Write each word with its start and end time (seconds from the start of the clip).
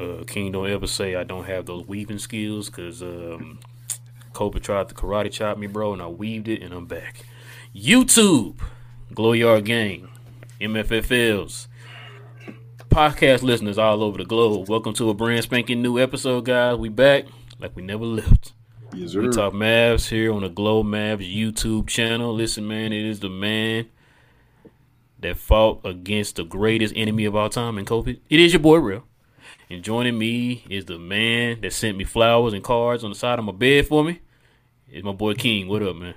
Uh, 0.00 0.24
King 0.26 0.50
don't 0.50 0.68
ever 0.68 0.86
say 0.86 1.14
I 1.14 1.22
don't 1.22 1.44
have 1.44 1.66
those 1.66 1.86
weaving 1.86 2.18
skills 2.18 2.70
because 2.70 3.02
um, 3.02 3.60
Cobra 4.32 4.60
tried 4.60 4.88
to 4.88 4.94
karate 4.94 5.30
chop 5.30 5.58
me, 5.58 5.66
bro, 5.66 5.92
and 5.92 6.02
I 6.02 6.08
weaved 6.08 6.48
it 6.48 6.62
and 6.62 6.72
I'm 6.72 6.86
back. 6.86 7.26
YouTube, 7.74 8.58
Glow 9.14 9.32
Yard 9.32 9.64
Gang, 9.64 10.06
MFFLs, 10.60 11.68
podcast 12.90 13.40
listeners 13.42 13.78
all 13.78 14.02
over 14.02 14.18
the 14.18 14.26
globe. 14.26 14.68
Welcome 14.68 14.92
to 14.92 15.08
a 15.08 15.14
brand 15.14 15.44
spanking 15.44 15.80
new 15.80 15.98
episode, 15.98 16.44
guys. 16.44 16.76
We 16.76 16.90
back 16.90 17.24
like 17.58 17.74
we 17.74 17.80
never 17.80 18.04
left. 18.04 18.52
Yes, 18.92 19.14
We 19.14 19.30
talk 19.30 19.54
Mavs 19.54 20.10
here 20.10 20.34
on 20.34 20.42
the 20.42 20.50
Glow 20.50 20.84
Mavs 20.84 21.34
YouTube 21.34 21.88
channel. 21.88 22.34
Listen, 22.34 22.68
man, 22.68 22.92
it 22.92 23.06
is 23.06 23.20
the 23.20 23.30
man 23.30 23.88
that 25.20 25.38
fought 25.38 25.80
against 25.82 26.36
the 26.36 26.44
greatest 26.44 26.92
enemy 26.94 27.24
of 27.24 27.34
all 27.34 27.48
time 27.48 27.78
in 27.78 27.86
COVID. 27.86 28.20
It 28.28 28.38
is 28.38 28.52
your 28.52 28.60
boy 28.60 28.76
Real. 28.76 29.04
And 29.70 29.82
joining 29.82 30.18
me 30.18 30.66
is 30.68 30.84
the 30.84 30.98
man 30.98 31.62
that 31.62 31.72
sent 31.72 31.96
me 31.96 32.04
flowers 32.04 32.52
and 32.52 32.62
cards 32.62 33.02
on 33.02 33.10
the 33.10 33.16
side 33.16 33.38
of 33.38 33.46
my 33.46 33.52
bed 33.52 33.86
for 33.86 34.04
me. 34.04 34.20
It's 34.90 35.02
my 35.02 35.12
boy 35.12 35.32
King. 35.32 35.68
What 35.68 35.82
up, 35.82 35.96
man? 35.96 36.14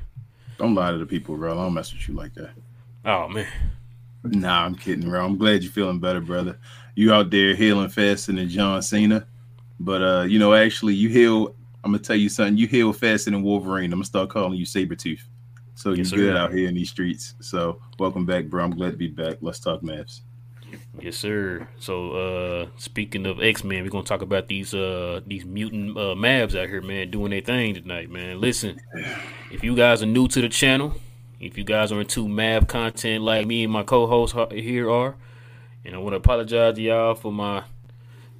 Don't 0.57 0.75
lie 0.75 0.91
to 0.91 0.97
the 0.97 1.05
people, 1.05 1.35
bro. 1.35 1.53
I 1.53 1.63
don't 1.63 1.73
mess 1.73 1.93
with 1.93 2.07
you 2.07 2.13
like 2.13 2.33
that. 2.35 2.51
Oh 3.05 3.27
man. 3.27 3.47
Nah, 4.23 4.65
I'm 4.65 4.75
kidding, 4.75 5.07
bro. 5.07 5.23
I'm 5.23 5.37
glad 5.37 5.61
you're 5.63 5.71
feeling 5.71 5.99
better, 5.99 6.21
brother. 6.21 6.57
You 6.95 7.13
out 7.13 7.29
there 7.29 7.53
healing 7.55 7.89
faster 7.89 8.31
than 8.31 8.49
John 8.49 8.81
Cena. 8.81 9.27
But 9.79 10.01
uh, 10.01 10.21
you 10.23 10.39
know, 10.39 10.53
actually 10.53 10.95
you 10.95 11.09
heal 11.09 11.55
I'm 11.83 11.91
gonna 11.91 12.01
tell 12.01 12.15
you 12.15 12.29
something, 12.29 12.57
you 12.57 12.67
heal 12.67 12.91
faster 12.93 13.29
than 13.29 13.43
Wolverine. 13.43 13.85
I'm 13.93 13.99
gonna 13.99 14.05
start 14.05 14.29
calling 14.29 14.53
you 14.57 14.65
Sabretooth. 14.65 15.21
So 15.75 15.91
Yes, 15.91 16.09
you're 16.11 16.19
good 16.21 16.35
sir. 16.35 16.37
out 16.37 16.53
here 16.53 16.67
in 16.67 16.73
these 16.73 16.89
streets. 16.89 17.35
So 17.41 17.79
welcome 17.99 18.25
back, 18.25 18.45
bro. 18.45 18.63
I'm 18.63 18.71
glad 18.71 18.91
to 18.91 18.97
be 18.97 19.07
back. 19.07 19.37
Let's 19.41 19.59
talk 19.59 19.83
maps. 19.83 20.21
Yes, 20.99 21.17
sir. 21.17 21.67
So, 21.79 22.11
uh, 22.11 22.67
speaking 22.77 23.25
of 23.25 23.41
X 23.41 23.63
Men, 23.63 23.83
we're 23.83 23.89
gonna 23.89 24.03
talk 24.03 24.21
about 24.21 24.47
these 24.47 24.73
uh 24.73 25.21
these 25.25 25.45
mutant 25.45 25.97
uh, 25.97 26.15
Mavs 26.15 26.59
out 26.59 26.69
here, 26.69 26.81
man, 26.81 27.11
doing 27.11 27.31
their 27.31 27.41
thing 27.41 27.75
tonight, 27.75 28.09
man. 28.09 28.39
Listen, 28.39 28.79
if 29.51 29.63
you 29.63 29.75
guys 29.75 30.01
are 30.01 30.07
new 30.07 30.27
to 30.29 30.41
the 30.41 30.49
channel, 30.49 30.93
if 31.39 31.57
you 31.57 31.63
guys 31.63 31.91
are 31.91 31.99
into 31.99 32.27
Mav 32.27 32.67
content 32.67 33.23
like 33.23 33.45
me 33.45 33.63
and 33.63 33.73
my 33.73 33.83
co-host 33.83 34.35
here 34.51 34.89
are, 34.89 35.15
and 35.83 35.95
I 35.95 35.97
want 35.97 36.13
to 36.13 36.17
apologize 36.17 36.75
to 36.75 36.81
y'all 36.81 37.15
for 37.15 37.31
my 37.31 37.63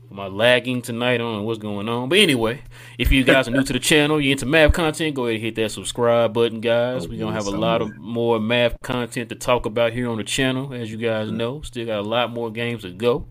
for 0.07 0.13
my 0.13 0.27
lagging 0.27 0.81
tonight. 0.81 1.15
I 1.15 1.17
don't 1.17 1.37
know 1.37 1.43
what's 1.43 1.59
going 1.59 1.89
on, 1.89 2.09
but 2.09 2.19
anyway, 2.19 2.61
if 2.97 3.11
you 3.11 3.23
guys 3.23 3.47
are 3.47 3.51
new 3.51 3.63
to 3.63 3.73
the 3.73 3.79
channel, 3.79 4.19
you 4.19 4.31
into 4.31 4.45
Mav 4.45 4.73
content, 4.73 5.15
go 5.15 5.25
ahead 5.25 5.35
and 5.35 5.43
hit 5.43 5.55
that 5.55 5.71
subscribe 5.71 6.33
button, 6.33 6.61
guys. 6.61 7.07
We're 7.07 7.19
gonna 7.19 7.33
have 7.33 7.47
a 7.47 7.51
lot 7.51 7.81
of 7.81 7.95
more 7.97 8.39
Mav 8.39 8.79
content 8.81 9.29
to 9.29 9.35
talk 9.35 9.65
about 9.65 9.93
here 9.93 10.09
on 10.09 10.17
the 10.17 10.23
channel, 10.23 10.73
as 10.73 10.91
you 10.91 10.97
guys 10.97 11.31
know. 11.31 11.61
Still 11.61 11.85
got 11.85 11.99
a 11.99 12.07
lot 12.07 12.31
more 12.31 12.51
games 12.51 12.83
to 12.83 12.91
go. 12.91 13.27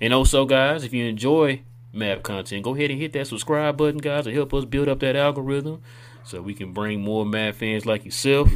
And 0.00 0.12
also, 0.12 0.44
guys, 0.44 0.84
if 0.84 0.92
you 0.92 1.04
enjoy 1.04 1.62
Mav 1.92 2.22
content, 2.22 2.62
go 2.62 2.74
ahead 2.74 2.90
and 2.90 3.00
hit 3.00 3.12
that 3.14 3.26
subscribe 3.26 3.76
button, 3.76 3.98
guys, 3.98 4.24
to 4.24 4.32
help 4.32 4.54
us 4.54 4.64
build 4.64 4.88
up 4.88 5.00
that 5.00 5.16
algorithm 5.16 5.82
so 6.24 6.42
we 6.42 6.54
can 6.54 6.72
bring 6.72 7.00
more 7.00 7.24
Mav 7.24 7.56
fans 7.56 7.86
like 7.86 8.04
yourself 8.04 8.50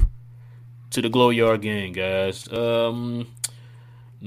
to 0.90 1.00
the 1.00 1.08
Glow 1.08 1.30
Yard 1.30 1.62
gang, 1.62 1.92
guys. 1.92 2.50
Um, 2.52 3.28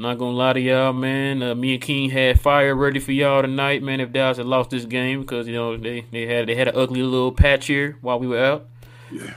not 0.01 0.17
gonna 0.17 0.35
lie 0.35 0.53
to 0.53 0.59
y'all, 0.59 0.93
man. 0.93 1.41
Uh, 1.41 1.55
me 1.55 1.73
and 1.73 1.81
King 1.81 2.09
had 2.09 2.39
fire 2.39 2.75
ready 2.75 2.99
for 2.99 3.11
y'all 3.11 3.41
tonight, 3.41 3.81
man. 3.81 3.99
If 3.99 4.11
Dallas 4.11 4.37
had 4.37 4.45
lost 4.45 4.70
this 4.70 4.86
game, 4.86 5.21
because 5.21 5.47
you 5.47 5.53
know 5.53 5.77
they, 5.77 6.05
they 6.11 6.25
had 6.25 6.47
they 6.47 6.55
had 6.55 6.67
an 6.67 6.75
ugly 6.75 7.02
little 7.02 7.31
patch 7.31 7.67
here 7.67 7.97
while 8.02 8.20
we 8.20 8.27
were 8.27 8.39
out. 8.43 8.67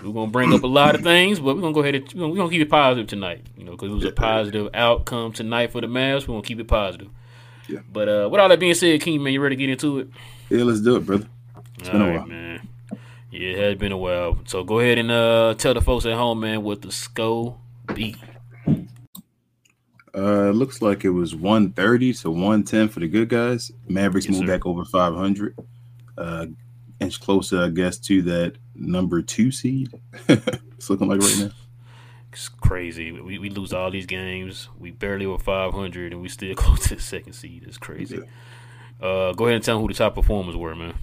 We're 0.02 0.12
gonna 0.12 0.30
bring 0.30 0.52
up 0.52 0.62
a 0.62 0.66
lot 0.66 0.94
of 0.94 1.02
things, 1.02 1.38
but 1.38 1.54
we're 1.54 1.60
gonna 1.60 1.74
go 1.74 1.80
ahead 1.80 1.94
and 1.94 2.04
we're 2.12 2.20
gonna, 2.20 2.28
we're 2.28 2.36
gonna 2.36 2.50
keep 2.50 2.62
it 2.62 2.70
positive 2.70 3.06
tonight. 3.06 3.46
You 3.56 3.64
know, 3.64 3.72
because 3.72 3.90
it 3.90 3.94
was 3.94 4.04
a 4.04 4.12
positive 4.12 4.70
outcome 4.74 5.32
tonight 5.32 5.70
for 5.72 5.80
the 5.80 5.86
Mavs. 5.86 6.22
We're 6.26 6.34
gonna 6.34 6.42
keep 6.42 6.58
it 6.58 6.68
positive. 6.68 7.08
Yeah. 7.68 7.80
But 7.92 8.08
uh, 8.08 8.28
with 8.30 8.40
all 8.40 8.48
that 8.48 8.58
being 8.58 8.74
said, 8.74 9.00
King, 9.02 9.22
man, 9.22 9.32
you 9.34 9.40
ready 9.42 9.56
to 9.56 9.60
get 9.60 9.68
into 9.70 9.98
it? 9.98 10.08
Yeah, 10.48 10.64
let's 10.64 10.80
do 10.80 10.96
it, 10.96 11.04
brother. 11.06 11.28
It's 11.78 11.88
been 11.90 12.00
a 12.00 12.04
All 12.04 12.10
right, 12.10 12.18
while. 12.20 12.26
man. 12.26 12.68
Yeah, 13.30 13.50
it 13.50 13.58
has 13.58 13.74
been 13.76 13.92
a 13.92 13.98
while. 13.98 14.38
So 14.46 14.64
go 14.64 14.80
ahead 14.80 14.96
and 14.98 15.10
uh, 15.10 15.54
tell 15.58 15.74
the 15.74 15.82
folks 15.82 16.06
at 16.06 16.14
home, 16.14 16.40
man, 16.40 16.62
what 16.62 16.80
the 16.80 16.90
SCO 16.90 17.58
be. 17.94 18.16
Uh, 20.18 20.50
looks 20.50 20.82
like 20.82 21.04
it 21.04 21.10
was 21.10 21.34
130 21.36 22.12
to 22.12 22.30
110 22.30 22.88
for 22.88 22.98
the 22.98 23.06
good 23.06 23.28
guys. 23.28 23.70
Mavericks 23.86 24.26
Yes, 24.26 24.34
moved 24.34 24.48
sir. 24.48 24.52
back 24.56 24.66
over 24.66 24.84
500. 24.84 25.54
Uh, 26.16 26.46
inch 26.98 27.20
closer, 27.20 27.62
I 27.62 27.68
guess, 27.68 27.98
to 27.98 28.22
that 28.22 28.56
number 28.74 29.22
two 29.22 29.52
seed. 29.52 29.92
it's 30.28 30.90
looking 30.90 31.06
like 31.08 31.20
right 31.20 31.38
now. 31.38 31.50
It's 32.32 32.48
crazy. 32.48 33.12
We, 33.12 33.38
we 33.38 33.48
lose 33.48 33.72
all 33.72 33.92
these 33.92 34.06
games. 34.06 34.68
We 34.76 34.90
barely 34.90 35.26
were 35.26 35.38
500, 35.38 36.12
and 36.12 36.20
we 36.20 36.28
still 36.28 36.54
close 36.56 36.88
to 36.88 36.96
the 36.96 37.00
second 37.00 37.34
seed. 37.34 37.64
It's 37.66 37.78
crazy. 37.78 38.18
Uh, 39.00 39.32
go 39.34 39.44
ahead 39.44 39.54
and 39.56 39.64
tell 39.64 39.76
them 39.76 39.82
who 39.82 39.88
the 39.88 39.94
top 39.94 40.16
performers 40.16 40.56
were, 40.56 40.74
man. 40.74 40.94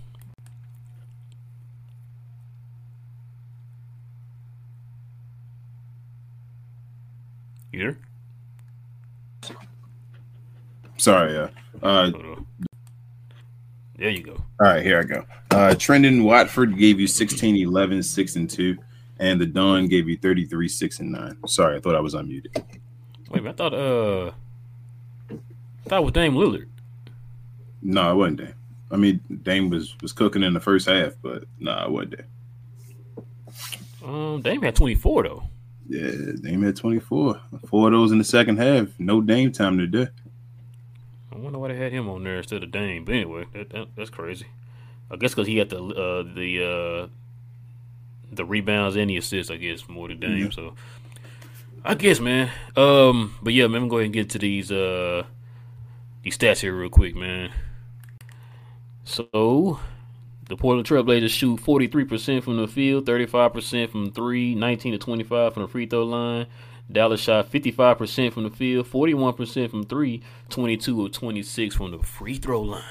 You 7.71 7.79
there? 7.79 7.97
Sorry. 11.05 11.37
Uh, 11.37 11.49
uh, 11.83 12.11
There 13.95 14.09
you 14.09 14.23
go. 14.23 14.33
all 14.33 14.43
right, 14.59 14.83
here 14.83 14.99
I 14.99 15.03
go. 15.03 15.23
Uh, 15.51 15.75
Trendon 15.75 16.23
Watford 16.23 16.79
gave 16.79 16.99
you 16.99 17.05
16, 17.05 17.57
11, 17.57 18.01
6, 18.01 18.35
and 18.37 18.49
2. 18.49 18.75
And 19.19 19.39
the 19.39 19.45
Don 19.45 19.87
gave 19.87 20.09
you 20.09 20.17
33, 20.17 20.67
6, 20.67 20.99
and 21.01 21.11
9. 21.11 21.47
Sorry, 21.47 21.77
I 21.77 21.79
thought 21.79 21.93
I 21.93 21.99
was 21.99 22.15
unmuted. 22.15 22.55
Wait, 23.29 23.43
minute, 23.43 23.49
I 23.49 23.53
thought 23.53 23.73
uh, 23.75 24.31
I 25.29 25.89
thought 25.89 26.01
it 26.01 26.05
was 26.05 26.11
Dame 26.13 26.33
Lillard. 26.33 26.69
No, 27.83 28.11
it 28.11 28.15
wasn't 28.15 28.37
Dame. 28.37 28.53
I 28.89 28.97
mean, 28.97 29.19
Dame 29.43 29.69
was 29.69 29.95
was 30.01 30.11
cooking 30.11 30.41
in 30.41 30.55
the 30.55 30.59
first 30.59 30.87
half, 30.87 31.13
but 31.21 31.43
no, 31.59 31.71
nah, 31.75 31.85
it 31.85 31.91
wasn't 31.91 32.15
Dame. 32.17 32.25
Um, 34.03 34.41
Dame 34.41 34.63
had 34.63 34.75
24 34.75 35.23
though. 35.23 35.43
Yeah, 35.87 36.09
Dame 36.41 36.63
had 36.63 36.75
24. 36.75 37.39
Four 37.67 37.87
of 37.89 37.93
those 37.93 38.11
in 38.11 38.17
the 38.17 38.23
second 38.23 38.57
half. 38.57 38.87
No 38.97 39.21
Dame 39.21 39.51
time 39.51 39.77
today. 39.77 40.07
I 41.35 41.37
wonder 41.37 41.59
why 41.59 41.67
they 41.67 41.75
had 41.75 41.91
him 41.91 42.07
on 42.07 42.23
there 42.23 42.37
instead 42.37 42.63
of 42.63 42.71
Dame. 42.71 43.03
But 43.03 43.15
anyway, 43.15 43.45
that, 43.53 43.69
that, 43.71 43.87
that's 43.95 44.09
crazy. 44.09 44.45
I 45.11 45.17
guess 45.17 45.31
because 45.31 45.47
he 45.47 45.57
had 45.57 45.69
the 45.69 45.83
uh, 45.83 46.23
the 46.23 46.63
uh, 46.63 47.07
the 48.31 48.45
rebounds 48.45 48.95
and 48.95 49.09
the 49.09 49.17
assists. 49.17 49.51
I 49.51 49.57
guess 49.57 49.87
more 49.89 50.07
than 50.07 50.19
Dame. 50.19 50.45
Yeah. 50.45 50.49
So 50.51 50.75
I 51.83 51.95
guess, 51.95 52.19
man. 52.19 52.49
Um, 52.77 53.35
but 53.41 53.53
yeah, 53.53 53.67
man. 53.67 53.83
I'm 53.83 53.87
go 53.89 53.97
ahead 53.97 54.05
and 54.05 54.13
get 54.13 54.29
to 54.31 54.39
these 54.39 54.71
uh 54.71 55.23
these 56.23 56.37
stats 56.37 56.61
here 56.61 56.73
real 56.73 56.89
quick, 56.89 57.15
man. 57.15 57.51
So 59.03 59.79
the 60.47 60.55
Portland 60.55 60.87
Trailblazers 60.87 61.29
shoot 61.29 61.59
43% 61.59 62.43
from 62.43 62.57
the 62.57 62.67
field, 62.67 63.05
35% 63.05 63.89
from 63.89 64.11
three, 64.11 64.55
19 64.55 64.93
to 64.93 64.97
25 64.97 65.53
from 65.53 65.63
the 65.63 65.67
free 65.67 65.85
throw 65.85 66.03
line. 66.03 66.47
Dallas 66.91 67.19
shot 67.19 67.51
55% 67.51 68.31
from 68.33 68.43
the 68.43 68.49
field, 68.51 68.85
41% 68.87 69.69
from 69.69 69.83
three, 69.85 70.21
22 70.49 71.05
of 71.05 71.11
26 71.11 71.75
from 71.75 71.91
the 71.91 71.99
free 71.99 72.35
throw 72.35 72.61
line. 72.61 72.83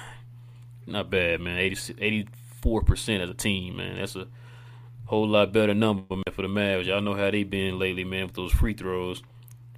Not 0.87 1.11
bad, 1.11 1.41
man. 1.41 1.59
80, 1.59 2.29
84% 2.65 3.21
as 3.21 3.31
a 3.31 3.35
team, 3.35 3.77
man. 3.77 3.97
That's 3.97 4.17
a 4.17 4.27
whole 5.07 5.29
lot 5.29 5.53
better 5.53 5.75
number, 5.75 6.03
man, 6.17 6.25
for 6.33 6.43
the 6.43 6.49
Mavs. 6.49 6.87
Y'all 6.87 7.01
know 7.01 7.15
how 7.15 7.31
they've 7.31 7.49
been 7.49 7.79
lately, 7.79 8.05
man, 8.05 8.27
with 8.27 8.35
those 8.35 8.53
free 8.53 8.75
throws. 8.75 9.23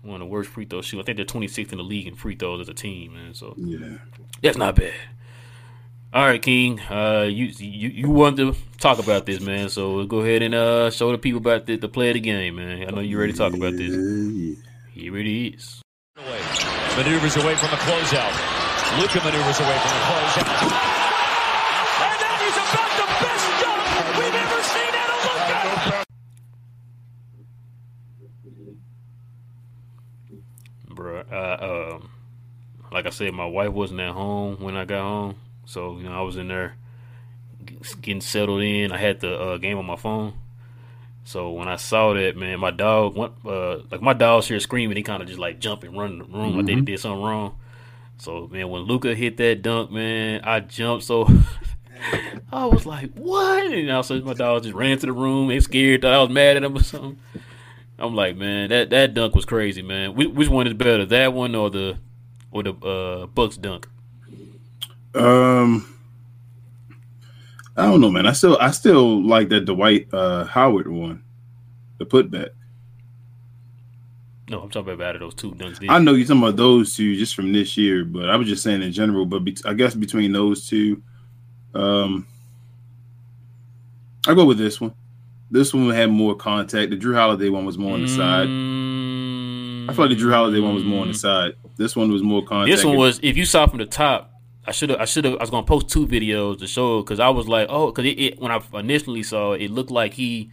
One 0.03 0.15
of 0.15 0.21
the 0.21 0.27
worst 0.27 0.51
free 0.51 0.65
throw 0.65 0.83
shooters. 0.83 1.05
I 1.05 1.07
think 1.07 1.17
they're 1.17 1.25
26th 1.27 1.73
in 1.73 1.79
the 1.79 1.85
league 1.85 2.07
in 2.07 2.15
free 2.15 2.37
throws 2.37 2.61
as 2.61 2.69
a 2.69 2.75
team, 2.75 3.15
man. 3.15 3.35
So 3.35 3.55
Yeah. 3.57 3.99
that's 4.41 4.57
not 4.57 4.77
bad. 4.77 4.95
All 6.17 6.25
right, 6.25 6.41
King. 6.41 6.81
Uh, 6.81 7.29
you 7.29 7.53
you 7.59 7.91
you 7.91 8.09
wanted 8.09 8.55
to 8.55 8.57
talk 8.79 8.99
about 8.99 9.27
this, 9.27 9.39
man. 9.39 9.69
So 9.69 10.07
go 10.07 10.21
ahead 10.21 10.41
and 10.41 10.55
uh 10.55 10.89
show 10.91 11.13
the 11.13 11.19
people 11.19 11.37
about 11.37 11.67
the, 11.67 11.77
the 11.77 11.91
play 11.91 12.09
of 12.09 12.15
the 12.15 12.21
game, 12.21 12.57
man. 12.57 12.89
I 12.89 12.91
know 12.91 13.03
you're 13.03 13.21
ready 13.21 13.33
to 13.33 13.39
talk 13.39 13.53
about 13.53 13.77
this. 13.77 13.93
Here 14.95 15.15
it 15.19 15.27
is. 15.27 15.83
Maneuvers 16.17 17.37
away 17.37 17.55
from 17.57 17.69
the 17.69 17.77
closeout. 17.77 18.33
Luka 18.99 19.21
maneuvers 19.29 19.61
away 19.61 19.77
from 19.77 19.93
the 19.93 20.01
closeout. 20.09 20.73
And 22.01 22.17
then 22.17 22.33
he's 22.41 22.57
about 22.65 22.91
the 22.97 23.07
best 23.21 23.45
dunk 23.61 23.85
we've 24.17 24.41
ever 24.41 24.61
seen 24.73 24.93
out 24.97 25.13
of 25.13 25.21
Luka. 25.21 26.05
bro. 30.95 31.21
Uh, 31.31 31.93
um, 32.01 32.09
like 32.91 33.05
I 33.05 33.11
said, 33.11 33.35
my 33.35 33.45
wife 33.45 33.73
wasn't 33.73 34.01
at 34.01 34.13
home 34.13 34.57
when 34.61 34.79
I 34.79 34.87
got 34.87 35.03
home, 35.03 35.35
so 35.67 35.99
you 35.99 36.05
know 36.05 36.19
I 36.19 36.23
was 36.23 36.37
in 36.37 36.49
there 36.49 36.77
getting 38.01 38.21
settled 38.21 38.63
in. 38.63 38.93
I 38.93 38.97
had 38.97 39.21
the 39.21 39.39
uh, 39.39 39.57
game 39.59 39.77
on 39.77 39.85
my 39.85 39.97
phone, 39.97 40.35
So 41.25 41.51
when 41.51 41.69
I 41.69 41.77
saw 41.77 42.15
that, 42.15 42.37
man, 42.37 42.61
my 42.61 42.71
dog 42.71 43.17
went 43.17 43.33
uh 43.45 43.79
like 43.91 44.01
my 44.01 44.15
dog's 44.15 44.49
here 44.49 44.61
screaming, 44.61 44.97
he 44.97 45.03
kind 45.03 45.23
of 45.23 45.29
just 45.29 45.41
like 45.41 45.59
jump 45.59 45.83
and 45.83 45.99
run 45.99 46.13
in 46.13 46.19
the 46.21 46.25
room 46.25 46.49
mm-hmm. 46.49 46.57
like 46.59 46.67
they 46.67 46.75
did 46.77 47.01
something 47.01 47.23
wrong. 47.23 47.59
So 48.19 48.49
man, 48.51 48.71
when 48.71 48.83
Luka 48.83 49.15
hit 49.15 49.37
that 49.37 49.61
dunk, 49.63 49.91
man, 49.91 50.41
I 50.45 50.61
jumped 50.61 51.05
so 51.05 51.29
I 52.53 52.67
was 52.67 52.87
like, 52.87 53.13
"What?" 53.15 53.73
And 53.73 53.91
also 53.91 54.21
my 54.23 54.35
dog 54.35 54.63
just 54.63 54.75
ran 54.75 54.99
to 54.99 55.07
the 55.07 55.13
room. 55.13 55.49
They 55.49 55.61
scared. 55.61 56.03
Thought 56.03 56.15
I 56.15 56.21
was 56.23 56.31
mad 56.31 56.57
at 56.57 56.65
him 56.65 56.77
or 56.77 56.83
something. 56.83 57.19
I'm 57.99 58.15
like, 58.15 58.37
man, 58.37 58.69
that 58.69 58.91
that 58.91 59.15
dunk 59.15 59.35
was 59.35 59.45
crazy, 59.45 59.83
man. 59.83 60.15
Which 60.15 60.49
one 60.49 60.67
is 60.67 60.75
better, 60.75 61.07
that 61.07 61.33
one 61.33 61.55
or 61.55 61.71
the 61.71 61.99
or 62.51 62.63
the 62.63 62.73
uh, 62.75 63.27
Bucks 63.27 63.57
dunk? 63.57 63.89
Um, 65.17 65.97
I 67.77 67.87
don't 67.87 68.01
know, 68.01 68.11
man. 68.11 68.27
I 68.27 68.33
still 68.33 68.59
I 68.59 68.71
still 68.71 69.23
like 69.27 69.49
that 69.51 69.63
Dwight 69.63 70.09
uh, 70.13 70.45
Howard 70.45 70.89
one, 70.89 71.23
the 71.99 72.07
putback. 72.07 72.51
No, 74.49 74.61
I'm 74.61 74.71
talking 74.71 74.93
about 74.93 75.19
those 75.19 75.35
two 75.35 75.53
dunks. 75.53 75.85
I 75.89 75.99
know 75.99 76.15
you're 76.15 76.27
talking 76.27 76.43
about 76.43 76.57
those 76.57 76.95
two 76.95 77.17
just 77.17 77.35
from 77.35 77.53
this 77.53 77.77
year, 77.77 78.05
but 78.05 78.31
I 78.31 78.37
was 78.37 78.47
just 78.47 78.63
saying 78.63 78.83
in 78.83 78.93
general. 78.93 79.27
But 79.27 79.41
be- 79.41 79.57
I 79.65 79.75
guess 79.75 79.95
between 79.95 80.33
those 80.33 80.69
two, 80.69 81.03
um, 81.75 82.27
I 84.27 84.35
go 84.35 84.45
with 84.45 84.59
this 84.59 84.81
one. 84.81 84.95
This 85.51 85.75
one 85.75 85.91
had 85.91 86.11
more 86.11 86.35
contact. 86.35 86.91
The 86.91 86.97
Jrue 86.97 87.15
Holiday 87.15 87.49
one 87.49 87.65
was 87.65 87.79
more 87.79 87.95
on 87.95 88.03
the 88.03 88.09
side. 88.09 88.49
I 89.89 89.95
feel 89.95 90.07
like 90.07 90.17
the 90.17 90.23
Jrue 90.23 90.33
Holiday 90.33 90.61
one 90.61 90.75
was 90.75 90.85
more 90.85 91.03
on 91.03 91.09
the 91.09 91.15
side. 91.15 91.55
This 91.77 91.95
one 91.95 92.11
was 92.13 92.23
more 92.23 92.45
contact. 92.45 92.75
This 92.77 92.85
one 92.85 92.97
was 92.97 93.21
if 93.23 93.37
you 93.37 93.45
saw 93.45 93.67
from 93.67 93.79
the 93.79 93.87
top. 93.87 94.33
I 94.67 94.73
should 94.73 94.91
have. 94.91 95.01
I 95.01 95.05
should 95.05 95.25
have. 95.25 95.35
I 95.35 95.41
was 95.41 95.51
gonna 95.51 95.67
post 95.67 95.89
two 95.89 96.07
videos 96.07 96.59
to 96.59 96.67
show 96.67 97.03
because 97.03 97.21
I 97.21 97.29
was 97.29 97.47
like, 97.49 97.69
oh, 97.71 97.87
because 97.87 98.05
it, 98.05 98.19
it, 98.19 98.41
when 98.41 98.51
I 98.51 98.61
initially 98.75 99.23
saw 99.23 99.53
it, 99.53 99.63
it 99.63 99.71
looked 99.71 99.91
like 99.91 100.15
he 100.15 100.51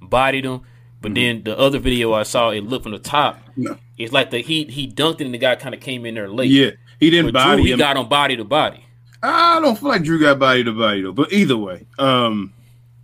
bodied 0.00 0.46
him, 0.46 0.62
but 1.00 1.12
mm-hmm. 1.12 1.14
then 1.14 1.42
the 1.44 1.58
other 1.58 1.78
video 1.78 2.12
I 2.14 2.22
saw, 2.22 2.50
it 2.50 2.62
looked 2.64 2.84
from 2.84 2.92
the 2.92 2.98
top. 2.98 3.38
No. 3.56 3.76
It's 3.98 4.12
like 4.12 4.30
the 4.30 4.38
he 4.38 4.64
he 4.64 4.88
dunked 4.88 5.20
it 5.20 5.26
and 5.26 5.34
the 5.34 5.38
guy 5.38 5.56
kind 5.56 5.74
of 5.74 5.80
came 5.80 6.06
in 6.06 6.14
there 6.14 6.28
late. 6.28 6.50
Yeah, 6.50 6.70
he 6.98 7.10
didn't 7.10 7.32
but 7.32 7.44
body. 7.44 7.62
Jrue, 7.62 7.66
he 7.66 7.76
got 7.76 7.96
on 7.96 8.08
body 8.08 8.36
to 8.36 8.44
body. 8.44 8.84
I 9.22 9.60
don't 9.60 9.78
feel 9.78 9.90
like 9.90 10.02
Jrue 10.02 10.20
got 10.20 10.38
body 10.38 10.64
to 10.64 10.72
body 10.72 11.02
though. 11.02 11.12
But 11.12 11.30
either 11.30 11.56
way, 11.56 11.86
um, 11.98 12.54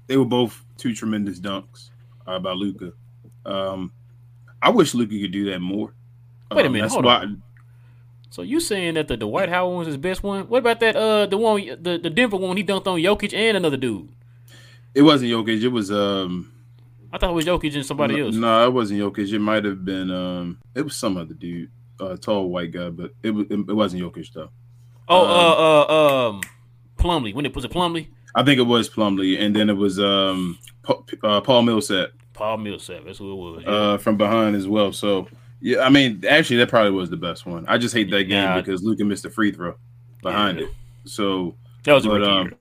they 0.07 0.17
were 0.17 0.25
both 0.25 0.65
two 0.79 0.95
tremendous 0.95 1.39
dunks 1.39 1.91
uh, 2.27 2.39
by 2.39 2.53
Luka. 2.53 2.93
Um, 3.45 3.93
I 4.63 4.71
wish 4.71 4.95
Luka 4.95 5.19
could 5.19 5.33
do 5.33 5.51
that 5.51 5.61
more. 5.61 5.93
Wait 6.51 6.63
a 6.63 6.67
um, 6.67 6.73
minute, 6.73 6.91
hold 6.91 7.05
why, 7.05 7.17
on. 7.17 7.43
So 8.37 8.43
you 8.43 8.61
saying 8.61 8.95
that 8.95 9.09
the 9.09 9.17
Dwight 9.17 9.49
Howard 9.49 9.71
one 9.71 9.79
was 9.79 9.87
his 9.87 9.97
best 9.97 10.23
one? 10.23 10.47
What 10.51 10.59
about 10.59 10.79
that 10.81 10.95
uh 10.95 11.25
the 11.25 11.39
one 11.39 11.65
the, 11.83 11.97
the 11.97 12.11
Denver 12.11 12.37
one 12.37 12.55
he 12.59 12.63
dunked 12.63 12.87
on 12.87 12.99
Jokic 12.99 13.33
and 13.33 13.57
another 13.57 13.79
dude? 13.79 14.11
It 14.93 15.01
wasn't 15.01 15.31
Jokic. 15.31 15.63
It 15.63 15.69
was 15.69 15.91
um. 15.91 16.53
I 17.11 17.17
thought 17.17 17.31
it 17.31 17.33
was 17.33 17.47
Jokic 17.47 17.75
and 17.75 17.87
somebody 17.87 18.17
no, 18.17 18.27
else. 18.27 18.35
No, 18.35 18.67
it 18.67 18.73
wasn't 18.75 19.01
Jokic. 19.01 19.33
It 19.33 19.39
might 19.39 19.65
have 19.65 19.87
been 19.87 20.11
um. 20.11 20.59
It 20.75 20.83
was 20.83 20.95
some 20.97 21.17
other 21.17 21.33
dude, 21.33 21.71
uh, 21.99 22.19
tall 22.19 22.51
white 22.51 22.73
guy, 22.73 22.91
but 22.91 23.13
it 23.23 23.31
was 23.31 23.47
it, 23.49 23.75
wasn't 23.75 24.03
Jokic 24.03 24.31
though. 24.35 24.51
Oh, 25.09 25.25
um, 25.25 25.31
uh, 25.31 25.81
uh, 25.81 26.29
um, 26.29 26.41
Plumlee. 26.99 27.33
When 27.33 27.47
it 27.47 27.55
was 27.55 27.65
it 27.65 27.71
Plumlee? 27.71 28.09
I 28.35 28.43
think 28.43 28.59
it 28.59 28.65
was 28.65 28.91
Plumlee, 28.91 29.41
and 29.41 29.57
then 29.57 29.71
it 29.71 29.79
was 29.79 29.99
um 29.99 30.59
uh, 31.23 31.41
Paul 31.41 31.63
Millsap. 31.63 32.11
Paul 32.35 32.59
Millsap, 32.59 33.07
that's 33.07 33.17
who 33.17 33.33
it 33.33 33.37
was. 33.37 33.63
Yeah. 33.63 33.71
Uh, 33.71 33.97
from 33.97 34.19
behind 34.19 34.57
as 34.57 34.69
well. 34.69 34.93
So 34.93 35.27
yeah, 35.61 35.81
I 35.81 35.89
mean, 35.89 36.23
actually, 36.29 36.57
that 36.59 36.69
probably 36.69 36.93
was 36.93 37.11
the 37.11 37.17
best 37.17 37.47
one. 37.47 37.65
I 37.67 37.79
just 37.79 37.95
hate 37.95 38.11
that 38.11 38.25
game 38.25 38.43
yeah. 38.43 38.61
because 38.61 38.83
Luka 38.83 39.05
missed 39.05 39.25
a 39.25 39.31
free 39.31 39.53
throw 39.53 39.75
behind 40.23 40.59
yeah. 40.59 40.67
it. 40.67 40.73
So 41.05 41.57
that 41.85 41.95
was 41.95 42.07
but, 42.07 42.23
um, 42.23 42.55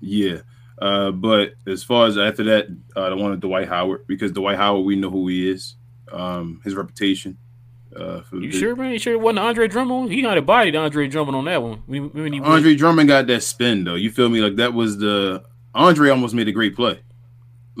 yeah. 0.00 0.38
Uh, 0.80 1.10
but 1.10 1.54
as 1.66 1.82
far 1.82 2.06
as 2.06 2.16
after 2.16 2.42
that, 2.44 2.66
uh, 2.96 3.10
the 3.10 3.16
one 3.16 3.32
of 3.32 3.40
Dwight 3.40 3.68
Howard 3.68 4.06
because 4.06 4.32
Dwight 4.32 4.56
Howard, 4.56 4.86
we 4.86 4.96
know 4.96 5.10
who 5.10 5.28
he 5.28 5.50
is, 5.50 5.74
um, 6.10 6.60
his 6.64 6.74
reputation. 6.74 7.36
Uh, 7.94 8.22
you 8.32 8.52
the, 8.52 8.58
sure, 8.58 8.76
man? 8.76 8.92
You 8.92 8.98
sure 8.98 9.12
it 9.12 9.20
wasn't 9.20 9.40
Andre 9.40 9.68
Drummond? 9.68 10.12
He 10.12 10.22
had 10.22 10.38
a 10.38 10.42
body, 10.42 10.74
Andre 10.76 11.08
Drummond 11.08 11.36
on 11.36 11.44
that 11.46 11.62
one. 11.62 11.82
When, 11.86 12.04
when 12.10 12.32
he 12.32 12.40
Andre 12.40 12.74
Drummond 12.76 13.08
got 13.08 13.26
that 13.26 13.42
spin 13.42 13.84
though. 13.84 13.96
You 13.96 14.10
feel 14.10 14.28
me? 14.28 14.40
Like 14.40 14.56
that 14.56 14.72
was 14.72 14.98
the 14.98 15.44
Andre 15.74 16.10
almost 16.10 16.34
made 16.34 16.48
a 16.48 16.52
great 16.52 16.74
play. 16.74 17.00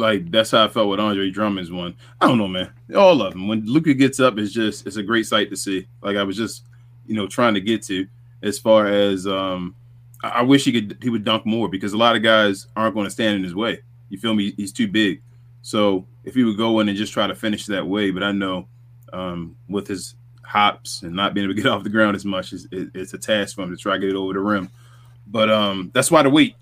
Like 0.00 0.30
that's 0.30 0.50
how 0.50 0.64
I 0.64 0.68
felt 0.68 0.88
with 0.88 0.98
Andre 0.98 1.30
Drummond's 1.30 1.70
one. 1.70 1.94
I 2.20 2.26
don't 2.26 2.38
know, 2.38 2.48
man. 2.48 2.72
All 2.96 3.20
of 3.22 3.32
them. 3.32 3.46
When 3.46 3.64
Luka 3.66 3.94
gets 3.94 4.18
up, 4.18 4.38
it's 4.38 4.52
just 4.52 4.86
it's 4.86 4.96
a 4.96 5.02
great 5.02 5.26
sight 5.26 5.50
to 5.50 5.56
see. 5.56 5.86
Like 6.02 6.16
I 6.16 6.22
was 6.22 6.36
just, 6.36 6.64
you 7.06 7.14
know, 7.14 7.26
trying 7.26 7.54
to 7.54 7.60
get 7.60 7.82
to 7.84 8.06
as 8.42 8.58
far 8.58 8.86
as 8.86 9.26
um 9.26 9.74
I, 10.22 10.42
wish 10.42 10.64
he 10.64 10.72
could 10.72 10.98
he 11.02 11.10
would 11.10 11.24
dunk 11.24 11.46
more 11.46 11.68
because 11.68 11.92
a 11.92 11.96
lot 11.98 12.16
of 12.16 12.22
guys 12.22 12.66
aren't 12.76 12.94
going 12.94 13.04
to 13.04 13.10
stand 13.10 13.36
in 13.36 13.44
his 13.44 13.54
way. 13.54 13.80
You 14.08 14.18
feel 14.18 14.34
me? 14.34 14.52
He's 14.56 14.72
too 14.72 14.88
big. 14.88 15.22
So 15.62 16.06
if 16.24 16.34
he 16.34 16.44
would 16.44 16.56
go 16.56 16.80
in 16.80 16.88
and 16.88 16.96
just 16.96 17.12
try 17.12 17.26
to 17.26 17.34
finish 17.34 17.66
that 17.66 17.86
way, 17.86 18.10
but 18.10 18.22
I 18.22 18.32
know 18.32 18.68
um, 19.12 19.56
with 19.68 19.86
his 19.86 20.14
hops 20.42 21.02
and 21.02 21.14
not 21.14 21.34
being 21.34 21.44
able 21.44 21.54
to 21.54 21.62
get 21.62 21.70
off 21.72 21.84
the 21.84 21.90
ground 21.90 22.16
as 22.16 22.24
much, 22.24 22.52
it's, 22.52 22.66
it, 22.72 22.90
it's 22.94 23.14
a 23.14 23.18
task 23.18 23.56
for 23.56 23.62
him 23.62 23.70
to 23.70 23.76
try 23.76 23.94
to 23.94 23.98
get 23.98 24.10
it 24.10 24.16
over 24.16 24.32
the 24.32 24.40
rim. 24.40 24.70
But 25.26 25.50
um, 25.50 25.90
that's 25.94 26.10
why 26.10 26.22
the 26.22 26.30
weight 26.30 26.56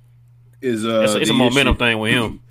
is 0.60 0.84
uh, 0.84 1.02
it's, 1.02 1.14
it's 1.14 1.30
a 1.30 1.34
momentum 1.34 1.74
issue. 1.74 1.78
thing 1.78 1.98
with 1.98 2.12
him. 2.12 2.42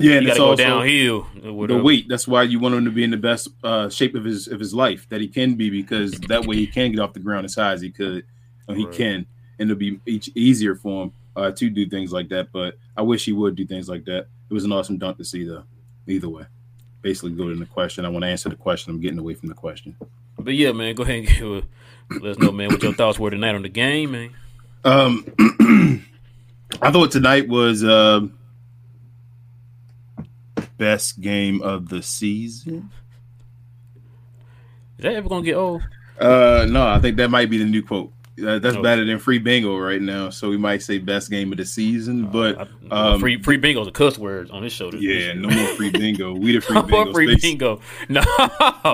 Yeah, 0.00 0.16
and 0.16 0.26
it's 0.26 0.38
go 0.38 0.56
downhill. 0.56 1.26
The 1.34 1.80
weight. 1.82 2.08
That's 2.08 2.26
why 2.26 2.44
you 2.44 2.58
want 2.58 2.74
him 2.74 2.84
to 2.84 2.90
be 2.90 3.04
in 3.04 3.10
the 3.10 3.16
best 3.16 3.48
uh, 3.62 3.88
shape 3.88 4.14
of 4.14 4.24
his 4.24 4.48
of 4.48 4.58
his 4.58 4.74
life 4.74 5.08
that 5.10 5.20
he 5.20 5.28
can 5.28 5.54
be, 5.54 5.70
because 5.70 6.12
that 6.28 6.46
way 6.46 6.56
he 6.56 6.66
can 6.66 6.90
get 6.90 7.00
off 7.00 7.12
the 7.12 7.20
ground 7.20 7.44
as 7.44 7.54
high 7.54 7.72
as 7.72 7.80
he 7.80 7.90
could. 7.90 8.24
And 8.68 8.78
he 8.78 8.86
can, 8.86 9.26
and 9.58 9.68
it'll 9.68 9.76
be 9.76 9.98
each 10.06 10.30
easier 10.36 10.76
for 10.76 11.04
him 11.04 11.12
uh, 11.34 11.50
to 11.50 11.70
do 11.70 11.88
things 11.88 12.12
like 12.12 12.28
that. 12.28 12.52
But 12.52 12.78
I 12.96 13.02
wish 13.02 13.24
he 13.24 13.32
would 13.32 13.56
do 13.56 13.66
things 13.66 13.88
like 13.88 14.04
that. 14.04 14.28
It 14.48 14.54
was 14.54 14.64
an 14.64 14.72
awesome 14.72 14.96
dunk 14.96 15.18
to 15.18 15.24
see, 15.24 15.44
though. 15.44 15.64
Either 16.06 16.28
way, 16.28 16.44
basically, 17.02 17.32
go 17.32 17.48
to 17.48 17.56
the 17.56 17.66
question. 17.66 18.04
I 18.04 18.08
want 18.08 18.22
to 18.22 18.28
answer 18.28 18.48
the 18.48 18.56
question. 18.56 18.92
I'm 18.92 19.00
getting 19.00 19.18
away 19.18 19.34
from 19.34 19.48
the 19.48 19.54
question. 19.54 19.96
But 20.38 20.54
yeah, 20.54 20.72
man, 20.72 20.94
go 20.94 21.02
ahead 21.02 21.16
and 21.16 21.28
give 21.28 21.48
a, 21.48 21.62
let 22.20 22.30
us 22.32 22.38
know, 22.38 22.52
man, 22.52 22.68
what 22.68 22.82
your 22.82 22.94
thoughts 22.94 23.18
were 23.18 23.30
tonight 23.30 23.54
on 23.54 23.62
the 23.62 23.68
game, 23.68 24.12
man. 24.12 24.30
Um, 24.84 25.24
I 26.80 26.92
thought 26.92 27.10
tonight 27.10 27.48
was. 27.48 27.82
Uh, 27.82 28.28
best 30.80 31.20
game 31.20 31.60
of 31.60 31.90
the 31.90 32.02
season. 32.02 32.90
Is 34.96 35.04
that 35.04 35.14
ever 35.14 35.28
gonna 35.28 35.44
get 35.44 35.54
old? 35.54 35.82
Uh, 36.18 36.66
no, 36.68 36.86
I 36.86 36.98
think 36.98 37.18
that 37.18 37.28
might 37.28 37.50
be 37.50 37.58
the 37.58 37.66
new 37.66 37.82
quote. 37.82 38.12
Uh, 38.38 38.58
that's 38.58 38.76
okay. 38.76 38.82
better 38.82 39.04
than 39.04 39.18
free 39.18 39.38
bingo 39.38 39.76
right 39.76 40.00
now. 40.00 40.30
So 40.30 40.48
we 40.48 40.56
might 40.56 40.82
say 40.82 40.96
best 40.96 41.30
game 41.30 41.52
of 41.52 41.58
the 41.58 41.66
season, 41.66 42.24
uh, 42.24 42.28
but 42.28 42.68
um, 42.90 43.20
free 43.20 43.40
free 43.42 43.58
bingo 43.58 43.82
is 43.82 43.88
a 43.88 43.92
cuss 43.92 44.18
word 44.18 44.50
on 44.50 44.62
this 44.62 44.72
show. 44.72 44.90
This 44.90 45.02
yeah, 45.02 45.34
no 45.34 45.50
more 45.50 45.74
free 45.74 45.90
bingo. 45.90 46.32
We 46.32 46.52
the 46.52 46.60
free 46.62 46.76
no 46.76 46.82
bingo 46.82 47.12
free 47.12 47.28
space. 47.32 47.42
bingo. 47.42 47.80
No, 48.08 48.22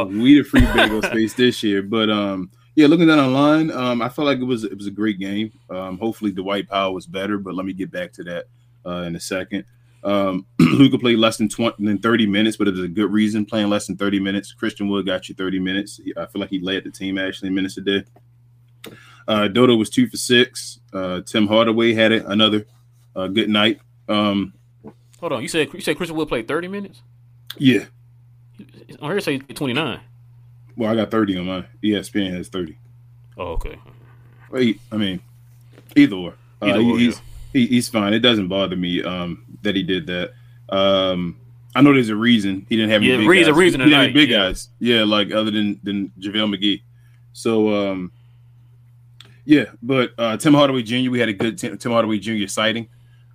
we 0.11 0.39
the 0.39 0.43
free 0.43 0.67
bingo 0.75 1.01
space 1.03 1.35
this 1.35 1.63
year. 1.63 1.83
But 1.83 2.11
um, 2.11 2.51
yeah, 2.75 2.89
looking 2.89 3.07
down 3.07 3.21
online, 3.21 3.71
um, 3.71 4.03
I 4.03 4.09
felt 4.09 4.27
like 4.27 4.39
it 4.39 4.45
was 4.45 4.65
it 4.65 4.77
was 4.77 4.89
a 4.89 4.93
great 4.93 5.21
game. 5.21 5.53
Um, 5.71 5.99
hopefully 5.99 6.33
Dwight 6.33 6.69
Powell 6.69 6.95
was 6.95 7.07
better, 7.07 7.39
but 7.39 7.55
let 7.55 7.65
me 7.65 7.73
get 7.73 7.93
back 7.93 8.13
to 8.15 8.25
that 8.25 8.47
uh, 8.85 9.03
in 9.03 9.15
a 9.15 9.21
second. 9.21 9.65
Um, 10.07 10.47
Luka 10.61 10.99
play 10.99 11.17
less 11.17 11.37
than 11.37 11.49
20 11.49 11.85
than 11.85 11.99
30 11.99 12.29
minutes, 12.29 12.57
but 12.57 12.69
it 12.69 12.75
is 12.75 12.85
a 12.85 12.89
good 12.89 13.11
reason 13.11 13.45
playing 13.45 13.69
less 13.69 13.89
than 13.89 13.97
30 13.97 14.21
minutes. 14.21 14.53
Christian 14.53 14.89
Wood 14.89 15.05
got 15.05 15.29
you 15.29 15.35
30 15.35 15.59
minutes. 15.59 16.01
I 16.17 16.27
feel 16.27 16.41
like 16.41 16.51
he 16.51 16.61
led 16.61 16.85
the 16.85 16.93
team 16.93 17.19
actually 17.19 17.51
minutes 17.51 17.77
a 17.77 17.81
day. 17.81 18.05
Uh, 19.27 19.49
Dodo 19.49 19.75
was 19.75 19.91
two 19.91 20.07
for 20.07 20.17
six. 20.17 20.79
Uh, 20.93 21.23
Tim 21.23 21.49
Hardaway 21.49 21.93
had 21.93 22.13
it, 22.13 22.25
another 22.25 22.67
uh, 23.17 23.27
good 23.27 23.49
night. 23.49 23.81
Um, 24.09 24.53
Hold 25.19 25.33
on, 25.33 25.43
you 25.43 25.49
said 25.49 25.73
you 25.75 25.81
said 25.81 25.97
Christian 25.97 26.17
Wood 26.17 26.29
played 26.29 26.47
30 26.47 26.69
minutes? 26.69 27.03
Yeah. 27.59 27.87
On 29.01 29.11
here 29.11 29.21
say 29.21 29.39
29. 29.39 30.01
Well, 30.77 30.91
I 30.91 30.95
got 30.95 31.11
30 31.11 31.39
on 31.39 31.47
mine. 31.47 31.65
ESPN 31.83 32.33
has 32.33 32.49
30. 32.49 32.79
Oh, 33.37 33.53
okay. 33.55 33.77
Wait, 34.51 34.81
I 34.93 34.97
mean, 34.99 35.21
either 35.97 36.15
or. 36.15 36.35
Uh, 36.63 36.67
either 36.67 36.79
or 36.79 36.99
he's, 36.99 37.17
yeah. 37.17 37.23
He, 37.57 37.67
he's 37.67 37.89
fine. 37.89 38.13
It 38.13 38.21
doesn't 38.21 38.49
bother 38.49 38.77
me. 38.77 39.03
Um, 39.03 39.45
that 39.63 39.75
he 39.75 39.83
did 39.83 40.07
that. 40.07 40.33
Um, 40.69 41.39
I 41.75 41.81
know 41.81 41.93
there's 41.93 42.09
a 42.09 42.17
reason 42.17 42.67
he 42.69 42.77
didn't 42.77 42.91
have 42.91 43.03
any 43.03 43.11
yeah, 43.11 43.17
big 43.19 43.29
reason, 43.29 43.53
guys. 43.53 43.59
reason 43.59 43.81
he 43.81 43.87
tonight, 43.87 44.15
big 44.15 44.31
yeah. 44.31 44.37
guys. 44.37 44.69
Yeah, 44.79 45.05
like 45.05 45.33
other 45.33 45.51
than 45.51 45.81
than 45.83 46.13
JaVale 46.19 46.55
McGee. 46.55 46.83
So 47.33 47.75
um, 47.75 48.13
yeah, 49.45 49.67
but 49.83 50.13
uh, 50.19 50.37
Tim 50.37 50.55
Hardaway 50.55 50.83
Jr. 50.83 51.11
We 51.11 51.19
had 51.19 51.29
a 51.29 51.33
good 51.33 51.59
Tim, 51.59 51.77
Tim 51.79 51.93
Hardaway 51.93 52.19
Jr. 52.19 52.47
sighting. 52.47 52.89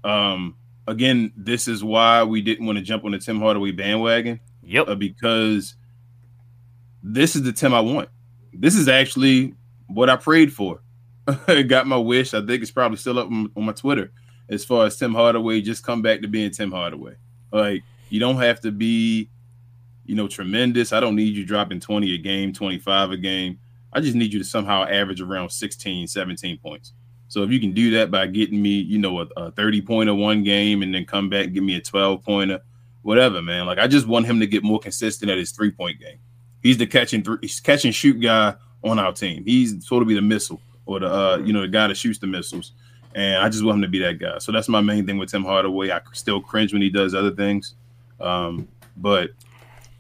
Um, 0.04 0.56
again, 0.88 1.32
this 1.36 1.68
is 1.68 1.84
why 1.84 2.24
we 2.24 2.42
didn't 2.42 2.66
want 2.66 2.78
to 2.78 2.84
jump 2.84 3.06
on 3.06 3.12
the 3.12 3.20
Tim 3.20 3.40
Hardaway 3.40 3.72
bandwagon. 3.72 4.40
Yep. 4.64 4.88
Uh, 4.88 4.96
because 4.96 5.76
this 7.04 7.36
is 7.36 7.44
the 7.44 7.54
Tim 7.54 7.74
I 7.74 7.82
want. 7.82 8.10
This 8.54 8.76
is 8.76 8.88
actually 8.88 9.54
what 9.88 10.10
I 10.10 10.16
prayed 10.16 10.52
for. 10.54 10.82
Got 11.68 11.88
my 11.88 11.98
wish. 11.98 12.34
I 12.34 12.46
think 12.46 12.62
it's 12.62 12.72
probably 12.72 12.98
still 12.98 13.20
up 13.20 13.28
on, 13.28 13.52
my 13.56 13.74
Twitter 13.74 14.12
as 14.50 14.66
far 14.66 14.86
as 14.86 14.98
Tim 14.98 15.14
Hardaway 15.14 15.62
just 15.62 15.84
come 15.84 16.02
back 16.02 16.22
to 16.22 16.28
being 16.28 16.52
Tim 16.52 16.72
Hardaway. 16.72 17.16
Like 17.52 17.84
you 18.10 18.20
don't 18.20 18.38
have 18.38 18.60
to 18.62 18.72
be, 18.72 19.30
you 20.06 20.16
know, 20.16 20.28
tremendous. 20.28 20.94
I 20.94 21.00
don't 21.00 21.16
need 21.16 21.36
you 21.36 21.46
dropping 21.46 21.80
20 21.80 22.14
a 22.14 22.18
game, 22.18 22.54
25 22.54 23.12
a 23.12 23.18
game. 23.18 23.60
I 23.94 24.00
just 24.02 24.16
need 24.16 24.34
you 24.34 24.40
to 24.40 24.46
somehow 24.46 24.86
average 24.86 25.22
around 25.22 25.50
16, 25.50 26.08
17 26.08 26.58
points. 26.60 26.94
So 27.28 27.44
if 27.44 27.52
you 27.52 27.60
can 27.60 27.72
do 27.72 27.92
that 27.92 28.12
by 28.12 28.28
getting 28.28 28.62
me, 28.62 28.72
you 28.72 28.98
know, 28.98 29.22
a, 29.22 29.28
a 29.38 29.52
30 29.52 29.82
pointer 29.82 30.14
one 30.14 30.44
game 30.44 30.82
and 30.82 30.94
then 30.94 31.06
come 31.06 31.30
back 31.30 31.46
and 31.46 31.54
give 31.54 31.64
me 31.64 31.76
a 31.76 31.82
12 31.82 32.24
pointer, 32.24 32.60
whatever, 33.04 33.42
man. 33.42 33.66
Like 33.66 33.80
I 33.80 33.88
just 33.88 34.08
want 34.08 34.26
him 34.26 34.40
to 34.42 34.48
get 34.48 34.64
more 34.64 34.80
consistent 34.80 35.32
at 35.32 35.38
his 35.38 35.52
three 35.52 35.72
point 35.72 36.00
game. 36.00 36.20
He's 36.62 36.78
the 36.78 36.88
catching 36.88 37.24
three, 37.24 37.38
he's 37.42 37.60
catch 37.60 37.86
and 37.86 37.96
shoot 37.96 38.20
guy 38.20 38.56
on 38.84 39.00
our 39.00 39.14
team. 39.14 39.44
He's 39.46 39.86
sort 39.86 40.02
of 40.02 40.08
be 40.08 40.14
the 40.14 40.22
missile 40.22 40.62
or 40.92 41.00
the 41.00 41.08
uh, 41.08 41.38
you 41.38 41.54
know 41.54 41.62
the 41.62 41.68
guy 41.68 41.88
that 41.88 41.96
shoots 41.96 42.20
the 42.20 42.28
missiles. 42.28 42.74
And 43.14 43.44
I 43.44 43.50
just 43.50 43.64
want 43.64 43.78
him 43.78 43.82
to 43.82 43.88
be 43.90 44.00
that 44.00 44.20
guy. 44.20 44.38
So 44.38 44.54
that's 44.54 44.70
my 44.70 44.80
main 44.80 45.06
thing 45.06 45.18
with 45.18 45.30
Tim 45.30 45.44
Hardaway. 45.44 45.92
I 45.92 46.00
still 46.14 46.40
cringe 46.40 46.72
when 46.72 46.82
he 46.82 46.90
does 46.90 47.14
other 47.14 47.32
things, 47.32 47.76
um, 48.22 48.70
but 48.96 49.32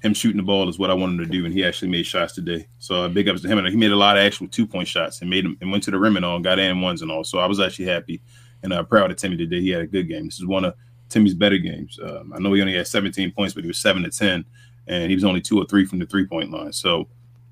him 0.01 0.13
shooting 0.13 0.37
the 0.37 0.43
ball 0.43 0.67
is 0.69 0.79
what 0.79 0.89
I 0.89 0.93
want 0.93 1.13
him 1.13 1.17
to 1.19 1.25
do, 1.25 1.45
and 1.45 1.53
he 1.53 1.63
actually 1.63 1.89
made 1.89 2.05
shots 2.05 2.33
today. 2.33 2.67
So 2.79 3.03
uh, 3.03 3.07
big 3.09 3.27
ups 3.27 3.41
to 3.41 3.47
him, 3.47 3.57
and 3.57 3.67
he 3.67 3.75
made 3.75 3.91
a 3.91 3.95
lot 3.95 4.17
of 4.17 4.23
actual 4.23 4.47
two 4.47 4.65
point 4.65 4.87
shots 4.87 5.21
and 5.21 5.29
made 5.29 5.45
them 5.45 5.57
and 5.61 5.71
went 5.71 5.83
to 5.83 5.91
the 5.91 5.99
rim 5.99 6.15
and 6.15 6.25
all, 6.25 6.35
and 6.35 6.43
got 6.43 6.57
in 6.57 6.81
ones 6.81 7.01
and 7.01 7.11
all. 7.11 7.23
So 7.23 7.39
I 7.39 7.45
was 7.45 7.59
actually 7.59 7.85
happy 7.85 8.21
and 8.63 8.73
uh, 8.73 8.83
proud 8.83 9.11
of 9.11 9.17
Timmy 9.17 9.37
today. 9.37 9.61
He 9.61 9.69
had 9.69 9.81
a 9.81 9.87
good 9.87 10.07
game. 10.07 10.25
This 10.25 10.39
is 10.39 10.45
one 10.45 10.65
of 10.65 10.73
Timmy's 11.09 11.33
better 11.33 11.57
games. 11.57 11.99
Um, 12.01 12.33
I 12.33 12.39
know 12.39 12.53
he 12.53 12.61
only 12.61 12.75
had 12.75 12.87
17 12.87 13.31
points, 13.31 13.53
but 13.53 13.63
he 13.63 13.67
was 13.67 13.77
seven 13.77 14.03
to 14.03 14.09
10, 14.09 14.45
and 14.87 15.09
he 15.09 15.15
was 15.15 15.23
only 15.23 15.41
two 15.41 15.59
or 15.59 15.65
three 15.65 15.85
from 15.85 15.99
the 15.99 16.05
three 16.05 16.25
point 16.25 16.51
line. 16.51 16.73
So 16.73 17.07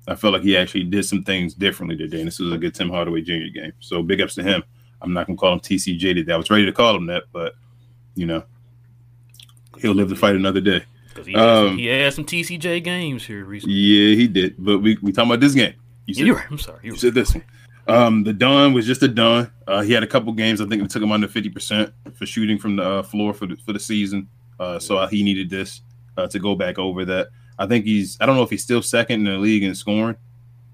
I 0.08 0.14
felt 0.14 0.32
like 0.32 0.42
he 0.42 0.56
actually 0.56 0.84
did 0.84 1.04
some 1.04 1.22
things 1.22 1.54
differently 1.54 1.96
today. 1.96 2.18
And 2.18 2.26
this 2.26 2.38
was 2.38 2.52
a 2.52 2.58
good 2.58 2.74
Tim 2.74 2.90
Hardaway 2.90 3.22
Jr. 3.22 3.52
game. 3.54 3.72
So 3.80 4.02
big 4.02 4.20
ups 4.20 4.34
to 4.36 4.42
him. 4.42 4.62
I'm 5.02 5.12
not 5.12 5.26
gonna 5.26 5.36
call 5.36 5.52
him 5.52 5.60
TCJ 5.60 6.14
today. 6.14 6.32
I 6.32 6.36
was 6.36 6.50
ready 6.50 6.66
to 6.66 6.72
call 6.72 6.96
him 6.96 7.06
that, 7.06 7.24
but 7.32 7.54
you 8.14 8.26
know, 8.26 8.42
he'll 9.78 9.94
live 9.94 10.08
to 10.10 10.16
fight 10.16 10.36
another 10.36 10.60
day. 10.60 10.84
Because 11.08 11.26
he, 11.26 11.34
um, 11.34 11.78
he, 11.78 11.86
had 11.86 12.12
some 12.12 12.24
TCJ 12.24 12.84
games 12.84 13.24
here 13.24 13.44
recently. 13.44 13.74
Yeah, 13.74 14.14
he 14.14 14.28
did. 14.28 14.54
But 14.58 14.78
we 14.78 14.98
we 15.02 15.12
talking 15.12 15.30
about 15.30 15.40
this 15.40 15.54
game. 15.54 15.74
You 16.06 16.14
said, 16.14 16.26
yeah, 16.26 16.42
I'm 16.50 16.58
sorry. 16.58 16.80
You, 16.82 16.92
you 16.92 16.98
said 16.98 17.14
this 17.14 17.34
one. 17.34 17.44
Um, 17.88 18.24
the 18.24 18.32
Don 18.32 18.72
was 18.72 18.86
just 18.86 19.02
a 19.02 19.08
Don. 19.08 19.50
Uh, 19.66 19.82
he 19.82 19.92
had 19.92 20.02
a 20.02 20.06
couple 20.06 20.32
games. 20.32 20.60
I 20.60 20.66
think 20.66 20.82
it 20.82 20.90
took 20.90 21.02
him 21.02 21.12
under 21.12 21.28
fifty 21.28 21.48
percent 21.48 21.92
for 22.14 22.26
shooting 22.26 22.58
from 22.58 22.76
the 22.76 22.84
uh, 22.84 23.02
floor 23.02 23.32
for 23.32 23.46
the 23.46 23.56
for 23.56 23.72
the 23.72 23.80
season. 23.80 24.28
Uh, 24.58 24.78
so 24.78 24.98
uh, 24.98 25.08
he 25.08 25.22
needed 25.22 25.48
this 25.48 25.80
uh, 26.16 26.26
to 26.28 26.38
go 26.38 26.54
back 26.54 26.78
over 26.78 27.04
that. 27.06 27.28
I 27.60 27.66
think 27.66 27.84
he's. 27.84 28.16
I 28.20 28.26
don't 28.26 28.36
know 28.36 28.42
if 28.42 28.50
he's 28.50 28.64
still 28.64 28.80
second 28.80 29.26
in 29.26 29.32
the 29.34 29.38
league 29.38 29.62
in 29.62 29.74
scoring. 29.74 30.16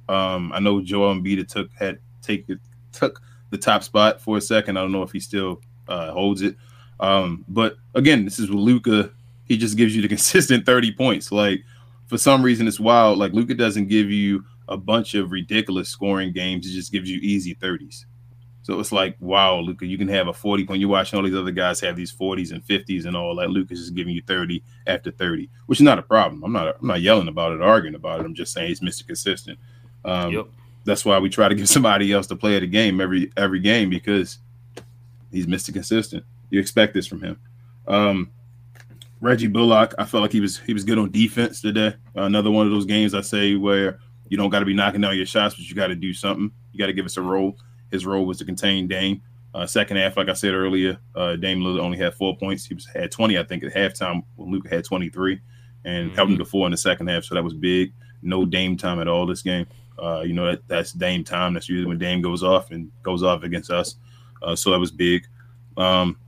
Um, 0.08 0.52
I 0.54 0.60
know 0.60 0.80
Joel 0.80 1.16
Embiid 1.16 1.46
took 1.48 1.68
had 1.72 1.98
take 2.22 2.46
took 2.92 3.20
the 3.50 3.58
top 3.58 3.82
spot 3.82 4.20
for 4.20 4.36
a 4.36 4.40
second. 4.40 4.76
I 4.76 4.82
don't 4.82 4.92
know 4.92 5.02
if 5.02 5.10
he 5.10 5.18
still 5.18 5.60
uh, 5.88 6.12
holds 6.12 6.42
it. 6.42 6.56
Um, 7.00 7.44
but 7.48 7.76
again, 7.94 8.24
this 8.24 8.38
is 8.38 8.48
with 8.48 8.60
Luka. 8.60 9.10
He 9.44 9.56
just 9.56 9.76
gives 9.76 9.94
you 9.96 10.00
the 10.00 10.08
consistent 10.16 10.64
30 10.64 10.92
points. 10.92 11.32
Like 11.32 11.64
for 12.06 12.18
some 12.18 12.42
reason, 12.42 12.68
it's 12.68 12.80
wild. 12.80 13.18
Like 13.18 13.32
Luka 13.32 13.54
doesn't 13.54 13.88
give 13.88 14.10
you 14.10 14.44
a 14.68 14.76
bunch 14.76 15.14
of 15.14 15.32
ridiculous 15.32 15.88
scoring 15.88 16.32
games. 16.32 16.66
It 16.66 16.72
just 16.72 16.92
gives 16.92 17.10
you 17.10 17.18
easy 17.20 17.56
30s. 17.56 18.04
So 18.66 18.80
it's 18.80 18.90
like, 18.90 19.16
wow, 19.20 19.60
Luka, 19.60 19.86
you 19.86 19.96
can 19.96 20.08
have 20.08 20.26
a 20.26 20.32
40 20.32 20.66
point. 20.66 20.80
You're 20.80 20.88
watching 20.88 21.16
all 21.16 21.24
these 21.24 21.36
other 21.36 21.52
guys 21.52 21.78
have 21.80 21.94
these 21.94 22.12
40s 22.12 22.50
and 22.50 22.64
50s 22.64 23.06
and 23.06 23.16
all 23.16 23.36
that. 23.36 23.50
Luka's 23.50 23.78
is 23.78 23.90
giving 23.90 24.12
you 24.12 24.22
30 24.26 24.60
after 24.88 25.12
30, 25.12 25.48
which 25.66 25.78
is 25.78 25.84
not 25.84 26.00
a 26.00 26.02
problem. 26.02 26.42
I'm 26.42 26.52
not 26.52 26.76
I'm 26.80 26.88
not 26.88 27.00
yelling 27.00 27.28
about 27.28 27.52
it, 27.52 27.62
arguing 27.62 27.94
about 27.94 28.20
it. 28.20 28.26
I'm 28.26 28.34
just 28.34 28.52
saying 28.52 28.68
he's 28.68 28.80
Mr. 28.80 29.06
Consistent. 29.06 29.58
Um, 30.04 30.32
yep 30.32 30.46
that's 30.86 31.04
why 31.04 31.18
we 31.18 31.28
try 31.28 31.48
to 31.48 31.54
give 31.54 31.68
somebody 31.78 32.10
else 32.12 32.28
to 32.28 32.36
play 32.36 32.58
the 32.58 32.66
game 32.66 33.00
every 33.00 33.30
every 33.36 33.60
game 33.60 33.90
because 33.90 34.38
he's 35.30 35.46
Mr. 35.46 35.74
Consistent. 35.74 36.24
You 36.48 36.60
expect 36.60 36.94
this 36.94 37.06
from 37.06 37.20
him. 37.20 37.38
Um, 37.86 38.30
Reggie 39.20 39.48
Bullock, 39.48 39.94
I 39.98 40.04
felt 40.04 40.22
like 40.22 40.32
he 40.32 40.40
was 40.40 40.58
he 40.58 40.72
was 40.72 40.84
good 40.84 40.98
on 40.98 41.10
defense 41.10 41.60
today. 41.60 41.94
Another 42.14 42.50
one 42.50 42.66
of 42.66 42.72
those 42.72 42.86
games 42.86 43.12
I 43.12 43.20
say 43.20 43.56
where 43.56 43.98
you 44.28 44.36
don't 44.36 44.50
got 44.50 44.60
to 44.60 44.64
be 44.64 44.74
knocking 44.74 45.00
down 45.00 45.16
your 45.16 45.26
shots, 45.26 45.54
but 45.56 45.68
you 45.68 45.74
got 45.74 45.88
to 45.88 45.94
do 45.94 46.14
something. 46.14 46.50
You 46.72 46.78
got 46.78 46.86
to 46.86 46.92
give 46.92 47.04
us 47.04 47.16
a 47.16 47.22
role. 47.22 47.58
His 47.90 48.06
role 48.06 48.26
was 48.26 48.38
to 48.38 48.44
contain 48.44 48.88
Dame. 48.88 49.22
Uh, 49.54 49.66
second 49.66 49.96
half, 49.96 50.16
like 50.16 50.28
I 50.28 50.34
said 50.34 50.52
earlier, 50.52 50.98
uh, 51.14 51.36
Dame 51.36 51.60
Lillard 51.60 51.80
only 51.80 51.96
had 51.96 52.14
four 52.14 52.36
points. 52.36 52.66
He 52.66 52.74
was 52.74 52.86
had 52.86 53.10
20, 53.10 53.38
I 53.38 53.42
think, 53.42 53.64
at 53.64 53.72
halftime. 53.72 54.22
When 54.36 54.50
Luka 54.50 54.68
had 54.68 54.84
23 54.84 55.40
and 55.84 56.08
mm-hmm. 56.08 56.14
helped 56.14 56.32
him 56.32 56.38
to 56.38 56.44
four 56.44 56.66
in 56.66 56.72
the 56.72 56.76
second 56.76 57.06
half, 57.06 57.24
so 57.24 57.34
that 57.34 57.42
was 57.42 57.54
big. 57.54 57.92
No 58.22 58.44
Dame 58.44 58.76
time 58.76 59.00
at 59.00 59.08
all 59.08 59.24
this 59.24 59.42
game. 59.42 59.66
Uh, 59.98 60.22
you 60.26 60.34
know 60.34 60.46
that 60.46 60.66
that's 60.68 60.92
Dame 60.92 61.24
time. 61.24 61.54
That's 61.54 61.68
usually 61.68 61.88
when 61.88 61.98
Dame 61.98 62.20
goes 62.20 62.42
off 62.42 62.70
and 62.70 62.90
goes 63.02 63.22
off 63.22 63.44
against 63.44 63.70
us. 63.70 63.96
Uh, 64.42 64.54
so 64.54 64.70
that 64.70 64.78
was 64.78 64.90
big. 64.90 65.26
Um, 65.76 66.18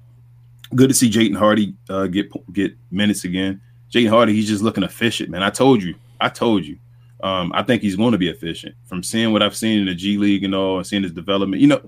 good 0.75 0.89
to 0.89 0.95
see 0.95 1.11
Jaden 1.11 1.37
Hardy 1.37 1.75
uh, 1.91 2.07
get 2.07 2.31
get 2.53 2.77
minutes 2.91 3.25
again. 3.25 3.61
Jaden 3.91 4.09
Hardy, 4.09 4.33
he's 4.33 4.49
just 4.49 4.63
looking 4.63 4.85
efficient, 4.85 5.31
man. 5.31 5.43
I 5.43 5.51
told 5.51 5.83
you, 5.83 5.95
I 6.21 6.29
told 6.29 6.65
you. 6.65 6.79
Um, 7.21 7.53
I 7.55 7.63
think 7.63 7.83
he's 7.83 7.97
going 7.97 8.13
to 8.13 8.19
be 8.19 8.29
efficient. 8.29 8.75
From 8.85 9.03
seeing 9.03 9.33
what 9.33 9.43
I've 9.43 9.57
seen 9.57 9.81
in 9.81 9.87
the 9.87 9.95
G 9.95 10.19
League 10.19 10.45
and 10.45 10.55
all, 10.55 10.79
and 10.79 10.87
seeing 10.87 11.03
his 11.03 11.13
development, 11.13 11.61
you 11.61 11.69
know, 11.69 11.83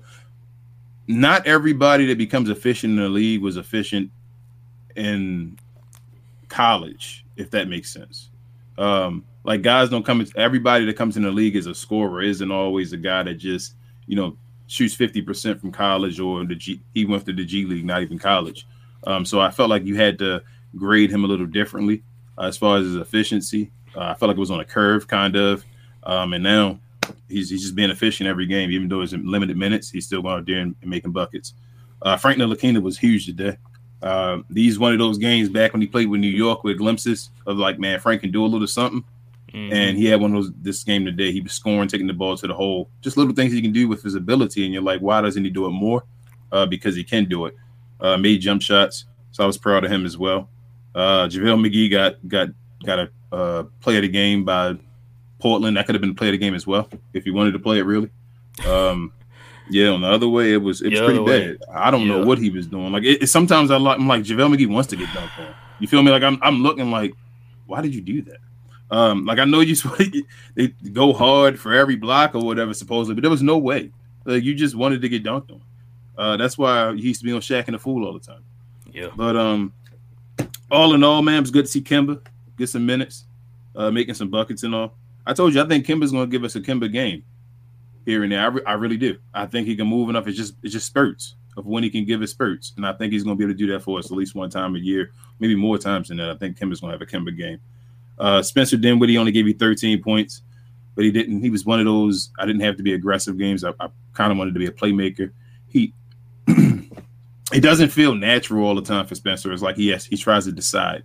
not 1.06 1.46
everybody 1.46 2.06
that 2.06 2.18
becomes 2.18 2.48
efficient 2.48 2.92
in 2.92 3.02
the 3.02 3.08
league 3.08 3.42
was 3.42 3.56
efficient 3.56 4.10
in 4.96 5.58
college, 6.48 7.24
if 7.36 7.50
that 7.50 7.68
makes 7.68 7.92
sense. 7.92 8.28
Um, 8.78 9.24
like 9.44 9.62
guys 9.62 9.88
don't 9.88 10.04
come. 10.04 10.24
Everybody 10.36 10.84
that 10.86 10.96
comes 10.96 11.16
in 11.16 11.22
the 11.22 11.30
league 11.30 11.56
as 11.56 11.66
a 11.66 11.74
scorer 11.74 12.22
isn't 12.22 12.50
always 12.50 12.92
a 12.92 12.96
guy 12.96 13.22
that 13.22 13.34
just 13.34 13.74
you 14.06 14.16
know 14.16 14.36
shoots 14.66 14.94
fifty 14.94 15.22
percent 15.22 15.60
from 15.60 15.72
college 15.72 16.20
or 16.20 16.44
the 16.44 16.54
G. 16.54 16.80
He 16.94 17.04
went 17.04 17.26
to 17.26 17.32
the 17.32 17.44
G 17.44 17.64
League, 17.64 17.84
not 17.84 18.02
even 18.02 18.18
college. 18.18 18.66
Um, 19.04 19.24
so 19.24 19.40
I 19.40 19.50
felt 19.50 19.70
like 19.70 19.84
you 19.84 19.96
had 19.96 20.18
to 20.18 20.42
grade 20.76 21.10
him 21.10 21.24
a 21.24 21.26
little 21.26 21.46
differently 21.46 22.02
uh, 22.38 22.42
as 22.42 22.56
far 22.56 22.78
as 22.78 22.84
his 22.84 22.96
efficiency. 22.96 23.70
Uh, 23.96 24.00
I 24.00 24.14
felt 24.14 24.28
like 24.28 24.36
it 24.36 24.40
was 24.40 24.50
on 24.50 24.60
a 24.60 24.64
curve, 24.64 25.06
kind 25.08 25.36
of. 25.36 25.64
Um, 26.02 26.32
and 26.32 26.42
now 26.44 26.78
he's 27.28 27.50
he's 27.50 27.62
just 27.62 27.74
being 27.74 27.90
efficient 27.90 28.28
every 28.28 28.46
game, 28.46 28.70
even 28.70 28.88
though 28.88 29.00
it's 29.00 29.12
in 29.12 29.30
limited 29.30 29.56
minutes. 29.56 29.90
He's 29.90 30.06
still 30.06 30.22
going 30.22 30.38
out 30.38 30.46
there 30.46 30.58
and, 30.58 30.74
and 30.80 30.90
making 30.90 31.12
buckets. 31.12 31.54
Uh, 32.02 32.16
Frank 32.16 32.38
Ntilikina 32.38 32.82
was 32.82 32.98
huge 32.98 33.26
today. 33.26 33.56
Uh, 34.02 34.38
these 34.48 34.78
one 34.78 34.92
of 34.92 34.98
those 34.98 35.18
games 35.18 35.48
back 35.48 35.72
when 35.72 35.82
he 35.82 35.86
played 35.86 36.08
with 36.08 36.20
New 36.20 36.28
York 36.28 36.64
with 36.64 36.78
glimpses 36.78 37.30
of 37.46 37.58
like, 37.58 37.78
man, 37.78 38.00
Frank 38.00 38.22
can 38.22 38.30
do 38.30 38.44
a 38.44 38.46
little 38.46 38.66
something. 38.66 39.04
Mm-hmm. 39.52 39.72
And 39.72 39.96
he 39.98 40.06
had 40.06 40.20
one 40.20 40.34
of 40.34 40.42
those 40.42 40.52
this 40.62 40.84
game 40.84 41.04
today. 41.04 41.32
He 41.32 41.40
was 41.40 41.52
scoring, 41.52 41.88
taking 41.88 42.06
the 42.06 42.12
ball 42.12 42.36
to 42.36 42.46
the 42.46 42.54
hole, 42.54 42.88
just 43.00 43.16
little 43.16 43.34
things 43.34 43.52
he 43.52 43.60
can 43.60 43.72
do 43.72 43.88
with 43.88 44.02
his 44.02 44.14
ability. 44.14 44.64
And 44.64 44.72
you're 44.72 44.82
like, 44.82 45.00
why 45.00 45.20
doesn't 45.20 45.44
he 45.44 45.50
do 45.50 45.66
it 45.66 45.70
more? 45.70 46.04
Uh, 46.52 46.66
because 46.66 46.94
he 46.94 47.04
can 47.04 47.24
do 47.24 47.46
it. 47.46 47.56
Uh, 48.00 48.16
made 48.16 48.40
jump 48.40 48.62
shots, 48.62 49.04
so 49.32 49.44
I 49.44 49.46
was 49.46 49.58
proud 49.58 49.84
of 49.84 49.90
him 49.90 50.06
as 50.06 50.16
well. 50.16 50.48
Uh, 50.94 51.28
JaVale 51.28 51.68
McGee 51.68 51.90
got 51.90 52.16
got 52.28 52.48
got 52.84 52.98
a 52.98 53.10
uh, 53.32 53.62
play 53.80 53.96
of 53.96 54.02
the 54.02 54.08
game 54.08 54.44
by 54.44 54.76
Portland. 55.38 55.76
That 55.76 55.86
could 55.86 55.94
have 55.94 56.02
been 56.02 56.14
play 56.14 56.28
of 56.28 56.32
the 56.32 56.38
game 56.38 56.54
as 56.54 56.66
well 56.66 56.88
if 57.12 57.24
he 57.24 57.30
wanted 57.30 57.52
to 57.52 57.58
play 57.58 57.78
it 57.78 57.82
really. 57.82 58.10
Um, 58.66 59.12
yeah, 59.70 59.88
on 59.88 60.00
the 60.00 60.08
other 60.08 60.28
way, 60.28 60.52
it 60.52 60.58
was 60.58 60.82
it 60.82 60.90
was 60.90 61.00
pretty 61.00 61.24
bad. 61.24 61.58
I 61.72 61.90
don't 61.90 62.02
yeah. 62.02 62.18
know 62.18 62.26
what 62.26 62.38
he 62.38 62.50
was 62.50 62.66
doing. 62.66 62.92
Like 62.92 63.04
it, 63.04 63.22
it, 63.22 63.26
sometimes 63.28 63.70
I 63.70 63.76
like 63.76 63.98
I'm 63.98 64.08
like 64.08 64.24
JaVale 64.24 64.54
McGee 64.54 64.68
wants 64.68 64.88
to 64.90 64.96
get 64.96 65.08
dunked 65.08 65.38
on. 65.38 65.54
You 65.78 65.86
feel 65.86 66.02
me? 66.02 66.10
Like 66.10 66.22
I'm 66.22 66.38
I'm 66.42 66.62
looking 66.62 66.90
like, 66.90 67.14
why 67.66 67.80
did 67.80 67.94
you 67.94 68.00
do 68.00 68.22
that? 68.22 68.38
Um, 68.90 69.24
like 69.24 69.38
I 69.38 69.44
know 69.44 69.60
you 69.60 69.76
they 70.54 70.68
go 70.92 71.12
hard 71.12 71.58
for 71.60 71.72
every 71.72 71.96
block 71.96 72.34
or 72.34 72.44
whatever, 72.44 72.74
supposedly, 72.74 73.14
but 73.14 73.22
there 73.22 73.30
was 73.30 73.42
no 73.42 73.58
way. 73.58 73.92
Like 74.24 74.42
you 74.42 74.54
just 74.54 74.74
wanted 74.74 75.02
to 75.02 75.08
get 75.08 75.22
dunked 75.22 75.52
on. 75.52 75.62
Uh, 76.18 76.36
that's 76.36 76.58
why 76.58 76.92
he 76.94 77.02
used 77.02 77.20
to 77.20 77.24
be 77.24 77.32
on 77.32 77.40
Shaqtin' 77.40 77.74
a 77.74 77.78
Fool 77.78 78.04
all 78.04 78.12
the 78.12 78.18
time. 78.18 78.42
Yeah. 78.92 79.08
But 79.16 79.36
um, 79.36 79.72
all 80.70 80.92
in 80.94 81.04
all, 81.04 81.22
man, 81.22 81.36
it 81.36 81.40
was 81.40 81.50
good 81.50 81.64
to 81.64 81.70
see 81.70 81.80
Kemba 81.80 82.20
get 82.60 82.68
some 82.68 82.86
minutes, 82.86 83.24
uh, 83.74 83.90
making 83.90 84.14
some 84.14 84.28
buckets 84.28 84.62
and 84.62 84.74
all. 84.74 84.94
I 85.26 85.32
told 85.32 85.54
you, 85.54 85.62
I 85.62 85.66
think 85.66 85.86
Kemba's 85.86 86.12
going 86.12 86.28
to 86.28 86.30
give 86.30 86.44
us 86.44 86.54
a 86.54 86.60
Kemba 86.60 86.92
game 86.92 87.24
here 88.06 88.22
and 88.22 88.32
there. 88.32 88.40
I, 88.40 88.46
re- 88.46 88.64
I 88.66 88.72
really 88.74 88.96
do. 88.96 89.18
I 89.34 89.46
think 89.46 89.66
he 89.66 89.76
can 89.76 89.86
move 89.86 90.08
enough. 90.08 90.26
It's 90.26 90.36
just 90.36 90.54
it's 90.62 90.72
just 90.72 90.86
spurts 90.86 91.34
of 91.56 91.66
when 91.66 91.82
he 91.82 91.90
can 91.90 92.04
give 92.04 92.20
his 92.20 92.30
spurts, 92.30 92.72
and 92.76 92.86
I 92.86 92.92
think 92.92 93.12
he's 93.12 93.24
going 93.24 93.36
to 93.36 93.38
be 93.38 93.44
able 93.44 93.54
to 93.54 93.58
do 93.58 93.72
that 93.72 93.82
for 93.82 93.98
us 93.98 94.06
at 94.06 94.16
least 94.16 94.34
one 94.34 94.50
time 94.50 94.76
a 94.76 94.78
year, 94.78 95.10
maybe 95.40 95.56
more 95.56 95.78
times 95.78 96.08
than 96.08 96.18
that. 96.18 96.30
I 96.30 96.36
think 96.36 96.58
Kemba's 96.58 96.80
going 96.80 96.92
to 96.92 96.98
have 96.98 97.02
a 97.02 97.06
Kemba 97.06 97.36
game. 97.36 97.58
Uh, 98.18 98.42
Spencer 98.42 98.76
Dinwiddie 98.76 99.18
only 99.18 99.32
gave 99.32 99.48
you 99.48 99.54
13 99.54 100.02
points, 100.02 100.42
but 100.94 101.04
he 101.04 101.10
didn't. 101.10 101.40
He 101.40 101.50
was 101.50 101.64
one 101.64 101.80
of 101.80 101.86
those. 101.86 102.30
I 102.38 102.46
didn't 102.46 102.62
have 102.62 102.76
to 102.76 102.82
be 102.82 102.94
aggressive 102.94 103.38
games. 103.38 103.64
I, 103.64 103.72
I 103.80 103.88
kind 104.12 104.30
of 104.30 104.38
wanted 104.38 104.54
to 104.54 104.60
be 104.60 104.66
a 104.66 104.72
playmaker. 104.72 105.32
He 105.68 105.92
it 106.46 107.60
doesn't 107.60 107.90
feel 107.90 108.14
natural 108.14 108.66
all 108.66 108.74
the 108.74 108.82
time 108.82 109.06
for 109.06 109.14
Spencer. 109.14 109.52
It's 109.52 109.62
like 109.62 109.78
has, 109.78 110.04
he 110.04 110.16
tries 110.16 110.44
to 110.44 110.52
decide. 110.52 111.04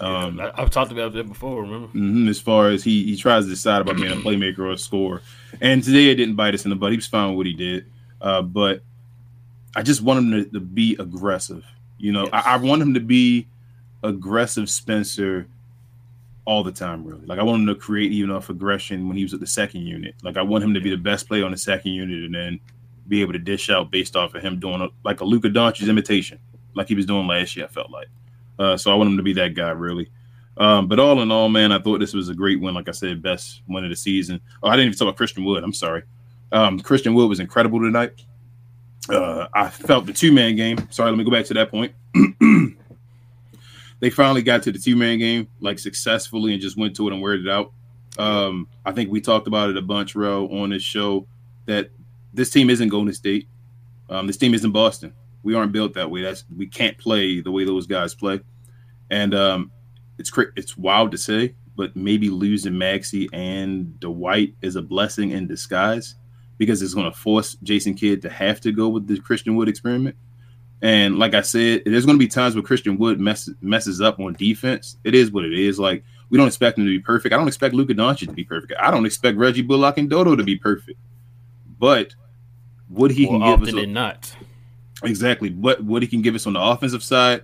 Um, 0.00 0.38
yeah, 0.38 0.50
I, 0.54 0.60
have 0.60 0.70
talked 0.70 0.92
about 0.92 1.12
that 1.12 1.28
before. 1.28 1.62
Remember, 1.62 1.88
mm-hmm, 1.88 2.28
as 2.28 2.40
far 2.40 2.70
as 2.70 2.82
he 2.82 3.04
he 3.04 3.16
tries 3.16 3.44
to 3.44 3.50
decide 3.50 3.82
about 3.82 3.96
being 3.96 4.12
a 4.12 4.16
playmaker 4.16 4.60
or 4.60 4.70
a 4.70 4.78
scorer, 4.78 5.22
and 5.60 5.82
today 5.82 6.08
it 6.08 6.14
didn't 6.14 6.36
bite 6.36 6.54
us 6.54 6.64
in 6.64 6.70
the 6.70 6.76
butt. 6.76 6.90
He 6.90 6.96
was 6.96 7.06
fine 7.06 7.28
with 7.28 7.36
what 7.36 7.46
he 7.46 7.52
did, 7.52 7.86
uh, 8.20 8.42
but 8.42 8.82
I 9.76 9.82
just 9.82 10.00
want 10.02 10.18
him 10.18 10.30
to, 10.30 10.50
to 10.50 10.60
be 10.60 10.96
aggressive. 10.98 11.64
You 11.98 12.12
know, 12.12 12.24
yes. 12.24 12.44
I, 12.46 12.54
I 12.54 12.56
want 12.56 12.80
him 12.80 12.94
to 12.94 13.00
be 13.00 13.46
aggressive, 14.02 14.70
Spencer 14.70 15.46
all 16.44 16.64
the 16.64 16.72
time, 16.72 17.04
really. 17.04 17.26
Like 17.26 17.38
I 17.38 17.42
want 17.42 17.60
him 17.60 17.66
to 17.66 17.74
create 17.74 18.12
even 18.12 18.30
off 18.30 18.48
aggression 18.48 19.06
when 19.06 19.16
he 19.16 19.22
was 19.22 19.34
at 19.34 19.40
the 19.40 19.46
second 19.46 19.82
unit. 19.82 20.14
Like 20.22 20.36
I 20.36 20.42
want 20.42 20.64
him 20.64 20.74
to 20.74 20.80
be 20.80 20.90
the 20.90 20.96
best 20.96 21.28
player 21.28 21.44
on 21.44 21.50
the 21.50 21.58
second 21.58 21.92
unit 21.92 22.24
and 22.24 22.34
then 22.34 22.60
be 23.06 23.20
able 23.20 23.32
to 23.34 23.38
dish 23.38 23.70
out 23.70 23.90
based 23.90 24.16
off 24.16 24.34
of 24.34 24.42
him 24.42 24.58
doing 24.58 24.80
a, 24.80 24.88
like 25.04 25.20
a 25.20 25.24
Luka 25.24 25.48
Doncic 25.48 25.88
imitation, 25.88 26.38
like 26.74 26.88
he 26.88 26.94
was 26.94 27.06
doing 27.06 27.26
last 27.26 27.56
year. 27.56 27.66
I 27.66 27.68
felt 27.68 27.90
like. 27.90 28.08
Uh, 28.60 28.76
so 28.76 28.92
I 28.92 28.94
want 28.94 29.08
him 29.08 29.16
to 29.16 29.22
be 29.22 29.32
that 29.32 29.54
guy, 29.54 29.70
really. 29.70 30.10
Um, 30.58 30.86
but 30.86 31.00
all 31.00 31.22
in 31.22 31.32
all, 31.32 31.48
man, 31.48 31.72
I 31.72 31.78
thought 31.78 31.98
this 31.98 32.12
was 32.12 32.28
a 32.28 32.34
great 32.34 32.60
win. 32.60 32.74
Like 32.74 32.90
I 32.90 32.92
said, 32.92 33.22
best 33.22 33.62
win 33.66 33.84
of 33.84 33.90
the 33.90 33.96
season. 33.96 34.38
Oh, 34.62 34.68
I 34.68 34.76
didn't 34.76 34.88
even 34.88 34.98
talk 34.98 35.06
about 35.06 35.16
Christian 35.16 35.44
Wood. 35.44 35.64
I'm 35.64 35.72
sorry. 35.72 36.02
Um, 36.52 36.78
Christian 36.78 37.14
Wood 37.14 37.30
was 37.30 37.40
incredible 37.40 37.80
tonight. 37.80 38.22
Uh, 39.08 39.48
I 39.54 39.70
felt 39.70 40.04
the 40.04 40.12
two 40.12 40.30
man 40.30 40.56
game. 40.56 40.76
Sorry, 40.90 41.10
let 41.10 41.16
me 41.16 41.24
go 41.24 41.30
back 41.30 41.46
to 41.46 41.54
that 41.54 41.70
point. 41.70 41.94
they 44.00 44.10
finally 44.10 44.42
got 44.42 44.62
to 44.64 44.72
the 44.72 44.78
two 44.78 44.94
man 44.94 45.18
game 45.18 45.48
like 45.60 45.78
successfully 45.78 46.52
and 46.52 46.60
just 46.60 46.76
went 46.76 46.94
to 46.96 47.08
it 47.08 47.14
and 47.14 47.22
weared 47.22 47.46
it 47.46 47.48
out. 47.48 47.72
Um, 48.18 48.68
I 48.84 48.92
think 48.92 49.10
we 49.10 49.22
talked 49.22 49.46
about 49.46 49.70
it 49.70 49.78
a 49.78 49.82
bunch, 49.82 50.14
Ro, 50.14 50.46
on 50.48 50.68
this 50.68 50.82
show 50.82 51.26
that 51.64 51.90
this 52.34 52.50
team 52.50 52.68
isn't 52.68 52.90
Golden 52.90 53.14
State. 53.14 53.48
Um, 54.10 54.26
this 54.26 54.36
team 54.36 54.52
isn't 54.52 54.72
Boston. 54.72 55.14
We 55.42 55.54
aren't 55.54 55.72
built 55.72 55.94
that 55.94 56.10
way. 56.10 56.22
That's 56.22 56.44
we 56.54 56.66
can't 56.66 56.96
play 56.98 57.40
the 57.40 57.50
way 57.50 57.64
those 57.64 57.86
guys 57.86 58.14
play, 58.14 58.40
and 59.10 59.34
um, 59.34 59.70
it's 60.18 60.30
it's 60.56 60.76
wild 60.76 61.10
to 61.12 61.18
say, 61.18 61.54
but 61.76 61.96
maybe 61.96 62.28
losing 62.28 62.74
Maxi 62.74 63.28
and 63.32 63.98
Dwight 64.00 64.54
is 64.62 64.76
a 64.76 64.82
blessing 64.82 65.30
in 65.30 65.46
disguise 65.46 66.14
because 66.58 66.82
it's 66.82 66.92
going 66.92 67.10
to 67.10 67.16
force 67.16 67.56
Jason 67.62 67.94
Kidd 67.94 68.20
to 68.22 68.28
have 68.28 68.60
to 68.60 68.70
go 68.70 68.88
with 68.88 69.06
the 69.06 69.18
Christian 69.18 69.56
Wood 69.56 69.68
experiment. 69.68 70.14
And 70.82 71.18
like 71.18 71.34
I 71.34 71.40
said, 71.40 71.82
there's 71.86 72.04
going 72.04 72.18
to 72.18 72.24
be 72.24 72.28
times 72.28 72.54
where 72.54 72.62
Christian 72.62 72.98
Wood 72.98 73.18
mess, 73.18 73.48
messes 73.62 74.00
up 74.00 74.20
on 74.20 74.34
defense. 74.34 74.98
It 75.04 75.14
is 75.14 75.30
what 75.30 75.44
it 75.46 75.58
is. 75.58 75.78
Like 75.78 76.04
we 76.28 76.36
don't 76.38 76.46
expect 76.46 76.78
him 76.78 76.84
to 76.84 76.90
be 76.90 77.00
perfect. 77.00 77.34
I 77.34 77.38
don't 77.38 77.48
expect 77.48 77.74
Luka 77.74 77.94
Doncic 77.94 78.28
to 78.28 78.32
be 78.32 78.44
perfect. 78.44 78.74
I 78.78 78.90
don't 78.90 79.06
expect 79.06 79.38
Reggie 79.38 79.62
Bullock 79.62 79.96
and 79.96 80.10
Dodo 80.10 80.36
to 80.36 80.44
be 80.44 80.56
perfect. 80.56 80.98
But 81.78 82.14
what 82.88 83.10
he 83.10 83.24
More 83.24 83.40
can 83.40 83.58
give 83.58 83.68
us 83.68 83.74
than 83.74 83.92
not 83.92 84.34
exactly 85.04 85.50
what 85.50 85.82
what 85.82 86.02
he 86.02 86.08
can 86.08 86.22
give 86.22 86.34
us 86.34 86.46
on 86.46 86.52
the 86.52 86.60
offensive 86.60 87.02
side 87.02 87.42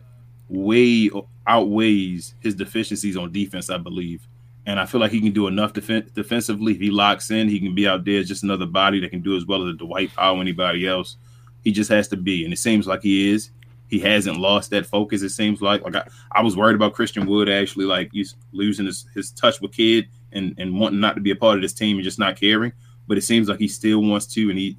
way 0.48 1.10
outweighs 1.46 2.34
his 2.40 2.54
deficiencies 2.54 3.16
on 3.16 3.32
defense, 3.32 3.70
I 3.70 3.78
believe. 3.78 4.26
And 4.66 4.80
I 4.80 4.86
feel 4.86 5.00
like 5.00 5.12
he 5.12 5.20
can 5.20 5.32
do 5.32 5.46
enough 5.46 5.72
def- 5.72 6.12
defensively. 6.14 6.72
If 6.72 6.80
he 6.80 6.90
locks 6.90 7.30
in, 7.30 7.48
he 7.48 7.60
can 7.60 7.74
be 7.74 7.86
out 7.86 8.04
there 8.04 8.22
just 8.24 8.42
another 8.42 8.66
body 8.66 8.98
that 9.00 9.10
can 9.10 9.22
do 9.22 9.36
as 9.36 9.46
well 9.46 9.62
as 9.62 9.74
a 9.74 9.76
Dwight 9.76 10.12
Powell, 10.14 10.38
or 10.38 10.40
anybody 10.40 10.86
else. 10.86 11.16
He 11.62 11.70
just 11.70 11.90
has 11.90 12.08
to 12.08 12.16
be, 12.16 12.44
and 12.44 12.52
it 12.52 12.58
seems 12.58 12.86
like 12.86 13.02
he 13.02 13.30
is. 13.30 13.50
He 13.88 14.00
hasn't 14.00 14.38
lost 14.38 14.70
that 14.70 14.86
focus. 14.86 15.22
It 15.22 15.30
seems 15.30 15.62
like 15.62 15.82
like 15.82 15.94
I, 15.94 16.08
I 16.32 16.42
was 16.42 16.56
worried 16.56 16.74
about 16.74 16.94
Christian 16.94 17.26
Wood 17.26 17.48
actually 17.48 17.84
like 17.84 18.10
he's 18.12 18.34
losing 18.50 18.86
his, 18.86 19.06
his 19.14 19.30
touch 19.30 19.60
with 19.60 19.72
Kidd 19.72 20.08
and 20.32 20.54
and 20.58 20.78
wanting 20.78 20.98
not 20.98 21.14
to 21.14 21.20
be 21.20 21.30
a 21.30 21.36
part 21.36 21.56
of 21.56 21.62
this 21.62 21.72
team 21.72 21.96
and 21.96 22.04
just 22.04 22.18
not 22.18 22.38
caring. 22.38 22.72
But 23.06 23.18
it 23.18 23.22
seems 23.22 23.48
like 23.48 23.60
he 23.60 23.68
still 23.68 24.02
wants 24.02 24.26
to, 24.34 24.50
and 24.50 24.58
he 24.58 24.76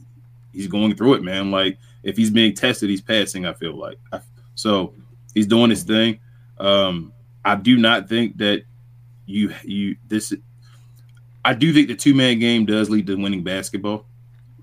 he's 0.52 0.68
going 0.68 0.96
through 0.96 1.14
it, 1.14 1.24
man. 1.24 1.52
Like 1.52 1.78
if 2.08 2.16
he's 2.16 2.32
being 2.32 2.54
tested, 2.54 2.90
he's 2.90 3.02
passing. 3.02 3.46
I 3.46 3.54
feel 3.54 3.76
like 3.76 4.00
so 4.56 4.94
he's 5.34 5.46
doing 5.46 5.70
his 5.70 5.84
thing. 5.84 6.20
Um, 6.58 7.12
I 7.44 7.56
do 7.56 7.78
not 7.78 8.08
think 8.08 8.38
that 8.38 8.64
you 9.26 9.54
you 9.64 9.98
this. 10.08 10.34
I 11.44 11.54
do 11.54 11.74
think 11.74 11.90
the 11.90 11.96
two 11.96 12.16
man 12.16 12.40
game 12.40 12.66
does 12.66 12.90
lead 12.90 13.08
to 13.08 13.16
winning 13.16 13.44
basketball. 13.44 14.06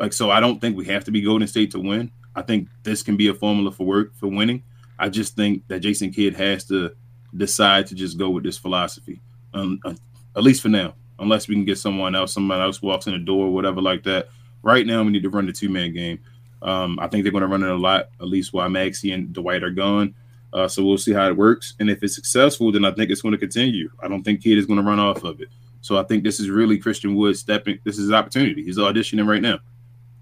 Like 0.01 0.15
so, 0.15 0.31
I 0.31 0.41
don't 0.41 0.59
think 0.59 0.75
we 0.75 0.87
have 0.87 1.05
to 1.05 1.11
be 1.11 1.21
Golden 1.21 1.47
State 1.47 1.71
to 1.73 1.81
win. 1.81 2.11
I 2.35 2.41
think 2.41 2.69
this 2.83 3.03
can 3.03 3.17
be 3.17 3.29
a 3.29 3.35
formula 3.35 3.71
for 3.71 3.85
work 3.85 4.15
for 4.17 4.27
winning. 4.27 4.63
I 4.99 5.11
just 5.11 5.37
think 5.37 5.69
that 5.69 5.81
Jason 5.81 6.11
Kidd 6.13 6.35
has 6.35 6.65
to 6.69 6.93
decide 7.37 7.87
to 7.89 7.95
just 7.95 8.19
go 8.19 8.31
with 8.31 8.45
this 8.45 8.57
philosophy, 8.57 9.21
um, 9.53 9.79
uh, 9.85 9.95
at 10.35 10.43
least 10.43 10.63
for 10.63 10.71
now. 10.71 10.95
Unless 11.19 11.47
we 11.47 11.55
can 11.55 11.67
get 11.67 11.79
someone 11.79 12.15
else, 12.15 12.33
somebody 12.33 12.63
else 12.63 12.81
walks 12.81 13.07
in 13.07 13.13
the 13.13 13.19
door, 13.19 13.53
whatever 13.53 13.83
like 13.83 14.03
that. 14.05 14.29
Right 14.63 14.87
now, 14.87 15.03
we 15.03 15.13
need 15.13 15.23
to 15.25 15.31
run 15.31 15.45
the 15.47 15.53
two 15.53 15.69
man 15.69 15.93
game. 15.93 16.19
Um, 16.65 16.99
I 16.99 17.09
think 17.09 17.23
they're 17.23 17.33
going 17.33 17.43
to 17.43 17.49
run 17.49 17.63
it 17.63 17.69
a 17.69 17.77
lot, 17.77 18.09
at 18.21 18.27
least 18.27 18.53
while 18.53 18.69
Maxi 18.69 19.15
and 19.15 19.33
Dwight 19.33 19.63
are 19.63 19.71
gone. 19.71 20.15
Uh, 20.53 20.67
so 20.67 20.85
we'll 20.85 20.97
see 20.97 21.13
how 21.13 21.29
it 21.29 21.37
works. 21.37 21.75
And 21.79 21.91
if 21.91 22.03
it's 22.03 22.15
successful, 22.15 22.73
then 22.73 22.85
I 22.85 22.91
think 22.91 23.11
it's 23.11 23.21
going 23.21 23.33
to 23.33 23.39
continue. 23.39 23.91
I 24.03 24.09
don't 24.09 24.23
think 24.23 24.43
Kidd 24.43 24.57
is 24.57 24.67
going 24.67 24.79
to 24.79 24.85
run 24.85 24.99
off 24.99 25.23
of 25.25 25.41
it. 25.41 25.49
So 25.83 25.99
I 25.99 26.05
think 26.05 26.25
this 26.25 26.41
is 26.41 26.49
really 26.49 26.79
Christian 26.79 27.15
Wood 27.15 27.37
stepping. 27.37 27.79
This 27.85 27.97
is 27.97 28.05
his 28.05 28.13
opportunity. 28.13 28.65
He's 28.65 28.79
auditioning 28.79 29.27
right 29.27 29.43
now. 29.43 29.59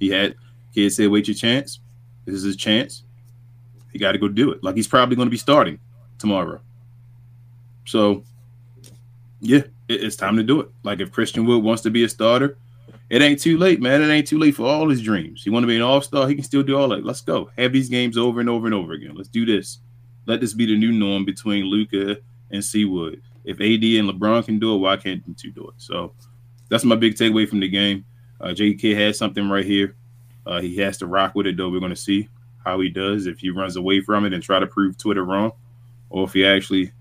He 0.00 0.08
had 0.08 0.34
Kidd 0.74 0.92
said, 0.92 1.08
"Wait 1.08 1.28
your 1.28 1.36
chance." 1.36 1.78
This 2.24 2.34
is 2.34 2.42
his 2.42 2.56
chance. 2.56 3.04
He 3.92 3.98
got 3.98 4.12
to 4.12 4.18
go 4.18 4.26
do 4.26 4.50
it. 4.50 4.64
Like 4.64 4.74
he's 4.74 4.88
probably 4.88 5.14
going 5.14 5.26
to 5.26 5.30
be 5.30 5.36
starting 5.36 5.78
tomorrow. 6.18 6.60
So, 7.84 8.24
yeah, 9.40 9.62
it, 9.88 10.02
it's 10.02 10.16
time 10.16 10.36
to 10.36 10.42
do 10.42 10.60
it. 10.60 10.70
Like 10.82 11.00
if 11.00 11.12
Christian 11.12 11.44
Wood 11.44 11.62
wants 11.62 11.82
to 11.82 11.90
be 11.90 12.04
a 12.04 12.08
starter, 12.08 12.56
it 13.12 13.20
ain't 13.20 13.42
too 13.42 13.58
late, 13.58 13.78
man. 13.78 14.00
It 14.00 14.10
ain't 14.10 14.26
too 14.26 14.38
late 14.38 14.54
for 14.54 14.66
all 14.66 14.88
his 14.88 15.02
dreams. 15.02 15.42
He 15.44 15.50
want 15.50 15.64
to 15.64 15.66
be 15.66 15.76
an 15.76 15.82
all 15.82 16.00
star. 16.00 16.26
He 16.26 16.34
can 16.34 16.42
still 16.42 16.62
do 16.62 16.78
all 16.78 16.88
that. 16.88 17.04
Let's 17.04 17.20
go. 17.20 17.50
Have 17.58 17.74
these 17.74 17.90
games 17.90 18.16
over 18.16 18.40
and 18.40 18.48
over 18.48 18.64
and 18.64 18.74
over 18.74 18.94
again. 18.94 19.14
Let's 19.14 19.28
do 19.28 19.44
this. 19.44 19.80
Let 20.24 20.40
this 20.40 20.54
be 20.54 20.64
the 20.64 20.78
new 20.78 20.92
norm 20.92 21.26
between 21.26 21.66
Luka 21.66 22.16
and 22.52 22.64
C-Wood. 22.64 23.20
If 23.44 23.56
AD 23.60 23.84
and 23.84 24.08
LeBron 24.08 24.46
can 24.46 24.58
do 24.58 24.74
it, 24.74 24.78
why 24.78 24.96
can't 24.96 25.22
you 25.28 25.34
two 25.34 25.50
do 25.50 25.68
it? 25.68 25.74
So 25.76 26.14
that's 26.70 26.84
my 26.84 26.94
big 26.94 27.14
takeaway 27.14 27.46
from 27.46 27.60
the 27.60 27.68
game. 27.68 28.06
Uh, 28.40 28.54
JK 28.54 28.96
has 28.96 29.18
something 29.18 29.46
right 29.46 29.66
here. 29.66 29.94
Uh, 30.46 30.62
he 30.62 30.78
has 30.78 30.96
to 30.98 31.06
rock 31.06 31.34
with 31.34 31.46
it, 31.46 31.58
though. 31.58 31.68
We're 31.68 31.80
going 31.80 31.90
to 31.90 31.96
see 31.96 32.30
how 32.64 32.80
he 32.80 32.88
does 32.88 33.26
if 33.26 33.40
he 33.40 33.50
runs 33.50 33.76
away 33.76 34.00
from 34.00 34.24
it 34.24 34.32
and 34.32 34.42
try 34.42 34.58
to 34.58 34.66
prove 34.66 34.96
Twitter 34.96 35.24
wrong, 35.24 35.52
or 36.08 36.24
if 36.24 36.32
he 36.32 36.46
actually, 36.46 36.92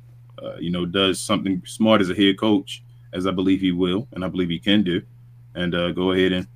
uh, 0.44 0.58
you 0.58 0.72
know, 0.72 0.86
does 0.86 1.22
something 1.22 1.64
smart 1.66 2.02
as 2.02 2.10
a 2.10 2.16
head 2.16 2.38
coach, 2.38 2.84
as 3.14 3.26
I 3.26 3.32
believe 3.32 3.62
he 3.62 3.72
will, 3.72 4.10
and 4.12 4.26
I 4.26 4.28
believe 4.28 4.50
he 4.50 4.60
can 4.60 4.84
do, 4.84 5.02
and 5.56 5.74
uh, 5.76 5.92
go 5.92 6.12
ahead 6.12 6.32
and 6.32 6.48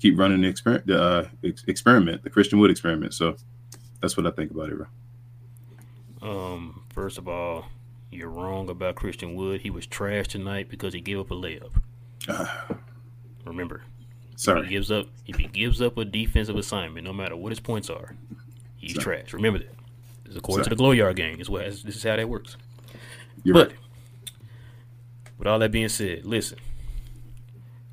keep 0.00 0.18
running 0.18 0.40
the, 0.40 0.52
exper- 0.52 0.84
the 0.84 1.00
uh, 1.02 1.28
ex- 1.44 1.64
experiment, 1.66 2.22
the 2.22 2.30
Christian 2.30 2.58
Wood 2.58 2.70
experiment. 2.70 3.14
So 3.14 3.36
that's 4.00 4.16
what 4.16 4.26
I 4.26 4.30
think 4.30 4.50
about 4.50 4.70
it, 4.70 4.76
bro. 4.76 4.86
Um, 6.22 6.84
first 6.92 7.18
of 7.18 7.28
all, 7.28 7.66
you're 8.10 8.28
wrong 8.28 8.68
about 8.68 8.94
Christian 8.94 9.34
Wood. 9.34 9.62
He 9.62 9.70
was 9.70 9.86
trash 9.86 10.28
tonight 10.28 10.68
because 10.68 10.92
he 10.94 11.00
gave 11.00 11.18
up 11.18 11.30
a 11.30 11.34
layup. 11.34 11.70
Remember, 13.44 13.82
Sorry. 14.36 14.60
If 14.60 14.66
he 14.66 14.70
gives 14.72 14.90
up 14.90 15.06
if 15.26 15.36
he 15.36 15.46
gives 15.46 15.80
up 15.80 15.96
a 15.98 16.04
defensive 16.04 16.56
assignment, 16.56 17.04
no 17.04 17.12
matter 17.12 17.36
what 17.36 17.50
his 17.50 17.60
points 17.60 17.88
are, 17.90 18.16
he's 18.76 18.94
Sorry. 18.94 19.18
trash. 19.18 19.32
Remember 19.32 19.60
that. 19.60 19.74
This 20.24 20.32
is 20.32 20.36
according 20.36 20.64
Sorry. 20.64 20.70
to 20.70 20.70
the 20.70 20.76
glow 20.76 20.90
yard 20.92 21.16
game. 21.16 21.40
Is 21.40 21.48
what 21.48 21.64
this 21.64 21.84
is 21.84 22.02
how 22.02 22.16
that 22.16 22.28
works. 22.28 22.56
You're 23.44 23.54
but 23.54 23.68
right. 23.68 23.76
with 25.38 25.48
all 25.48 25.58
that 25.58 25.70
being 25.72 25.88
said, 25.88 26.24
listen. 26.24 26.58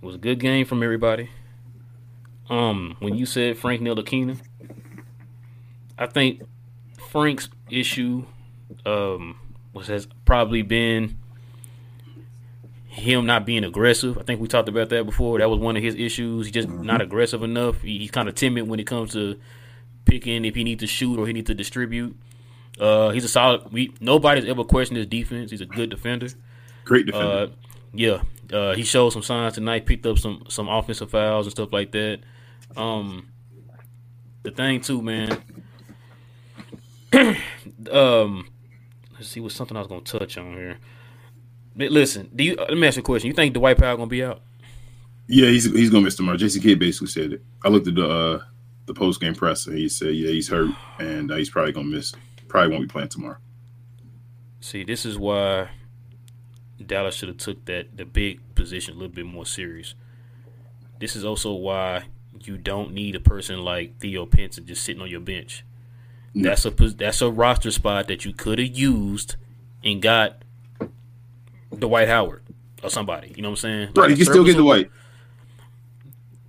It 0.02 0.06
was 0.06 0.16
a 0.16 0.20
good 0.20 0.40
game 0.40 0.66
from 0.66 0.84
everybody. 0.84 1.30
Um, 2.50 2.96
when 3.00 3.16
you 3.16 3.26
said 3.26 3.58
Frank 3.58 3.82
Ntilikina, 3.82 4.40
I 5.98 6.08
think 6.08 6.42
Frank's 6.98 7.50
issue 7.70 8.26
um 8.86 9.40
was 9.74 9.88
has 9.88 10.08
probably 10.26 10.62
been 10.62 11.18
him 12.88 13.26
not 13.26 13.46
being 13.46 13.64
aggressive. 13.64 14.18
I 14.18 14.24
think 14.24 14.42
we 14.42 14.48
talked 14.48 14.70
about 14.70 14.90
that 14.90 15.06
before. 15.06 15.40
That 15.40 15.50
was 15.50 15.60
one 15.60 15.78
of 15.78 15.84
his 15.84 15.96
issues. 15.96 16.48
He's 16.48 16.54
just 16.54 16.68
mm-hmm. 16.68 16.86
not 16.86 17.02
aggressive 17.02 17.44
enough. 17.44 17.82
He, 17.82 18.00
he's 18.00 18.12
kind 18.12 18.28
of 18.28 18.36
timid 18.36 18.68
when 18.68 18.80
it 18.80 18.88
comes 18.88 19.14
to 19.14 19.40
picking 20.06 20.46
if 20.46 20.56
he 20.56 20.64
needs 20.64 20.82
to 20.82 20.88
shoot 20.88 21.20
or 21.20 21.28
he 21.28 21.34
needs 21.34 21.48
to 21.48 21.54
distribute. 21.54 22.18
Uh, 22.80 23.10
he's 23.10 23.24
a 23.24 23.28
solid. 23.28 23.72
We 23.72 23.94
nobody's 24.00 24.46
ever 24.46 24.64
questioned 24.64 24.98
his 24.98 25.08
defense. 25.08 25.52
He's 25.52 25.62
a 25.62 25.66
good 25.66 25.90
defender. 25.90 26.28
Great 26.86 27.06
defender. 27.06 27.28
Uh, 27.28 27.48
yeah, 27.94 28.22
uh, 28.54 28.74
he 28.76 28.84
showed 28.84 29.12
some 29.12 29.22
signs 29.22 29.54
tonight. 29.56 29.86
Picked 29.86 30.06
up 30.06 30.18
some 30.18 30.44
some 30.50 30.68
offensive 30.68 31.12
fouls 31.12 31.46
and 31.46 31.52
stuff 31.52 31.72
like 31.72 31.92
that. 31.92 32.20
Um, 32.76 33.30
the 34.44 34.52
thing 34.52 34.82
too, 34.82 35.02
man. 35.02 35.42
um, 37.92 38.48
let's 39.14 39.30
see 39.30 39.40
what 39.40 39.52
something 39.52 39.76
I 39.76 39.82
was 39.82 39.88
gonna 39.88 40.02
touch 40.02 40.38
on 40.38 40.54
here. 40.54 40.78
Listen, 41.76 42.30
do 42.36 42.44
you? 42.44 42.56
Let 42.56 42.78
me 42.78 42.88
ask 42.88 42.98
you 42.98 43.02
a 43.02 43.04
question. 43.04 43.28
You 43.28 43.34
think 43.34 43.54
Dwight 43.54 43.78
Powell 43.78 43.98
gonna 43.98 44.08
be 44.08 44.24
out? 44.24 44.42
Yeah, 45.28 45.50
he's 45.50 45.66
he's 45.66 45.90
gonna 45.90 46.04
miss 46.04 46.16
tomorrow. 46.16 46.38
Jason 46.38 46.62
Kidd 46.62 46.80
basically 46.80 47.08
said 47.08 47.34
it. 47.34 47.44
I 47.64 47.70
looked 47.70 47.88
at 47.88 47.96
the 47.96 48.08
uh, 48.08 48.42
the 48.90 48.94
post 48.94 49.22
game 49.22 49.36
presser. 49.36 49.72
He 49.72 49.88
said, 49.88 50.16
yeah, 50.16 50.32
he's 50.32 50.50
hurt 50.50 50.72
and 51.00 51.32
uh, 51.32 51.36
he's 51.36 51.50
probably 51.50 51.72
gonna 51.72 51.88
miss. 51.88 52.14
Probably 52.48 52.72
won't 52.72 52.84
be 52.84 52.92
playing 52.92 53.10
tomorrow. 53.10 53.38
See, 54.60 54.84
this 54.84 55.06
is 55.06 55.18
why 55.18 55.70
Dallas 56.86 57.16
should 57.16 57.30
have 57.30 57.38
took 57.38 57.66
that 57.66 57.98
the 57.98 58.06
big 58.06 58.40
position 58.56 58.94
a 58.94 58.98
little 58.98 59.14
bit 59.14 59.26
more 59.26 59.46
serious. 59.46 59.96
This 61.00 61.16
is 61.16 61.24
also 61.26 61.54
why 61.54 62.06
you 62.44 62.58
don't 62.58 62.94
need 62.94 63.16
a 63.16 63.20
person 63.20 63.62
like 63.62 64.00
Theo 64.00 64.26
Pinson 64.26 64.66
just 64.66 64.84
sitting 64.84 65.02
on 65.02 65.10
your 65.10 65.20
bench. 65.20 65.64
No. 66.34 66.50
That's 66.50 66.66
a 66.66 66.72
that's 66.72 67.22
a 67.22 67.30
roster 67.30 67.72
spot 67.72 68.08
that 68.08 68.26
you 68.26 68.34
could 68.34 68.60
have 68.60 68.68
used 68.68 69.36
and 69.84 70.02
got 70.02 70.44
Dwight 71.78 72.08
Howard 72.08 72.44
or 72.84 72.90
somebody. 72.90 73.34
You 73.36 73.42
know 73.42 73.50
what 73.50 73.54
I'm 73.54 73.58
saying? 73.58 73.88
Right, 73.88 74.10
like 74.10 74.10
you 74.12 74.18
can 74.18 74.26
still 74.26 74.44
get 74.44 74.58
Dwight. 74.58 74.90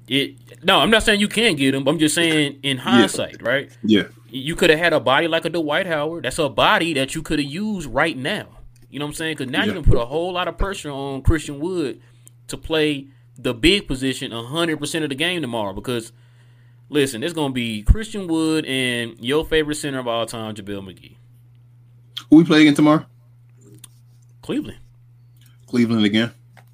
It 0.07 0.37
no, 0.63 0.79
I'm 0.81 0.91
not 0.91 1.03
saying 1.03 1.21
you 1.21 1.29
can't 1.29 1.57
get 1.57 1.75
him. 1.75 1.87
I'm 1.87 1.99
just 1.99 2.15
saying 2.15 2.61
in 2.63 2.79
hindsight, 2.79 3.37
yeah. 3.41 3.49
right? 3.49 3.77
Yeah. 3.83 4.05
You 4.29 4.55
could 4.55 4.71
have 4.71 4.79
had 4.79 4.93
a 4.93 5.01
body 5.01 5.27
like 5.29 5.45
a 5.45 5.51
Dwight 5.51 5.87
Howard. 5.87 6.25
That's 6.25 6.39
a 6.39 6.49
body 6.49 6.93
that 6.95 7.15
you 7.15 7.23
could 7.23 7.39
have 7.39 7.49
used 7.49 7.89
right 7.89 8.17
now. 8.17 8.47
You 8.91 8.99
know 8.99 9.05
what 9.07 9.11
I'm 9.11 9.15
saying? 9.15 9.37
Because 9.37 9.53
now 9.53 9.61
yeah. 9.61 9.67
you 9.67 9.73
can 9.75 9.85
put 9.85 9.97
a 9.97 10.05
whole 10.05 10.33
lot 10.33 10.49
of 10.49 10.59
pressure 10.59 10.91
on 10.91 11.23
Christian 11.23 11.61
Wood 11.61 12.01
to 12.49 12.57
play 12.57 13.07
the 13.39 13.55
big 13.55 13.87
position 13.87 14.33
100% 14.33 15.03
of 15.03 15.09
the 15.09 15.15
game 15.15 15.41
tomorrow. 15.41 15.73
Because 15.73 16.13
listen, 16.89 17.23
it's 17.23 17.33
going 17.33 17.51
to 17.51 17.55
be 17.55 17.83
Christian 17.83 18.27
Wood 18.27 18.65
and 18.67 19.17
your 19.21 19.45
favorite 19.45 19.77
center 19.77 20.01
of 20.01 20.09
all 20.09 20.27
time, 20.27 20.55
JaVale 20.55 20.83
McGee. 20.83 21.17
Who 22.29 22.37
we 22.37 22.45
play 22.45 22.63
again 22.63 22.75
tomorrow? 22.75 23.07
Cleveland. 24.43 24.79
Cleveland 25.67 26.05
again. 26.05 26.33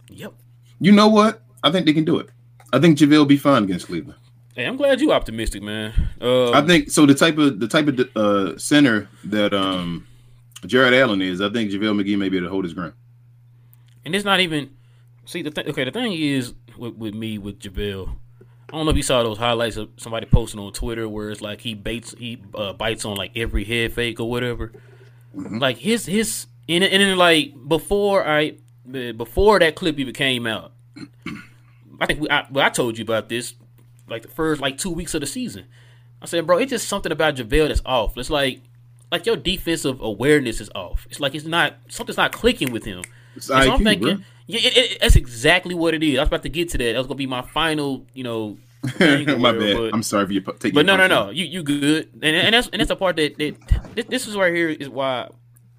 Yep. 0.09 0.33
You 0.81 0.93
know 0.93 1.09
what? 1.09 1.43
I 1.63 1.71
think 1.71 1.87
they 1.87 1.93
can 1.93 2.05
do 2.05 2.19
it. 2.19 2.31
I 2.73 2.79
think 2.79 2.99
JaVale 2.99 3.19
will 3.19 3.25
be 3.27 3.37
fine 3.37 3.65
against 3.65 3.87
Cleveland. 3.87 4.19
Hey, 4.55 4.65
I'm 4.65 4.77
glad 4.79 5.01
you're 5.01 5.13
optimistic, 5.13 5.63
man. 5.63 5.93
Um, 6.21 6.55
I 6.55 6.63
think 6.63 6.91
so. 6.91 7.05
The 7.05 7.15
type 7.15 7.37
of 7.37 7.61
the 7.61 7.69
type 7.69 7.89
of 7.89 8.17
uh, 8.17 8.59
center 8.59 9.09
that 9.25 9.53
um 9.53 10.07
Jarrett 10.65 10.95
Allen 10.95 11.21
is. 11.23 11.41
I 11.41 11.51
think 11.51 11.71
JaVale 11.71 12.01
McGee 12.01 12.19
may 12.19 12.29
be 12.29 12.39
able 12.39 12.47
to 12.47 12.51
hold 12.51 12.65
his 12.65 12.75
ground. 12.75 12.95
And 14.05 14.15
it's 14.15 14.25
not 14.25 14.41
even 14.41 14.71
see 15.25 15.43
the 15.43 15.51
th- 15.51 15.67
okay. 15.69 15.85
The 15.85 15.91
thing 15.91 16.13
is 16.13 16.55
with, 16.77 16.95
with 16.95 17.15
me 17.15 17.39
with 17.39 17.59
JaVale. 17.59 18.17
I 18.41 18.73
don't 18.73 18.85
know 18.85 18.91
if 18.91 18.97
you 18.97 19.03
saw 19.03 19.23
those 19.23 19.39
highlights 19.39 19.77
of 19.77 19.91
somebody 19.97 20.27
posting 20.27 20.61
on 20.61 20.73
Twitter 20.73 21.09
where 21.09 21.31
it's 21.31 21.41
like 21.41 21.61
he 21.61 21.75
baits 21.75 22.15
he 22.19 22.43
uh, 22.55 22.73
bites 22.73 23.05
on 23.05 23.17
like 23.17 23.33
every 23.37 23.65
head 23.65 23.93
fake 23.93 24.19
or 24.19 24.29
whatever. 24.29 24.73
Mm-hmm. 25.37 25.59
Like 25.59 25.79
his 25.79 26.07
his 26.07 26.47
and, 26.69 26.83
and 26.83 27.03
then 27.03 27.17
like 27.17 27.55
before 27.69 28.27
I 28.27 28.57
before 29.17 29.59
that 29.59 29.75
clip 29.75 29.99
even 29.99 30.15
came 30.15 30.47
out, 30.47 30.73
I 32.01 32.07
think 32.07 32.21
we, 32.21 32.31
I, 32.31 32.47
well, 32.51 32.65
I 32.65 32.71
told 32.71 32.99
you 32.99 33.03
about 33.03 33.29
this 33.29 33.55
like 34.09 34.23
the 34.23 34.29
first 34.29 34.61
like 34.61 34.79
two 34.79 34.91
weeks 34.91 35.15
of 35.15 35.21
the 35.21 35.27
season. 35.27 35.67
I 36.21 36.27
said, 36.27 36.47
bro, 36.47 36.59
it's 36.59 36.71
just 36.71 36.89
something 36.89 37.13
about 37.13 37.37
JaVale 37.37 37.69
that's 37.69 37.83
off. 37.85 38.17
It's 38.17 38.31
like 38.31 38.63
like 39.17 39.25
your 39.25 39.37
defensive 39.37 40.01
awareness 40.03 40.61
is 40.61 40.71
off. 40.75 41.07
It's 41.11 41.21
like 41.21 41.35
it's 41.35 41.47
not 41.47 41.75
something's 41.89 42.19
not 42.19 42.33
clicking 42.33 42.71
with 42.71 42.85
him. 42.85 43.03
It's 43.35 43.49
IQ, 43.49 43.65
so 43.65 43.73
I'm 43.73 43.85
thinking, 43.85 44.17
bro. 44.17 44.25
yeah, 44.47 44.61
it, 44.63 44.77
it, 44.77 44.99
that's 45.01 45.17
exactly 45.17 45.75
what 45.75 45.95
it 45.95 46.03
is. 46.03 46.19
I 46.19 46.23
was 46.23 46.29
about 46.29 46.43
to 46.43 46.51
get 46.51 46.69
to 46.71 46.79
that. 46.79 46.93
That 46.93 46.99
was 46.99 47.07
gonna 47.07 47.17
be 47.17 47.27
my 47.27 47.41
final, 47.41 48.05
you 48.13 48.25
know. 48.25 48.59
my 48.85 48.93
bad. 49.53 49.77
But, 49.77 49.95
I'm 49.95 50.03
sorry 50.03 50.27
for 50.27 50.33
you 50.33 50.41
taking. 50.43 50.75
But 50.75 50.85
no, 50.85 50.99
no, 50.99 51.07
no. 51.07 51.31
You 51.31 51.47
you 51.47 51.63
good. 51.63 52.11
And, 52.15 52.37
and 52.37 52.55
that's 52.55 52.69
and 52.69 52.81
that's 52.81 52.89
the 52.89 52.97
part 52.97 53.17
that, 53.17 53.39
that 53.39 54.11
this 54.11 54.29
is 54.29 54.37
right 54.37 54.55
here 54.55 54.69
is 54.69 54.89
why 54.91 55.31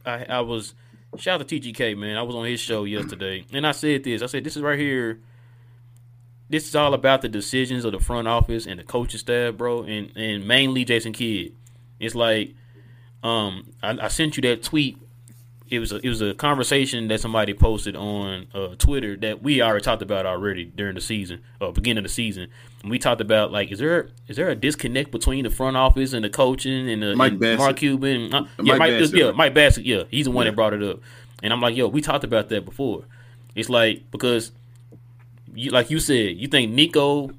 I 0.04 0.26
I 0.26 0.39
was 0.41 0.73
shout 1.17 1.39
out 1.39 1.47
to 1.47 1.60
TGK 1.60 1.95
man. 1.95 2.17
I 2.17 2.23
was 2.23 2.36
on 2.36 2.45
his 2.45 2.60
show 2.60 2.86
yesterday 2.86 3.45
and 3.54 3.67
I 3.67 3.71
said 3.71 4.04
this. 4.04 4.23
I 4.23 4.26
said 4.26 4.43
this 4.43 4.58
is 4.58 4.63
right 4.63 4.80
here. 4.80 5.19
This 6.50 6.67
is 6.67 6.76
all 6.76 6.93
about 6.95 7.21
the 7.21 7.30
decisions 7.30 7.86
of 7.86 7.91
the 7.91 8.00
front 8.00 8.28
office 8.28 8.65
and 8.65 8.80
the 8.80 8.84
coaching 8.84 9.19
staff, 9.19 9.56
bro, 9.56 9.84
and 9.84 10.12
and 10.17 10.47
mainly 10.47 10.86
Jason 10.86 11.13
Kidd. 11.13 11.54
It's 12.00 12.15
like, 12.15 12.56
um, 13.23 13.71
I, 13.82 13.97
I 14.01 14.08
sent 14.08 14.38
you 14.38 14.41
that 14.41 14.63
tweet 14.63 14.97
it 15.69 15.80
was 15.80 15.91
a, 15.91 15.97
it 15.97 16.10
was 16.10 16.21
a 16.21 16.34
conversation 16.34 17.08
that 17.10 17.19
somebody 17.19 17.53
posted 17.53 17.95
on 17.95 18.47
uh, 18.53 18.75
Twitter 18.77 19.17
that 19.17 19.43
we 19.43 19.62
already 19.62 19.84
talked 19.84 20.01
about 20.01 20.25
already 20.25 20.65
during 20.65 20.95
the 20.95 21.01
season, 21.01 21.41
or 21.60 21.69
uh, 21.69 21.71
beginning 21.71 21.99
of 21.99 22.03
the 22.03 22.13
season. 22.13 22.47
And 22.82 22.91
we 22.91 22.99
talked 22.99 23.21
about 23.21 23.51
like, 23.51 23.71
is 23.71 23.80
there 23.80 24.10
is 24.27 24.38
there 24.38 24.49
a 24.49 24.56
disconnect 24.56 25.12
between 25.12 25.43
the 25.43 25.49
front 25.49 25.75
office 25.75 26.13
and 26.13 26.23
the 26.23 26.30
coaching 26.30 26.89
and, 26.89 27.03
the, 27.03 27.15
Mike 27.15 27.34
and 27.34 27.58
Mark 27.58 27.77
Cuban? 27.77 28.34
Uh, 28.34 28.43
yeah, 28.43 28.77
Mike, 28.77 28.80
Mike 28.80 28.91
Bassett. 28.91 29.17
yeah, 29.17 29.32
Mike 29.32 29.53
Bassett. 29.53 29.86
Yeah, 29.86 30.03
he's 30.10 30.25
the 30.25 30.32
one 30.32 30.45
yeah. 30.45 30.51
that 30.51 30.56
brought 30.56 30.73
it 30.73 30.84
up. 30.84 30.99
And 31.43 31.51
I'm 31.51 31.62
like, 31.62 31.75
yo, 31.75 31.88
we 31.88 32.01
talked 32.01 32.23
about 32.23 32.49
that 32.49 32.65
before. 32.65 33.03
It's 33.53 33.69
like 33.69 34.10
because, 34.12 34.51
you, 35.53 35.71
like 35.71 35.89
you 35.89 35.99
said, 35.99 36.38
you 36.38 36.47
think 36.47 36.71
Nico 36.71 37.32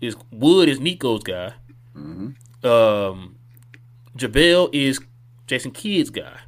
is 0.00 0.16
Wood 0.30 0.68
is 0.68 0.78
Nico's 0.78 1.22
guy. 1.22 1.54
Mm-hmm. 1.96 2.66
Um, 2.66 3.36
JaVale 4.16 4.70
is 4.74 5.00
Jason 5.46 5.70
Kidd's 5.70 6.10
guy 6.10 6.38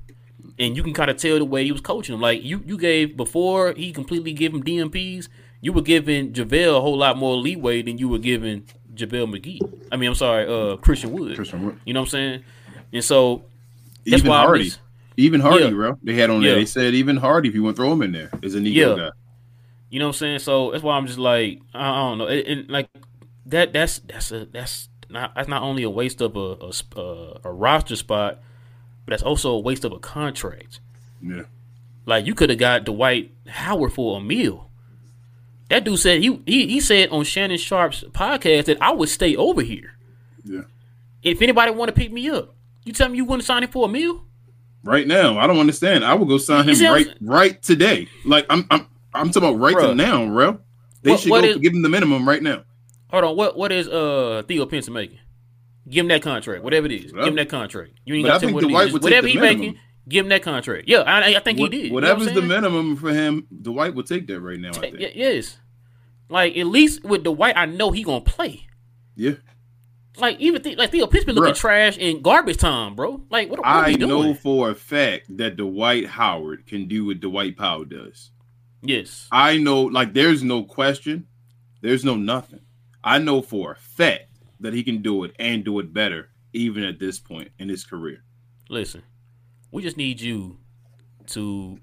and 0.59 0.77
you 0.77 0.83
can 0.83 0.93
kind 0.93 1.11
of 1.11 1.17
tell 1.17 1.39
the 1.39 1.45
way 1.45 1.65
he 1.65 1.73
was 1.73 1.81
coaching 1.81 2.15
him. 2.15 2.21
Like 2.21 2.43
you, 2.43 2.63
you 2.65 2.79
gave 2.79 3.17
before 3.17 3.73
he 3.73 3.93
completely 3.93 4.33
gave 4.33 4.55
him 4.55 4.63
DNPs, 4.63 5.29
you 5.61 5.73
were 5.73 5.83
giving 5.83 6.33
JaVale 6.33 6.77
a 6.77 6.81
whole 6.81 6.97
lot 6.97 7.17
more 7.17 7.37
leeway 7.37 7.83
than 7.83 7.99
you 7.99 8.09
were 8.09 8.19
giving 8.19 8.67
JaVale 8.95 9.35
McGee. 9.35 9.87
I 9.91 9.97
mean, 9.97 10.11
I'm 10.11 10.15
sorry, 10.15 10.47
uh, 10.47 10.77
Christian 10.77 11.13
Wood. 11.13 11.35
Christian 11.37 11.65
Wood. 11.65 11.81
You 11.85 11.95
know 11.95 12.01
what 12.01 12.07
I'm 12.07 12.11
saying? 12.11 12.45
And 12.93 13.05
so 13.05 13.45
that's 14.07 14.21
even 14.21 14.31
why 14.31 14.43
Hardy, 14.43 14.73
even 15.17 15.41
Hardy, 15.41 15.65
yeah. 15.65 15.71
bro. 15.71 15.99
They 16.03 16.15
had 16.15 16.31
on 16.31 16.43
yeah. 16.43 16.51
there. 16.51 16.59
They 16.61 16.67
said 16.67 16.95
even 16.95 17.17
Hardy, 17.17 17.49
if 17.49 17.55
you 17.55 17.63
want 17.63 17.77
to 17.77 17.83
throw 17.83 17.93
him 17.93 18.03
in 18.03 18.13
there, 18.13 18.31
is 18.43 18.55
a 18.55 18.61
Nico 18.61 18.97
yeah. 18.97 19.05
guy. 19.05 19.11
You 19.91 20.01
know 20.01 20.07
what 20.07 20.17
I'm 20.17 20.19
saying? 20.19 20.39
So 20.41 20.73
that's 20.73 20.83
why 20.83 20.97
I'm 20.97 21.07
just 21.07 21.19
like, 21.19 21.61
I, 21.73 21.89
I 21.89 22.09
don't 22.09 22.19
know, 22.19 22.27
and, 22.27 22.47
and, 22.47 22.71
like 22.71 22.89
that. 23.47 23.73
That's 23.73 24.01
that's 24.01 24.33
a 24.33 24.45
that's 24.47 24.89
not 25.09 25.35
that's 25.35 25.49
not 25.49 25.63
only 25.63 25.83
a 25.83 25.91
waste 25.91 26.21
of 26.21 26.37
a 26.37 26.71
a, 27.01 27.41
a 27.45 27.53
roster 27.53 27.97
spot 27.97 28.41
but 29.05 29.11
that's 29.11 29.23
also 29.23 29.53
a 29.53 29.59
waste 29.59 29.85
of 29.85 29.93
a 29.93 29.99
contract. 29.99 30.81
Yeah. 31.23 31.43
Like 32.07 32.27
you 32.27 32.35
could 32.35 32.51
have 32.51 32.59
got 32.59 32.85
Dwight 32.85 33.33
Howard 33.47 33.93
for 33.93 34.19
a 34.19 34.21
meal. 34.21 34.71
That 35.71 35.85
dude 35.85 35.99
said 35.99 36.23
he, 36.23 36.43
he 36.47 36.67
he 36.67 36.81
said 36.81 37.09
on 37.09 37.25
Shannon 37.25 37.57
Sharpe's 37.57 38.05
podcast 38.05 38.67
that 38.67 38.81
I 38.83 38.93
would 38.93 39.09
stay 39.09 39.35
over 39.35 39.63
here. 39.63 39.95
Yeah. 40.45 40.63
If 41.23 41.41
anybody 41.41 41.73
want 41.73 41.89
to 41.89 41.95
pick 41.95 42.13
me 42.13 42.29
up, 42.29 42.55
you 42.85 42.93
tell 42.93 43.09
me 43.09 43.17
you 43.17 43.25
want 43.25 43.41
to 43.41 43.47
sign 43.47 43.63
him 43.63 43.71
for 43.71 43.87
a 43.87 43.89
meal? 43.89 44.25
Right 44.83 45.07
now, 45.07 45.39
I 45.39 45.47
don't 45.47 45.59
understand. 45.59 46.05
I 46.05 46.15
will 46.15 46.27
go 46.27 46.37
sign 46.37 46.69
him 46.69 46.79
right 46.81 47.09
right 47.21 47.63
today. 47.63 48.09
Like 48.27 48.45
I'm 48.51 48.67
I'm 48.71 48.87
I'm 49.15 49.31
talking 49.31 49.49
about 49.49 49.61
right 49.61 49.77
to 49.77 49.95
now, 49.95 50.27
bro. 50.27 50.61
They 51.03 51.13
what, 51.13 51.21
should 51.21 51.31
what 51.31 51.43
go 51.43 51.49
is, 51.49 51.57
give 51.57 51.73
him 51.73 51.83
the 51.83 51.89
minimum 51.89 52.29
right 52.29 52.43
now. 52.43 52.65
Hold 53.11 53.25
on, 53.25 53.37
what 53.37 53.57
what 53.57 53.73
is 53.73 53.89
uh 53.89 54.43
Theo 54.47 54.67
Pinson 54.67 54.93
making? 54.93 55.19
Give 55.89 56.05
him 56.05 56.09
that 56.09 56.23
contract, 56.23 56.65
whatever 56.65 56.87
it 56.87 56.93
is. 56.93 57.13
Give 57.13 57.25
him 57.25 57.37
that 57.37 57.51
contract. 57.51 57.93
You 58.05 58.15
ain't 58.15 58.27
got 58.27 58.41
to 58.41 58.47
tell 58.47 58.55
what 58.55 58.65
it 58.65 58.71
is. 58.71 58.93
Whatever 58.95 59.29
he 59.29 59.39
making, 59.39 59.79
give 60.09 60.25
him 60.25 60.31
that 60.31 60.43
contract. 60.43 60.89
Yeah, 60.89 61.01
I, 61.01 61.37
I 61.37 61.41
think 61.41 61.59
what, 61.59 61.73
he 61.73 61.83
did. 61.83 61.93
Whatever's 61.93 62.29
you 62.29 62.35
know 62.35 62.41
the 62.41 62.47
minimum 62.47 62.97
for 62.97 63.13
him, 63.13 63.47
Dwight 63.63 63.95
will 63.95 64.03
take 64.03 64.27
that 64.29 64.41
right 64.41 64.59
now. 64.59 64.71
I 64.71 64.73
think. 64.73 64.97
Yes, 65.15 65.59
like 66.29 66.57
at 66.57 66.67
least 66.67 67.05
with 67.05 67.25
Dwight, 67.25 67.57
I 67.57 67.67
know 67.67 67.91
he 67.91 68.03
gonna 68.03 68.23
play. 68.23 68.67
Yeah. 69.15 69.35
Like 70.17 70.39
even 70.39 70.63
th- 70.63 70.79
like 70.79 70.91
Theo 70.91 71.07
Pitts 71.07 71.25
been 71.25 71.35
looking 71.35 71.55
Bruh. 71.55 71.59
trash 71.59 71.99
in 71.99 72.23
garbage 72.23 72.59
time, 72.59 72.95
bro. 72.95 73.23
Like 73.31 73.51
what? 73.51 73.59
what 73.59 73.69
I 73.69 73.93
know 73.95 74.33
for 74.35 74.71
a 74.71 74.75
fact 74.75 75.37
that 75.37 75.57
Dwight 75.57 76.07
Howard 76.07 76.67
can 76.67 76.87
do 76.87 77.07
what 77.07 77.21
Dwight 77.21 77.57
Powell 77.57 77.85
does. 77.85 78.31
Yes, 78.81 79.29
I 79.33 79.59
know. 79.59 79.83
Like 79.83 80.15
there's 80.15 80.43
no 80.43 80.63
question. 80.63 81.27
There's 81.83 82.05
no 82.05 82.17
nothing. 82.17 82.61
I 83.03 83.19
know 83.19 83.43
for 83.43 83.73
a 83.73 83.77
fact 83.77 84.34
that 84.61 84.73
he 84.73 84.83
can 84.83 85.03
do 85.03 85.25
it 85.25 85.35
and 85.39 85.65
do 85.65 85.79
it 85.81 85.93
better, 85.93 86.31
even 86.53 86.85
at 86.85 86.99
this 86.99 87.19
point 87.19 87.51
in 87.59 87.69
his 87.69 87.85
career. 87.85 88.25
Listen, 88.69 89.03
we 89.71 89.83
just 89.83 89.97
need 89.97 90.21
you 90.21 90.59
to 91.27 91.79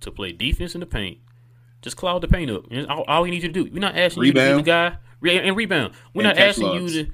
to 0.00 0.10
play 0.10 0.32
defense 0.32 0.74
in 0.74 0.80
the 0.80 0.86
paint. 0.86 1.18
Just 1.82 1.96
cloud 1.96 2.22
the 2.22 2.28
paint 2.28 2.50
up. 2.50 2.64
all, 2.88 3.04
all 3.06 3.22
we 3.22 3.30
need 3.30 3.42
you 3.42 3.48
to 3.48 3.64
do. 3.64 3.70
We're 3.72 3.80
not 3.80 3.96
asking 3.96 4.22
rebound. 4.22 4.46
you 4.46 4.52
to 4.52 4.56
be 4.56 4.62
the 4.62 4.66
guy 4.66 4.96
re- 5.20 5.38
and 5.38 5.56
rebound. 5.56 5.94
We're 6.14 6.26
and 6.26 6.36
not 6.36 6.44
asking 6.44 6.66
lobs. 6.66 6.94
you 6.94 7.04
to. 7.04 7.12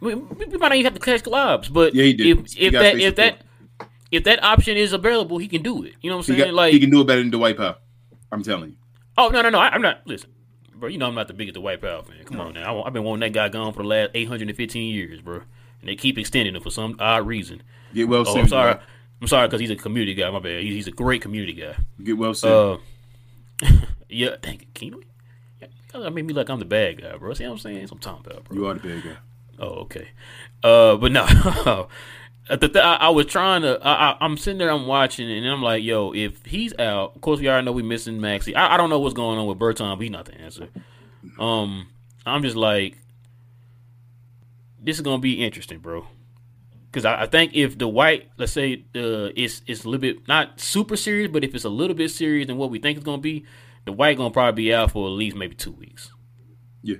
We, 0.00 0.14
we, 0.14 0.46
might 0.46 0.68
not 0.68 0.74
even 0.74 0.84
have 0.92 0.94
to 0.94 1.00
catch 1.00 1.26
lobs, 1.26 1.68
but 1.68 1.94
yeah, 1.94 2.04
he 2.04 2.14
did. 2.14 2.26
if, 2.26 2.58
if 2.58 2.72
that 2.72 2.98
if 2.98 3.16
that 3.16 3.42
if 4.10 4.24
that 4.24 4.42
option 4.42 4.76
is 4.76 4.92
available, 4.92 5.38
he 5.38 5.48
can 5.48 5.62
do 5.62 5.84
it. 5.84 5.94
You 6.02 6.10
know 6.10 6.16
what 6.16 6.28
I'm 6.28 6.34
saying? 6.34 6.38
He 6.40 6.44
got, 6.46 6.54
like 6.54 6.72
he 6.72 6.80
can 6.80 6.90
do 6.90 7.00
it 7.00 7.06
better 7.06 7.20
than 7.20 7.30
Dwight 7.30 7.56
Powell. 7.56 7.76
I'm 8.30 8.42
telling 8.42 8.70
you. 8.70 8.76
Oh 9.16 9.28
no 9.28 9.42
no 9.42 9.50
no! 9.50 9.58
I, 9.58 9.74
am 9.74 9.82
not. 9.82 10.00
Listen, 10.06 10.30
bro. 10.82 10.88
You 10.88 10.98
know 10.98 11.06
I'm 11.06 11.14
not 11.14 11.28
the 11.28 11.32
biggest 11.32 11.54
Dwight 11.54 11.80
Powell 11.80 12.02
fan. 12.02 12.24
Come 12.24 12.40
on 12.40 12.54
now. 12.54 12.80
I, 12.80 12.84
have 12.84 12.92
been 12.92 13.04
wanting 13.04 13.20
that 13.20 13.32
guy 13.32 13.48
gone 13.48 13.72
for 13.72 13.82
the 13.82 13.88
last 13.88 14.10
815 14.14 14.92
years, 14.92 15.20
bro. 15.20 15.36
And 15.36 15.88
they 15.88 15.94
keep 15.94 16.18
extending 16.18 16.56
it 16.56 16.62
for 16.62 16.70
some 16.70 16.96
odd 16.98 17.24
reason. 17.24 17.62
Get 17.94 18.08
well 18.08 18.22
oh, 18.26 18.32
soon. 18.32 18.42
I'm 18.42 18.48
sorry. 18.48 18.78
I'm 19.20 19.28
sorry 19.28 19.46
because 19.46 19.60
he's 19.60 19.70
a 19.70 19.76
community 19.76 20.14
guy. 20.14 20.28
My 20.30 20.40
bad. 20.40 20.60
He's, 20.64 20.74
he's 20.74 20.86
a 20.88 20.90
great 20.90 21.22
community 21.22 21.52
guy. 21.52 21.76
Get 22.02 22.18
well 22.18 22.34
soon. 22.34 22.80
Uh, 23.62 23.70
yeah, 24.08 24.34
thank 24.42 24.62
you, 24.62 24.66
Keno. 24.74 25.00
Yeah, 25.60 26.08
made 26.08 26.26
me 26.26 26.34
like 26.34 26.48
I'm 26.48 26.58
the 26.58 26.64
bad 26.64 27.00
guy, 27.00 27.16
bro. 27.16 27.32
See 27.32 27.44
what 27.44 27.52
I'm 27.52 27.58
saying? 27.58 27.78
That's 27.78 27.92
what 27.92 28.04
I'm 28.04 28.16
talking 28.16 28.32
about, 28.32 28.44
bro. 28.44 28.56
You 28.56 28.66
are 28.66 28.74
the 28.74 28.80
bad 28.80 29.04
guy. 29.04 29.16
Oh, 29.60 29.82
okay. 29.82 30.08
Uh, 30.64 30.96
but 30.96 31.12
no. 31.12 31.88
th- 32.48 32.76
I, 32.76 33.08
was 33.10 33.26
trying 33.26 33.62
to. 33.62 33.78
I, 33.86 34.24
am 34.24 34.36
sitting 34.36 34.58
there, 34.58 34.70
I'm 34.70 34.86
watching, 34.86 35.30
and 35.30 35.46
I'm 35.46 35.62
like, 35.62 35.82
"Yo, 35.82 36.12
if 36.12 36.44
he's 36.44 36.76
out, 36.78 37.14
of 37.14 37.20
course 37.20 37.40
we 37.40 37.48
already 37.48 37.64
know 37.64 37.72
we 37.72 37.82
missing 37.82 38.18
Maxi. 38.18 38.54
I, 38.56 38.74
I 38.74 38.76
don't 38.76 38.90
know 38.90 38.98
what's 38.98 39.14
going 39.14 39.38
on 39.38 39.46
with 39.46 39.58
Bertans, 39.58 39.96
but 39.96 40.02
he's 40.02 40.10
not 40.10 40.26
the 40.26 40.34
answer. 40.40 40.68
Um, 41.38 41.88
I'm 42.26 42.42
just 42.42 42.56
like, 42.56 42.98
this 44.80 44.96
is 44.96 45.02
gonna 45.02 45.18
be 45.18 45.44
interesting, 45.44 45.78
bro. 45.78 46.06
Because 46.90 47.04
I, 47.04 47.22
I, 47.22 47.26
think 47.26 47.54
if 47.54 47.78
the 47.78 47.88
white, 47.88 48.28
let's 48.36 48.52
say, 48.52 48.84
uh, 48.94 49.30
it's 49.34 49.62
it's 49.66 49.84
a 49.84 49.88
little 49.88 50.00
bit 50.00 50.28
not 50.28 50.60
super 50.60 50.96
serious, 50.96 51.30
but 51.30 51.44
if 51.44 51.54
it's 51.54 51.64
a 51.64 51.70
little 51.70 51.96
bit 51.96 52.10
serious 52.10 52.48
than 52.48 52.58
what 52.58 52.70
we 52.70 52.78
think 52.78 52.98
it's 52.98 53.04
gonna 53.04 53.22
be, 53.22 53.46
the 53.84 53.92
white 53.92 54.16
gonna 54.16 54.30
probably 54.30 54.64
be 54.64 54.74
out 54.74 54.90
for 54.90 55.06
at 55.06 55.12
least 55.12 55.36
maybe 55.36 55.54
two 55.54 55.72
weeks. 55.72 56.10
Yeah, 56.82 56.96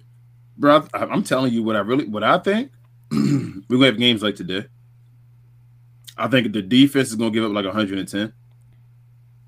bro. 0.56 0.86
I, 0.94 1.04
I'm 1.04 1.24
telling 1.24 1.52
you 1.52 1.62
what 1.62 1.76
I 1.76 1.80
really 1.80 2.06
what 2.06 2.22
I 2.22 2.38
think. 2.38 2.70
We're 3.10 3.62
gonna 3.68 3.86
have 3.86 3.98
games 3.98 4.22
like 4.22 4.36
today. 4.36 4.66
I 6.22 6.28
think 6.28 6.52
the 6.52 6.62
defense 6.62 7.08
is 7.08 7.16
gonna 7.16 7.30
give 7.30 7.44
up 7.44 7.52
like 7.52 7.64
110. 7.64 8.32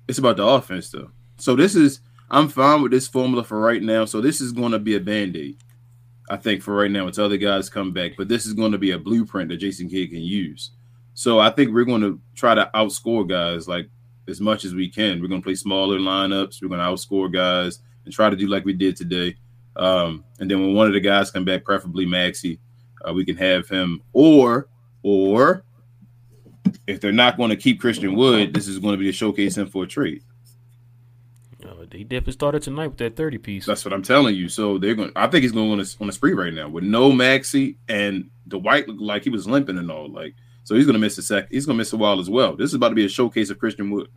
It's 0.07 0.19
about 0.19 0.37
the 0.37 0.45
offense 0.45 0.89
though. 0.91 1.09
So 1.37 1.55
this 1.55 1.75
is 1.75 2.01
I'm 2.29 2.47
fine 2.47 2.81
with 2.81 2.91
this 2.91 3.07
formula 3.07 3.43
for 3.43 3.59
right 3.59 3.81
now. 3.81 4.05
So 4.05 4.21
this 4.21 4.41
is 4.41 4.51
going 4.51 4.71
to 4.71 4.79
be 4.79 4.95
a 4.95 4.99
band 4.99 5.35
aid, 5.35 5.57
I 6.29 6.37
think, 6.37 6.63
for 6.63 6.75
right 6.75 6.89
now 6.89 7.05
until 7.05 7.29
the 7.29 7.37
guys 7.37 7.69
come 7.69 7.91
back. 7.91 8.13
But 8.17 8.27
this 8.27 8.45
is 8.45 8.53
going 8.53 8.71
to 8.71 8.77
be 8.77 8.91
a 8.91 8.99
blueprint 8.99 9.49
that 9.49 9.57
Jason 9.57 9.89
Kidd 9.89 10.09
can 10.09 10.21
use. 10.21 10.71
So 11.13 11.39
I 11.39 11.49
think 11.51 11.73
we're 11.73 11.85
going 11.85 12.01
to 12.01 12.19
try 12.35 12.55
to 12.55 12.69
outscore 12.73 13.27
guys 13.27 13.67
like 13.67 13.89
as 14.27 14.41
much 14.41 14.65
as 14.65 14.73
we 14.73 14.89
can. 14.89 15.21
We're 15.21 15.27
going 15.27 15.41
to 15.41 15.45
play 15.45 15.55
smaller 15.55 15.99
lineups. 15.99 16.61
We're 16.61 16.69
going 16.69 16.79
to 16.79 16.85
outscore 16.85 17.31
guys 17.31 17.79
and 18.05 18.13
try 18.13 18.29
to 18.29 18.35
do 18.35 18.47
like 18.47 18.65
we 18.65 18.73
did 18.73 18.95
today. 18.95 19.35
Um, 19.75 20.23
and 20.39 20.49
then 20.49 20.61
when 20.61 20.73
one 20.73 20.87
of 20.87 20.93
the 20.93 20.99
guys 20.99 21.31
come 21.31 21.45
back, 21.45 21.63
preferably 21.63 22.05
Maxi, 22.05 22.59
uh, 23.07 23.13
we 23.13 23.23
can 23.23 23.37
have 23.37 23.69
him. 23.69 24.01
Or, 24.13 24.67
or 25.03 25.63
if 26.87 26.99
they're 27.01 27.11
not 27.11 27.37
going 27.37 27.49
to 27.49 27.55
keep 27.55 27.79
Christian 27.79 28.15
Wood, 28.15 28.53
this 28.53 28.67
is 28.67 28.79
going 28.79 28.93
to 28.93 28.97
be 28.99 29.09
a 29.09 29.13
showcase 29.13 29.57
him 29.57 29.67
for 29.67 29.83
a 29.83 29.87
trade. 29.87 30.21
Uh, 31.63 31.85
he 31.91 32.03
definitely 32.03 32.33
started 32.33 32.61
tonight 32.61 32.87
with 32.87 32.97
that 32.97 33.15
thirty 33.15 33.37
piece. 33.39 33.65
That's 33.65 33.83
what 33.83 33.93
I'm 33.93 34.03
telling 34.03 34.35
you. 34.35 34.49
So 34.49 34.77
they're 34.77 34.93
going. 34.93 35.11
I 35.15 35.25
think 35.27 35.41
he's 35.43 35.51
going 35.51 35.71
on 35.71 35.79
a, 35.79 35.85
on 35.99 36.09
a 36.09 36.11
spree 36.11 36.33
right 36.33 36.53
now 36.53 36.69
with 36.69 36.83
no 36.83 37.11
Maxi 37.11 37.75
and 37.89 38.29
Dwight 38.47 38.87
looked 38.87 39.01
like 39.01 39.23
he 39.23 39.29
was 39.31 39.47
limping 39.47 39.77
and 39.79 39.89
all. 39.89 40.07
Like 40.07 40.35
So 40.63 40.75
he's 40.75 40.85
gonna 40.85 40.99
miss 40.99 41.17
a 41.17 41.23
sec. 41.23 41.47
He's 41.49 41.65
gonna 41.65 41.77
miss 41.77 41.91
a 41.93 41.97
while 41.97 42.19
as 42.19 42.29
well. 42.29 42.55
This 42.55 42.69
is 42.69 42.75
about 42.75 42.89
to 42.89 42.95
be 42.95 43.05
a 43.05 43.09
showcase 43.09 43.49
of 43.49 43.57
Christian 43.57 43.89
Wood. 43.89 44.09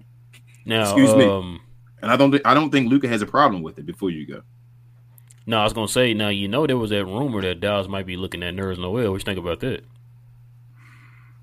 Now, 0.67 0.83
Excuse 0.83 1.15
me. 1.15 1.25
um, 1.25 1.61
And 2.03 2.11
I 2.11 2.17
don't 2.17 2.31
think 2.31 2.43
I 2.47 2.53
don't 2.53 2.69
think 2.71 2.91
Luka 2.91 3.09
has 3.09 3.23
a 3.23 3.27
problem 3.27 3.63
with 3.63 3.79
it 3.79 3.87
before 3.87 4.11
you 4.11 4.27
go. 4.27 4.43
No, 5.47 5.61
I 5.61 5.65
was 5.65 5.73
gonna 5.73 5.89
say. 5.89 6.13
Now 6.13 6.29
you 6.29 6.49
know 6.49 6.67
there 6.67 6.77
was 6.77 6.91
that 6.91 7.07
rumor 7.07 7.41
that 7.41 7.61
Dallas 7.61 7.89
might 7.89 8.05
be 8.05 8.19
looking 8.19 8.43
at 8.43 8.55
Nerlens 8.55 8.79
Noel. 8.79 9.11
What 9.11 9.21
you 9.23 9.25
think 9.25 9.39
about 9.39 9.61
that? 9.61 9.85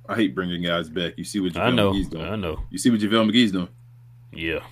I 0.08 0.16
hate 0.16 0.36
bringing 0.36 0.62
guys 0.62 0.90
back. 0.90 1.14
You 1.18 1.24
see 1.24 1.40
what 1.40 1.54
JaVale 1.54 1.62
I 1.62 1.72
know. 1.72 1.92
McGee's 1.94 2.08
doing. 2.08 2.26
I 2.26 2.36
know. 2.36 2.64
You 2.70 2.78
see 2.78 2.90
what 2.90 3.00
JaVale 3.00 3.32
McGee's 3.32 3.52
doing. 3.52 3.70
Yeah. 4.32 4.64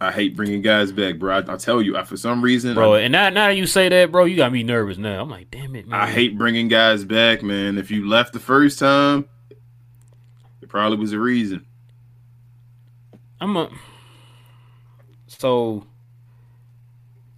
I 0.00 0.10
hate 0.10 0.34
bringing 0.34 0.62
guys 0.62 0.90
back, 0.90 1.20
bro. 1.20 1.36
I, 1.36 1.40
will 1.42 1.56
tell 1.58 1.80
you, 1.80 1.96
I, 1.96 2.02
for 2.02 2.16
some 2.16 2.42
reason, 2.42 2.74
Bro, 2.74 2.94
I, 2.94 3.00
and 3.02 3.12
now 3.12 3.28
now 3.28 3.48
you 3.50 3.68
say 3.68 3.88
that, 3.88 4.10
bro, 4.10 4.24
you 4.24 4.34
got 4.34 4.50
me 4.50 4.64
nervous 4.64 4.98
now. 4.98 5.22
I'm 5.22 5.30
like, 5.30 5.48
damn 5.52 5.76
it, 5.76 5.86
man. 5.86 6.00
I 6.00 6.10
hate 6.10 6.36
bringing 6.36 6.66
guys 6.66 7.04
back, 7.04 7.44
man. 7.44 7.78
If 7.78 7.88
you 7.88 8.08
left 8.08 8.32
the 8.32 8.40
first 8.40 8.80
time, 8.80 9.28
it 10.60 10.68
probably 10.68 10.98
was 10.98 11.12
a 11.12 11.20
reason. 11.20 11.64
I'm 13.40 13.56
a. 13.56 13.70
So. 15.28 15.86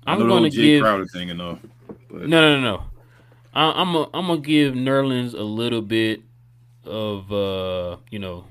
I 0.07 0.15
I'm 0.15 0.27
gonna 0.27 0.49
give. 0.49 0.83
Crowder 0.83 1.07
thing 1.07 1.29
enough. 1.29 1.59
But 2.09 2.29
No, 2.29 2.41
no, 2.41 2.61
no, 2.61 2.77
no. 2.77 2.85
I, 3.55 3.71
I'm 3.81 3.95
a, 3.95 4.03
I'm 4.13 4.27
gonna 4.27 4.39
give 4.41 4.75
Nerlens 4.75 5.33
a 5.35 5.43
little 5.43 5.83
bit 5.83 6.23
of 6.85 7.33
uh, 7.33 7.97
you 8.11 8.19
know, 8.19 8.45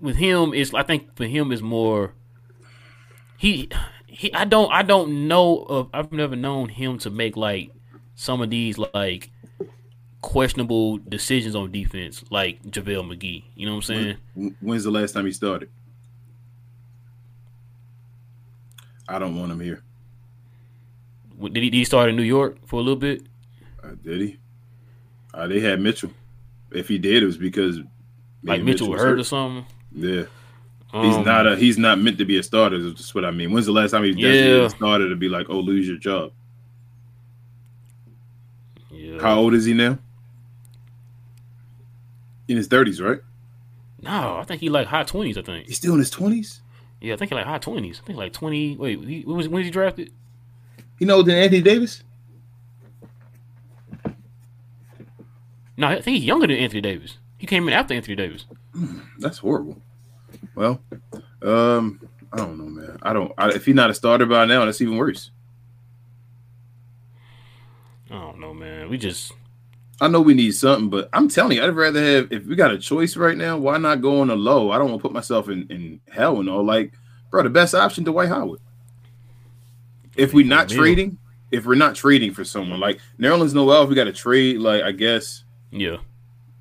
with 0.00 0.16
him 0.16 0.52
it's 0.54 0.72
I 0.72 0.82
think 0.82 1.14
for 1.16 1.24
him 1.26 1.52
is 1.52 1.60
more 1.62 2.14
he 3.36 3.68
he 4.06 4.32
I 4.34 4.44
don't 4.44 4.72
I 4.72 4.82
don't 4.82 5.28
know 5.28 5.58
of 5.58 5.88
I've 5.92 6.12
never 6.12 6.36
known 6.36 6.68
him 6.68 6.98
to 6.98 7.10
make 7.10 7.36
like 7.36 7.70
some 8.14 8.40
of 8.40 8.50
these 8.50 8.78
like 8.78 9.30
questionable 10.22 10.98
decisions 10.98 11.54
on 11.54 11.72
defense 11.72 12.22
like 12.30 12.62
JaVale 12.62 13.16
McGee. 13.16 13.44
You 13.54 13.66
know 13.66 13.72
what 13.72 13.88
I'm 13.90 13.94
saying? 13.96 14.16
When- 14.34 14.56
When's 14.60 14.84
the 14.84 14.90
last 14.90 15.12
time 15.12 15.26
he 15.26 15.32
started? 15.32 15.68
I 19.08 19.18
don't 19.18 19.36
want 19.36 19.50
him 19.50 19.60
here. 19.60 19.82
Did 21.40 21.56
he, 21.56 21.70
did 21.70 21.74
he 21.78 21.84
start 21.84 22.08
in 22.10 22.16
New 22.16 22.22
York 22.22 22.58
for 22.66 22.76
a 22.76 22.82
little 22.82 22.96
bit? 22.96 23.22
Uh, 23.82 23.90
did 24.02 24.20
he? 24.20 24.38
Uh, 25.32 25.46
they 25.46 25.60
had 25.60 25.80
Mitchell. 25.80 26.10
If 26.72 26.88
he 26.88 26.98
did, 26.98 27.22
it 27.22 27.26
was 27.26 27.36
because 27.38 27.78
Like 28.42 28.62
Mitchell 28.62 28.90
was 28.90 29.00
hurt 29.00 29.18
or 29.18 29.24
something? 29.24 29.66
Yeah, 29.92 30.24
he's 30.92 31.16
Um, 31.16 31.24
not 31.24 31.46
a 31.46 31.56
he's 31.56 31.78
not 31.78 31.98
meant 31.98 32.18
to 32.18 32.24
be 32.24 32.36
a 32.38 32.42
starter. 32.42 32.76
Is 32.76 32.94
just 32.94 33.14
what 33.14 33.24
I 33.24 33.30
mean. 33.30 33.50
When's 33.52 33.66
the 33.66 33.72
last 33.72 33.90
time 33.92 34.04
he 34.04 34.10
Yeah. 34.12 34.64
a 34.66 34.70
starter 34.70 35.08
to 35.08 35.16
be 35.16 35.28
like, 35.28 35.48
oh, 35.50 35.58
lose 35.60 35.88
your 35.88 35.96
job? 35.98 36.32
Yeah. 38.90 39.20
How 39.20 39.38
old 39.38 39.54
is 39.54 39.64
he 39.64 39.74
now? 39.74 39.98
In 42.48 42.56
his 42.56 42.66
thirties, 42.66 43.00
right? 43.00 43.20
No, 44.02 44.36
I 44.38 44.44
think 44.44 44.60
he 44.60 44.68
like 44.68 44.86
high 44.88 45.04
twenties. 45.04 45.36
I 45.38 45.42
think. 45.42 45.66
He's 45.66 45.76
still 45.76 45.92
in 45.94 45.98
his 46.00 46.10
twenties. 46.10 46.60
Yeah, 47.00 47.14
I 47.14 47.16
think 47.16 47.30
he 47.30 47.34
like 47.34 47.46
high 47.46 47.58
twenties. 47.58 48.00
I 48.02 48.06
think 48.06 48.18
like 48.18 48.32
twenty. 48.32 48.76
Wait, 48.76 49.00
he, 49.04 49.22
when 49.22 49.36
was 49.36 49.48
when 49.48 49.58
was 49.58 49.64
he 49.66 49.70
drafted? 49.70 50.12
You 51.00 51.06
know, 51.06 51.22
than 51.22 51.34
Anthony 51.34 51.62
Davis. 51.62 52.04
No, 55.76 55.88
I 55.88 56.00
think 56.00 56.18
he's 56.18 56.24
younger 56.24 56.46
than 56.46 56.58
Anthony 56.58 56.82
Davis. 56.82 57.18
He 57.38 57.46
came 57.46 57.66
in 57.66 57.74
after 57.74 57.94
Anthony 57.94 58.14
Davis. 58.14 58.44
That's 59.18 59.38
horrible. 59.38 59.82
Well, 60.54 60.80
um, 61.42 62.00
I 62.32 62.36
don't 62.36 62.58
know, 62.58 62.66
man. 62.66 62.98
I 63.02 63.12
don't. 63.12 63.32
I, 63.36 63.48
if 63.48 63.64
he's 63.64 63.74
not 63.74 63.90
a 63.90 63.94
starter 63.94 64.26
by 64.26 64.44
now, 64.44 64.64
that's 64.64 64.80
even 64.80 64.96
worse. 64.96 65.32
I 68.10 68.20
don't 68.20 68.38
know, 68.38 68.54
man. 68.54 68.88
We 68.88 68.98
just 68.98 69.32
I 70.00 70.08
know 70.08 70.20
we 70.22 70.34
need 70.34 70.52
something, 70.52 70.88
but 70.88 71.10
I'm 71.12 71.28
telling 71.28 71.58
you, 71.58 71.64
I'd 71.64 71.76
rather 71.76 72.02
have 72.02 72.32
if 72.32 72.46
we 72.46 72.56
got 72.56 72.72
a 72.72 72.78
choice 72.78 73.16
right 73.16 73.36
now, 73.36 73.58
why 73.58 73.76
not 73.76 74.00
go 74.00 74.20
on 74.20 74.30
a 74.30 74.34
low? 74.34 74.70
I 74.70 74.78
don't 74.78 74.90
want 74.90 75.00
to 75.00 75.02
put 75.02 75.12
myself 75.12 75.48
in, 75.50 75.66
in 75.68 76.00
hell 76.10 76.40
and 76.40 76.48
all. 76.48 76.64
Like, 76.64 76.94
bro, 77.30 77.42
the 77.42 77.50
best 77.50 77.74
option 77.74 78.04
Dwight 78.04 78.28
Howard. 78.28 78.60
If 80.20 80.34
we're 80.34 80.46
not 80.46 80.68
trading, 80.68 81.18
if 81.50 81.66
we're 81.66 81.74
not 81.74 81.94
trading 81.94 82.32
for 82.32 82.44
someone 82.44 82.80
like 82.80 83.00
Nerlens 83.18 83.54
Noel, 83.54 83.82
if 83.82 83.88
we 83.88 83.94
got 83.94 84.04
to 84.04 84.12
trade, 84.12 84.58
like 84.58 84.82
I 84.82 84.92
guess 84.92 85.44
yeah. 85.70 85.96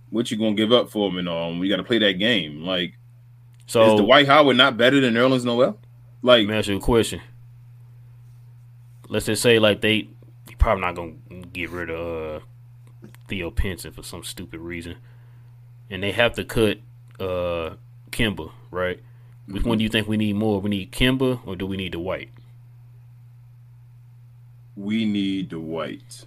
what 0.09 0.31
you 0.31 0.37
gonna 0.37 0.55
give 0.55 0.71
up 0.71 0.89
for 0.89 1.09
him 1.09 1.17
and 1.17 1.29
all? 1.29 1.57
We 1.57 1.69
got 1.69 1.77
to 1.77 1.83
play 1.83 1.99
that 1.99 2.13
game. 2.13 2.63
Like, 2.63 2.97
So 3.67 3.95
is 3.95 4.01
Dwight 4.01 4.27
Howard 4.27 4.57
not 4.57 4.77
better 4.77 4.99
than 4.99 5.13
Nerlens 5.13 5.45
Noel? 5.45 5.77
Like, 6.21 6.39
let 6.39 6.47
me 6.47 6.55
ask 6.55 6.67
you 6.67 6.77
a 6.77 6.79
question. 6.79 7.21
Let's 9.07 9.25
just 9.25 9.41
say 9.41 9.59
like 9.59 9.81
they 9.81 10.09
probably 10.57 10.81
not 10.81 10.95
gonna 10.95 11.13
get 11.53 11.69
rid 11.69 11.89
of 11.89 12.41
uh, 12.41 12.45
Theo 13.27 13.49
Pinson 13.49 13.91
for 13.91 14.03
some 14.03 14.23
stupid 14.23 14.59
reason, 14.59 14.97
and 15.89 16.03
they 16.03 16.11
have 16.11 16.33
to 16.33 16.43
cut 16.43 16.79
uh 17.19 17.75
Kemba, 18.11 18.51
right? 18.71 18.99
Which 19.47 19.63
one 19.63 19.79
do 19.79 19.83
you 19.83 19.89
think 19.89 20.07
we 20.07 20.17
need 20.17 20.35
more? 20.35 20.61
We 20.61 20.69
need 20.69 20.91
Kemba 20.91 21.39
or 21.45 21.55
do 21.55 21.65
we 21.65 21.75
need 21.75 21.93
Dwight? 21.93 22.29
We 24.79 25.03
need 25.03 25.49
Dwight. 25.49 26.25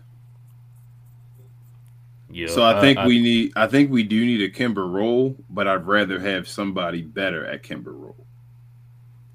Yeah. 2.31 2.49
So 2.49 2.62
I 2.62 2.81
think 2.83 2.99
we 3.01 3.19
need. 3.21 3.53
I 3.57 3.67
think 3.67 3.91
we 3.91 4.03
do 4.03 4.25
need 4.27 4.43
a 4.43 4.51
Kemba 4.51 4.77
role, 4.91 5.37
but 5.49 5.67
I'd 5.67 5.87
rather 5.87 6.19
have 6.21 6.47
somebody 6.47 7.01
better 7.01 7.47
at 7.47 7.62
Kemba 7.62 7.87
role. 7.87 8.27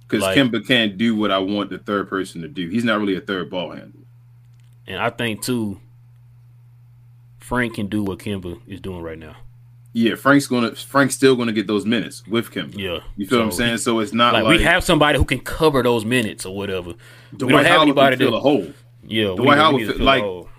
Because 0.02 0.22
Like- 0.22 0.38
Kemba 0.38 0.66
can't 0.66 0.98
do 1.00 1.16
what 1.16 1.32
I 1.32 1.40
want 1.40 1.72
the 1.72 1.80
third 1.80 2.10
person 2.10 2.42
to 2.44 2.48
do. 2.48 2.70
He's 2.70 2.84
not 2.84 3.00
really 3.00 3.16
a 3.16 3.22
third 3.22 3.50
ball 3.50 3.72
handler. 3.72 3.94
and 4.86 5.02
I 5.02 5.10
think 5.10 5.42
too. 5.42 5.80
Frank 7.40 7.74
can 7.76 7.88
do 7.88 8.04
what 8.04 8.20
Kemba 8.20 8.60
is 8.68 8.80
doing 8.82 9.02
right 9.02 9.18
now. 9.18 9.36
Yeah, 9.94 10.14
Frank's 10.16 10.46
gonna. 10.48 10.76
Frank's 10.76 11.16
still 11.16 11.36
gonna 11.36 11.52
get 11.54 11.66
those 11.66 11.86
minutes 11.88 12.24
with 12.28 12.52
Kemba. 12.52 12.78
Yeah. 12.78 13.00
You 13.16 13.26
feel 13.26 13.40
what 13.40 13.46
I'm 13.46 13.52
So 13.52 13.58
saying? 13.58 13.78
So 13.78 14.00
it's 14.00 14.14
not 14.14 14.34
Like, 14.34 14.44
like, 14.44 14.58
we 14.60 14.64
have 14.64 14.84
somebody 14.84 15.18
who 15.18 15.26
can 15.26 15.40
cover 15.40 15.82
those 15.82 16.06
minutes 16.06 16.46
or 16.46 16.56
whatever. 16.56 16.94
Dwight 17.36 17.48
we 17.48 17.48
don't 17.54 17.58
have 17.64 17.66
Howard 17.68 17.82
anybody 17.84 18.16
can 18.18 18.26
fill 18.26 18.32
to- 18.32 18.38
a 18.38 18.40
hole. 18.40 18.68
Yeah, 19.08 19.34
Dwight 19.36 19.58
Howard 19.58 19.76
we 19.76 19.82
need 19.82 19.86
to 19.88 19.92
fit- 19.94 19.98
fill 19.98 20.06
like- 20.06 20.22
the 20.24 20.28
hole. 20.28 20.50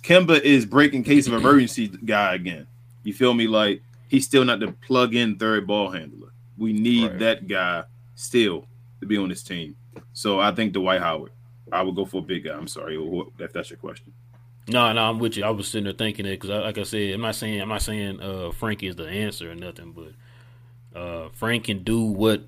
Kemba 0.00 0.40
is 0.40 0.64
breaking 0.66 1.04
case 1.04 1.26
of 1.26 1.34
emergency 1.34 1.88
guy 1.88 2.34
again. 2.34 2.66
You 3.04 3.12
feel 3.12 3.34
me? 3.34 3.46
Like 3.46 3.82
he's 4.08 4.24
still 4.24 4.44
not 4.44 4.60
the 4.60 4.72
plug 4.86 5.14
in 5.14 5.36
third 5.36 5.66
ball 5.66 5.90
handler. 5.90 6.32
We 6.56 6.72
need 6.72 7.10
Right. 7.10 7.18
that 7.20 7.48
guy 7.48 7.84
still 8.16 8.66
to 9.00 9.06
be 9.06 9.16
on 9.16 9.28
this 9.28 9.42
team. 9.42 9.76
So 10.14 10.40
I 10.40 10.52
think 10.52 10.72
Dwight 10.72 11.00
Howard. 11.00 11.32
I 11.70 11.82
would 11.82 11.94
go 11.94 12.06
for 12.06 12.18
a 12.18 12.22
big 12.22 12.44
guy. 12.44 12.54
I'm 12.56 12.66
sorry 12.66 12.96
if 13.38 13.52
that's 13.52 13.68
your 13.70 13.76
question. 13.76 14.12
No, 14.68 14.90
no, 14.92 15.02
I'm 15.02 15.18
with 15.18 15.36
you. 15.36 15.44
I 15.44 15.50
was 15.50 15.68
sitting 15.68 15.84
there 15.84 15.92
thinking 15.92 16.24
it 16.26 16.40
because, 16.40 16.50
like 16.50 16.78
I 16.78 16.82
said, 16.82 17.12
I'm 17.14 17.20
not 17.20 17.34
saying 17.34 17.60
I'm 17.60 17.68
not 17.68 17.82
saying 17.82 18.20
uh, 18.20 18.50
Frank 18.52 18.82
is 18.82 18.96
the 18.96 19.06
answer 19.08 19.50
or 19.50 19.54
nothing, 19.54 19.92
but 19.92 20.98
uh, 20.98 21.28
Frank 21.34 21.64
can 21.64 21.84
do 21.84 22.00
what 22.02 22.42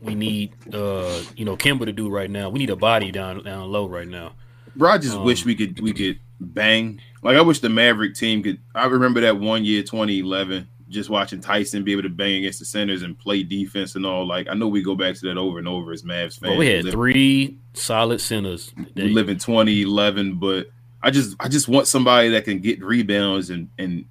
we 0.00 0.14
need. 0.14 0.52
Uh, 0.72 1.20
you 1.36 1.44
know, 1.44 1.56
Kemba 1.56 1.84
to 1.86 1.92
do 1.92 2.08
right 2.08 2.30
now. 2.30 2.48
We 2.48 2.58
need 2.60 2.70
a 2.70 2.76
body 2.76 3.10
down 3.10 3.42
down 3.44 3.70
low 3.70 3.86
right 3.88 4.08
now. 4.08 4.32
Bro, 4.76 4.90
I 4.90 4.98
just 4.98 5.16
Um, 5.16 5.24
wish 5.24 5.44
we 5.44 5.54
could 5.54 5.80
we 5.80 5.92
could 5.92 6.18
bang. 6.40 7.00
Like 7.22 7.36
I 7.36 7.40
wish 7.42 7.60
the 7.60 7.68
Maverick 7.68 8.14
team 8.14 8.42
could. 8.42 8.58
I 8.74 8.86
remember 8.86 9.20
that 9.20 9.38
one 9.38 9.64
year, 9.64 9.82
2011, 9.82 10.66
just 10.88 11.08
watching 11.10 11.40
Tyson 11.40 11.84
be 11.84 11.92
able 11.92 12.02
to 12.02 12.08
bang 12.08 12.36
against 12.36 12.58
the 12.58 12.64
centers 12.64 13.02
and 13.02 13.18
play 13.18 13.42
defense 13.42 13.94
and 13.94 14.04
all. 14.04 14.26
Like 14.26 14.48
I 14.48 14.54
know 14.54 14.68
we 14.68 14.82
go 14.82 14.94
back 14.94 15.14
to 15.16 15.26
that 15.26 15.36
over 15.38 15.58
and 15.58 15.68
over 15.68 15.92
as 15.92 16.02
Mavs 16.02 16.38
fans. 16.38 16.40
But 16.40 16.58
we 16.58 16.66
had 16.68 16.84
live, 16.84 16.92
three 16.94 17.56
solid 17.74 18.20
centers. 18.20 18.72
we 18.96 19.08
live 19.10 19.28
in 19.28 19.38
2011, 19.38 20.36
but 20.36 20.66
I 21.02 21.10
just 21.10 21.36
I 21.40 21.48
just 21.48 21.68
want 21.68 21.86
somebody 21.86 22.28
that 22.30 22.44
can 22.44 22.58
get 22.60 22.82
rebounds 22.82 23.50
and 23.50 23.68
and 23.78 24.04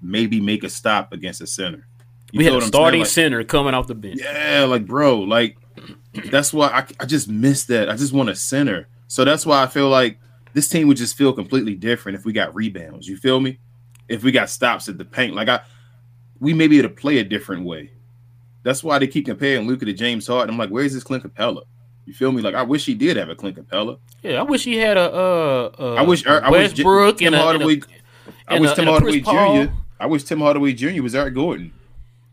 maybe 0.00 0.40
make 0.40 0.64
a 0.64 0.68
stop 0.68 1.12
against 1.12 1.40
a 1.40 1.46
center. 1.46 1.86
You 2.32 2.38
we 2.38 2.44
had 2.44 2.52
a 2.52 2.56
what 2.56 2.56
I'm 2.56 2.60
saying? 2.62 2.70
starting 2.72 3.00
Like- 3.00 3.08
center 3.10 3.44
coming 3.44 3.74
off 3.74 3.86
the 3.86 3.94
bench. 3.94 4.20
Yeah, 4.22 4.64
like 4.68 4.86
bro, 4.86 5.20
like 5.20 5.56
that's 6.30 6.52
why 6.52 6.68
I, 6.68 6.86
I 7.00 7.06
just 7.06 7.28
miss 7.28 7.64
that. 7.64 7.88
I 7.90 7.96
just 7.96 8.12
want 8.12 8.28
a 8.28 8.34
center. 8.34 8.86
So 9.08 9.24
that's 9.24 9.44
why 9.44 9.62
I 9.62 9.66
feel 9.66 9.88
like 9.88 10.18
this 10.52 10.68
team 10.68 10.86
would 10.88 10.96
just 10.96 11.16
feel 11.16 11.32
completely 11.32 11.74
different 11.74 12.16
if 12.18 12.24
we 12.24 12.32
got 12.32 12.54
rebounds. 12.54 13.08
You 13.08 13.16
feel 13.16 13.40
me? 13.40 13.58
If 14.08 14.22
we 14.22 14.32
got 14.32 14.48
stops 14.48 14.88
at 14.88 14.96
the 14.98 15.04
paint, 15.04 15.34
like 15.34 15.48
I, 15.48 15.60
we 16.40 16.54
may 16.54 16.68
be 16.68 16.78
able 16.78 16.88
to 16.90 16.94
play 16.94 17.18
a 17.18 17.24
different 17.24 17.64
way. 17.64 17.90
That's 18.62 18.82
why 18.84 18.98
they 18.98 19.06
keep 19.06 19.26
comparing 19.26 19.66
Luka 19.66 19.84
to 19.86 19.92
James 19.92 20.26
Harden. 20.26 20.50
I'm 20.54 20.58
like, 20.58 20.70
where's 20.70 20.94
this 20.94 21.02
Clint 21.04 21.24
Capela? 21.24 21.62
You 22.06 22.14
feel 22.14 22.32
me? 22.32 22.40
Like 22.42 22.54
I 22.54 22.62
wish 22.62 22.86
he 22.86 22.94
did 22.94 23.16
have 23.16 23.28
a 23.28 23.34
Clint 23.34 23.56
Capela. 23.56 23.98
Yeah, 24.22 24.40
I 24.40 24.42
wish 24.42 24.64
he 24.64 24.76
had 24.76 24.96
a. 24.96 25.12
Uh, 25.12 25.70
uh, 25.78 25.94
I 25.94 26.02
wish 26.02 26.26
I 26.26 26.50
wish 26.50 26.72
J- 26.72 26.82
Westbrook 26.82 27.18
Tim 27.18 27.34
and 27.34 27.36
a, 27.36 27.38
and 27.38 27.42
a- 27.62 27.64
Hardaway. 27.64 27.80
I 28.46 28.58
wish 28.58 28.70
a- 28.72 28.74
Tim 28.76 28.86
Hardaway 28.86 29.20
Jr. 29.20 29.72
I 30.00 30.06
wish 30.06 30.24
Tim 30.24 30.40
Hardaway 30.40 30.72
Jr. 30.72 31.02
was 31.02 31.14
Eric 31.14 31.34
Gordon. 31.34 31.72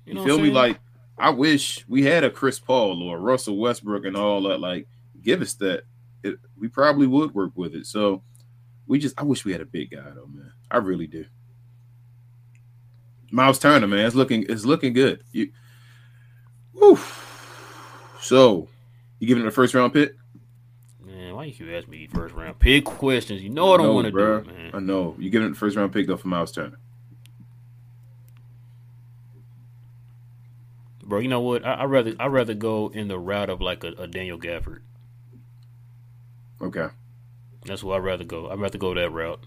You, 0.05 0.13
know 0.15 0.23
feel 0.25 0.39
me? 0.39 0.49
Like 0.51 0.79
I 1.17 1.29
wish 1.29 1.83
we 1.88 2.03
had 2.03 2.23
a 2.23 2.29
Chris 2.29 2.59
Paul 2.59 3.01
or 3.03 3.19
Russell 3.19 3.57
Westbrook 3.57 4.05
and 4.05 4.15
all 4.15 4.41
that. 4.43 4.59
Like, 4.59 4.88
give 5.21 5.41
us 5.41 5.53
that. 5.55 5.83
It, 6.25 6.39
we 6.57 6.67
probably 6.67 7.05
would 7.05 7.35
work 7.35 7.51
with 7.55 7.75
it. 7.75 7.85
So 7.85 8.23
we 8.88 8.97
just, 8.97 9.19
I 9.19 9.23
wish 9.23 9.45
we 9.45 9.51
had 9.51 9.61
a 9.61 9.65
big 9.65 9.91
guy 9.91 10.09
though, 10.15 10.27
man. 10.27 10.51
I 10.71 10.77
really 10.77 11.07
do. 11.07 11.25
Myles 13.31 13.59
Turner, 13.59 13.88
man, 13.88 14.05
it's 14.05 14.15
looking, 14.15 14.45
it's 14.49 14.65
looking 14.65 14.93
good. 14.93 15.23
You, 15.31 15.51
whew. 16.73 16.99
So, 18.21 18.69
you 19.19 19.27
giving 19.27 19.43
it 19.43 19.47
a 19.47 19.51
first 19.51 19.75
round 19.75 19.93
pick? 19.93 20.15
Man, 21.05 21.35
why 21.35 21.45
you 21.45 21.75
ask 21.75 21.88
me 21.88 22.07
first 22.07 22.33
round 22.33 22.57
pick 22.57 22.85
questions? 22.85 23.43
You 23.43 23.49
know 23.49 23.73
I 23.73 23.77
don't 23.77 23.93
want 23.93 24.05
to 24.05 24.11
do, 24.11 24.33
it, 24.35 24.47
man. 24.47 24.71
I 24.73 24.79
know 24.79 25.15
you 25.19 25.29
giving 25.29 25.47
it 25.47 25.51
the 25.51 25.55
first 25.59 25.75
round 25.75 25.93
pick 25.93 26.07
though 26.07 26.17
for 26.17 26.27
Myles 26.27 26.51
Turner. 26.51 26.79
Bro, 31.03 31.19
you 31.19 31.27
know 31.27 31.41
what? 31.41 31.63
I, 31.63 31.73
I 31.73 31.83
rather 31.85 32.13
I 32.19 32.25
rather 32.27 32.55
go 32.55 32.88
in 32.88 33.09
the 33.09 33.19
route 33.19 33.51
of 33.51 33.61
like 33.61 33.83
a, 33.83 33.89
a 33.89 34.07
Daniel 34.07 34.39
Gafford. 34.39 34.79
Okay. 36.61 36.87
That's 37.65 37.83
what 37.83 37.95
I'd 37.95 38.03
rather 38.03 38.23
go. 38.23 38.49
I'd 38.49 38.59
rather 38.59 38.77
go 38.77 38.93
that 38.93 39.09
route. 39.11 39.43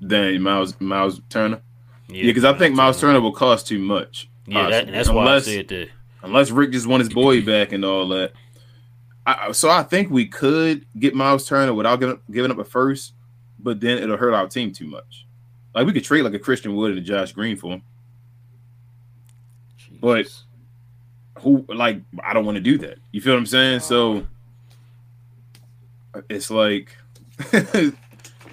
Then 0.00 0.40
Myles 0.42 0.78
Myles 0.80 1.20
Turner. 1.28 1.62
Yeah, 2.08 2.24
because 2.24 2.44
I 2.44 2.52
think 2.56 2.74
Myles 2.74 3.00
Turner 3.00 3.20
will 3.20 3.32
cost 3.32 3.66
too 3.66 3.78
much. 3.78 4.28
Yeah, 4.46 4.68
that, 4.68 4.92
that's 4.92 5.08
unless, 5.08 5.26
why 5.26 5.34
I 5.34 5.38
said 5.40 5.68
that. 5.68 5.88
Unless 6.22 6.50
Rick 6.50 6.72
just 6.72 6.86
want 6.86 7.00
his 7.00 7.12
boy 7.12 7.44
back 7.44 7.72
and 7.72 7.84
all 7.84 8.08
that. 8.08 8.32
I, 9.26 9.52
so 9.52 9.68
I 9.68 9.82
think 9.82 10.10
we 10.10 10.26
could 10.26 10.86
get 10.98 11.14
Myles 11.14 11.48
Turner 11.48 11.74
without 11.74 11.96
giving, 11.96 12.20
giving 12.30 12.50
up 12.50 12.58
a 12.58 12.64
first, 12.64 13.14
but 13.58 13.80
then 13.80 13.98
it'll 13.98 14.16
hurt 14.16 14.34
our 14.34 14.46
team 14.46 14.72
too 14.72 14.86
much. 14.86 15.26
Like 15.74 15.86
we 15.86 15.92
could 15.92 16.04
trade 16.04 16.22
like 16.22 16.34
a 16.34 16.38
Christian 16.38 16.76
Wood 16.76 16.92
and 16.92 17.00
a 17.00 17.02
Josh 17.02 17.32
Green 17.32 17.56
for 17.56 17.72
him. 17.72 17.82
Jeez. 19.78 20.00
But 20.00 21.42
who 21.42 21.64
like 21.68 22.02
I 22.22 22.32
don't 22.32 22.44
want 22.44 22.56
to 22.56 22.62
do 22.62 22.78
that. 22.78 22.98
You 23.10 23.20
feel 23.20 23.32
what 23.32 23.38
I'm 23.38 23.46
saying? 23.46 23.80
So 23.80 24.26
it's 26.28 26.50
like 26.50 26.96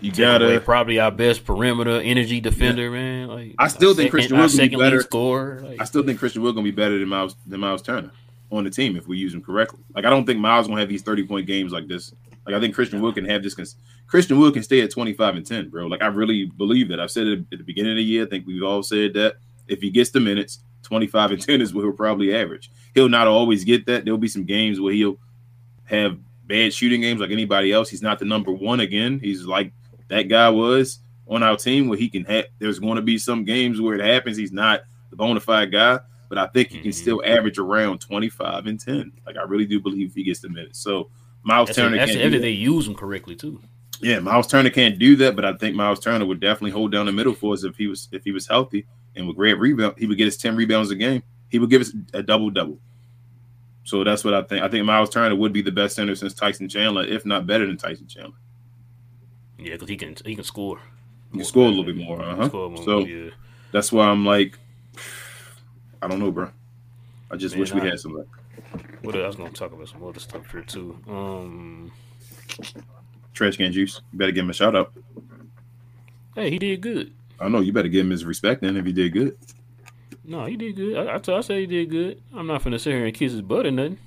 you 0.02 0.12
gotta 0.12 0.60
probably 0.60 1.00
our 1.00 1.12
best 1.12 1.46
perimeter 1.46 2.02
energy 2.02 2.40
defender, 2.42 2.86
yeah. 2.86 2.90
man. 2.90 3.28
Like 3.28 3.56
I 3.58 3.68
still 3.68 3.94
think 3.94 4.12
second, 4.12 4.12
Christian 4.12 4.38
Wood 4.38 4.52
gonna 4.52 4.70
be 4.70 4.76
better. 4.76 5.02
Score, 5.02 5.62
like, 5.64 5.82
I 5.82 5.86
still 5.86 6.04
think 6.04 6.20
Christian 6.20 6.42
Wood 6.42 6.56
gonna 6.56 6.66
be 6.66 6.72
better 6.72 7.00
than 7.00 7.08
Myles 7.08 7.36
than 7.48 7.60
Myles 7.60 7.82
Turner 7.82 8.12
on 8.52 8.64
the 8.64 8.70
team 8.70 8.96
if 8.96 9.08
we 9.08 9.18
use 9.18 9.34
him 9.34 9.42
correctly. 9.42 9.80
Like 9.96 10.06
I 10.06 10.10
don't 10.10 10.26
think 10.26 10.40
Myles 10.40 10.68
gonna 10.68 10.80
have 10.80 10.90
these 10.90 11.02
30 11.02 11.26
point 11.26 11.48
games 11.48 11.72
like 11.72 11.88
this. 11.88 12.14
Like 12.46 12.56
I 12.56 12.60
think 12.60 12.76
Christian 12.76 13.02
Wood 13.02 13.16
can 13.16 13.26
have 13.26 13.44
this. 13.44 13.54
Cons- 13.54 13.76
Christian 14.08 14.38
Wood 14.38 14.54
can 14.54 14.64
stay 14.64 14.82
at 14.82 14.92
25 14.92 15.38
and 15.38 15.46
10, 15.46 15.70
bro. 15.70 15.88
Like 15.88 16.02
I 16.02 16.08
really 16.08 16.46
believe 16.46 16.90
that. 16.90 17.00
I've 17.00 17.12
said 17.12 17.28
it 17.28 17.40
at 17.52 17.58
the 17.60 17.64
beginning 17.64 17.94
of 17.94 17.98
the 17.98 18.04
year. 18.04 18.26
I 18.26 18.30
think 18.30 18.46
we've 18.46 18.64
all 18.64 18.84
said 18.84 19.14
that 19.14 19.36
if 19.68 19.82
he 19.82 19.90
gets 19.90 20.12
the 20.12 20.20
minutes, 20.20 20.60
25 20.84 21.32
and 21.32 21.42
10 21.42 21.62
is 21.62 21.74
what 21.74 21.84
he'll 21.84 21.94
probably 21.94 22.36
average. 22.36 22.70
He'll 22.94 23.10
not 23.10 23.28
always 23.28 23.64
get 23.64 23.86
that. 23.86 24.04
There'll 24.04 24.18
be 24.18 24.28
some 24.28 24.46
games 24.46 24.80
where 24.80 24.94
he'll 24.94 25.18
have 25.86 26.18
bad 26.46 26.74
shooting 26.74 27.02
games 27.02 27.22
like 27.22 27.32
anybody 27.32 27.72
else. 27.72 27.90
He's 27.90 28.02
not 28.02 28.20
the 28.20 28.26
number 28.26 28.52
one 28.52 28.80
again. 28.80 29.20
He's 29.20 29.46
like 29.46 29.72
that 30.08 30.24
guy 30.24 30.50
was 30.50 31.00
on 31.28 31.44
our 31.44 31.58
team 31.58 31.88
where 31.88 31.98
he 31.98 32.10
can 32.10 32.26
have 32.26 32.46
there's 32.60 32.80
going 32.80 32.96
to 32.96 33.02
be 33.02 33.18
some 33.18 33.44
games 33.44 33.80
where 33.80 33.96
it 33.96 34.06
happens. 34.06 34.38
He's 34.38 34.52
not 34.52 34.82
the 35.10 35.16
bona 35.16 35.40
fide 35.40 35.72
guy, 35.72 36.00
but 36.30 36.38
I 36.38 36.48
think 36.48 36.70
he 36.70 36.80
can 36.80 36.92
mm-hmm. 36.92 37.02
still 37.02 37.22
average 37.26 37.58
around 37.58 38.00
25 38.00 38.68
and 38.68 38.80
10. 38.80 39.12
Like 39.26 39.38
I 39.38 39.44
really 39.44 39.66
do 39.66 39.80
believe 39.80 40.14
he 40.14 40.24
gets 40.24 40.40
the 40.40 40.50
minutes. 40.50 40.80
So 40.80 41.10
Myles 41.44 41.68
that's 41.68 41.78
Turner 41.78 41.98
that's 41.98 42.12
can't 42.12 42.34
if 42.34 42.42
they 42.42 42.50
use 42.50 42.88
him 42.88 42.96
correctly 42.96 43.36
too. 43.36 43.62
Yeah, 44.02 44.20
Myles 44.20 44.48
Turner 44.48 44.70
can't 44.70 45.00
do 45.00 45.16
that, 45.18 45.36
but 45.36 45.46
I 45.46 45.54
think 45.54 45.76
Myles 45.76 46.00
Turner 46.00 46.26
would 46.26 46.42
definitely 46.42 46.72
hold 46.72 46.92
down 46.92 47.06
the 47.06 47.12
middle 47.12 47.34
for 47.34 47.54
us 47.54 47.64
if 47.64 47.78
he 47.78 47.88
was 47.88 48.10
if 48.12 48.24
he 48.24 48.32
was 48.32 48.48
healthy 48.48 48.86
and 49.16 49.28
with 49.28 49.38
great 49.38 49.60
rebound, 49.60 49.96
he 49.98 50.08
would 50.08 50.18
get 50.18 50.26
his 50.26 50.38
10 50.38 50.56
rebounds 50.56 50.92
a 50.92 50.96
game. 50.96 51.24
He 51.50 51.60
would 51.60 51.70
give 51.70 51.82
us 51.82 51.94
a 52.14 52.24
double 52.24 52.50
double. 52.50 52.80
So 53.84 54.04
that's 54.04 54.24
what 54.24 54.34
I 54.34 54.42
think. 54.44 54.64
I 54.64 54.70
think 54.70 54.86
Myles 54.86 55.10
Turner 55.10 55.36
would 55.36 55.54
be 55.54 55.62
the 55.62 55.72
best 55.72 55.96
center 55.96 56.16
since 56.16 56.34
Tyson 56.34 56.70
Chandler, 56.70 57.04
if 57.04 57.26
not 57.26 57.46
better 57.46 57.66
than 57.66 57.78
Tyson 57.78 58.08
Chandler. 58.08 58.38
Yeah, 59.58 59.74
because 59.74 59.90
he 59.90 59.98
can 59.98 60.16
he 60.26 60.36
can 60.36 60.44
score. 60.44 60.80
He 61.32 61.40
can 61.40 61.46
score 61.46 61.66
a 61.66 61.70
little 61.70 61.84
bit 61.84 61.98
more. 61.98 62.22
Uh-huh. 62.22 62.50
So 62.84 63.00
yeah. 63.00 63.32
that's 63.72 63.92
why 63.92 64.08
I'm 64.08 64.26
like, 64.26 64.58
I 66.02 66.08
don't 66.08 66.20
know, 66.20 66.32
bro. 66.32 66.50
I 67.32 67.36
just 67.36 67.56
Man, 67.56 67.62
wish 67.62 67.74
we 67.74 67.82
I, 67.82 67.86
had 67.86 68.00
some 68.00 68.16
luck. 68.16 68.28
What 69.02 69.16
I 69.16 69.28
was 69.28 69.36
gonna 69.36 69.50
talk 69.50 69.74
about 69.74 69.90
some 69.90 70.04
other 70.04 70.20
stuff 70.20 70.50
here 70.52 70.62
too. 70.62 70.98
Um, 71.08 71.92
Trash 73.34 73.58
can 73.58 73.72
juice. 73.72 74.02
You 74.12 74.20
better 74.20 74.32
give 74.32 74.44
him 74.44 74.50
a 74.50 74.54
shout 74.54 74.76
out. 74.76 74.94
Hey, 76.36 76.50
he 76.50 76.60
did 76.60 76.82
good. 76.82 77.12
I 77.40 77.50
know 77.50 77.60
you 77.60 77.74
better 77.74 77.90
give 77.90 78.06
him 78.06 78.12
his 78.12 78.26
respect 78.26 78.62
then 78.62 78.78
if 78.78 78.86
he 78.86 78.94
did 78.94 79.12
good. 79.12 79.38
No, 80.26 80.46
he 80.46 80.56
did 80.56 80.76
good. 80.76 80.98
I, 80.98 81.18
I, 81.18 81.38
I 81.38 81.42
say 81.42 81.62
he 81.62 81.66
did 81.66 81.90
good. 81.90 82.22
I'm 82.34 82.48
not 82.48 82.64
gonna 82.64 82.80
sit 82.80 82.94
here 82.94 83.06
and 83.06 83.14
kiss 83.14 83.32
his 83.32 83.42
butt 83.42 83.66
or 83.66 83.72
nothing. 83.72 83.98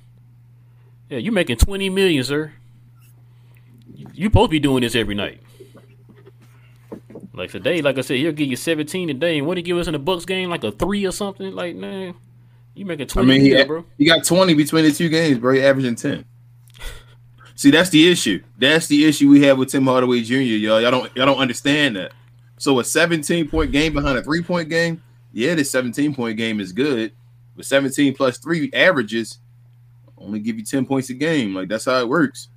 Yeah, 1.09 1.19
you 1.19 1.31
making 1.31 1.57
twenty 1.57 1.89
million, 1.89 2.23
sir. 2.23 2.53
You, 4.13 4.25
supposed 4.25 4.49
to 4.49 4.51
be 4.51 4.59
doing 4.59 4.81
this 4.81 4.95
every 4.95 5.15
night. 5.15 5.41
Like 7.33 7.51
today, 7.51 7.81
like 7.81 7.97
I 7.97 8.01
said, 8.01 8.17
he'll 8.17 8.31
give 8.31 8.47
you 8.47 8.55
17 8.55 9.11
a 9.11 9.13
day. 9.13 9.37
And 9.37 9.45
what 9.45 9.57
he 9.57 9.63
give 9.63 9.77
us 9.77 9.87
in 9.87 9.93
the 9.93 9.99
Bucks 9.99 10.25
game? 10.25 10.49
Like 10.49 10.63
a 10.63 10.71
three 10.71 11.05
or 11.05 11.11
something? 11.11 11.51
Like, 11.53 11.75
man, 11.75 12.15
you 12.73 12.85
making 12.85 13.07
20 13.07 13.27
I 13.27 13.37
mean, 13.37 13.41
he, 13.41 13.63
bro. 13.63 13.85
He 13.97 14.05
got 14.05 14.23
20 14.23 14.55
between 14.55 14.85
the 14.85 14.91
two 14.91 15.09
games, 15.09 15.37
bro. 15.37 15.53
He 15.53 15.61
averaging 15.61 15.95
10. 15.95 16.25
See, 17.55 17.69
that's 17.69 17.91
the 17.91 18.09
issue. 18.09 18.43
That's 18.57 18.87
the 18.87 19.05
issue 19.05 19.29
we 19.29 19.43
have 19.43 19.57
with 19.57 19.69
Tim 19.69 19.85
Hardaway 19.85 20.21
Jr., 20.21 20.35
y'all. 20.35 20.81
Y'all 20.81 20.91
don't 20.91 21.15
y'all 21.15 21.27
don't 21.27 21.37
understand 21.37 21.95
that. 21.95 22.11
So 22.57 22.79
a 22.79 22.83
17 22.83 23.47
point 23.49 23.71
game 23.71 23.93
behind 23.93 24.17
a 24.17 24.23
three 24.23 24.41
point 24.41 24.69
game, 24.69 25.03
yeah, 25.37 25.53
this 25.53 25.69
17 25.69 26.15
point 26.15 26.35
game 26.35 26.59
is 26.59 26.71
good, 26.71 27.11
but 27.55 27.63
17 27.63 28.15
plus 28.15 28.39
three 28.39 28.71
averages 28.73 29.37
only 30.17 30.39
give 30.39 30.57
you 30.57 30.65
10 30.65 30.87
points 30.87 31.11
a 31.11 31.13
game. 31.13 31.53
Like 31.53 31.69
that's 31.69 31.85
how 31.85 31.99
it 31.99 32.09
works. 32.09 32.47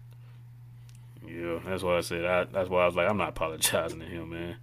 Yeah, 1.29 1.59
that's 1.67 1.83
why 1.83 1.99
I 1.99 2.01
said. 2.01 2.25
I, 2.25 2.45
that's 2.45 2.71
why 2.71 2.85
I 2.85 2.87
was 2.87 2.95
like, 2.95 3.07
I'm 3.07 3.19
not 3.19 3.29
apologizing 3.29 4.01
to 4.01 4.07
him, 4.07 4.31
man. 4.31 4.57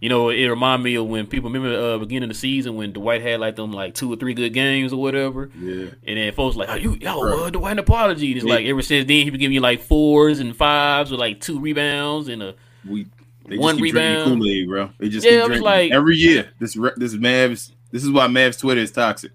You 0.00 0.08
know, 0.08 0.30
it 0.30 0.46
reminded 0.46 0.82
me 0.82 0.94
of 0.94 1.08
when 1.08 1.26
people 1.26 1.50
remember 1.50 1.78
uh 1.78 1.98
beginning 1.98 2.30
of 2.30 2.34
the 2.34 2.40
season 2.40 2.74
when 2.76 2.94
Dwight 2.94 3.20
had 3.20 3.38
like 3.38 3.56
them 3.56 3.70
like 3.70 3.94
two 3.94 4.10
or 4.10 4.16
three 4.16 4.32
good 4.32 4.54
games 4.54 4.94
or 4.94 5.02
whatever. 5.02 5.50
Yeah. 5.60 5.90
And 6.06 6.16
then 6.16 6.32
folks 6.32 6.56
like, 6.56 6.70
oh, 6.70 6.76
you 6.76 6.96
yo, 6.98 7.20
uh, 7.20 7.50
Dwight 7.50 7.72
an 7.72 7.80
apology. 7.80 8.32
It's 8.32 8.46
yeah. 8.46 8.54
like 8.54 8.64
ever 8.64 8.80
since 8.80 9.06
then 9.06 9.24
he 9.24 9.30
been 9.30 9.40
giving 9.40 9.54
you 9.54 9.60
like 9.60 9.82
fours 9.82 10.38
and 10.38 10.56
fives 10.56 11.10
with 11.10 11.20
like 11.20 11.42
two 11.42 11.60
rebounds 11.60 12.28
and 12.28 12.42
a 12.42 12.54
we 12.88 13.08
one 13.56 13.78
rebound. 13.78 14.24
Kool-Aid, 14.24 14.68
bro. 14.68 14.90
They 14.98 15.08
just 15.08 15.26
yeah, 15.26 15.46
keep 15.48 15.62
like 15.62 15.92
every 15.92 16.16
year. 16.16 16.50
This 16.58 16.74
this 16.96 17.14
Mavs. 17.14 17.72
This 17.90 18.04
is 18.04 18.10
why 18.10 18.26
Mavs 18.26 18.58
Twitter 18.58 18.80
is 18.80 18.92
toxic. 18.92 19.32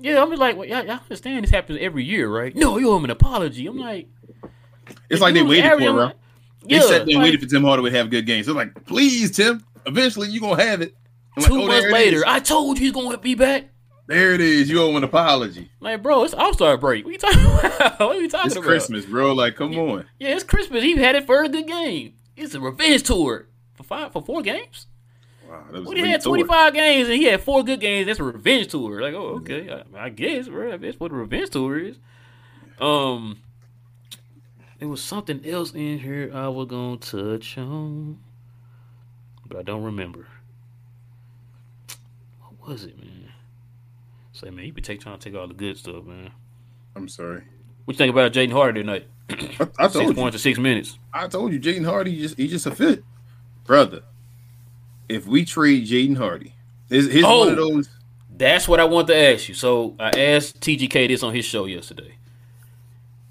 Yeah, 0.00 0.22
I'm 0.22 0.34
like, 0.34 0.56
well, 0.56 0.66
y'all, 0.66 0.84
y'all 0.84 0.98
understand 0.98 1.44
this 1.44 1.50
happens 1.50 1.78
every 1.80 2.04
year, 2.04 2.28
right? 2.28 2.54
No, 2.56 2.78
you 2.78 2.90
owe 2.90 2.96
him 2.96 3.04
an 3.04 3.10
apology. 3.10 3.66
I'm 3.66 3.78
like, 3.78 4.08
it's 5.08 5.20
like 5.20 5.34
they 5.34 5.42
waited 5.42 5.70
for 5.70 5.80
it, 5.80 5.92
bro. 5.92 6.08
They 6.64 6.76
yeah, 6.76 6.80
sat 6.80 7.06
there 7.06 7.16
like, 7.16 7.24
waited 7.24 7.40
for 7.40 7.46
Tim 7.46 7.62
Hardaway 7.62 7.90
to 7.90 7.96
have 7.98 8.10
good 8.10 8.26
games. 8.26 8.46
They're 8.46 8.54
like, 8.54 8.84
please, 8.84 9.30
Tim, 9.32 9.64
eventually 9.86 10.28
you're 10.28 10.40
gonna 10.40 10.62
have 10.62 10.80
it. 10.80 10.96
I'm 11.36 11.44
two 11.44 11.54
like, 11.54 11.62
oh, 11.62 11.66
months 11.66 11.92
later, 11.92 12.22
I 12.26 12.40
told 12.40 12.78
you 12.78 12.84
he's 12.84 12.92
gonna 12.92 13.18
be 13.18 13.34
back. 13.34 13.68
There 14.06 14.34
it 14.34 14.40
is. 14.40 14.68
You 14.68 14.82
owe 14.82 14.90
him 14.90 14.96
an 14.96 15.04
apology. 15.04 15.70
Like, 15.80 16.02
bro, 16.02 16.24
it's 16.24 16.34
All 16.34 16.52
Star 16.52 16.76
break. 16.76 17.04
What 17.04 17.10
are 17.10 17.12
you 17.12 17.18
talking 17.18 17.40
about? 17.76 18.00
what 18.00 18.16
are 18.16 18.20
you 18.20 18.28
talking 18.28 18.46
it's 18.48 18.56
about? 18.56 18.66
Christmas, 18.66 19.06
bro. 19.06 19.32
Like, 19.32 19.56
come 19.56 19.72
yeah, 19.72 19.80
on. 19.80 20.06
Yeah, 20.18 20.28
it's 20.34 20.44
Christmas. 20.44 20.82
He 20.82 20.96
had 20.96 21.14
it 21.14 21.26
for 21.26 21.42
a 21.42 21.48
good 21.48 21.66
game. 21.66 22.14
It's 22.36 22.54
a 22.54 22.60
revenge 22.60 23.02
tour 23.02 23.46
for 23.74 23.82
five 23.82 24.12
for 24.12 24.22
four 24.22 24.42
games. 24.42 24.86
Wow, 25.48 25.64
that 25.70 25.78
was 25.80 25.88
when 25.88 25.96
he 25.98 26.10
had 26.10 26.22
twenty 26.22 26.44
five 26.44 26.72
games 26.72 27.08
and 27.08 27.16
he 27.18 27.24
had 27.24 27.42
four 27.42 27.62
good 27.62 27.80
games, 27.80 28.06
that's 28.06 28.20
a 28.20 28.24
revenge 28.24 28.68
tour. 28.68 29.00
Like, 29.02 29.14
oh, 29.14 29.36
okay, 29.40 29.70
I, 29.70 30.06
I 30.06 30.08
guess, 30.08 30.48
bro. 30.48 30.76
That's 30.78 30.98
what 30.98 31.12
a 31.12 31.14
revenge 31.14 31.50
tour 31.50 31.78
is. 31.78 31.98
Um, 32.80 33.38
there 34.78 34.88
was 34.88 35.02
something 35.02 35.44
else 35.46 35.72
in 35.72 35.98
here 35.98 36.30
I 36.34 36.48
was 36.48 36.68
gonna 36.68 36.96
touch 36.96 37.58
on, 37.58 38.18
but 39.46 39.58
I 39.58 39.62
don't 39.62 39.84
remember. 39.84 40.26
What 42.40 42.70
was 42.70 42.84
it, 42.84 42.98
man? 42.98 43.28
Say, 44.32 44.50
man, 44.50 44.64
you 44.64 44.72
be 44.72 44.80
take 44.80 45.00
trying 45.00 45.18
to 45.18 45.30
take 45.30 45.38
all 45.38 45.46
the 45.46 45.54
good 45.54 45.76
stuff, 45.76 46.04
man. 46.04 46.30
I'm 46.96 47.08
sorry. 47.08 47.42
What 47.84 47.94
you 47.94 47.98
think 47.98 48.12
about 48.12 48.32
Jaden 48.32 48.52
Hardy 48.52 48.80
tonight? 48.80 49.06
I, 49.78 49.84
I 49.84 49.88
told 49.88 49.92
six 49.92 50.08
you. 50.08 50.14
points 50.14 50.34
in 50.36 50.40
six 50.40 50.58
minutes. 50.58 50.98
I 51.12 51.28
told 51.28 51.52
you, 51.52 51.60
Jaden 51.60 51.84
Hardy 51.84 52.20
just 52.20 52.36
he 52.36 52.48
just 52.48 52.66
a 52.66 52.70
fit, 52.70 53.04
brother. 53.64 54.02
If 55.08 55.26
we 55.26 55.44
trade 55.44 55.86
Jaden 55.86 56.16
Hardy, 56.16 56.54
is 56.88 57.10
his 57.10 57.24
oh, 57.24 57.40
one 57.40 57.48
of 57.48 57.56
those. 57.56 57.88
That's 58.34 58.66
what 58.66 58.80
I 58.80 58.84
want 58.84 59.08
to 59.08 59.16
ask 59.16 59.48
you. 59.48 59.54
So 59.54 59.94
I 60.00 60.10
asked 60.10 60.60
TGK 60.60 61.08
this 61.08 61.22
on 61.22 61.34
his 61.34 61.44
show 61.44 61.66
yesterday 61.66 62.16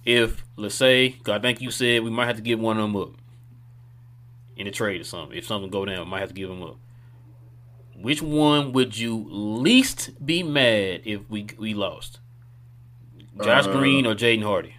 if 0.05 0.43
let's 0.55 0.75
say, 0.75 1.17
I 1.27 1.39
think 1.39 1.61
you 1.61 1.71
said 1.71 2.03
we 2.03 2.09
might 2.09 2.25
have 2.27 2.37
to 2.37 2.41
give 2.41 2.59
one 2.59 2.77
of 2.77 2.83
them 2.83 2.95
up 2.95 3.11
in 4.55 4.67
a 4.67 4.71
trade 4.71 5.01
or 5.01 5.03
something. 5.03 5.37
If 5.37 5.45
something 5.45 5.69
go 5.69 5.85
down, 5.85 5.99
we 5.99 6.05
might 6.05 6.19
have 6.19 6.29
to 6.29 6.35
give 6.35 6.49
them 6.49 6.63
up. 6.63 6.77
Which 7.95 8.21
one 8.21 8.73
would 8.73 8.97
you 8.97 9.27
least 9.29 10.25
be 10.25 10.43
mad 10.43 11.01
if 11.05 11.29
we 11.29 11.47
we 11.57 11.73
lost? 11.73 12.19
Josh 13.43 13.67
uh, 13.67 13.71
Green 13.71 14.05
or 14.05 14.15
Jaden 14.15 14.43
Hardy? 14.43 14.75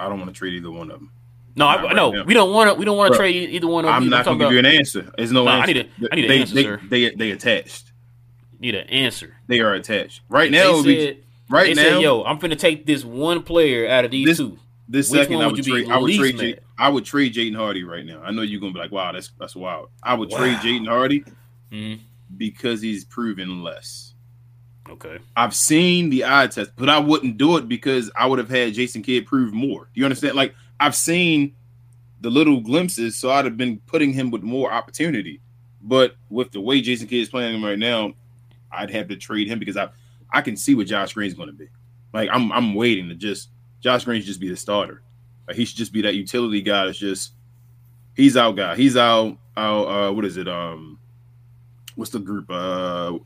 I 0.00 0.08
don't 0.08 0.18
want 0.18 0.32
to 0.32 0.38
trade 0.38 0.54
either 0.54 0.70
one 0.70 0.90
of 0.90 0.98
them. 0.98 1.12
No, 1.56 1.66
I, 1.66 1.82
right 1.82 1.96
no, 1.96 2.10
now. 2.10 2.24
we 2.24 2.34
don't 2.34 2.52
want 2.52 2.70
to. 2.70 2.74
We 2.74 2.84
don't 2.84 2.96
want 2.96 3.12
to 3.12 3.18
trade 3.18 3.50
either 3.50 3.66
one 3.66 3.84
of 3.84 3.88
them. 3.88 4.04
I'm 4.04 4.08
not 4.08 4.24
going 4.24 4.38
to 4.38 4.44
give 4.44 4.52
you 4.52 4.58
an 4.60 4.66
answer. 4.66 5.12
There's 5.16 5.32
no, 5.32 5.48
answer. 5.48 5.62
I 5.62 5.72
need 5.72 5.76
a, 5.76 6.12
I 6.12 6.16
need 6.16 6.30
they, 6.30 6.34
an 6.36 6.40
answer, 6.40 6.54
they, 6.54 6.62
sir. 6.62 6.80
They, 6.88 7.08
they, 7.08 7.14
they 7.16 7.30
attached. 7.32 7.92
Need 8.60 8.74
an 8.74 8.86
answer. 8.88 9.36
They 9.46 9.60
are 9.60 9.74
attached. 9.74 10.22
Right 10.28 10.50
now, 10.50 10.82
they 10.82 11.06
said, 11.06 11.24
Right 11.50 11.74
they 11.74 11.82
now, 11.82 11.94
said, 11.94 12.02
"Yo, 12.02 12.22
I'm 12.22 12.38
finna 12.38 12.56
take 12.56 12.86
this 12.86 13.04
one 13.04 13.42
player 13.42 13.88
out 13.88 14.04
of 14.04 14.12
these 14.12 14.26
this, 14.26 14.38
two. 14.38 14.58
This 14.88 15.10
Which 15.10 15.22
second, 15.22 15.42
I 15.42 15.48
would, 15.48 15.64
trade, 15.64 15.90
I 15.90 15.98
would 15.98 16.14
trade. 16.14 16.38
J- 16.38 16.58
I 16.78 16.88
would 16.88 17.04
trade 17.04 17.34
Jaden 17.34 17.56
Hardy 17.56 17.82
right 17.82 18.06
now. 18.06 18.22
I 18.22 18.30
know 18.30 18.42
you're 18.42 18.60
gonna 18.60 18.72
be 18.72 18.78
like, 18.78 18.92
"Wow, 18.92 19.10
that's 19.10 19.32
that's 19.38 19.56
wild." 19.56 19.90
I 20.00 20.14
would 20.14 20.30
wow. 20.30 20.38
trade 20.38 20.58
Jaden 20.58 20.88
Hardy 20.88 21.24
mm-hmm. 21.72 22.02
because 22.36 22.80
he's 22.80 23.04
proven 23.04 23.64
less. 23.64 24.09
Okay. 24.90 25.18
I've 25.36 25.54
seen 25.54 26.10
the 26.10 26.24
eye 26.24 26.48
test, 26.48 26.72
but 26.76 26.88
I 26.88 26.98
wouldn't 26.98 27.38
do 27.38 27.56
it 27.56 27.68
because 27.68 28.10
I 28.16 28.26
would 28.26 28.38
have 28.38 28.48
had 28.48 28.74
Jason 28.74 29.02
Kidd 29.02 29.26
prove 29.26 29.52
more. 29.52 29.88
Do 29.94 30.00
you 30.00 30.04
understand? 30.04 30.34
Like 30.34 30.54
I've 30.80 30.96
seen 30.96 31.54
the 32.20 32.30
little 32.30 32.60
glimpses, 32.60 33.16
so 33.16 33.30
I'd 33.30 33.44
have 33.44 33.56
been 33.56 33.78
putting 33.86 34.12
him 34.12 34.30
with 34.30 34.42
more 34.42 34.72
opportunity. 34.72 35.40
But 35.82 36.16
with 36.28 36.50
the 36.50 36.60
way 36.60 36.80
Jason 36.80 37.06
Kidd 37.06 37.22
is 37.22 37.28
playing 37.28 37.54
him 37.54 37.64
right 37.64 37.78
now, 37.78 38.12
I'd 38.72 38.90
have 38.90 39.08
to 39.08 39.16
trade 39.16 39.48
him 39.48 39.58
because 39.58 39.76
I 39.76 39.88
I 40.32 40.42
can 40.42 40.56
see 40.56 40.74
what 40.74 40.86
Josh 40.86 41.14
Green's 41.14 41.34
going 41.34 41.48
to 41.48 41.54
be. 41.54 41.68
Like 42.12 42.28
I'm 42.32 42.50
I'm 42.52 42.74
waiting 42.74 43.08
to 43.08 43.14
just 43.14 43.50
Josh 43.80 44.04
Green 44.04 44.22
just 44.22 44.40
be 44.40 44.48
the 44.48 44.56
starter. 44.56 45.02
Like 45.46 45.56
he 45.56 45.64
should 45.64 45.78
just 45.78 45.92
be 45.92 46.02
that 46.02 46.14
utility 46.14 46.62
guy 46.62 46.86
that's 46.86 46.98
just 46.98 47.32
he's 48.14 48.36
out 48.36 48.56
guy. 48.56 48.76
He's 48.76 48.96
out 48.96 49.38
out 49.56 49.84
uh 49.84 50.12
what 50.12 50.24
is 50.24 50.36
it? 50.36 50.48
Um 50.48 50.98
what's 51.94 52.10
the 52.10 52.18
group? 52.18 52.46
Uh 52.50 53.18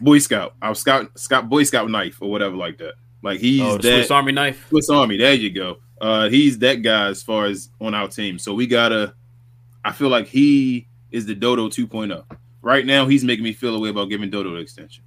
Boy 0.00 0.18
Scout. 0.18 0.54
Our 0.62 0.74
scout 0.74 1.18
scout 1.18 1.48
Boy 1.48 1.64
Scout 1.64 1.90
knife 1.90 2.18
or 2.20 2.30
whatever 2.30 2.56
like 2.56 2.78
that. 2.78 2.94
Like 3.22 3.40
he's 3.40 3.60
Oh, 3.62 3.76
that 3.78 3.82
Swiss 3.82 4.10
Army 4.10 4.32
knife. 4.32 4.66
Swiss 4.68 4.88
Army. 4.90 5.16
There 5.16 5.34
you 5.34 5.50
go. 5.50 5.78
Uh, 6.00 6.28
he's 6.28 6.58
that 6.58 6.76
guy 6.82 7.08
as 7.08 7.22
far 7.22 7.46
as 7.46 7.70
on 7.80 7.94
our 7.94 8.08
team. 8.08 8.38
So 8.38 8.54
we 8.54 8.66
gotta. 8.66 9.14
I 9.84 9.92
feel 9.92 10.08
like 10.08 10.26
he 10.26 10.86
is 11.10 11.26
the 11.26 11.34
Dodo 11.34 11.68
2.0. 11.68 12.24
Right 12.62 12.84
now, 12.84 13.06
he's 13.06 13.24
making 13.24 13.44
me 13.44 13.52
feel 13.52 13.74
a 13.74 13.78
way 13.80 13.88
about 13.88 14.10
giving 14.10 14.28
Dodo 14.30 14.50
the 14.50 14.58
extension. 14.58 15.02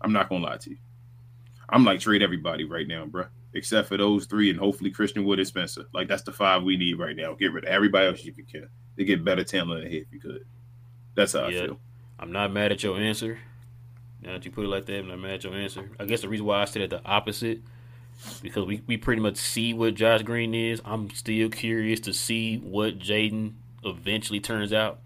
I'm 0.00 0.12
not 0.12 0.28
gonna 0.28 0.44
lie 0.44 0.56
to 0.58 0.70
you. 0.70 0.76
I'm 1.68 1.84
like 1.84 2.00
trade 2.00 2.22
everybody 2.22 2.64
right 2.64 2.86
now, 2.86 3.06
bro, 3.06 3.24
except 3.54 3.88
for 3.88 3.96
those 3.96 4.26
three 4.26 4.50
and 4.50 4.58
hopefully 4.58 4.90
Christian 4.90 5.24
Wood 5.24 5.38
and 5.38 5.48
Spencer. 5.48 5.84
Like 5.92 6.08
that's 6.08 6.22
the 6.22 6.32
five 6.32 6.62
we 6.62 6.76
need 6.76 6.98
right 6.98 7.16
now. 7.16 7.34
Get 7.34 7.52
rid 7.52 7.64
of 7.64 7.70
everybody 7.70 8.06
else 8.08 8.20
if 8.24 8.36
you 8.36 8.44
can 8.44 8.68
to 8.98 9.04
get 9.04 9.24
better 9.24 9.44
talent 9.44 9.86
here 9.88 10.02
if 10.02 10.12
you 10.12 10.20
could. 10.20 10.44
That's 11.14 11.32
how 11.32 11.48
Yeah. 11.48 11.62
I 11.62 11.66
feel. 11.66 11.80
I'm 12.18 12.32
not 12.32 12.52
mad 12.52 12.72
at 12.72 12.82
your 12.82 12.96
answer. 12.98 13.38
Now 14.26 14.32
that 14.32 14.44
you 14.44 14.50
put 14.50 14.64
it 14.64 14.68
like 14.68 14.86
that, 14.86 14.98
I'm 14.98 15.08
not 15.08 15.20
mad 15.20 15.30
at 15.34 15.44
your 15.44 15.54
answer. 15.54 15.88
I 16.00 16.04
guess 16.04 16.22
the 16.22 16.28
reason 16.28 16.44
why 16.46 16.60
I 16.60 16.64
said 16.64 16.82
it 16.82 16.90
the 16.90 17.00
opposite 17.06 17.60
because 18.42 18.64
we, 18.66 18.82
we 18.86 18.96
pretty 18.96 19.22
much 19.22 19.36
see 19.36 19.72
what 19.72 19.94
Josh 19.94 20.22
Green 20.22 20.52
is. 20.52 20.80
I'm 20.84 21.10
still 21.10 21.48
curious 21.48 22.00
to 22.00 22.12
see 22.12 22.56
what 22.56 22.98
Jaden 22.98 23.52
eventually 23.84 24.40
turns 24.40 24.72
out, 24.72 24.98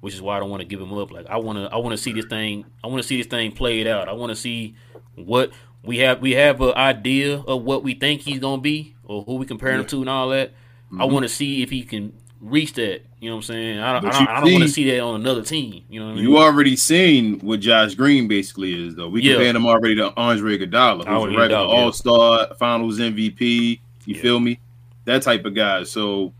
which 0.00 0.14
is 0.14 0.22
why 0.22 0.36
I 0.36 0.40
don't 0.40 0.50
want 0.50 0.60
to 0.60 0.66
give 0.68 0.80
him 0.80 0.92
up. 0.92 1.10
Like 1.10 1.26
I 1.26 1.38
want 1.38 1.58
to 1.58 1.74
I 1.74 1.78
want 1.78 1.90
to 1.92 1.96
see 1.98 2.12
this 2.12 2.26
thing. 2.26 2.64
I 2.84 2.86
want 2.86 3.02
to 3.02 3.08
see 3.08 3.16
this 3.16 3.26
thing 3.26 3.50
played 3.50 3.88
out. 3.88 4.08
I 4.08 4.12
want 4.12 4.30
to 4.30 4.36
see 4.36 4.76
what 5.16 5.50
we 5.82 5.98
have. 5.98 6.20
We 6.22 6.32
have 6.32 6.60
an 6.60 6.74
idea 6.74 7.40
of 7.40 7.64
what 7.64 7.82
we 7.82 7.94
think 7.94 8.20
he's 8.20 8.38
gonna 8.38 8.62
be 8.62 8.94
or 9.02 9.24
who 9.24 9.34
we 9.36 9.46
compare 9.46 9.72
him 9.72 9.84
to 9.86 10.00
and 10.02 10.08
all 10.08 10.28
that. 10.28 10.52
I 10.92 11.04
Mhm. 11.06 11.10
want 11.12 11.22
to 11.24 11.28
see 11.28 11.62
if 11.62 11.70
he 11.70 11.82
can 11.82 12.12
reach 12.40 12.74
that. 12.74 13.02
You 13.22 13.30
know 13.30 13.36
what 13.36 13.42
I'm 13.48 13.54
saying? 13.54 13.78
I 13.78 13.92
don't, 13.92 14.04
I 14.04 14.10
don't, 14.10 14.28
I 14.28 14.40
don't 14.40 14.52
want 14.52 14.64
to 14.64 14.68
see- 14.68 14.90
that 14.90 14.98
on 14.98 15.20
another 15.20 15.42
team. 15.42 15.84
You 15.88 16.00
know 16.00 16.06
what 16.06 16.12
I 16.12 16.14
mean? 16.16 16.24
You 16.24 16.38
already 16.38 16.74
seen 16.74 17.38
what 17.38 17.60
Josh 17.60 17.94
Green 17.94 18.26
basically 18.26 18.88
is, 18.88 18.96
though. 18.96 19.08
We 19.08 19.22
Yeah. 19.22 19.34
compared 19.34 19.54
him 19.54 19.64
already 19.64 19.94
to 19.94 20.12
Andre 20.16 20.58
Iguodala, 20.58 21.06
who's 21.06 21.32
a 21.32 21.38
regular. 21.38 21.62
All 21.64 21.92
Star, 21.92 22.48
Finals 22.58 22.98
MVP. 22.98 23.78
You 24.06 24.16
Yeah. 24.16 24.20
feel 24.20 24.40
me? 24.40 24.58
That 25.04 25.22
type 25.22 25.44
of 25.44 25.54
guy. 25.54 25.84
So 25.84 26.32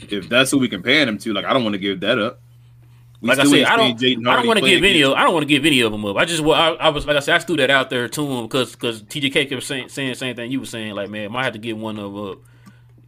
if 0.00 0.28
that's 0.28 0.50
who 0.50 0.58
we 0.58 0.68
can 0.68 0.78
compare 0.82 1.06
him 1.06 1.16
to, 1.18 1.32
like 1.32 1.44
I 1.44 1.52
don't 1.52 1.62
want 1.62 1.74
to 1.74 1.78
give 1.78 2.00
that 2.00 2.18
up. 2.18 2.40
We 3.20 3.28
like 3.28 3.38
I 3.38 3.44
said, 3.44 3.62
I 3.64 3.76
don't, 3.76 4.26
I 4.26 4.36
don't 4.36 4.46
want 4.48 4.58
to 4.58 4.66
give 4.66 4.82
any 4.82 5.02
of, 5.02 5.12
I 5.12 5.22
don't 5.22 5.32
want 5.32 5.44
to 5.44 5.48
give 5.48 5.64
any 5.64 5.80
of 5.80 5.92
them 5.92 6.04
up. 6.04 6.16
I 6.16 6.24
just, 6.24 6.42
I, 6.42 6.70
I 6.72 6.88
was 6.88 7.06
like 7.06 7.16
I 7.16 7.20
said, 7.20 7.36
I 7.36 7.38
threw 7.38 7.56
that 7.58 7.70
out 7.70 7.88
there 7.88 8.08
to 8.08 8.26
him 8.26 8.42
because, 8.46 8.72
because 8.72 9.00
TJK 9.02 9.48
kept 9.48 9.62
saying, 9.62 9.90
saying 9.90 10.08
the 10.08 10.14
same 10.16 10.34
thing 10.34 10.50
you 10.50 10.58
were 10.58 10.66
saying. 10.66 10.92
Like, 10.96 11.08
man, 11.08 11.30
might 11.30 11.44
have 11.44 11.52
to 11.52 11.58
give 11.60 11.78
one 11.78 12.00
of 12.00 12.12
them 12.12 12.30
up. 12.32 12.38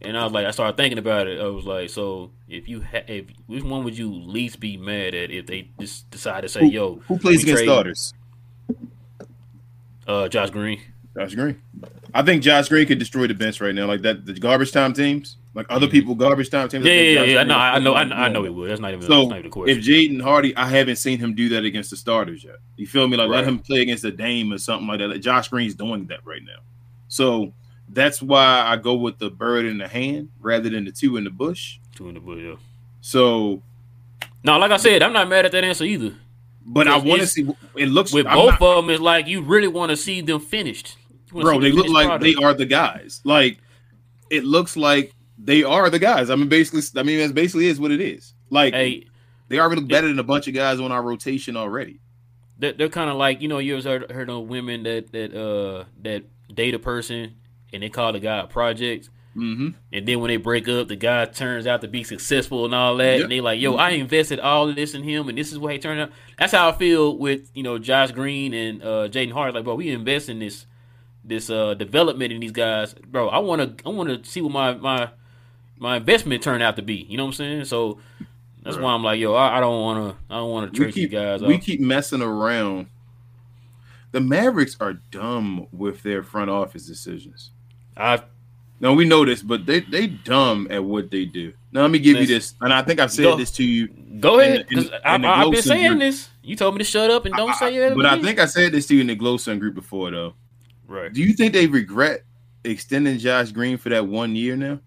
And 0.01 0.17
I 0.17 0.23
was 0.23 0.31
like, 0.31 0.45
I 0.45 0.51
started 0.51 0.77
thinking 0.77 0.97
about 0.97 1.27
it. 1.27 1.41
I 1.41 1.47
was 1.47 1.65
like, 1.65 1.89
so 1.89 2.31
if 2.47 2.69
you, 2.69 2.81
ha- 2.81 3.03
if 3.07 3.25
which 3.47 3.63
one 3.63 3.83
would 3.83 3.97
you 3.97 4.09
least 4.13 4.59
be 4.61 4.77
mad 4.77 5.13
at 5.13 5.29
if 5.29 5.45
they 5.45 5.69
just 5.79 6.09
decide 6.09 6.41
to 6.41 6.49
say, 6.49 6.61
Who, 6.61 6.67
yo, 6.67 6.95
who 7.07 7.17
plays 7.19 7.43
against 7.43 7.63
trade- 7.63 7.67
starters? 7.69 8.13
uh, 10.07 10.27
Josh 10.29 10.49
Green? 10.49 10.81
Josh 11.17 11.35
Green. 11.35 11.61
I 12.13 12.23
think 12.23 12.41
Josh 12.43 12.69
Green 12.69 12.87
could 12.87 12.97
destroy 12.99 13.27
the 13.27 13.33
bench 13.33 13.59
right 13.61 13.75
now, 13.75 13.85
like 13.85 14.01
that. 14.03 14.25
The 14.25 14.33
garbage 14.33 14.71
time 14.71 14.93
teams, 14.93 15.37
like 15.53 15.65
other 15.69 15.87
people, 15.87 16.15
garbage 16.15 16.49
time 16.49 16.69
teams. 16.69 16.85
Yeah, 16.85 16.93
yeah, 16.93 17.23
yeah. 17.23 17.43
No, 17.43 17.55
I, 17.55 17.77
know, 17.79 17.93
I, 17.93 18.03
know, 18.03 18.15
I 18.15 18.29
know 18.29 18.43
he 18.43 18.49
would. 18.49 18.69
That's 18.69 18.79
not 18.79 18.93
even, 18.93 19.05
So 19.05 19.23
not 19.23 19.31
even 19.39 19.43
the 19.43 19.49
question. 19.49 19.77
if 19.77 19.83
Jaden 19.83 20.21
Hardy, 20.21 20.55
I 20.55 20.67
haven't 20.67 20.95
seen 20.95 21.19
him 21.19 21.35
do 21.35 21.49
that 21.49 21.65
against 21.65 21.89
the 21.89 21.97
starters 21.97 22.43
yet. 22.43 22.55
You 22.77 22.87
feel 22.87 23.07
me? 23.07 23.17
Like 23.17 23.29
let 23.29 23.43
him 23.43 23.59
play 23.59 23.81
against 23.81 24.05
a 24.05 24.11
Dame 24.11 24.53
or 24.53 24.57
something 24.57 24.87
like 24.87 24.99
that. 24.99 25.09
Like, 25.09 25.21
Josh 25.21 25.49
Green's 25.49 25.75
doing 25.75 26.05
that 26.07 26.25
right 26.25 26.41
now. 26.43 26.61
So 27.09 27.53
that's 27.91 28.21
why 28.21 28.63
I 28.65 28.77
go 28.77 28.93
with 28.95 29.17
the 29.17 29.29
bird 29.29 29.65
in 29.65 29.77
the 29.79 29.87
hand 29.87 30.29
rather 30.39 30.69
than 30.69 30.85
the 30.85 30.91
two 30.91 31.17
in 31.17 31.23
the 31.23 31.29
bush. 31.29 31.79
Two 31.95 32.07
in 32.07 32.13
the 32.15 32.19
bush, 32.19 32.41
yeah. 32.43 32.55
So, 33.01 33.61
No, 34.43 34.57
like 34.57 34.71
I 34.71 34.77
said, 34.77 35.01
I'm 35.01 35.13
not 35.13 35.27
mad 35.27 35.45
at 35.45 35.51
that 35.53 35.63
answer 35.63 35.83
either. 35.85 36.13
but 36.65 36.87
I 36.87 36.97
want 36.97 37.21
to 37.21 37.27
see. 37.27 37.47
It 37.75 37.87
looks 37.87 38.13
like 38.13 38.25
With 38.25 38.27
I'm 38.27 38.37
both 38.37 38.59
not- 38.59 38.61
of 38.61 38.85
them, 38.85 38.89
it's 38.93 39.01
like 39.01 39.27
you 39.27 39.41
really 39.41 39.67
want 39.67 39.89
to 39.89 39.97
see 39.97 40.21
them 40.21 40.39
finished. 40.39 40.97
Bro. 41.31 41.59
They 41.61 41.71
look 41.71 41.87
like 41.89 42.07
product. 42.07 42.23
they 42.23 42.35
are 42.43 42.53
the 42.53 42.65
guys. 42.65 43.21
Like 43.23 43.59
it 44.29 44.43
looks 44.43 44.75
like 44.75 45.13
they 45.37 45.63
are 45.63 45.89
the 45.89 45.99
guys. 45.99 46.29
I 46.29 46.35
mean, 46.35 46.49
basically, 46.49 46.81
I 46.99 47.03
mean 47.03 47.19
that's 47.19 47.31
basically 47.31 47.67
is 47.67 47.79
what 47.79 47.91
it 47.91 48.01
is. 48.01 48.33
Like 48.49 48.73
Hey, 48.73 49.05
they 49.47 49.59
already 49.59 49.81
look 49.81 49.89
better 49.89 50.07
than 50.07 50.17
a 50.19 50.23
bunch 50.23 50.47
of 50.47 50.53
guys 50.55 50.79
on 50.79 50.91
our 50.91 51.01
rotation 51.03 51.55
already. 51.55 51.99
they're, 52.57 52.73
they're 52.73 52.89
kind 52.89 53.09
of 53.11 53.15
like 53.17 53.41
you 53.41 53.47
know 53.47 53.59
you 53.59 53.77
ever 53.77 53.87
heard, 53.99 54.11
heard 54.11 54.29
of 54.29 54.47
women 54.47 54.83
that 54.83 55.11
that 55.11 55.33
uh 55.35 55.85
that 56.01 56.23
date 56.53 56.73
a 56.73 56.79
person 56.79 57.35
and 57.73 57.83
they 57.83 57.89
call 57.89 58.11
the 58.13 58.19
guy 58.19 58.39
a 58.39 58.47
project 58.47 59.09
Mm-hmm. 59.37 59.69
and 59.93 60.07
then 60.07 60.19
when 60.19 60.29
they 60.29 60.37
break 60.37 60.67
up 60.67 60.87
the 60.87 60.95
guy 60.95 61.23
turns 61.25 61.67
out 61.67 61.81
to 61.81 61.87
be 61.87 62.03
successful 62.03 62.65
and 62.65 62.73
all 62.73 62.97
that 62.97 63.13
Yep. 63.17 63.21
and 63.21 63.31
they 63.31 63.41
like 63.41 63.61
yo 63.61 63.75
I 63.75 63.91
invested 63.91 64.39
all 64.39 64.67
of 64.67 64.75
this 64.75 64.95
in 64.95 65.03
him 65.03 65.29
and 65.29 65.37
this 65.37 65.51
is 65.51 65.59
what 65.59 65.71
he 65.71 65.77
turned 65.77 66.01
out 66.01 66.11
that's 66.39 66.51
how 66.51 66.67
I 66.67 66.71
feel 66.71 67.15
with 67.15 67.49
you 67.53 67.61
know 67.61 67.77
Josh 67.77 68.11
Green 68.11 68.55
and 68.55 68.81
uh 68.83 69.07
Jaden 69.07 69.31
Hart 69.31 69.53
like 69.53 69.63
bro 69.65 69.75
we 69.75 69.89
invest 69.91 70.29
in 70.29 70.39
this 70.39 70.65
this 71.23 71.49
uh 71.51 71.75
development 71.75 72.33
in 72.33 72.39
these 72.39 72.51
guys 72.51 72.95
bro 72.95 73.29
I 73.29 73.37
want 73.37 73.77
to 73.77 73.85
I 73.87 73.89
want 73.89 74.09
to 74.23 74.29
see 74.29 74.41
what 74.41 74.51
my 74.51 74.73
my 74.73 75.09
my 75.77 75.97
investment 75.97 76.41
turned 76.41 76.63
out 76.63 76.75
to 76.77 76.81
be 76.81 77.05
you 77.07 77.15
know 77.15 77.23
what 77.25 77.29
I'm 77.29 77.33
saying 77.35 77.65
so 77.65 77.99
that's 78.63 78.77
why 78.77 78.91
I'm 78.93 79.03
like 79.03 79.19
yo 79.19 79.35
I, 79.35 79.59
don't 79.59 79.79
want 79.81 80.11
to 80.17 80.33
I 80.33 80.37
don't 80.39 80.49
want 80.49 80.73
to 80.73 80.85
keep 80.85 80.95
these 80.95 81.09
guys 81.11 81.43
we 81.43 81.55
off. 81.55 81.61
keep 81.61 81.79
messing 81.79 82.23
around. 82.23 82.87
The 84.11 84.19
Mavericks 84.21 84.75
are 84.79 84.93
dumb 85.11 85.67
with 85.71 86.01
their 86.01 86.23
front 86.23 86.49
office 86.49 86.87
decisions. 86.87 87.51
I 87.99 88.21
Now 88.79 88.93
we 88.93 89.05
know 89.05 89.25
this, 89.25 89.41
but 89.43 89.65
they 89.65 89.81
they 89.81 90.07
dumb 90.07 90.67
at 90.71 90.83
what 90.83 91.11
they 91.11 91.25
do. 91.25 91.53
Now 91.71 91.81
let 91.81 91.91
me 91.91 91.99
give 91.99 92.17
you 92.17 92.25
this, 92.25 92.55
and 92.61 92.73
I 92.73 92.81
think 92.81 92.99
I've 92.99 93.11
said 93.11 93.23
Go. 93.23 93.35
this 93.37 93.51
to 93.51 93.63
you. 93.63 93.87
Go 94.19 94.39
ahead, 94.39 94.65
the- 94.69 94.77
in- 94.77 94.83
'cause 94.83 94.91
I, 95.05 95.15
in 95.15 95.21
the 95.21 95.27
I, 95.27 95.41
I've 95.43 95.51
been 95.51 95.61
saying 95.61 95.83
Center. 95.91 95.99
this. 95.99 96.29
You 96.41 96.55
told 96.55 96.73
me 96.73 96.79
to 96.79 96.83
shut 96.83 97.11
up 97.11 97.25
and 97.25 97.35
don't 97.35 97.51
I- 97.51 97.55
say 97.59 97.75
it. 97.75 97.95
but 97.95 98.05
I 98.07 98.19
think 98.21 98.39
I 98.39 98.45
said 98.45 98.71
this 98.71 98.87
to 98.87 98.95
you 98.95 99.01
in 99.01 99.07
the 99.07 99.15
Glow 99.15 99.37
Sun 99.37 99.59
group 99.59 99.75
before, 99.75 100.09
though. 100.11 100.33
right. 100.87 101.13
Do 101.13 101.21
you 101.21 101.33
think 101.33 101.53
they 101.53 101.67
regret 101.67 102.23
extending 102.63 103.19
Josh 103.19 103.51
Green 103.51 103.77
for 103.77 103.89
that 103.89 104.07
one 104.07 104.35
year 104.35 104.55
now? 104.55 104.79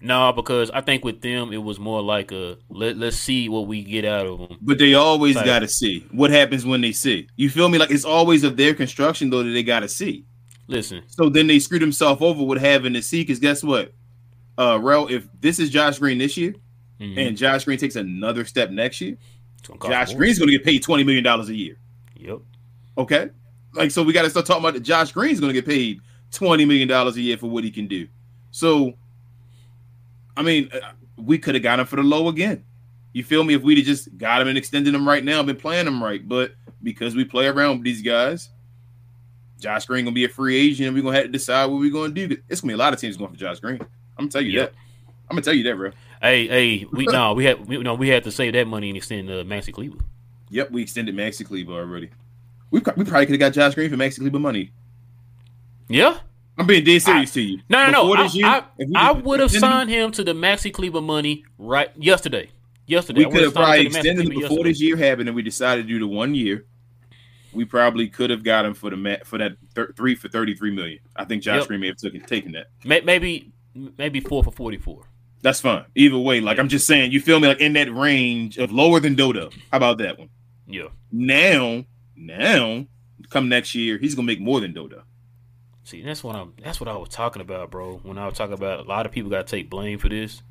No, 0.00 0.32
because 0.32 0.70
I 0.70 0.80
think 0.80 1.04
with 1.04 1.20
them 1.22 1.52
it 1.52 1.56
was 1.62 1.80
more 1.80 2.00
like 2.00 2.30
a 2.30 2.56
let 2.68 2.96
let's 2.96 3.16
see 3.16 3.48
what 3.48 3.66
we 3.66 3.82
get 3.82 4.04
out 4.04 4.26
of 4.26 4.38
them. 4.38 4.56
But 4.60 4.78
they 4.78 4.94
always 4.94 5.34
Like- 5.34 5.44
got 5.46 5.58
to 5.60 5.68
see 5.68 6.06
what 6.12 6.30
happens 6.30 6.64
when 6.64 6.80
they 6.80 6.92
see. 6.92 7.26
You 7.36 7.50
feel 7.50 7.68
me? 7.68 7.78
Like 7.78 7.90
it's 7.90 8.04
always 8.04 8.44
of 8.44 8.56
their 8.56 8.74
construction 8.74 9.30
though 9.30 9.42
that 9.42 9.50
they 9.50 9.64
got 9.64 9.80
to 9.80 9.88
see. 9.88 10.24
Listen, 10.68 11.02
So 11.08 11.28
then 11.30 11.46
they 11.46 11.58
screwed 11.58 11.82
themselves 11.82 12.20
over 12.22 12.44
with 12.44 12.60
having 12.60 12.92
to 12.94 13.02
see. 13.02 13.22
Because 13.22 13.38
guess 13.38 13.64
what, 13.64 13.92
uh, 14.58 14.78
Rel, 14.80 15.08
if 15.08 15.26
this 15.40 15.58
is 15.58 15.70
Josh 15.70 15.98
Green 15.98 16.18
this 16.18 16.36
year 16.36 16.54
mhm, 17.00 17.18
and 17.18 17.36
Josh 17.36 17.64
Green 17.64 17.78
takes 17.78 17.96
another 17.96 18.44
step 18.44 18.70
next 18.70 19.00
year, 19.00 19.16
gonna 19.78 19.94
Josh 19.94 20.10
more. 20.10 20.18
Green's 20.18 20.38
going 20.38 20.50
to 20.50 20.56
get 20.56 20.64
paid 20.64 20.82
twenty 20.82 21.04
million 21.04 21.24
dollars 21.24 21.48
a 21.48 21.54
year. 21.54 21.76
Yep. 22.16 22.40
Okay, 22.98 23.30
like 23.74 23.90
so 23.90 24.02
we 24.02 24.12
got 24.12 24.22
to 24.22 24.30
start 24.30 24.44
talking 24.46 24.62
about 24.62 24.74
that. 24.74 24.80
Josh 24.80 25.12
Green's 25.12 25.40
going 25.40 25.52
to 25.52 25.54
get 25.54 25.66
paid 25.66 26.00
twenty 26.30 26.64
million 26.64 26.86
dollars 26.86 27.16
a 27.16 27.20
year 27.20 27.38
for 27.38 27.48
what 27.48 27.64
he 27.64 27.70
can 27.70 27.86
do. 27.86 28.06
So, 28.50 28.94
I 30.36 30.42
mean, 30.42 30.68
uh, 30.72 30.92
we 31.16 31.38
could 31.38 31.54
have 31.54 31.62
got 31.62 31.80
him 31.80 31.86
for 31.86 31.96
the 31.96 32.02
low 32.02 32.28
again. 32.28 32.64
You 33.12 33.24
feel 33.24 33.42
me? 33.44 33.54
If 33.54 33.62
we'd 33.62 33.78
have 33.78 33.86
just 33.86 34.16
got 34.18 34.42
him 34.42 34.48
and 34.48 34.58
extended 34.58 34.94
him 34.94 35.08
right 35.08 35.24
now, 35.24 35.42
been 35.42 35.56
playing 35.56 35.86
him 35.86 36.02
right, 36.02 36.26
but 36.26 36.52
because 36.82 37.14
we 37.14 37.24
play 37.24 37.46
around 37.46 37.78
with 37.78 37.84
these 37.84 38.02
guys, 38.02 38.50
Josh 39.60 39.86
Green 39.86 40.04
gonna 40.04 40.14
be 40.14 40.24
a 40.24 40.28
free 40.28 40.56
agent, 40.56 40.88
and 40.88 40.96
we're 40.96 41.02
gonna 41.02 41.16
have 41.16 41.26
to 41.26 41.32
decide 41.32 41.66
what 41.66 41.80
we're 41.80 41.90
gonna 41.90 42.12
do. 42.12 42.36
It's 42.48 42.60
gonna 42.60 42.70
be 42.70 42.74
a 42.74 42.78
lot 42.78 42.92
of 42.92 43.00
teams 43.00 43.16
going 43.16 43.30
for 43.30 43.36
Josh 43.36 43.60
Green. 43.60 43.80
I'm 43.80 43.88
gonna 44.16 44.30
tell 44.30 44.42
you 44.42 44.60
that. 44.60 44.72
I'm 45.28 45.34
gonna 45.34 45.42
tell 45.42 45.54
you 45.54 45.64
that, 45.64 45.76
bro. 45.76 45.90
Hey, 46.22 46.46
hey, 46.46 46.86
we 46.92 47.06
no, 47.10 47.34
we 47.34 47.44
had 47.44 47.66
we, 47.66 47.78
no, 47.78 47.94
we 47.94 48.08
had 48.08 48.24
to 48.24 48.30
save 48.30 48.52
that 48.54 48.66
money 48.66 48.88
and 48.88 48.96
extend 48.96 49.28
uh, 49.30 49.44
Maxi 49.44 49.72
Kleber. 49.72 49.98
Yep, 50.50 50.70
we 50.70 50.82
extended 50.82 51.14
Maxi 51.14 51.44
Kleber 51.44 51.72
already. 51.72 52.10
We, 52.70 52.80
we 52.80 53.04
probably 53.04 53.26
could 53.26 53.30
have 53.30 53.38
got 53.38 53.52
Josh 53.52 53.74
Green 53.74 53.90
for 53.90 53.96
Maxi 53.96 54.18
Kleber 54.20 54.38
money. 54.38 54.72
Yeah. 55.88 56.18
I'm 56.58 56.66
being 56.66 56.84
dead 56.84 57.00
serious 57.00 57.32
to 57.34 57.40
you. 57.40 57.60
No, 57.68 57.86
no, 57.86 57.92
no. 57.92 58.02
Before 58.08 58.24
I, 58.24 58.26
year, 58.26 58.46
I, 58.46 58.64
I 58.96 59.12
would 59.12 59.38
have 59.38 59.50
signed 59.50 59.88
him 59.90 60.10
to 60.12 60.24
the 60.24 60.32
Maxi 60.32 60.72
Kleber 60.72 61.00
money 61.00 61.44
right 61.56 61.90
yesterday. 61.96 62.50
Yesterday, 62.86 63.20
We 63.20 63.26
I 63.26 63.30
could 63.30 63.42
have 63.44 63.54
probably 63.54 63.86
extended 63.86 64.26
Kleber 64.26 64.40
before 64.40 64.42
yesterday. 64.50 64.70
this 64.70 64.80
year 64.80 64.96
happened, 64.96 65.28
and 65.28 65.36
we 65.36 65.42
decided 65.42 65.82
to 65.82 65.88
do 65.88 66.00
the 66.00 66.06
one 66.08 66.34
year. 66.34 66.64
We 67.58 67.64
probably 67.64 68.06
could 68.06 68.30
have 68.30 68.44
got 68.44 68.64
him 68.64 68.72
for 68.74 68.88
the 68.88 69.20
for 69.24 69.36
that 69.38 69.56
thir- 69.74 69.92
three 69.96 70.14
for 70.14 70.28
thirty 70.28 70.54
three 70.54 70.70
million. 70.70 71.00
I 71.16 71.24
think 71.24 71.42
Josh 71.42 71.58
Yep. 71.62 71.66
Green 71.66 71.80
may 71.80 71.88
have 71.88 71.96
took 71.96 72.14
it, 72.14 72.24
taken 72.28 72.52
that. 72.52 72.68
Maybe 72.84 73.50
maybe 73.74 74.20
four 74.20 74.44
for 74.44 74.52
forty 74.52 74.76
four. 74.76 75.02
That's 75.42 75.60
fine. 75.60 75.84
Either 75.96 76.18
way, 76.18 76.40
like 76.40 76.60
I'm 76.60 76.68
just 76.68 76.86
saying, 76.86 77.10
you 77.10 77.20
feel 77.20 77.40
me? 77.40 77.48
Like 77.48 77.60
in 77.60 77.72
that 77.72 77.92
range 77.92 78.58
of 78.58 78.70
lower 78.70 79.00
than 79.00 79.16
Dodo. 79.16 79.50
How 79.72 79.78
about 79.78 79.98
that 79.98 80.20
one? 80.20 80.28
Yeah. 80.68 80.86
Now, 81.10 81.84
now, 82.14 82.86
come 83.28 83.48
next 83.48 83.74
year, 83.74 83.98
he's 83.98 84.14
gonna 84.14 84.26
make 84.26 84.40
more 84.40 84.60
than 84.60 84.72
Dodo. 84.72 85.02
See, 85.82 86.02
that's 86.02 86.22
what 86.22 86.36
I'm. 86.36 86.54
That's 86.62 86.78
what 86.78 86.88
I 86.88 86.96
was 86.96 87.08
talking 87.08 87.42
about, 87.42 87.72
bro. 87.72 87.98
When 88.04 88.18
I 88.18 88.26
was 88.26 88.38
talking 88.38 88.54
about 88.54 88.86
a 88.86 88.88
lot 88.88 89.04
of 89.04 89.10
people 89.10 89.30
got 89.30 89.48
to 89.48 89.50
take 89.56 89.68
blame 89.68 89.98
for 89.98 90.08
this. 90.08 90.42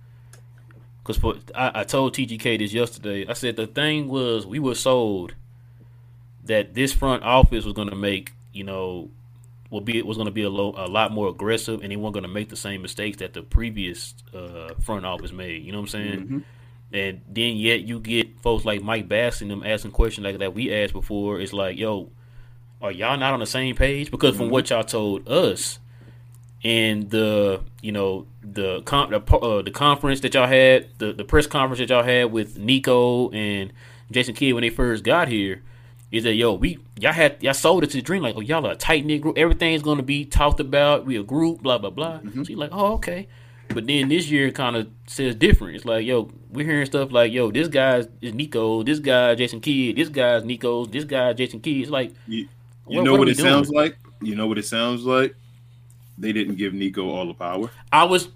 Cause 1.05 1.15
for, 1.17 1.35
I, 1.55 1.71
I 1.73 1.83
told 1.85 2.15
TGK 2.15 2.59
this 2.59 2.73
yesterday. 2.73 3.25
I 3.25 3.31
said 3.31 3.55
the 3.55 3.65
thing 3.65 4.09
was 4.09 4.45
we 4.45 4.59
were 4.59 4.75
sold 4.75 5.35
that 6.47 6.73
this 6.73 6.93
front 6.93 7.23
office 7.23 7.63
was 7.65 7.73
going 7.73 7.89
to 7.89 7.95
make 7.95 8.33
you 8.53 8.63
know 8.63 9.09
will 9.69 9.81
be 9.81 10.01
was 10.01 10.17
going 10.17 10.27
to 10.27 10.31
be 10.31 10.43
a, 10.43 10.49
low, 10.49 10.73
a 10.77 10.87
lot 10.87 11.11
more 11.11 11.27
aggressive, 11.29 11.81
and 11.81 11.91
they 11.91 11.95
weren't 11.95 12.13
going 12.13 12.23
to 12.23 12.29
make 12.29 12.49
the 12.49 12.55
same 12.55 12.81
mistakes 12.81 13.17
that 13.17 13.33
the 13.33 13.41
previous 13.41 14.15
uh, 14.33 14.73
front 14.81 15.05
office 15.05 15.31
made. 15.31 15.63
You 15.63 15.71
know 15.71 15.79
what 15.79 15.93
I'm 15.93 16.01
saying? 16.01 16.19
Mm-hmm. 16.19 16.39
And 16.93 17.21
then 17.27 17.57
yet 17.57 17.81
you 17.81 17.99
get 17.99 18.39
folks 18.39 18.63
like 18.63 18.81
Mike 18.81 19.09
Bass 19.09 19.41
and 19.41 19.51
them 19.51 19.63
asking 19.63 19.91
questions 19.91 20.23
like 20.23 20.37
that 20.39 20.53
we 20.53 20.73
asked 20.73 20.93
before. 20.93 21.39
It's 21.41 21.51
like, 21.51 21.77
yo, 21.77 22.09
are 22.81 22.91
y'all 22.91 23.17
not 23.17 23.33
on 23.33 23.41
the 23.41 23.45
same 23.45 23.75
page? 23.75 24.09
Because 24.09 24.37
from 24.37 24.49
what 24.49 24.69
y'all 24.69 24.85
told 24.85 25.27
us 25.27 25.79
and 26.63 27.09
the 27.09 27.61
you 27.81 27.91
know 27.91 28.25
the 28.41 28.81
con- 28.81 29.11
the, 29.11 29.19
uh, 29.35 29.61
the 29.61 29.71
conference 29.71 30.21
that 30.21 30.33
y'all 30.33 30.47
had, 30.47 30.87
the, 30.97 31.13
the 31.13 31.23
press 31.23 31.45
conference 31.45 31.79
that 31.79 31.89
y'all 31.89 32.03
had 32.03 32.31
with 32.31 32.57
Nico 32.57 33.29
and 33.31 33.73
Jason 34.11 34.33
Kidd 34.33 34.53
when 34.53 34.61
they 34.61 34.69
first 34.69 35.03
got 35.03 35.27
here, 35.27 35.61
is 36.11 36.23
that 36.23 36.33
yo 36.33 36.53
we 36.53 36.77
y'all 36.99 37.11
had 37.11 37.37
y'all 37.41 37.53
sold 37.53 37.83
it 37.83 37.87
to 37.91 37.97
the 37.97 38.01
dream 38.01 38.21
like 38.23 38.35
oh 38.37 38.41
y'all 38.41 38.65
are 38.65 38.71
a 38.71 38.75
tight 38.75 39.05
knit 39.05 39.21
group, 39.21 39.37
everything's 39.37 39.81
gonna 39.81 40.03
be 40.03 40.23
talked 40.25 40.59
about, 40.59 41.05
we 41.05 41.17
a 41.17 41.23
group, 41.23 41.61
blah 41.61 41.77
blah 41.77 41.89
blah. 41.89 42.19
Mm-hmm. 42.19 42.43
So 42.43 42.49
you're 42.49 42.59
like 42.59 42.71
oh 42.73 42.93
okay. 42.93 43.27
But 43.69 43.85
then 43.85 44.07
this 44.07 44.29
year 44.31 44.49
kind 44.51 44.77
of 44.77 44.87
says 45.07 45.35
different. 45.35 45.75
It's 45.75 45.83
like, 45.83 46.05
yo, 46.05 46.29
we're 46.51 46.65
hearing 46.65 46.85
stuff 46.85 47.11
like, 47.11 47.33
yo, 47.33 47.51
this 47.51 47.67
guy 47.67 48.05
is 48.21 48.33
Nico, 48.33 48.81
this 48.81 48.99
guy 48.99 49.35
Jason 49.35 49.59
Kidd, 49.59 49.97
this 49.97 50.07
guy's 50.07 50.45
Nico, 50.45 50.85
this 50.85 51.03
guy 51.03 51.33
Jason 51.33 51.59
Kidd. 51.59 51.81
It's 51.81 51.89
like, 51.91 52.13
You, 52.27 52.47
you 52.87 52.97
What- 52.99 53.03
know 53.03 53.11
what 53.11 53.19
what, 53.19 53.27
it 53.29 53.35
we 53.37 53.43
sounds 53.43 53.69
like? 53.69 53.97
You 54.21 54.35
know 54.35 54.47
what 54.47 54.57
it 54.57 54.65
sounds 54.65 55.03
like? 55.03 55.35
They 56.17 56.31
didn't 56.31 56.55
give 56.55 56.73
Nico 56.73 57.09
all 57.09 57.27
the 57.27 57.33
power. 57.33 57.69
I 57.91 58.05
was 58.05 58.29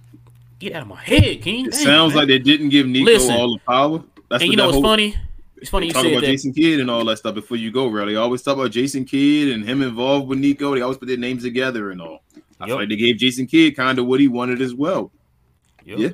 get 0.60 0.74
out 0.74 0.82
of 0.82 0.90
my 0.90 1.02
head, 1.02 1.42
King. 1.42 1.68
It 1.68 1.72
Dang, 1.72 1.80
sounds 1.86 2.10
man. 2.10 2.18
like 2.18 2.28
they 2.28 2.38
didn't 2.40 2.68
give 2.70 2.86
Nico 2.88 3.06
Listen. 3.06 3.34
all 3.34 3.54
the 3.54 3.60
power. 3.66 4.04
That's 4.30 4.44
And 4.44 4.50
what 4.50 4.52
you 4.52 4.58
know 4.58 4.66
what's 4.66 4.76
whole- 4.76 4.84
funny? 4.84 5.16
It's 5.62 5.70
funny 5.70 5.88
you 5.88 5.94
talk 5.94 6.02
said 6.04 6.12
about 6.12 6.22
that. 6.22 6.28
Jason 6.28 6.54
Kidd 6.54 6.80
and 6.80 6.90
all 6.90 7.06
that 7.06 7.18
stuff 7.18 7.36
before 7.36 7.56
you 7.56 7.72
go, 7.72 7.86
really. 7.88 8.14
They 8.14 8.18
always 8.18 8.42
talk 8.42 8.58
about 8.58 8.72
Jason 8.72 9.06
Kidd 9.06 9.50
and 9.50 9.64
him 9.64 9.82
involved 9.84 10.28
with 10.28 10.40
Nico. 10.40 10.74
They 10.74 10.82
always 10.82 10.98
put 10.98 11.08
their 11.08 11.18
names 11.18 11.44
together 11.44 11.92
and 11.92 12.02
all. 12.02 12.24
I 12.60 12.66
feel 12.68 12.76
like 12.78 12.90
they 12.90 12.96
gave 12.96 13.18
Jason 13.18 13.46
Kidd 13.48 13.76
kind 13.76 13.98
of 14.00 14.06
what 14.08 14.20
he 14.20 14.28
wanted 14.28 14.62
as 14.62 14.74
well. 14.74 15.12
Yep. 15.86 16.00
Yeah. 16.00 16.10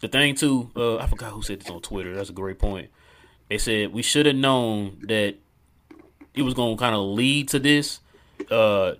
The 0.00 0.08
thing 0.08 0.34
too, 0.34 0.70
uh, 0.76 0.96
I 0.98 1.06
forgot 1.06 1.32
who 1.32 1.42
said 1.42 1.60
this 1.60 1.70
on 1.70 1.80
Twitter. 1.80 2.14
That's 2.14 2.30
a 2.30 2.32
great 2.32 2.58
point. 2.58 2.90
They 3.48 3.58
said 3.58 3.92
we 3.92 4.02
should 4.02 4.26
have 4.26 4.36
known 4.36 4.98
that 5.02 5.36
it 6.34 6.42
was 6.42 6.54
going 6.54 6.76
to 6.76 6.80
kind 6.80 6.94
of 6.94 7.02
lead 7.02 7.48
to 7.50 7.58
this. 7.60 8.00
Uh, 8.50 8.94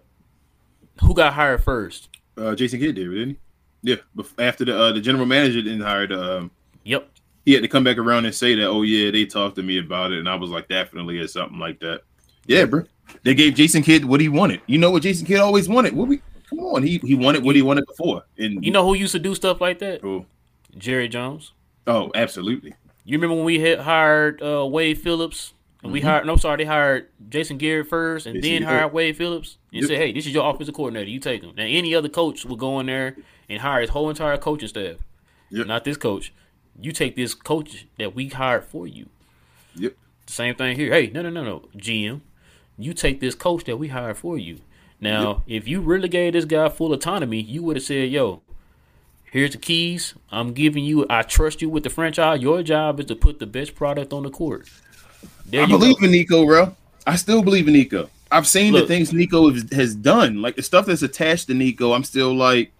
who 1.01 1.15
got 1.15 1.33
hired 1.35 1.65
first? 1.65 2.09
Uh, 2.37 2.55
Jason 2.55 2.79
Kidd 2.79 2.95
did, 2.95 3.11
didn't 3.11 3.31
he? 3.31 3.37
Yeah. 3.83 3.97
After 4.39 4.65
the 4.65 4.79
uh, 4.79 4.93
the 4.93 5.01
general 5.01 5.27
manager 5.27 5.61
didn't 5.61 5.81
hire 5.81 6.07
the, 6.07 6.39
um, 6.39 6.51
Yep. 6.85 7.09
He 7.45 7.53
had 7.53 7.63
to 7.63 7.69
come 7.69 7.85
back 7.85 7.99
around 7.99 8.25
and 8.25 8.35
say 8.35 8.55
that, 8.55 8.67
oh 8.67 8.83
yeah, 8.83 9.11
they 9.11 9.25
talked 9.25 9.57
to 9.57 9.63
me 9.63 9.79
about 9.79 10.13
it, 10.13 10.19
and 10.19 10.29
I 10.29 10.35
was 10.37 10.51
like, 10.51 10.69
definitely 10.69 11.19
or 11.19 11.27
something 11.29 11.59
like 11.59 11.81
that. 11.81 12.03
Yeah, 12.47 12.65
bro. 12.67 12.85
They 13.25 13.35
gave 13.35 13.55
Jason 13.55 13.83
Kidd 13.83 14.05
what 14.05 14.21
he 14.21 14.29
wanted. 14.29 14.61
You 14.67 14.79
know 14.79 14.91
what 14.91 15.03
Jason 15.03 15.27
Kidd 15.27 15.39
always 15.41 15.69
wanted? 15.69 15.95
What 15.95 16.09
we 16.09 16.23
come 16.49 16.61
on, 16.61 16.83
he 16.83 16.99
he 16.99 17.15
wanted 17.15 17.45
what 17.45 17.57
he 17.57 17.63
wanted 17.63 17.87
before. 17.87 18.25
And 18.39 18.65
You 18.65 18.71
know 18.73 18.85
who 18.87 18.95
used 18.95 19.13
to 19.13 19.19
do 19.19 19.35
stuff 19.35 19.61
like 19.61 19.79
that? 19.81 20.03
oh, 20.05 20.27
Jerry 20.77 21.09
Jones. 21.09 21.53
oh 21.87 22.11
absolutely. 22.15 22.75
You 23.05 23.19
remember 23.19 23.35
when 23.37 23.45
we 23.45 23.59
had 23.61 23.81
hired 23.81 24.41
uh, 24.43 24.65
Wade 24.67 24.99
Phillips? 24.99 25.53
And 25.85 25.91
we 25.93 26.01
hired 26.01 26.27
no 26.27 26.37
sorry, 26.37 26.59
they 26.59 26.65
hired 26.65 27.09
Jason 27.29 27.59
Garrett 27.59 27.89
first 27.89 28.27
and 28.27 28.37
Mm-hmm. 28.37 28.43
Jason 28.43 28.53
then 28.55 28.63
Garrett. 28.69 28.81
hired 28.83 28.93
Wade 28.93 29.17
Phillips 29.17 29.59
and 29.73 29.83
Yep. 29.83 29.89
said, 29.89 29.99
Hey, 29.99 30.13
this 30.13 30.27
is 30.27 30.33
your 30.33 30.49
offensive 30.49 30.75
coordinator, 30.77 31.11
you 31.11 31.19
take 31.19 31.43
him. 31.43 31.53
Now 31.57 31.65
any 31.65 31.93
other 31.95 32.09
coach 32.09 32.45
would 32.45 32.59
go 32.61 32.79
in 32.79 32.87
there 32.87 33.17
and 33.49 33.61
hire 33.61 33.81
his 33.81 33.91
whole 33.91 34.09
entire 34.09 34.39
coaching 34.39 34.69
staff. 34.69 34.99
Yep. 35.51 35.67
Not 35.67 35.83
this 35.85 35.97
coach. 35.97 36.33
You 36.81 36.93
take 36.93 37.17
this 37.17 37.35
coach 37.35 37.87
that 37.99 38.15
we 38.15 38.29
hired 38.29 38.65
for 38.65 38.87
you. 38.87 39.07
Yep. 39.77 39.95
Same 40.27 40.55
thing 40.55 40.77
here. 40.77 40.93
Hey, 40.93 41.11
no, 41.13 41.23
no, 41.23 41.31
no, 41.31 41.45
no. 41.45 41.65
GM, 41.77 42.21
you 42.79 42.95
take 42.95 43.21
this 43.21 43.35
coach 43.35 43.65
that 43.65 43.79
we 43.79 43.89
hired 43.89 44.17
for 44.17 44.39
you. 44.39 44.61
Now, 45.01 45.43
if 45.49 45.67
you 45.67 45.81
really 45.81 46.09
gave 46.09 46.33
this 46.33 46.45
guy 46.45 46.69
full 46.69 46.93
autonomy, 46.93 47.41
you 47.41 47.63
would 47.65 47.77
have 47.77 47.85
said, 47.85 48.11
yo, 48.11 48.41
here's 49.25 49.51
the 49.51 49.59
keys. 49.59 50.15
I'm 50.31 50.53
giving 50.53 50.85
you, 50.85 51.05
I 51.11 51.23
trust 51.23 51.61
you 51.61 51.69
with 51.69 51.83
the 51.83 51.91
franchise. 51.91 52.41
Your 52.41 52.63
job 52.63 53.01
is 53.01 53.07
to 53.07 53.17
put 53.17 53.41
the 53.41 53.47
best 53.47 53.75
product 53.75 54.13
on 54.13 54.23
the 54.23 54.31
court. 54.31 54.69
There 55.45 55.63
I 55.63 55.67
you 55.67 55.77
believe 55.77 55.99
go. 55.99 56.07
in 56.07 56.13
Nico, 56.13 56.47
bro. 56.47 56.77
I 57.05 57.17
still 57.17 57.43
believe 57.43 57.67
in 57.67 57.75
Nico. 57.75 58.11
I've 58.31 58.47
seen 58.47 58.73
the 58.73 58.87
things 58.87 59.13
Nico 59.13 59.51
has 59.73 59.95
done, 59.95 60.41
like 60.41 60.57
the 60.57 60.63
stuff 60.63 60.87
that's 60.87 61.03
attached 61.03 61.49
to 61.49 61.55
Nico. 61.55 61.93
I'm 61.93 62.05
still 62.05 62.35
like 62.35 62.73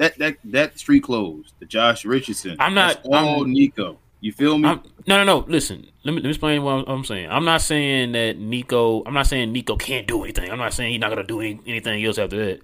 that 0.00 0.18
that 0.18 0.36
that 0.44 0.78
street 0.78 1.02
clothes, 1.04 1.52
the 1.60 1.66
Josh 1.66 2.04
Richardson. 2.04 2.56
I'm 2.58 2.74
not- 2.74 3.00
all 3.04 3.42
I'm- 3.42 3.52
Nico. 3.52 3.98
You 4.22 4.32
feel 4.32 4.58
me? 4.58 4.68
I'm, 4.68 4.82
no, 5.06 5.16
no, 5.16 5.24
no. 5.24 5.46
Listen, 5.48 5.86
let 6.04 6.12
me, 6.12 6.16
let 6.16 6.24
me 6.24 6.28
explain 6.28 6.62
what 6.62 6.84
I'm, 6.86 7.04
saying. 7.04 7.30
I'm 7.30 7.46
not 7.46 7.62
saying 7.62 8.12
that 8.12 8.36
Nico. 8.38 9.02
I'm 9.06 9.14
not 9.14 9.26
saying 9.26 9.50
Nico 9.50 9.76
can't 9.76 10.06
do 10.06 10.22
anything. 10.24 10.50
I'm 10.50 10.58
not 10.58 10.74
saying 10.74 10.92
he's 10.92 11.00
not 11.00 11.08
gonna 11.08 11.22
do 11.22 11.40
any, 11.40 11.58
anything 11.66 12.04
else 12.04 12.18
after 12.18 12.36
that. 12.44 12.60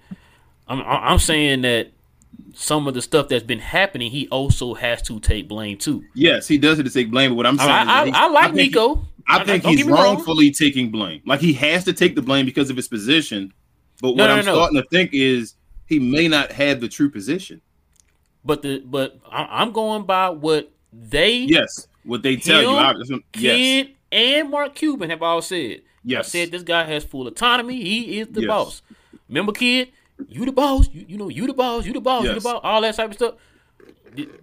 I'm 0.67 0.81
I'm 0.81 1.17
saying 1.17 1.61
that 1.61 1.91
some 2.53 2.87
of 2.87 2.93
the 2.93 3.01
stuff 3.01 3.29
that's 3.29 3.43
been 3.43 3.57
happening, 3.59 4.11
he 4.11 4.27
also 4.27 4.75
has 4.75 5.01
to 5.03 5.19
take 5.19 5.47
blame 5.47 5.77
too. 5.79 6.03
yes, 6.13 6.47
he 6.47 6.59
does 6.59 6.77
it 6.77 6.83
to 6.83 6.91
take 6.91 7.09
blame. 7.09 7.31
But 7.31 7.37
what 7.37 7.45
I'm 7.47 7.57
saying, 7.57 7.71
I, 7.71 8.03
I, 8.03 8.11
I 8.13 8.29
like 8.29 8.51
he- 8.51 8.57
Nico. 8.57 9.05
I 9.27 9.43
think 9.43 9.65
he's 9.65 9.83
me 9.85 9.91
wrong. 9.91 10.15
wrongfully 10.15 10.51
taking 10.51 10.91
blame. 10.91 11.21
Like 11.25 11.39
he 11.41 11.53
has 11.53 11.83
to 11.85 11.93
take 11.93 12.13
the 12.15 12.21
blame 12.21 12.45
because 12.45 12.69
of 12.69 12.75
his 12.77 12.87
position. 12.87 13.51
But 13.99 14.15
No, 14.15 14.23
what 14.23 14.27
no, 14.27 14.33
I'm 14.35 14.45
no. 14.45 14.53
starting 14.53 14.81
to 14.81 14.87
think 14.89 15.09
is 15.13 15.55
he 15.87 15.99
may 15.99 16.27
not 16.27 16.51
have 16.51 16.79
the 16.81 16.87
true 16.87 17.09
position. 17.09 17.61
But 18.45 18.61
the 18.61 18.79
but 18.85 19.19
I, 19.29 19.61
I'm 19.61 19.71
going 19.71 20.03
by 20.05 20.29
what 20.29 20.71
they, 20.93 21.37
Yes, 21.39 21.87
what 22.03 22.23
they 22.23 22.35
tell 22.37 22.61
you. 22.61 22.69
Him, 22.69 22.75
I, 22.77 22.93
that's 22.93 23.09
yes, 23.09 23.21
Kidd, 23.33 23.95
and 24.11 24.49
Mark 24.51 24.75
Cuban 24.75 25.09
have 25.09 25.21
all 25.21 25.41
said. 25.41 25.81
Yes, 26.03 26.17
I 26.17 26.19
Yes. 26.19 26.27
said 26.31 26.51
this 26.51 26.63
guy 26.63 26.83
has 26.85 27.03
full 27.03 27.27
autonomy. 27.27 27.75
He 27.81 28.19
is 28.19 28.27
the 28.29 28.41
Yes. 28.41 28.47
boss. 28.47 28.81
Remember, 29.27 29.51
kid, 29.51 29.89
you 30.29 30.45
the 30.45 30.53
boss. 30.53 30.87
You, 30.93 31.05
you 31.09 31.17
know, 31.17 31.27
you 31.27 31.45
the 31.47 31.53
boss. 31.53 31.85
You 31.85 31.91
the 31.93 31.99
boss. 31.99 32.23
You 32.23 32.29
the 32.29 32.35
Yes. 32.35 32.43
boss. 32.43 32.61
All 32.63 32.81
that 32.81 32.95
type 32.95 33.09
of 33.09 33.15
stuff. 33.15 33.35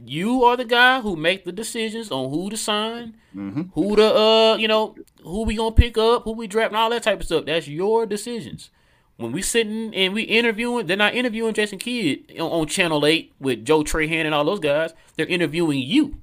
You 0.04 0.44
are 0.44 0.56
the 0.56 0.64
guy 0.64 1.00
who 1.00 1.16
make 1.16 1.44
the 1.44 1.52
decisions 1.52 2.10
on 2.10 2.30
who 2.30 2.50
to 2.50 2.56
sign, 2.56 3.16
Mm-hmm. 3.34 3.62
who 3.72 3.96
to 3.96 4.14
uh, 4.14 4.56
you 4.56 4.68
know, 4.68 4.94
who 5.22 5.42
we 5.44 5.56
gonna 5.56 5.74
pick 5.74 5.96
up, 5.98 6.22
who 6.24 6.32
we 6.32 6.46
draft, 6.46 6.68
and 6.72 6.76
all 6.76 6.90
that 6.90 7.02
type 7.02 7.18
of 7.20 7.26
stuff. 7.26 7.46
That's 7.46 7.66
your 7.66 8.06
decisions. 8.06 8.70
When 9.16 9.30
we 9.30 9.42
sitting 9.42 9.94
and 9.94 10.12
we 10.12 10.22
interviewing, 10.22 10.86
they're 10.86 10.96
not 10.96 11.14
interviewing 11.14 11.54
Jason 11.54 11.78
Kidd 11.78 12.32
on, 12.32 12.50
on 12.50 12.66
Channel 12.66 13.06
Eight 13.06 13.32
with 13.38 13.64
Joe 13.64 13.84
Trahan 13.84 14.24
and 14.24 14.34
all 14.34 14.44
those 14.44 14.60
guys. 14.60 14.92
They're 15.16 15.26
interviewing 15.26 15.78
you. 15.78 16.20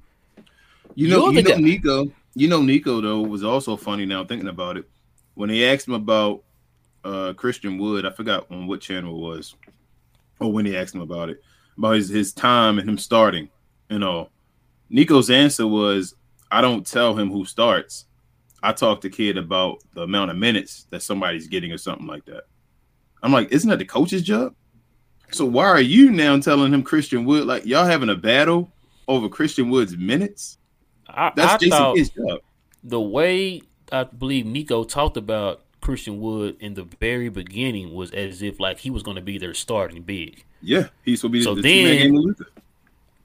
You 0.94 1.08
know, 1.08 1.30
You're 1.30 1.32
you 1.32 1.42
know 1.42 1.50
guy. 1.50 1.60
Nico. 1.60 2.12
You 2.34 2.48
know 2.48 2.62
Nico 2.62 3.00
though 3.00 3.22
was 3.22 3.44
also 3.44 3.76
funny. 3.76 4.04
Now 4.04 4.24
thinking 4.24 4.48
about 4.48 4.76
it, 4.76 4.88
when 5.34 5.48
they 5.48 5.72
asked 5.72 5.88
him 5.88 5.94
about 5.94 6.42
uh 7.04 7.32
Christian 7.34 7.78
Wood, 7.78 8.04
I 8.04 8.10
forgot 8.10 8.46
on 8.50 8.66
what 8.66 8.82
channel 8.82 9.16
it 9.16 9.36
was, 9.36 9.54
or 10.38 10.52
when 10.52 10.66
they 10.66 10.76
asked 10.76 10.94
him 10.94 11.00
about 11.00 11.30
it, 11.30 11.42
about 11.78 11.96
his 11.96 12.10
his 12.10 12.32
time 12.34 12.78
and 12.78 12.88
him 12.88 12.98
starting 12.98 13.48
and 13.88 14.04
all. 14.04 14.30
Nico's 14.90 15.30
answer 15.30 15.66
was, 15.66 16.14
"I 16.50 16.60
don't 16.60 16.86
tell 16.86 17.16
him 17.16 17.30
who 17.30 17.46
starts. 17.46 18.04
I 18.62 18.72
talk 18.72 19.00
to 19.00 19.10
Kidd 19.10 19.38
about 19.38 19.78
the 19.94 20.02
amount 20.02 20.30
of 20.30 20.36
minutes 20.36 20.86
that 20.90 21.02
somebody's 21.02 21.48
getting 21.48 21.72
or 21.72 21.78
something 21.78 22.06
like 22.06 22.26
that." 22.26 22.44
I'm 23.22 23.32
like, 23.32 23.50
isn't 23.52 23.68
that 23.70 23.78
the 23.78 23.84
coach's 23.84 24.22
job? 24.22 24.54
So 25.30 25.44
why 25.46 25.66
are 25.66 25.80
you 25.80 26.10
now 26.10 26.38
telling 26.40 26.74
him 26.74 26.82
Christian 26.82 27.24
Wood 27.24 27.46
like 27.46 27.64
y'all 27.64 27.86
having 27.86 28.08
a 28.10 28.14
battle 28.16 28.70
over 29.08 29.28
Christian 29.28 29.70
Wood's 29.70 29.96
minutes? 29.96 30.58
I, 31.08 31.32
That's 31.34 31.54
I 31.54 31.56
Jason 31.58 31.94
Kidd's 31.94 32.10
job. 32.10 32.40
the 32.84 33.00
way 33.00 33.62
I 33.90 34.04
believe 34.04 34.44
Nico 34.46 34.84
talked 34.84 35.16
about 35.16 35.62
Christian 35.80 36.20
Wood 36.20 36.56
in 36.60 36.74
the 36.74 36.84
very 37.00 37.28
beginning 37.28 37.94
was 37.94 38.10
as 38.12 38.42
if 38.42 38.60
like 38.60 38.78
he 38.80 38.90
was 38.90 39.02
going 39.02 39.16
to 39.16 39.22
be 39.22 39.38
their 39.38 39.54
starting 39.54 40.02
big. 40.02 40.44
Yeah, 40.60 40.88
he's 41.04 41.20
supposed 41.20 41.32
to 41.34 41.38
be 41.38 41.42
So 41.42 41.54
the 41.54 41.62
then- 41.62 41.98
game 41.98 42.14
with 42.14 42.24
Luka. 42.24 42.44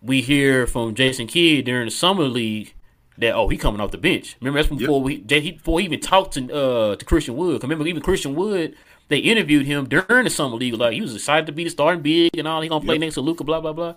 We 0.01 0.21
hear 0.21 0.67
from 0.67 0.93
Jason 0.95 1.27
Kidd 1.27 1.65
during 1.65 1.85
the 1.85 1.91
summer 1.91 2.25
league 2.25 2.73
that 3.17 3.33
oh 3.33 3.47
he 3.49 3.57
coming 3.57 3.81
off 3.81 3.89
the 3.91 3.97
bench. 3.97 4.37
Remember 4.39 4.61
that's 4.61 4.73
before 4.73 5.01
we 5.01 5.17
Jay- 5.17 5.41
he, 5.41 5.51
before 5.53 5.79
he 5.79 5.85
even 5.85 5.99
talked 5.99 6.33
to 6.35 6.53
uh 6.53 6.95
to 6.95 7.03
Christian 7.05 7.35
Wood. 7.35 7.63
Remember 7.63 7.85
even 7.87 8.01
Christian 8.03 8.35
Wood 8.35 8.75
they 9.09 9.19
interviewed 9.19 9.65
him 9.65 9.87
during 9.87 10.23
the 10.25 10.29
summer 10.29 10.55
league 10.57 10.73
like 10.75 10.93
he 10.93 11.01
was 11.01 11.15
excited 11.15 11.45
to 11.47 11.51
be 11.51 11.63
the 11.63 11.69
starting 11.69 12.01
big 12.01 12.37
and 12.37 12.47
all. 12.47 12.61
He 12.61 12.69
gonna 12.69 12.83
play 12.83 12.95
Yep. 12.95 13.01
next 13.01 13.13
to 13.15 13.21
Luka 13.21 13.43
blah 13.43 13.61
blah 13.61 13.73
blah. 13.73 13.95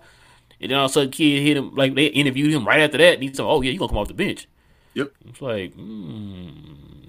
And 0.59 0.69
then 0.71 0.77
all 0.77 0.85
of 0.85 0.91
a 0.91 0.93
sudden 0.93 1.11
Kidd 1.11 1.41
hit 1.43 1.57
him 1.57 1.73
like 1.75 1.95
they 1.95 2.05
interviewed 2.07 2.53
him 2.53 2.65
right 2.67 2.81
after 2.81 2.97
that. 2.97 3.15
And 3.15 3.23
he 3.23 3.29
said 3.33 3.43
oh 3.45 3.61
yeah 3.61 3.71
you 3.71 3.79
gonna 3.79 3.89
come 3.89 3.97
off 3.97 4.07
the 4.07 4.13
bench. 4.13 4.47
Yep. 4.93 5.11
It's 5.29 5.41
like, 5.41 5.73
hmm, 5.73 6.49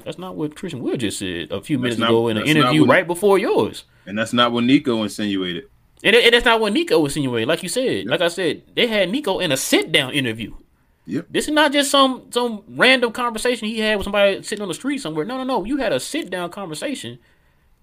that's 0.05 0.19
not 0.19 0.37
what 0.37 0.55
Christian 0.57 0.81
Wood 0.83 1.01
just 1.01 1.19
said 1.19 1.51
a 1.51 1.61
few 1.61 1.79
minutes 1.79 1.99
not- 1.99 2.11
ago 2.11 2.29
in 2.29 2.37
an 2.37 2.47
interview 2.47 2.83
what- 2.83 2.91
right 2.91 3.07
before 3.07 3.39
yours. 3.39 3.85
And 4.07 4.17
that's 4.19 4.33
not 4.33 4.53
what 4.53 4.65
Nico 4.65 5.03
insinuated. 5.03 5.65
And, 6.05 6.17
and 6.17 6.35
that's 6.35 6.45
not 6.45 6.61
what 6.61 6.73
Nico 6.73 7.05
insinuated. 7.05 7.47
Like 7.49 7.63
you 7.63 7.69
said, 7.69 8.07
like 8.07 8.21
I 8.21 8.27
said, 8.29 8.63
they 8.75 8.89
had 8.89 9.09
Nico 9.11 9.39
in 9.39 9.53
a 9.53 9.57
sit 9.57 9.93
down 9.93 10.13
interview. 10.13 10.55
Yep. 11.07 11.27
This 11.31 11.47
is 11.47 11.55
not 11.55 11.73
just 11.73 11.91
some 11.91 12.25
some 12.31 12.63
random 12.69 13.13
conversation 13.13 13.67
he 13.69 13.81
had 13.81 13.97
with 13.99 14.05
somebody 14.05 14.43
sitting 14.43 14.63
on 14.63 14.69
the 14.69 14.75
street 14.75 14.99
somewhere. 14.99 15.25
No, 15.25 15.37
no, 15.37 15.45
no. 15.45 15.65
You 15.65 15.77
had 15.79 15.93
a 15.93 15.99
sit 16.01 16.31
down 16.31 16.51
conversation. 16.51 17.19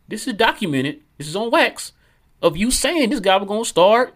This 0.10 0.28
is 0.28 0.34
documented. 0.34 1.02
This 1.18 1.28
is 1.28 1.36
on 1.36 1.52
wax. 1.52 1.94
of 2.42 2.58
you 2.58 2.72
saying 2.72 3.10
this 3.10 3.20
guy 3.20 3.36
was 3.38 3.48
gonna 3.48 3.66
start. 3.66 4.14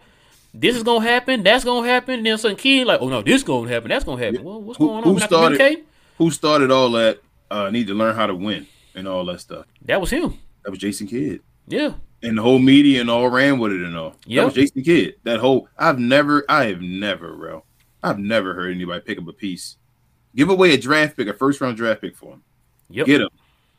This 0.52 0.76
is 0.76 0.82
gonna 0.82 1.04
happen. 1.04 1.42
That's 1.42 1.64
gonna 1.64 1.86
happen. 1.86 2.14
And 2.18 2.26
then 2.26 2.38
some 2.38 2.56
kid 2.56 2.86
like, 2.86 3.00
oh 3.00 3.08
no, 3.08 3.22
this 3.22 3.42
gonna 3.42 3.68
happen. 3.68 3.88
That's 3.88 4.04
gonna 4.04 4.22
happen. 4.22 4.42
Well, 4.44 4.60
what's 4.62 4.78
Who- 4.78 4.86
going 4.88 5.04
on? 5.04 5.14
who 5.14 5.20
started- 5.20 5.84
Who 6.18 6.30
started 6.30 6.70
all 6.70 6.90
that? 6.92 7.20
Uh, 7.50 7.70
need 7.70 7.86
to 7.88 7.94
learn 7.94 8.14
how 8.16 8.26
to 8.26 8.34
win 8.34 8.66
and 8.94 9.06
all 9.06 9.24
that 9.26 9.40
stuff. 9.40 9.66
That 9.84 10.00
was 10.00 10.10
him. 10.10 10.34
That 10.64 10.70
was 10.70 10.78
Jason 10.78 11.06
Kidd. 11.06 11.40
Yeah. 11.68 11.94
and 12.22 12.38
the 12.38 12.42
whole 12.42 12.58
media 12.58 13.00
and 13.02 13.10
all 13.10 13.28
ran 13.28 13.58
with 13.58 13.72
it 13.72 13.82
and 13.82 13.96
all. 13.96 14.16
Yep. 14.26 14.40
That 14.40 14.44
was 14.46 14.54
Jason 14.54 14.82
Kidd. 14.82 15.14
That 15.24 15.40
whole 15.40 15.68
I've 15.78 15.98
never, 15.98 16.44
I 16.48 16.64
have 16.66 16.80
never, 16.80 17.34
bro. 17.36 17.64
I've 18.02 18.18
never 18.18 18.54
heard 18.54 18.74
anybody 18.74 19.00
pick 19.02 19.18
up 19.18 19.28
a 19.28 19.32
piece, 19.32 19.76
give 20.34 20.48
away 20.48 20.72
a 20.72 20.78
draft 20.78 21.16
pick, 21.16 21.28
a 21.28 21.34
first 21.34 21.60
round 21.60 21.76
draft 21.76 22.00
pick 22.00 22.16
for 22.16 22.32
him, 22.34 22.42
Yep. 22.90 23.06
get 23.06 23.20
him, 23.20 23.28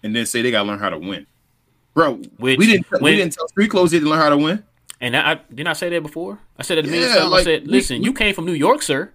and 0.04 0.16
then 0.16 0.26
say 0.28 0.42
they 0.44 0.52
gotta 0.52 0.68
learn 0.68 0.78
how 0.80 0.90
to 0.92 0.98
win, 1.00 1.26
bro. 1.96 2.16
Which- 2.38 2.60
we 2.60 2.68
didn't, 2.68 2.86
we 3.02 3.16
didn't 3.16 3.34
tell 3.34 3.48
street 3.48 3.72
clothes 3.72 3.90
didn't 3.92 4.08
learn 4.10 4.20
how 4.20 4.30
to 4.30 4.38
win. 4.38 4.64
And 5.02 5.18
I, 5.18 5.32
I 5.32 5.36
didn't 5.50 5.68
I 5.68 5.74
say 5.74 5.90
that 5.90 6.02
before? 6.04 6.40
I 6.58 6.64
said 6.64 6.78
that 6.78 6.86
a 6.86 6.88
million 6.88 7.10
Yeah, 7.10 7.16
times. 7.16 7.32
like, 7.32 7.42
I 7.42 7.44
said, 7.44 7.68
listen, 7.68 8.00
we- 8.02 8.06
you 8.06 8.14
came 8.14 8.36
from 8.36 8.46
New 8.46 8.54
York, 8.54 8.82
sir. 8.84 9.12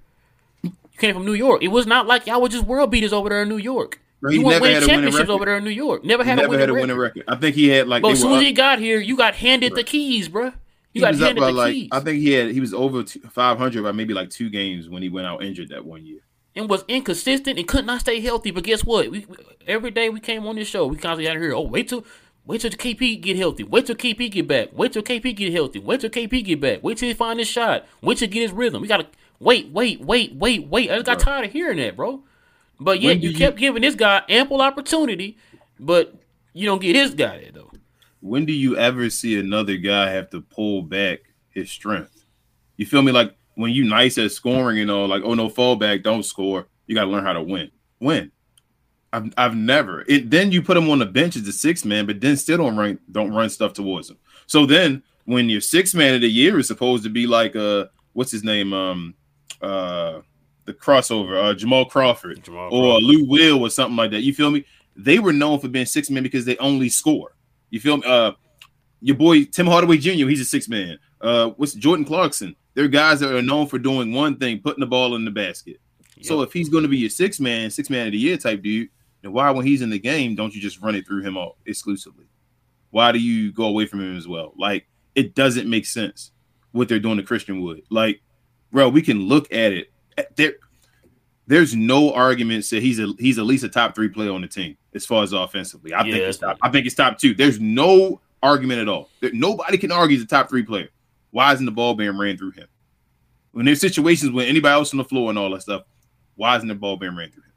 You 0.64 0.72
came 0.99 1.14
from 1.14 1.24
New 1.24 1.33
York. 1.35 1.62
It 1.62 1.68
was 1.68 1.87
not 1.87 2.07
like 2.07 2.26
y'all 2.26 2.43
were 2.43 2.49
just 2.49 2.64
world 2.64 2.91
beaters 2.91 3.12
over 3.12 3.28
there 3.28 3.43
in 3.43 3.49
New 3.49 3.57
York. 3.59 4.01
Bro, 4.20 4.33
he 4.33 4.37
you 4.39 4.43
never 4.45 4.61
winning 4.61 4.81
had 4.81 4.87
championships 4.89 5.31
over 5.31 5.47
there 5.47 5.57
in 5.57 5.64
New 5.64 5.70
York. 5.70 6.05
Never 6.05 6.22
had 6.24 6.35
never 6.37 6.47
a 6.47 6.51
winning 6.51 6.61
had 6.61 6.68
a 6.68 6.72
record. 6.74 6.81
winning 6.83 6.97
record. 6.99 7.24
I 7.28 7.37
think 7.37 7.57
he 7.57 7.68
had 7.68 7.89
like 7.89 8.03
But 8.03 8.12
as 8.12 8.20
soon 8.20 8.35
as 8.35 8.43
he 8.43 8.53
got 8.53 8.78
here, 8.78 9.01
you 9.01 9.16
got 9.16 9.35
handed 9.35 9.74
the 9.74 9.83
keys, 9.85 10.28
bruh. 10.28 10.53
You 10.93 11.01
he 11.01 11.01
got 11.01 11.14
handed 11.14 11.41
by 11.41 11.47
the 11.47 11.53
like 11.53 11.72
keys. 11.72 11.89
I 11.93 12.01
think 12.01 12.18
he 12.18 12.33
had 12.33 12.51
he 12.51 12.61
was 12.61 12.74
over 12.74 13.03
five 13.31 13.57
hundred 13.57 13.83
by 13.83 13.93
maybe 13.93 14.12
like 14.12 14.28
two 14.28 14.51
games 14.51 14.91
when 14.91 15.03
he 15.03 15.09
went 15.09 15.26
out 15.26 15.43
injured 15.43 15.70
that 15.70 15.87
one 15.87 16.05
year. 16.05 16.18
and 16.55 16.68
was 16.68 16.85
inconsistent 16.89 17.59
and 17.59 17.66
could 17.66 17.87
not 17.87 18.01
stay 18.01 18.20
healthy. 18.20 18.51
But 18.51 18.64
guess 18.64 18.85
what? 18.85 19.11
We, 19.11 19.20
we- 19.26 19.37
every 19.66 19.91
day 19.91 20.11
we 20.11 20.20
came 20.20 20.47
on 20.47 20.57
this 20.57 20.68
show, 20.68 20.87
we 20.87 20.97
constantly 20.97 21.24
had 21.26 21.35
to 21.35 21.41
hear, 21.41 21.55
oh, 21.55 21.62
wait 21.62 21.89
till 21.89 22.05
wait 22.47 22.61
till 22.61 22.70
KP 22.70 23.20
get 23.20 23.36
healthy. 23.36 23.62
Wait 23.64 23.86
till 23.86 23.95
KP 23.97 24.30
get 24.30 24.49
back. 24.49 24.68
Wait 24.72 24.93
till 24.93 25.03
KP 25.03 25.34
get 25.36 25.53
healthy. 25.53 25.78
Wait 25.78 26.01
till 26.01 26.11
KP 26.11 26.45
get 26.45 26.61
back. 26.61 26.82
Wait 26.82 26.99
till 26.99 27.09
he 27.09 27.14
find 27.14 27.38
his 27.38 27.49
shot. 27.49 27.86
Wait 28.03 28.18
till 28.18 28.28
he 28.28 28.32
get 28.34 28.43
his 28.43 28.53
rhythm. 28.53 28.82
We 28.82 28.88
gotta 28.88 29.07
wait, 29.38 29.68
wait, 29.70 30.01
wait, 30.01 30.34
wait, 30.34 30.66
wait. 30.68 30.91
I 30.91 30.95
just 30.95 31.07
got 31.07 31.18
Bro. 31.18 31.24
tired 31.24 31.47
of 31.47 31.53
hearing 31.53 31.78
that, 31.78 31.97
bro. 31.97 32.22
But 32.78 33.01
yet 33.01 33.22
you 33.22 33.30
you- 33.30 33.36
kept 33.36 33.59
giving 33.59 33.82
this 33.82 33.95
guy 33.95 34.22
ample 34.28 34.61
opportunity, 34.62 35.36
but 35.78 36.14
you 36.53 36.66
don't 36.66 36.80
get 36.80 36.97
his 36.97 37.14
guy 37.14 37.38
there 37.38 37.51
though. 37.53 37.70
when 38.20 38.45
do 38.45 38.53
you 38.53 38.76
ever 38.76 39.09
see 39.11 39.38
another 39.38 39.76
guy 39.76 40.11
have 40.11 40.28
to 40.30 40.41
pull 40.41 40.82
back 40.82 41.20
his 41.51 41.70
strength? 41.70 42.24
You 42.76 42.86
feel 42.86 43.03
me? 43.03 43.12
Like 43.12 43.34
when 43.55 43.72
you 43.72 43.84
nice 43.84 44.16
at 44.18 44.30
scoring 44.32 44.78
and 44.78 44.91
all, 44.91 45.07
like, 45.09 45.22
oh 45.24 45.34
no, 45.34 45.49
fall 45.49 45.76
back, 45.76 46.03
don't 46.03 46.22
score. 46.24 46.66
You 46.86 46.95
got 46.95 47.05
to 47.05 47.11
learn 47.11 47.24
how 47.24 47.34
to 47.34 47.43
win. 47.43 47.70
Win. 48.01 48.32
I've, 49.12 49.32
I've 49.36 49.56
never. 49.56 50.04
It 50.06 50.30
then 50.30 50.52
you 50.52 50.62
put 50.62 50.76
him 50.76 50.88
on 50.90 50.98
the 50.98 51.06
bench 51.06 51.36
as 51.36 51.46
a 51.48 51.52
six 51.52 51.84
man, 51.84 52.06
but 52.06 52.20
then 52.20 52.36
still 52.36 52.58
don't 52.58 52.76
run 52.76 52.98
don't 53.11 53.32
run 53.32 53.50
stuff 53.50 53.72
towards 53.72 54.11
him. 54.11 54.18
So 54.46 54.66
then 54.66 55.02
when 55.24 55.48
your 55.48 55.61
six 55.61 55.94
man 55.94 56.14
of 56.14 56.20
the 56.20 56.28
year 56.30 56.58
is 56.58 56.68
supposed 56.68 57.04
to 57.04 57.11
be 57.11 57.26
like 57.26 57.56
uh 57.56 57.86
what's 58.12 58.30
his 58.30 58.44
name 58.44 58.72
um 58.72 59.14
uh 59.61 60.20
the 60.64 60.72
crossover 60.72 61.42
uh 61.42 61.54
Jamal 61.54 61.84
Crawford 61.84 62.42
Jamal 62.44 62.72
or 62.72 62.98
Lou 63.00 63.28
Will 63.28 63.61
or 63.61 63.70
something 63.70 63.96
like 63.96 64.12
that. 64.12 64.22
You 64.22 64.32
feel 64.32 64.50
me? 64.50 64.64
They 64.96 65.18
were 65.18 65.32
known 65.32 65.58
for 65.61 65.68
being 65.68 65.86
six 65.86 66.11
men 66.11 66.22
because 66.22 66.44
they 66.44 66.56
only 66.58 66.88
score. 66.88 67.34
You 67.70 67.80
feel 67.80 67.96
me? 67.96 68.02
Uh, 68.06 68.32
your 69.00 69.16
boy 69.16 69.44
Tim 69.44 69.66
Hardaway 69.66 69.98
Jr. 69.98 70.28
He's 70.28 70.40
a 70.40 70.44
six 70.44 70.68
man. 70.68 70.98
Uh, 71.20 71.50
what's 71.56 71.74
Jordan 71.74 72.04
Clarkson? 72.04 72.54
They're 72.74 72.88
guys 72.88 73.20
that 73.20 73.34
are 73.34 73.42
known 73.42 73.66
for 73.66 73.78
doing 73.78 74.12
one 74.12 74.36
thing, 74.36 74.61
putting 74.61 74.80
the 74.80 74.86
ball 74.86 75.16
in 75.16 75.24
the 75.24 75.30
basket. 75.30 75.80
So 76.22 76.42
if 76.42 76.52
he's 76.52 76.68
going 76.68 76.82
to 76.82 76.88
be 76.88 76.98
your 76.98 77.11
six 77.11 77.40
man, 77.40 77.70
six 77.70 77.88
man 77.88 78.06
of 78.06 78.12
the 78.12 78.18
year 78.18 78.36
type 78.36 78.62
dude, 78.62 78.90
then 79.23 79.33
why, 79.33 79.51
when 79.51 79.66
he's 79.66 79.83
in 79.83 79.91
the 79.91 79.99
game, 79.99 80.35
don't 80.35 80.55
you 80.55 80.61
just 80.61 80.81
run 80.81 80.95
it 80.95 81.07
through 81.07 81.23
him 81.23 81.37
all 81.37 81.57
exclusively? 81.66 82.27
Why 82.91 83.12
do 83.12 83.18
you 83.18 83.53
go 83.53 83.64
away 83.64 83.87
from 83.87 84.01
him 84.01 84.16
as 84.16 84.27
well? 84.27 84.53
Like 84.57 84.87
it 85.14 85.35
doesn't 85.35 85.68
make 85.68 85.87
sense 85.87 86.33
what 86.73 86.89
they're 86.89 86.99
doing 87.01 87.16
to 87.18 87.23
Christian 87.23 87.61
Wood. 87.61 87.83
Like, 87.91 88.21
bro, 88.73 88.89
we 88.89 89.03
can 89.03 89.21
look 89.29 89.53
at 89.53 89.73
it. 89.73 89.93
Eh, 90.16 90.25
there, 90.37 90.55
there's 91.47 91.75
no 91.75 92.12
argument 92.12 92.68
that 92.71 92.83
he's 92.83 92.99
a 93.01 93.12
he's 93.18 93.39
at 93.39 93.45
least 93.45 93.64
a 93.64 93.68
top 93.68 93.95
three 93.95 94.09
player 94.09 94.33
on 94.33 94.41
the 94.41 94.49
team 94.49 94.77
as 94.95 95.05
far 95.07 95.23
as 95.23 95.33
offensively. 95.33 95.93
I 95.93 96.05
Yeah, 96.05 96.12
think 96.12 96.25
it's 96.25 96.39
top. 96.39 96.59
I 96.62 96.71
think 96.71 96.87
it's 96.87 96.95
top 96.95 97.18
two. 97.18 97.35
There's 97.35 97.61
no 97.61 98.21
argument 98.43 98.81
at 98.81 98.89
all. 98.89 99.09
There, 99.21 99.33
nobody 99.33 99.79
can 99.79 99.93
argue 99.93 100.16
he's 100.16 100.25
a 100.25 100.29
top 100.29 100.49
three 100.49 100.62
player. 100.62 100.89
Why 101.33 101.53
isn't 101.53 101.66
the 101.66 101.73
ball 101.73 101.95
being 101.95 102.16
ran 102.18 102.37
through 102.37 102.53
him? 102.53 102.66
When 103.53 103.66
there's 103.66 103.81
situations 103.81 104.33
when 104.33 104.47
anybody 104.47 104.73
else 104.73 104.93
on 104.93 104.99
the 104.99 105.05
floor 105.05 105.31
and 105.31 105.39
all 105.39 105.51
that 105.51 105.62
stuff, 105.62 105.83
why 106.37 106.57
isn't 106.57 106.68
the 106.68 106.75
ball 106.75 106.97
being 106.97 107.16
ran 107.16 107.31
through 107.31 107.43
him? 107.43 107.49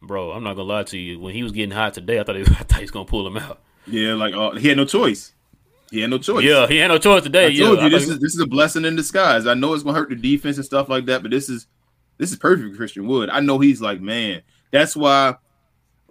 Bro, 0.00 0.32
I'm 0.32 0.44
not 0.44 0.54
gonna 0.54 0.68
lie 0.68 0.82
to 0.84 0.98
you. 0.98 1.18
When 1.18 1.34
he 1.34 1.42
was 1.42 1.52
getting 1.52 1.70
hot 1.72 1.94
today, 1.94 2.20
I 2.20 2.24
thought 2.24 2.36
he, 2.36 2.42
I 2.46 2.62
thought 2.64 2.74
he 2.78 2.82
was 2.82 2.90
gonna 2.90 3.04
pull 3.04 3.26
him 3.26 3.36
out. 3.36 3.60
Yeah, 3.86 4.14
like 4.14 4.34
uh, 4.34 4.52
he 4.52 4.68
had 4.68 4.76
no 4.76 4.84
choice. 4.84 5.32
He 5.90 6.00
had 6.00 6.10
no 6.10 6.18
choice. 6.18 6.44
Yeah, 6.44 6.66
he 6.66 6.76
had 6.76 6.88
no 6.88 6.98
choice 6.98 7.22
today. 7.22 7.46
I 7.46 7.48
yeah, 7.48 7.64
told 7.66 7.78
I 7.78 7.84
you 7.84 7.90
this 7.90 8.04
he- 8.06 8.10
is 8.12 8.18
this 8.20 8.34
is 8.34 8.40
a 8.40 8.46
blessing 8.46 8.84
in 8.84 8.94
disguise. 8.96 9.46
I 9.46 9.54
know 9.54 9.74
it's 9.74 9.82
gonna 9.82 9.98
hurt 9.98 10.10
the 10.10 10.16
defense 10.16 10.56
and 10.56 10.64
stuff 10.66 10.88
like 10.88 11.06
that, 11.06 11.22
but 11.22 11.30
this 11.30 11.48
is 11.48 11.66
this 12.18 12.30
is 12.30 12.36
perfect 12.36 12.70
for 12.70 12.76
Christian 12.76 13.06
Wood. 13.06 13.30
I 13.30 13.40
know 13.40 13.58
he's 13.58 13.80
like, 13.80 14.00
man, 14.00 14.42
that's 14.70 14.94
why 14.94 15.36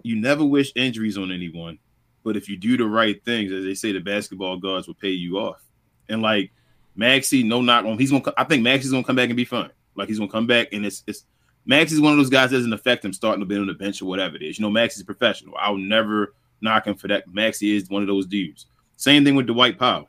you 0.02 0.16
never 0.16 0.44
wish 0.44 0.72
injuries 0.74 1.18
on 1.18 1.30
anyone. 1.30 1.78
But 2.24 2.36
if 2.36 2.48
you 2.48 2.56
do 2.56 2.76
the 2.76 2.84
right 2.86 3.22
things, 3.24 3.52
as 3.52 3.64
they 3.64 3.74
say, 3.74 3.92
the 3.92 4.00
basketball 4.00 4.56
gods 4.58 4.86
will 4.86 4.94
pay 4.94 5.10
you 5.10 5.38
off. 5.38 5.62
And 6.08 6.20
like 6.22 6.50
Maxi, 6.98 7.44
no 7.44 7.60
knock 7.62 7.84
on 7.84 7.98
he's 7.98 8.10
gonna 8.10 8.24
I 8.36 8.44
think 8.44 8.66
Maxi's 8.66 8.90
gonna 8.90 9.04
come 9.04 9.16
back 9.16 9.28
and 9.30 9.36
be 9.36 9.44
fine. 9.44 9.70
Like 9.94 10.08
he's 10.08 10.18
gonna 10.18 10.30
come 10.30 10.46
back 10.46 10.68
and 10.72 10.84
it's 10.84 11.04
it's 11.06 11.24
Maxi's 11.68 12.00
one 12.00 12.12
of 12.12 12.18
those 12.18 12.30
guys 12.30 12.50
that 12.50 12.56
doesn't 12.56 12.72
affect 12.72 13.04
him 13.04 13.12
starting 13.12 13.40
to 13.40 13.46
be 13.46 13.56
on 13.56 13.66
the 13.66 13.74
bench 13.74 14.00
or 14.00 14.06
whatever 14.06 14.36
it 14.36 14.42
is. 14.42 14.58
You 14.58 14.64
know, 14.64 14.70
Maxi's 14.70 15.02
professional. 15.02 15.54
I'll 15.58 15.76
never 15.76 16.34
knock 16.60 16.86
him 16.86 16.94
for 16.94 17.08
that. 17.08 17.28
Maxi 17.28 17.74
is 17.74 17.90
one 17.90 18.02
of 18.02 18.08
those 18.08 18.26
dudes. 18.26 18.66
Same 18.96 19.24
thing 19.24 19.34
with 19.34 19.46
Dwight 19.46 19.78
Powell. 19.78 20.08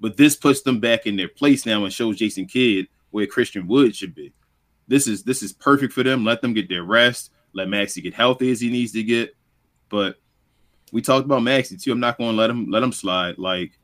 But 0.00 0.16
this 0.16 0.34
puts 0.34 0.62
them 0.62 0.80
back 0.80 1.06
in 1.06 1.16
their 1.16 1.28
place 1.28 1.66
now 1.66 1.84
and 1.84 1.92
shows 1.92 2.16
Jason 2.16 2.46
Kidd 2.46 2.88
where 3.10 3.26
Christian 3.26 3.66
Wood 3.66 3.94
should 3.94 4.14
be. 4.14 4.32
This 4.88 5.06
is 5.06 5.22
this 5.22 5.42
is 5.42 5.52
perfect 5.52 5.92
for 5.92 6.02
them. 6.02 6.24
Let 6.24 6.42
them 6.42 6.52
get 6.52 6.68
their 6.68 6.82
rest. 6.82 7.30
Let 7.52 7.68
Maxi 7.68 8.02
get 8.02 8.12
healthy 8.12 8.50
as 8.50 8.60
he 8.60 8.70
needs 8.70 8.92
to 8.92 9.02
get. 9.02 9.34
But 9.88 10.16
we 10.92 11.00
talked 11.00 11.24
about 11.24 11.42
Maxi 11.42 11.80
too. 11.80 11.92
I'm 11.92 12.00
not 12.00 12.18
going 12.18 12.30
to 12.30 12.36
let 12.36 12.50
him 12.50 12.70
let 12.70 12.82
him 12.82 12.92
slide. 12.92 13.38
Like 13.38 13.78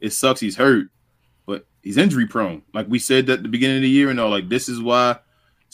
it 0.00 0.12
sucks 0.12 0.40
he's 0.40 0.56
hurt, 0.56 0.88
but 1.46 1.66
he's 1.82 1.96
injury 1.96 2.26
prone. 2.26 2.62
Like 2.72 2.86
we 2.88 2.98
said 2.98 3.28
at 3.28 3.42
the 3.42 3.48
beginning 3.48 3.78
of 3.78 3.82
the 3.82 3.90
year 3.90 4.10
and 4.10 4.20
all. 4.20 4.30
Like 4.30 4.48
this 4.48 4.68
is 4.68 4.80
why 4.80 5.18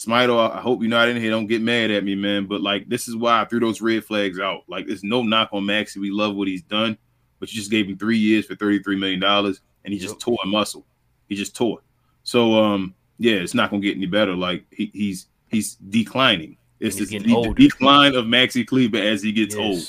Smito. 0.05 0.51
I 0.51 0.59
hope 0.61 0.81
you're 0.81 0.89
not 0.89 1.07
in 1.09 1.17
here. 1.17 1.31
Don't 1.31 1.47
get 1.47 1.61
mad 1.61 1.91
at 1.91 2.03
me, 2.03 2.15
man. 2.15 2.45
But 2.45 2.61
like 2.61 2.89
this 2.89 3.07
is 3.07 3.15
why 3.15 3.41
I 3.41 3.45
threw 3.45 3.59
those 3.59 3.81
red 3.81 4.03
flags 4.03 4.39
out. 4.39 4.63
Like 4.67 4.87
there's 4.87 5.03
no 5.03 5.21
knock 5.23 5.49
on 5.53 5.63
Maxi. 5.63 5.97
We 5.97 6.11
love 6.11 6.35
what 6.35 6.47
he's 6.47 6.61
done, 6.63 6.97
but 7.39 7.51
you 7.51 7.59
just 7.59 7.71
gave 7.71 7.87
him 7.87 7.97
three 7.97 8.17
years 8.17 8.45
for 8.45 8.55
33 8.55 8.95
million 8.97 9.19
dollars, 9.19 9.61
and 9.85 9.93
he 9.93 9.99
just 9.99 10.15
Yep. 10.15 10.19
tore 10.19 10.37
a 10.43 10.47
muscle. 10.47 10.85
He 11.29 11.35
just 11.35 11.55
tore. 11.55 11.79
So 12.23 12.53
um 12.63 12.93
yeah, 13.19 13.35
it's 13.35 13.53
not 13.53 13.69
gonna 13.69 13.81
get 13.81 13.95
any 13.97 14.05
better. 14.07 14.35
Like 14.35 14.65
he, 14.71 14.89
he's 14.93 15.27
he's 15.49 15.75
declining. 15.75 16.57
It's 16.79 16.97
He's 16.97 17.09
this 17.09 17.21
getting 17.21 17.41
de- 17.41 17.53
decline 17.53 18.15
of 18.15 18.25
Maxi 18.25 18.65
Kleber 18.67 18.97
as 18.97 19.21
he 19.23 19.31
gets 19.31 19.55
old. 19.55 19.81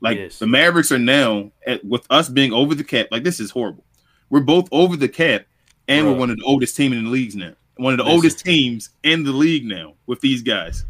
Like 0.00 0.18
Yes. 0.18 0.38
the 0.38 0.46
Mavericks 0.46 0.92
are 0.92 0.98
now 0.98 1.50
at, 1.66 1.82
with 1.84 2.04
us 2.10 2.28
being 2.28 2.52
over 2.52 2.74
the 2.74 2.84
cap. 2.84 3.06
Like 3.10 3.22
this 3.24 3.40
is 3.40 3.50
horrible. 3.50 3.84
We're 4.28 4.40
both 4.40 4.68
over 4.72 4.96
the 4.96 5.08
cap, 5.08 5.46
and 5.88 6.06
we're 6.06 6.14
one 6.16 6.28
of 6.30 6.36
the 6.36 6.42
oldest 6.44 6.76
team 6.76 6.92
in 6.92 7.04
the 7.04 7.10
leagues 7.10 7.36
now. 7.36 7.52
One 7.82 7.94
of 7.94 7.98
the 7.98 8.04
Listen. 8.04 8.14
oldest 8.16 8.44
teams 8.44 8.90
in 9.02 9.24
the 9.24 9.32
league 9.32 9.64
now 9.64 9.94
with 10.06 10.20
these 10.20 10.40
guys. 10.40 10.84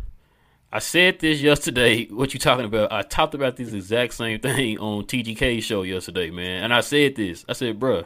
I 0.71 0.79
said 0.79 1.21
this 1.21 1.41
yesterday. 1.41 2.07
What 2.07 2.35
you 2.35 2.41
talking 2.41 2.67
about? 2.67 2.93
I 2.93 3.01
talked 3.01 3.35
about 3.35 3.57
this 3.57 3.73
exact 3.73 4.13
same 4.13 4.41
thing 4.41 4.79
on 4.79 5.05
TGK 5.05 5.63
show 5.63 5.83
yesterday, 5.83 6.31
man. 6.31 6.65
And 6.65 6.75
I 6.75 6.81
said 6.81 7.17
this. 7.17 7.47
I 7.49 7.55
said, 7.55 7.81
bruh, 7.81 8.05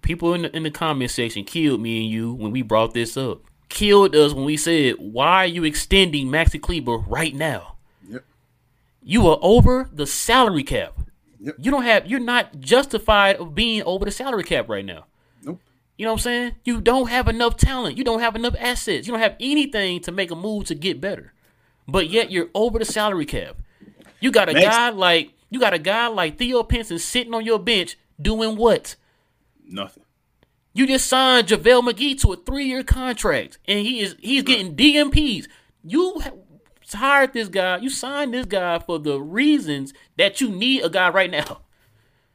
people 0.00 0.32
in 0.32 0.42
the, 0.42 0.56
in 0.56 0.62
the 0.62 0.70
comment 0.70 1.10
section 1.10 1.44
killed 1.44 1.82
me 1.82 2.02
and 2.04 2.10
you 2.10 2.32
when 2.32 2.50
we 2.50 2.62
brought 2.62 2.94
this 2.94 3.16
up. 3.16 3.42
Killed 3.68 4.16
us 4.16 4.32
when 4.32 4.46
we 4.46 4.56
said, 4.56 4.94
why 4.98 5.44
are 5.44 5.46
you 5.46 5.64
extending 5.64 6.28
Maxi 6.28 6.60
Kleber 6.60 6.96
right 6.96 7.34
now? 7.34 7.76
Yep. 8.08 8.24
You 9.02 9.28
are 9.28 9.38
over 9.42 9.88
the 9.92 10.06
salary 10.06 10.64
cap. 10.64 10.94
Yep. 11.40 11.56
You 11.58 11.70
don't 11.70 11.82
have. 11.84 12.06
You're 12.06 12.20
not 12.20 12.60
justified 12.60 13.36
of 13.36 13.54
being 13.54 13.82
over 13.82 14.06
the 14.06 14.10
salary 14.10 14.44
cap 14.44 14.68
right 14.68 14.84
now. 14.84 15.04
You 16.00 16.06
know 16.06 16.12
what 16.12 16.20
I'm 16.20 16.22
saying? 16.22 16.54
You 16.64 16.80
don't 16.80 17.10
have 17.10 17.28
enough 17.28 17.58
talent. 17.58 17.98
You 17.98 18.04
don't 18.04 18.20
have 18.20 18.34
enough 18.34 18.54
assets. 18.58 19.06
You 19.06 19.12
don't 19.12 19.20
have 19.20 19.36
anything 19.38 20.00
to 20.00 20.10
make 20.10 20.30
a 20.30 20.34
move 20.34 20.64
to 20.64 20.74
get 20.74 20.98
better. 20.98 21.34
But 21.86 22.08
yet 22.08 22.30
you're 22.30 22.48
over 22.54 22.78
the 22.78 22.86
salary 22.86 23.26
cap. 23.26 23.58
You 24.18 24.30
got 24.30 24.48
a 24.48 24.54
Max- 24.54 24.64
guy 24.64 24.88
like 24.88 25.34
you 25.50 25.60
got 25.60 25.74
a 25.74 25.78
guy 25.78 26.06
like 26.06 26.38
Theo 26.38 26.62
Pinson 26.62 26.98
sitting 26.98 27.34
on 27.34 27.44
your 27.44 27.58
bench 27.58 27.98
doing 28.18 28.56
what? 28.56 28.96
Nothing. 29.62 30.04
You 30.72 30.86
just 30.86 31.06
signed 31.06 31.48
JaVale 31.48 31.90
McGee 31.90 32.18
to 32.22 32.32
a 32.32 32.36
three-year 32.36 32.82
contract, 32.82 33.58
and 33.66 33.80
he 33.80 34.00
is 34.00 34.16
he's 34.20 34.42
getting 34.42 34.74
DNPs. 34.74 35.48
You 35.84 36.22
hired 36.94 37.34
this 37.34 37.48
guy. 37.48 37.76
You 37.76 37.90
signed 37.90 38.32
this 38.32 38.46
guy 38.46 38.78
for 38.78 38.98
the 38.98 39.20
reasons 39.20 39.92
that 40.16 40.40
you 40.40 40.48
need 40.48 40.82
a 40.82 40.88
guy 40.88 41.10
right 41.10 41.30
now. 41.30 41.60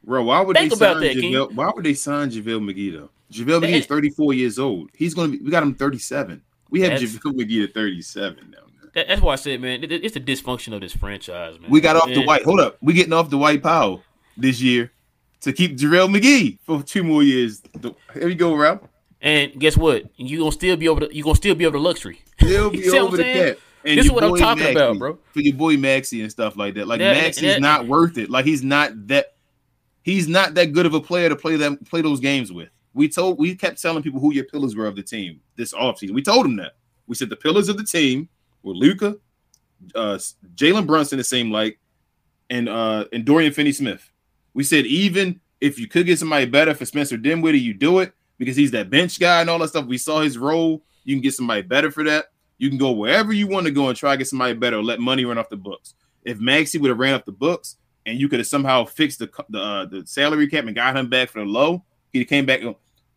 Bro, 0.04 0.22
why 0.22 0.40
would 0.40 0.56
Think 0.56 0.70
they 0.70 0.76
about 0.76 1.02
sign 1.02 1.02
that, 1.02 1.16
JaVale? 1.16 1.52
Why 1.52 1.72
would 1.74 1.84
they 1.84 1.94
sign 1.94 2.30
JaVale 2.30 2.60
McGee 2.60 2.92
though? 2.92 3.10
JaVale 3.32 3.62
McGee 3.62 3.72
is 3.80 3.86
34 3.86 4.34
years 4.34 4.58
old. 4.58 4.90
He's 4.94 5.14
gonna 5.14 5.28
be 5.28 5.38
we 5.38 5.50
got 5.50 5.62
him 5.62 5.74
37. 5.74 6.42
We 6.70 6.80
have 6.82 7.00
JaVale 7.00 7.32
McGee 7.32 7.64
at 7.64 7.74
37 7.74 8.50
now. 8.50 8.58
man. 8.94 9.04
That's 9.08 9.20
why 9.20 9.34
I 9.34 9.36
said, 9.36 9.60
man, 9.60 9.84
it, 9.84 9.92
it's 9.92 10.14
the 10.14 10.20
dysfunction 10.20 10.72
of 10.74 10.80
this 10.80 10.92
franchise, 10.92 11.60
man. 11.60 11.70
We 11.70 11.80
got 11.80 11.96
off 11.96 12.08
the 12.08 12.24
white. 12.24 12.44
Hold 12.44 12.60
up. 12.60 12.78
We 12.80 12.92
getting 12.92 13.12
off 13.12 13.28
Dwight 13.28 13.62
Powell 13.62 14.02
this 14.36 14.60
year. 14.60 14.90
to 15.42 15.52
keep 15.52 15.76
JaVale 15.76 16.16
McGee 16.16 16.58
for 16.64 16.82
two 16.82 17.04
more 17.04 17.22
years. 17.22 17.62
Here 18.14 18.28
you 18.28 18.34
go, 18.34 18.54
Ralph. 18.54 18.80
And 19.20 19.58
guess 19.58 19.76
what? 19.76 20.04
You 20.16 20.38
gonna 20.38 20.52
still 20.52 20.76
be 20.76 20.86
able 20.86 21.00
to. 21.00 21.14
You 21.14 21.24
gonna 21.24 21.36
still 21.36 21.54
be 21.54 21.64
able 21.64 21.72
to 21.74 21.80
luxury. 21.80 22.20
Still 22.40 22.70
be 22.70 22.88
over 22.90 23.16
the 23.16 23.22
cap. 23.24 23.56
And 23.84 23.98
this 23.98 24.06
is 24.06 24.12
what 24.12 24.22
I'm 24.22 24.36
talking 24.36 24.64
Maxi, 24.64 24.72
about, 24.72 24.98
bro. 24.98 25.18
For 25.32 25.40
your 25.40 25.54
boy 25.54 25.76
Maxi 25.76 26.20
and 26.20 26.30
stuff 26.30 26.56
like 26.56 26.74
that. 26.74 26.86
Like 26.86 26.98
That- 26.98 27.16
Maxi's 27.16 27.40
that- 27.40 27.60
not 27.60 27.86
worth 27.88 28.18
it. 28.18 28.28
Like 28.30 28.44
he's 28.44 28.62
not 28.62 29.08
that. 29.08 29.34
He's 30.02 30.28
not 30.28 30.54
that 30.54 30.72
good 30.72 30.86
of 30.86 30.94
a 30.94 31.00
player 31.00 31.28
to 31.28 31.36
play 31.36 31.56
them 31.56 31.78
play 31.78 32.02
those 32.02 32.20
games 32.20 32.52
with. 32.52 32.68
We 32.96 33.10
told 33.10 33.38
we 33.38 33.54
kept 33.54 33.80
telling 33.80 34.02
people 34.02 34.20
who 34.20 34.32
your 34.32 34.44
pillars 34.44 34.74
were 34.74 34.86
of 34.86 34.96
the 34.96 35.02
team 35.02 35.40
this 35.54 35.74
offseason. 35.74 36.12
We 36.12 36.22
told 36.22 36.46
them 36.46 36.56
that. 36.56 36.76
We 37.06 37.14
said 37.14 37.28
the 37.28 37.36
pillars 37.36 37.68
of 37.68 37.76
the 37.76 37.84
team 37.84 38.26
were 38.62 38.72
Luka, 38.72 39.16
uh, 39.94 40.18
Jalen 40.54 40.86
Brunson, 40.86 41.18
it 41.18 41.26
seemed 41.26 41.52
like, 41.52 41.78
and 42.48 42.70
uh 42.70 43.04
and 43.12 43.26
Dorian 43.26 43.52
Finney 43.52 43.72
Smith. 43.72 44.10
We 44.54 44.64
said 44.64 44.86
even 44.86 45.40
if 45.60 45.78
you 45.78 45.88
could 45.88 46.06
get 46.06 46.18
somebody 46.18 46.46
better 46.46 46.74
for 46.74 46.86
Spencer 46.86 47.18
Dinwiddie, 47.18 47.60
you 47.60 47.74
do 47.74 47.98
it 47.98 48.14
because 48.38 48.56
he's 48.56 48.70
that 48.70 48.88
bench 48.88 49.20
guy 49.20 49.42
and 49.42 49.50
all 49.50 49.58
that 49.58 49.68
stuff. 49.68 49.84
We 49.84 49.98
saw 49.98 50.20
his 50.20 50.38
role. 50.38 50.82
You 51.04 51.14
can 51.14 51.22
get 51.22 51.34
somebody 51.34 51.60
better 51.60 51.90
for 51.90 52.02
that. 52.04 52.26
You 52.56 52.70
can 52.70 52.78
go 52.78 52.92
wherever 52.92 53.34
you 53.34 53.46
want 53.46 53.66
to 53.66 53.72
go 53.72 53.88
and 53.88 53.96
try 53.96 54.12
to 54.12 54.16
get 54.16 54.28
somebody 54.28 54.54
better 54.54 54.82
let 54.82 55.00
money 55.00 55.26
run 55.26 55.36
off 55.36 55.50
the 55.50 55.56
books. 55.56 55.92
If 56.24 56.38
Maxi 56.38 56.80
would 56.80 56.88
have 56.88 56.98
ran 56.98 57.12
off 57.12 57.26
the 57.26 57.32
books 57.32 57.76
and 58.06 58.18
you 58.18 58.30
could 58.30 58.38
have 58.38 58.46
somehow 58.46 58.86
fixed 58.86 59.18
the 59.18 59.30
the, 59.50 59.60
uh, 59.60 59.84
the 59.84 60.06
salary 60.06 60.46
cap 60.46 60.64
and 60.64 60.74
got 60.74 60.96
him 60.96 61.10
back 61.10 61.28
for 61.28 61.40
the 61.40 61.44
low, 61.44 61.84
he 62.14 62.24
came 62.24 62.46
back. 62.46 62.62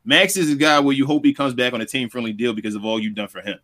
Max 0.05 0.37
is 0.37 0.51
a 0.51 0.55
guy 0.55 0.79
where 0.79 0.95
you 0.95 1.05
hope 1.05 1.25
he 1.25 1.33
comes 1.33 1.53
back 1.53 1.73
on 1.73 1.81
a 1.81 1.85
team 1.85 2.09
friendly 2.09 2.33
deal 2.33 2.53
because 2.53 2.75
of 2.75 2.85
all 2.85 2.99
you've 2.99 3.15
done 3.15 3.27
for 3.27 3.41
him. 3.41 3.59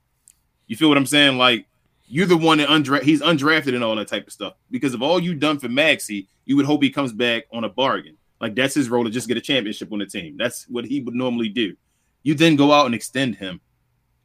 You 0.68 0.76
feel 0.76 0.90
what 0.90 0.98
I'm 0.98 1.06
saying? 1.06 1.38
Like 1.38 1.68
you're 2.08 2.28
the 2.28 2.38
one 2.38 2.60
that 2.60 2.70
undra- 2.70 3.02
he's 3.02 3.22
undrafted 3.22 3.74
and 3.74 3.84
all 3.84 3.96
that 3.96 4.08
type 4.08 4.28
of 4.28 4.34
stuff 4.34 4.54
because 4.70 4.94
of 4.94 5.02
all 5.02 5.20
you've 5.20 5.40
done 5.40 5.60
for 5.60 5.68
Maxi. 5.68 6.28
You 6.46 6.56
would 6.58 6.66
hope 6.66 6.84
he 6.84 6.90
comes 6.92 7.14
back 7.14 7.46
on 7.52 7.64
a 7.64 7.70
bargain. 7.70 8.18
Like 8.40 8.56
that's 8.56 8.76
his 8.76 8.90
role 8.90 9.04
to 9.04 9.10
just 9.10 9.28
get 9.28 9.38
a 9.38 9.42
championship 9.42 9.92
on 9.92 10.00
the 10.00 10.06
team. 10.06 10.36
That's 10.38 10.66
what 10.68 10.86
he 10.86 11.02
would 11.02 11.16
normally 11.16 11.50
do. 11.50 11.76
You 12.24 12.36
then 12.36 12.56
go 12.56 12.72
out 12.72 12.86
and 12.86 12.96
extend 12.96 13.36
him 13.36 13.62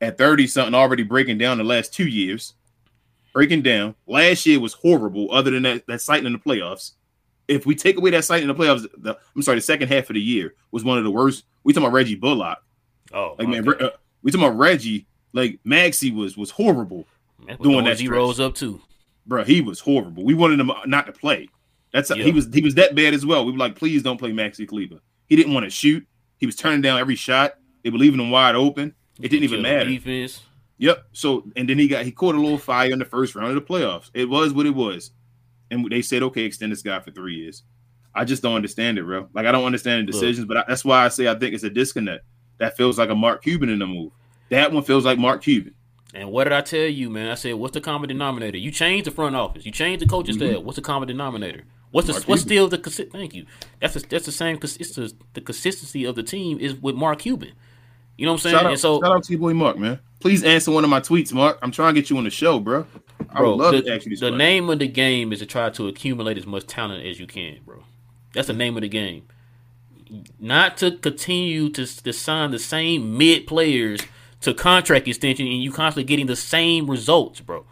at 0.01 0.19
30 0.19 0.47
something, 0.47 0.75
already 0.75 1.03
breaking 1.03 1.39
down 1.39 1.59
the 1.59 1.65
last 1.65 1.95
two 1.95 2.07
years. 2.07 2.55
Breaking 3.33 3.63
down. 3.63 3.95
Last 4.07 4.45
year 4.45 4.59
was 4.59 4.73
horrible, 4.73 5.33
other 5.33 5.53
than 5.53 5.63
that, 5.63 5.87
that 5.87 6.01
sighting 6.01 6.27
in 6.27 6.33
the 6.33 6.39
playoffs. 6.39 6.93
If 7.51 7.67
we 7.67 7.75
take 7.75 7.99
away 7.99 8.11
that 8.11 8.25
sight 8.25 8.43
in 8.43 8.49
the 8.49 8.55
playoffs, 8.55 8.87
the, 8.97 9.19
I'm 9.35 9.43
sorry, 9.43 9.59
the 9.59 9.63
second 9.63 9.89
half 9.89 10.09
of 10.09 10.15
the 10.15 10.21
year 10.21 10.55
was 10.71 10.85
one 10.85 10.99
of 10.99 11.05
the 11.05 11.11
worst. 11.11 11.45
We 11.65 11.73
talking 11.73 11.87
about 11.87 11.95
Reggie 11.95 12.15
Bullock. 12.15 12.59
Oh, 13.13 13.35
Like, 13.39 13.49
my 13.49 13.61
man, 13.61 13.69
uh, 13.83 13.91
we 14.23 14.31
talking 14.31 14.47
about 14.47 14.57
Reggie. 14.59 15.07
Like, 15.33 15.59
Maxi 15.67 16.15
was 16.15 16.37
was 16.37 16.51
horrible. 16.51 17.07
What 17.45 17.63
doing 17.63 17.85
that. 17.85 17.99
He 17.99 18.09
rose 18.09 18.39
up 18.41 18.55
too. 18.55 18.81
Bro, 19.27 19.45
he 19.45 19.61
was 19.61 19.81
horrible. 19.81 20.25
We 20.25 20.35
wanted 20.35 20.61
him 20.61 20.71
not 20.87 21.07
to 21.07 21.13
play. 21.13 21.49
That's 21.93 22.11
Yeah. 22.11 22.23
he 22.23 22.33
was 22.33 22.49
he 22.53 22.63
was 22.63 22.75
that 22.77 22.95
bad 22.95 23.15
as 23.15 23.27
well. 23.27 23.45
We 23.45 23.53
were 23.53 23.59
like, 23.59 23.77
please 23.77 24.03
don't 24.03 24.19
play 24.19 24.31
Maxi 24.31 24.67
Kleber. 24.67 25.01
He 25.27 25.37
didn't 25.37 25.53
want 25.55 25.65
to 25.65 25.71
shoot. 25.71 26.07
He 26.39 26.47
was 26.47 26.57
turning 26.57 26.81
down 26.81 26.99
every 26.99 27.17
shot. 27.17 27.55
They 27.83 27.91
were 27.91 27.99
leaving 27.99 28.21
him 28.21 28.31
wide 28.31 28.55
open. 28.55 28.95
It 29.21 29.29
didn't 29.29 29.45
even 29.45 29.63
matter. 29.63 29.89
Defense. 29.91 30.43
Yep. 30.79 31.05
So 31.13 31.45
and 31.57 31.69
then 31.69 31.79
he 31.79 31.89
got 31.89 32.05
he 32.05 32.13
caught 32.13 32.35
a 32.35 32.41
little 32.41 32.59
fire 32.59 32.91
in 32.91 32.99
the 32.99 33.05
first 33.05 33.35
round 33.35 33.49
of 33.49 33.55
the 33.55 33.61
playoffs. 33.61 34.11
It 34.15 34.29
was 34.29 34.53
what 34.53 34.67
it 34.67 34.75
was, 34.75 35.11
and 35.71 35.89
they 35.91 36.03
said, 36.03 36.23
okay, 36.25 36.43
extend 36.43 36.73
this 36.73 36.83
guy 36.83 36.99
for 37.01 37.11
three 37.11 37.37
years. 37.37 37.63
I 38.15 38.25
just 38.25 38.43
don't 38.43 38.57
understand 38.57 38.99
it, 38.99 39.05
bro. 39.05 39.29
Like 39.33 39.47
I 39.47 39.53
don't 39.53 39.65
understand 39.65 40.07
the 40.09 40.13
Look. 40.13 40.21
decisions, 40.21 40.47
but 40.47 40.57
I, 40.59 40.65
that's 40.67 40.85
why 40.85 41.05
I 41.05 41.09
say 41.09 41.29
I 41.29 41.35
think 41.39 41.55
it's 41.55 41.65
a 41.65 41.71
disconnect. 41.71 42.25
That 42.59 42.77
feels 42.77 42.99
like 42.99 43.09
a 43.09 43.15
Mark 43.15 43.43
Cuban 43.43 43.69
in 43.69 43.79
the 43.79 43.87
move. 43.87 44.13
That 44.51 44.73
one 44.73 44.83
feels 44.83 45.05
like 45.05 45.19
Mark 45.19 45.43
Cuban. 45.43 45.75
And 46.13 46.31
what 46.33 46.45
did 46.45 46.53
I 46.53 46.61
tell 46.61 46.87
you, 46.87 47.09
man? 47.09 47.31
I 47.31 47.35
said, 47.35 47.55
what's 47.55 47.73
the 47.75 47.81
common 47.81 48.09
denominator? 48.09 48.59
You 48.59 48.73
change 48.73 49.05
the 49.05 49.13
front 49.13 49.37
office. 49.37 49.65
You 49.65 49.71
change 49.71 50.01
the 50.01 50.07
coaching 50.07 50.35
staff. 50.35 50.63
What's 50.63 50.75
the 50.77 50.83
common 50.83 51.07
denominator? 51.07 51.63
What's 51.93 52.09
the 52.09 52.13
Mm-hmm. 52.15 52.19
Mark 52.21 52.29
what's 52.29 52.43
Cuban. 52.43 52.69
still 52.81 52.93
the 53.05 53.07
thank 53.13 53.35
you? 53.35 53.47
That's 53.81 53.95
the 53.95 54.01
that's 54.01 54.27
the 54.27 54.33
same. 54.33 54.59
It's 54.61 54.95
the, 54.97 55.13
the 55.35 55.41
consistency 55.41 56.05
of 56.05 56.17
the 56.17 56.23
team 56.25 56.59
is 56.59 56.75
with 56.75 56.97
Mark 56.97 57.21
Cuban. 57.21 57.53
You 58.21 58.27
know 58.27 58.33
what 58.33 58.41
I'm 58.41 58.43
saying? 58.43 58.55
Shout 58.57 58.67
out, 58.67 58.73
and 58.73 58.81
so, 58.81 59.01
shout 59.01 59.17
out 59.17 59.25
to 59.25 59.33
your 59.33 59.41
boy 59.41 59.55
Mark, 59.55 59.79
man. 59.79 59.99
Please 60.21 60.45
answer 60.45 60.71
one 60.71 60.85
of 60.85 60.91
my 60.91 61.01
tweets, 61.01 61.33
Mark. 61.33 61.59
I'm 61.63 61.71
trying 61.71 61.95
to 61.95 62.01
get 62.03 62.11
you 62.11 62.19
on 62.19 62.25
the 62.25 62.31
show, 62.31 62.61
bro. 62.61 62.87
I 63.31 63.39
bro, 63.39 63.57
would 63.57 63.65
love 63.65 63.73
the, 63.73 63.81
to 63.81 63.95
ask 63.95 64.05
you 64.05 64.15
the 64.15 64.31
name 64.31 64.69
of 64.69 64.79
the 64.79 64.89
game 64.89 65.33
is 65.33 65.39
to 65.39 65.47
try 65.47 65.71
to 65.71 65.89
accumulate 65.89 66.37
as 66.37 66.45
much 66.45 66.67
talent 66.67 67.07
as 67.07 67.19
you 67.19 67.27
can, 67.27 67.61
bro. 67.65 67.83
That's 68.35 68.49
the 68.49 68.53
name 68.53 68.77
of 68.77 68.83
the 68.83 68.91
game. 68.91 69.27
Not 70.39 70.77
to 70.79 70.99
continue 70.99 71.71
to, 71.71 71.87
to 71.87 72.13
sign 72.13 72.51
the 72.51 72.59
same 72.59 73.17
mid 73.17 73.47
players 73.47 74.03
to 74.43 74.53
contract 74.53 75.09
extension 75.09 75.47
and 75.47 75.63
you 75.63 75.73
constantly 75.73 76.05
getting 76.05 76.27
the 76.27 76.37
same 76.37 76.91
results, 76.91 77.41
bro. 77.41 77.65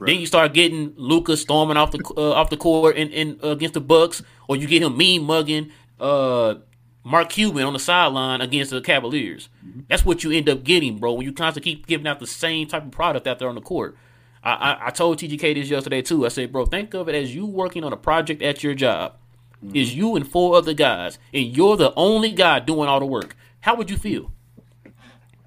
Then 0.00 0.18
you 0.18 0.26
start 0.26 0.54
getting 0.54 0.92
Luka's 0.96 1.40
storming 1.40 1.76
off 1.76 1.92
the 1.92 2.02
uh, 2.16 2.32
off 2.32 2.50
the 2.50 2.56
court 2.56 2.96
and, 2.96 3.12
and 3.12 3.44
uh, 3.44 3.50
against 3.50 3.74
the 3.74 3.80
Bucks, 3.80 4.24
or 4.48 4.56
you 4.56 4.66
get 4.66 4.82
him 4.82 4.96
mean 4.96 5.22
mugging 5.22 5.70
uh, 6.00 6.56
Mark 7.08 7.30
Cuban 7.30 7.64
on 7.64 7.72
the 7.72 7.78
sideline 7.78 8.42
against 8.42 8.70
the 8.70 8.82
Cavaliers. 8.82 9.48
Mm-hmm. 9.66 9.80
That's 9.88 10.04
what 10.04 10.22
you 10.22 10.30
end 10.30 10.48
up 10.48 10.62
getting, 10.62 10.98
bro. 10.98 11.14
When 11.14 11.24
you 11.24 11.32
constantly 11.32 11.72
keep 11.72 11.86
giving 11.86 12.06
out 12.06 12.20
the 12.20 12.26
same 12.26 12.68
type 12.68 12.84
of 12.84 12.90
product 12.90 13.26
out 13.26 13.38
there 13.38 13.48
on 13.48 13.54
the 13.54 13.62
court. 13.62 13.96
I, 14.44 14.52
I, 14.52 14.86
I 14.86 14.90
told 14.90 15.18
TGK 15.18 15.54
this 15.54 15.70
yesterday 15.70 16.02
too. 16.02 16.26
I 16.26 16.28
said, 16.28 16.52
bro, 16.52 16.66
think 16.66 16.92
of 16.92 17.08
it 17.08 17.14
as 17.14 17.34
you 17.34 17.46
working 17.46 17.82
on 17.82 17.94
a 17.94 17.96
project 17.96 18.42
at 18.42 18.62
your 18.62 18.74
job. 18.74 19.14
Mm-hmm. 19.64 19.74
Is 19.74 19.94
you 19.94 20.16
and 20.16 20.30
four 20.30 20.54
other 20.54 20.74
guys, 20.74 21.18
and 21.32 21.56
you're 21.56 21.76
the 21.76 21.92
only 21.96 22.30
guy 22.30 22.60
doing 22.60 22.88
all 22.88 23.00
the 23.00 23.06
work. 23.06 23.34
How 23.60 23.74
would 23.74 23.90
you 23.90 23.96
feel? 23.96 24.30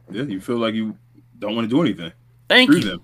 Yeah, 0.10 0.24
you 0.24 0.42
feel 0.42 0.58
like 0.58 0.74
you 0.74 0.98
don't 1.40 1.56
want 1.56 1.70
to 1.70 1.74
do 1.74 1.82
anything. 1.82 2.12
Thank 2.50 2.72
you. 2.72 2.80
them. 2.82 3.02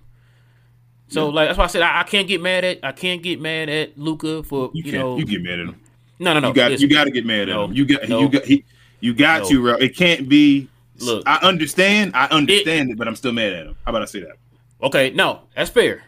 So 1.09 1.29
like 1.29 1.47
that's 1.47 1.57
why 1.57 1.63
I 1.63 1.67
said 1.67 1.81
I, 1.83 2.01
I 2.01 2.03
can't 2.03 2.27
get 2.27 2.41
mad 2.41 2.65
at 2.65 2.79
I 2.83 2.91
can't 2.91 3.23
get 3.23 3.39
mad 3.39 3.69
at 3.69 3.97
Luka 3.97 4.43
for 4.43 4.71
You, 4.73 4.83
you, 4.83 4.91
know 4.91 5.17
you 5.17 5.25
get 5.25 5.41
mad 5.41 5.59
at 5.59 5.67
him. 5.67 5.81
No 6.19 6.33
no 6.33 6.39
no 6.39 6.47
you 6.49 6.53
got 6.53 6.79
you 6.79 6.87
got 6.89 7.03
to 7.05 7.11
get 7.11 7.25
mad 7.25 7.49
at 7.49 7.55
No. 7.55 7.65
him. 7.65 7.73
You 7.73 7.85
got 7.85 8.09
No. 8.09 8.19
you 8.21 8.29
got 8.29 8.45
he, 8.45 8.65
you 8.99 9.13
got 9.13 9.43
No. 9.43 9.49
to, 9.49 9.61
bro. 9.61 9.73
It 9.75 9.95
can't 9.95 10.27
be. 10.27 10.67
Look. 10.99 11.23
I 11.27 11.35
understand. 11.37 12.15
I 12.15 12.25
understand 12.27 12.91
it, 12.91 12.97
but 12.97 13.07
I'm 13.07 13.15
still 13.15 13.31
mad 13.31 13.53
at 13.53 13.67
him. 13.67 13.75
How 13.85 13.91
about 13.91 14.01
I 14.01 14.05
say 14.05 14.21
that? 14.21 14.37
Okay, 14.81 15.11
no, 15.11 15.41
that's 15.55 15.69
fair. 15.69 16.03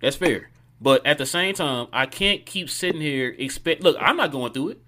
That's 0.00 0.16
fair. 0.16 0.50
But 0.80 1.04
at 1.04 1.18
the 1.18 1.26
same 1.26 1.54
time, 1.54 1.88
I 1.92 2.06
can't 2.06 2.46
keep 2.46 2.70
sitting 2.70 3.00
here 3.00 3.34
expect. 3.38 3.82
Look, 3.82 3.96
I'm 4.00 4.16
not 4.16 4.30
going 4.32 4.52
through 4.52 4.70
it. 4.70 4.80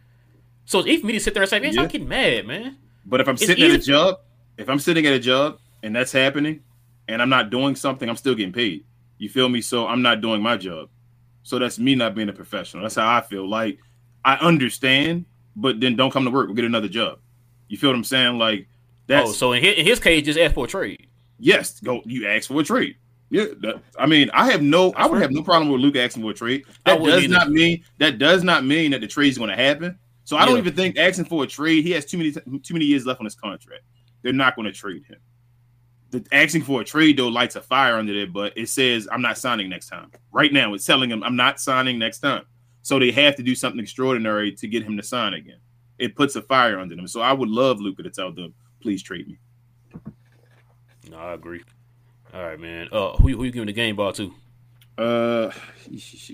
So 0.65 0.79
it's 0.79 0.89
easy 0.89 1.01
for 1.01 1.07
me 1.09 1.13
to 1.15 1.21
sit 1.21 1.35
there 1.35 1.43
and 1.43 1.51
say, 1.51 1.59
"Man, 1.61 1.73
Yeah. 1.75 1.83
I'm 1.83 1.89
getting 1.89 2.09
mad, 2.09 2.47
man." 2.47 2.77
But 3.05 3.21
if 3.21 3.29
I'm 3.29 3.35
It's 3.35 3.45
sitting 3.47 3.65
at 3.65 3.73
a 3.73 3.79
job, 3.79 4.21
if 4.57 4.69
I'm 4.69 4.79
sitting 4.79 5.05
at 5.07 5.13
a 5.13 5.19
job 5.19 5.59
and 5.83 5.95
that's 5.95 6.13
happening, 6.13 6.61
and 7.09 7.21
I'm 7.21 7.29
not 7.29 7.51
doing 7.51 7.75
something, 7.75 8.09
I'm 8.09 8.17
still 8.17 8.35
getting 8.35 8.53
paid. 8.53 8.85
You 9.19 9.29
feel 9.29 9.49
me? 9.49 9.61
So 9.61 9.87
I'm 9.89 10.03
not 10.03 10.21
doing 10.21 10.41
my 10.41 10.57
job. 10.57 10.89
So 11.43 11.59
that's 11.59 11.79
me 11.81 11.97
not 11.97 12.15
being 12.15 12.29
a 12.29 12.33
professional. 12.33 12.85
That's 12.85 12.95
how 12.95 13.13
I 13.13 13.21
feel. 13.21 13.49
Like 13.49 13.79
I 14.25 14.37
understand, 14.37 15.25
but 15.57 15.81
then 15.81 15.97
don't 15.97 16.11
come 16.11 16.25
to 16.25 16.31
work. 16.31 16.47
We'll 16.47 16.57
get 16.57 16.65
another 16.65 16.89
job. 16.89 17.19
You 17.69 17.77
feel 17.79 17.91
what 17.91 17.97
I'm 17.97 18.05
saying? 18.05 18.39
Like 18.39 18.69
that's 19.07 19.31
oh, 19.31 19.33
so 19.33 19.53
in 19.53 19.63
his, 19.63 19.79
in 19.79 19.87
his 19.87 19.99
case, 20.01 20.25
just 20.25 20.39
ask 20.39 20.55
for 20.55 20.65
a 20.67 20.69
trade. 20.69 21.07
yes. 21.39 21.81
Go. 21.81 22.03
You 22.05 22.27
ask 22.29 22.49
for 22.49 22.61
a 22.61 22.65
trade. 22.65 22.97
Yeah. 23.31 23.47
that- 23.61 23.83
I 23.99 24.07
mean, 24.07 24.31
I 24.35 24.51
have 24.51 24.63
no. 24.63 24.93
I 24.95 25.07
would 25.07 25.21
have 25.23 25.31
no 25.33 25.43
problem 25.43 25.71
with 25.73 25.81
Luke 25.81 25.97
asking 25.97 26.23
for 26.23 26.31
a 26.31 26.35
trade. 26.35 26.65
That 26.85 27.03
does 27.03 27.25
either. 27.25 27.33
not 27.33 27.51
mean 27.51 27.83
that 27.99 28.19
does 28.19 28.45
not 28.45 28.65
mean 28.65 28.91
that 28.93 29.01
the 29.01 29.07
trade 29.07 29.29
is 29.29 29.39
going 29.39 29.51
to 29.51 29.57
happen. 29.57 29.99
So 30.25 30.37
I 30.37 30.47
don't 30.47 30.59
even 30.59 30.75
think 30.75 30.97
asking 30.97 31.25
for 31.25 31.43
a 31.43 31.47
trade. 31.47 31.85
He 31.85 31.91
has 31.93 32.05
too 32.05 32.19
many 32.19 32.33
too 32.33 32.75
many 32.75 32.85
years 32.85 33.05
left 33.07 33.21
on 33.21 33.25
his 33.25 33.35
contract. 33.35 33.83
They're 34.23 34.33
not 34.33 34.55
going 34.55 34.67
to 34.67 34.73
trade 34.73 35.05
him. 35.05 35.17
The 36.11 36.25
asking 36.31 36.63
for 36.63 36.83
a 36.83 36.85
trade 36.85 37.17
though 37.17 37.29
lights 37.29 37.57
a 37.57 37.63
fire 37.63 37.97
under 37.97 38.13
there, 38.15 38.27
but 38.27 38.53
it 38.57 38.69
says 38.69 39.09
I'm 39.11 39.23
not 39.23 39.39
signing 39.39 39.69
next 39.69 39.89
time. 39.89 40.11
Right 40.31 40.53
now, 40.53 40.75
it's 40.75 40.85
telling 40.85 41.11
him 41.11 41.23
I'm 41.25 41.37
not 41.37 41.59
signing 41.59 41.99
next 41.99 42.21
time. 42.21 42.45
So 42.83 42.99
they 42.99 43.11
have 43.13 43.37
to 43.37 43.43
do 43.43 43.55
something 43.55 43.81
extraordinary 43.81 44.53
to 44.53 44.67
get 44.69 44.83
him 44.83 44.97
to 44.97 45.03
sign 45.03 45.35
again. 45.35 45.59
It 45.99 46.17
puts 46.17 46.35
a 46.37 46.43
fire 46.43 46.79
under 46.81 46.97
them. 46.97 47.07
So 47.07 47.21
I 47.21 47.33
would 47.33 47.49
love 47.49 47.81
Luka 47.81 48.03
to 48.03 48.11
tell 48.11 48.33
them, 48.33 48.55
please 48.81 49.03
trade 49.03 49.29
me. 49.29 49.39
No, 51.11 51.17
I 51.17 51.35
agree. 51.35 51.63
All 52.35 52.43
right, 52.43 52.59
man. 52.59 52.89
Uh, 52.91 53.13
who 53.17 53.29
who 53.37 53.45
you 53.45 53.51
giving 53.53 53.67
the 53.67 53.73
game 53.73 53.97
ball 53.97 54.13
to? 54.15 54.33
Uh, 54.99 55.51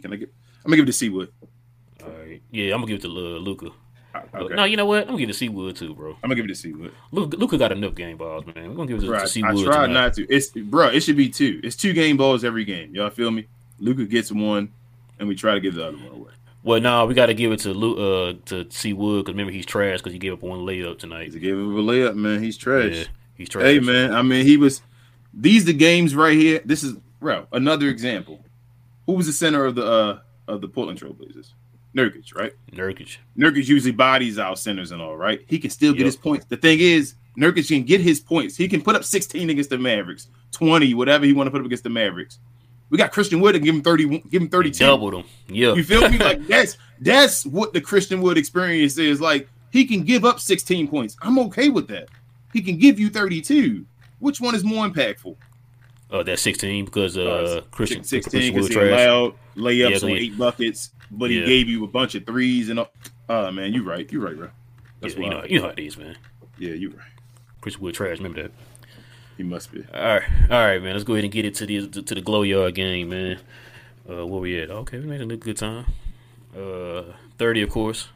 can 0.02 0.12
I 0.12 0.16
get? 0.16 0.32
I'm 0.64 0.70
gonna 0.70 0.76
give 0.76 0.84
it 0.84 0.86
to 0.86 0.92
C-Wood. 0.92 1.32
All 2.04 2.10
right, 2.10 2.42
yeah, 2.50 2.74
I'm 2.74 2.80
gonna 2.80 2.86
give 2.86 2.98
it 2.98 3.02
to 3.02 3.08
uh, 3.08 3.38
Luka. 3.38 3.66
Uh, 3.66 3.72
Okay, 4.34 4.54
No, 4.54 4.64
you 4.64 4.76
know 4.76 4.86
what? 4.86 5.02
I'm 5.02 5.06
gonna 5.08 5.18
give 5.18 5.28
it 5.28 5.32
to 5.32 5.38
C-Wood 5.38 5.76
too, 5.76 5.94
bro. 5.94 6.10
I'm 6.10 6.20
gonna 6.22 6.34
give 6.36 6.44
it 6.44 6.48
to 6.48 6.54
C-Wood. 6.54 6.92
Luka, 7.12 7.36
Luka 7.36 7.58
got 7.58 7.72
enough 7.72 7.94
game 7.94 8.16
balls, 8.16 8.44
man. 8.46 8.68
We're 8.68 8.74
gonna 8.74 8.88
give 8.88 8.98
it 8.98 9.02
to, 9.02 9.06
Bro, 9.06 9.20
to 9.20 9.28
C-Wood. 9.28 9.50
I 9.50 9.64
tried 9.64 9.86
tonight. 9.86 10.00
not 10.00 10.14
to. 10.14 10.26
It's 10.28 10.48
bro. 10.48 10.88
It 10.88 11.00
should 11.00 11.16
be 11.16 11.28
two. 11.28 11.60
It's 11.62 11.76
two 11.76 11.92
game 11.92 12.16
balls 12.16 12.44
every 12.44 12.64
game. 12.64 12.94
Y'all 12.94 13.10
feel 13.10 13.30
me? 13.30 13.46
Luka 13.78 14.04
gets 14.06 14.32
one, 14.32 14.72
and 15.18 15.28
we 15.28 15.34
try 15.34 15.54
to 15.54 15.60
give 15.60 15.74
the 15.74 15.86
other 15.88 15.96
one 15.96 16.08
away. 16.08 16.32
Well, 16.62 16.80
no, 16.80 17.06
we 17.06 17.14
got 17.14 17.26
to 17.26 17.34
give 17.34 17.52
it 17.52 17.60
to 17.60 17.72
Lu- 17.72 17.96
uh 18.30 18.34
to 18.46 18.66
C-Wood 18.70 19.24
because 19.24 19.32
remember 19.34 19.52
he's 19.52 19.66
trash 19.66 19.98
because 20.00 20.12
he 20.12 20.18
gave 20.18 20.32
up 20.32 20.42
one 20.42 20.60
layup 20.60 20.98
tonight. 20.98 21.32
He 21.32 21.38
gave 21.38 21.54
him 21.54 21.76
a 21.76 21.82
layup, 21.82 22.14
man. 22.16 22.42
He's 22.42 22.56
trash. 22.56 22.92
Yeah, 22.94 23.04
he's 23.34 23.48
trash. 23.48 23.64
Hey, 23.64 23.80
man. 23.80 24.12
I 24.12 24.22
mean, 24.22 24.44
he 24.44 24.56
was. 24.56 24.82
These 25.32 25.64
the 25.66 25.72
games 25.72 26.14
right 26.16 26.36
here. 26.36 26.60
This 26.64 26.82
is 26.82 26.94
bro. 27.20 27.46
Another 27.52 27.88
example. 27.88 28.44
Who 29.06 29.12
was 29.12 29.26
the 29.26 29.32
center 29.32 29.64
of 29.64 29.74
the 29.76 29.84
uh 29.86 30.18
of 30.48 30.60
the 30.60 30.68
Portland 30.68 31.00
Trailblazers? 31.00 31.52
Nurkic, 31.96 32.34
right? 32.34 32.52
Nurkic. 32.72 33.16
Nurkic 33.36 33.66
usually 33.66 33.92
bodies 33.92 34.38
out 34.38 34.58
centers 34.58 34.90
and 34.90 35.00
all, 35.00 35.16
right? 35.16 35.40
He 35.48 35.58
can 35.58 35.70
still 35.70 35.92
get 35.92 36.00
Yep. 36.00 36.06
his 36.06 36.16
points. 36.16 36.44
The 36.46 36.56
thing 36.56 36.80
is, 36.80 37.14
Nurkic 37.38 37.68
can 37.68 37.82
get 37.84 38.00
his 38.00 38.20
points. 38.20 38.56
He 38.56 38.68
can 38.68 38.82
put 38.82 38.94
up 38.94 39.04
16 39.04 39.48
against 39.48 39.70
the 39.70 39.78
Mavericks, 39.78 40.28
20, 40.52 40.92
whatever 40.94 41.24
he 41.24 41.32
want 41.32 41.46
to 41.46 41.50
put 41.50 41.60
up 41.60 41.66
against 41.66 41.84
the 41.84 41.90
Mavericks. 41.90 42.38
We 42.90 42.96
got 42.98 43.12
Christian 43.12 43.40
Wood 43.40 43.54
and 43.54 43.64
give 43.64 43.74
him 43.74 43.82
30, 43.82 44.18
give 44.30 44.42
him 44.42 44.48
32. 44.48 44.84
Doubled 44.84 45.14
him. 45.14 45.24
Yeah. 45.48 45.74
You 45.74 45.84
feel 45.84 46.08
me? 46.08 46.18
Like 46.28 46.46
that's 46.46 46.78
that's 47.00 47.44
what 47.46 47.72
the 47.72 47.80
Christian 47.80 48.20
Wood 48.22 48.38
experience 48.38 48.96
is. 48.98 49.20
Like 49.20 49.48
he 49.70 49.84
can 49.84 50.02
give 50.02 50.24
up 50.24 50.40
16 50.40 50.88
points. 50.88 51.16
I'm 51.20 51.38
okay 51.40 51.68
with 51.68 51.88
that. 51.88 52.08
He 52.52 52.62
can 52.62 52.78
give 52.78 52.98
you 52.98 53.10
32. 53.10 53.84
Which 54.20 54.40
one 54.40 54.54
is 54.54 54.64
more 54.64 54.86
impactful? 54.88 55.36
Oh, 56.10 56.22
that's 56.22 56.40
16 56.42 56.86
because 56.86 57.18
uh, 57.18 57.22
Uh, 57.22 57.60
Christian 57.70 58.02
16 58.02 58.30
Christian 58.30 58.54
because 58.54 58.68
he 58.68 58.74
allowed 58.76 59.34
layups 59.56 60.02
Yeah, 60.02 60.08
on 60.08 60.16
eight 60.16 60.38
buckets, 60.38 60.90
but 61.10 61.30
he 61.30 61.44
gave 61.44 61.68
you 61.68 61.84
a 61.84 61.88
bunch 61.88 62.14
of 62.14 62.24
threes 62.24 62.70
and 62.70 62.78
all. 62.80 62.90
Oh 63.28 63.50
man, 63.50 63.74
you're 63.74 63.84
right. 63.84 64.10
You're 64.10 64.22
right, 64.24 64.36
bro. 64.36 64.48
That's 65.00 65.14
Yeah, 65.14 65.20
you 65.24 65.30
know, 65.30 65.44
you 65.44 65.58
know 65.60 65.66
how 65.66 65.72
it 65.72 65.78
is, 65.78 65.96
man. 65.98 66.16
Yeah, 66.58 66.72
you're 66.72 66.90
right. 66.92 67.00
Christian 67.60 67.82
Wood 67.82 67.94
trash. 67.94 68.16
Remember 68.18 68.44
that. 68.44 68.52
He 69.38 69.44
must 69.44 69.70
be. 69.72 69.84
All 69.94 70.02
right, 70.02 70.22
all 70.50 70.66
right, 70.66 70.82
man. 70.82 70.94
Let's 70.94 71.04
go 71.04 71.14
ahead 71.14 71.24
and 71.24 71.32
get 71.32 71.44
it 71.44 71.54
to 71.54 71.66
the 71.66 71.86
to, 71.86 72.14
the 72.16 72.20
glow 72.20 72.42
yard 72.42 72.74
game, 72.74 73.10
man. 73.10 73.38
Uh, 74.10 74.26
where 74.26 74.40
we 74.40 74.60
at? 74.60 74.68
Okay, 74.68 74.98
we 74.98 75.06
made 75.06 75.20
a 75.20 75.36
good 75.36 75.56
time. 75.56 75.86
Uh, 76.54 77.04
thirty, 77.38 77.62
of 77.62 77.70
course. 77.70 78.08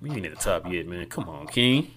We 0.00 0.12
ain't 0.12 0.24
at 0.24 0.34
the 0.34 0.40
top 0.40 0.72
yet, 0.72 0.88
man. 0.88 1.04
Come 1.06 1.28
on, 1.28 1.46
King. 1.48 1.90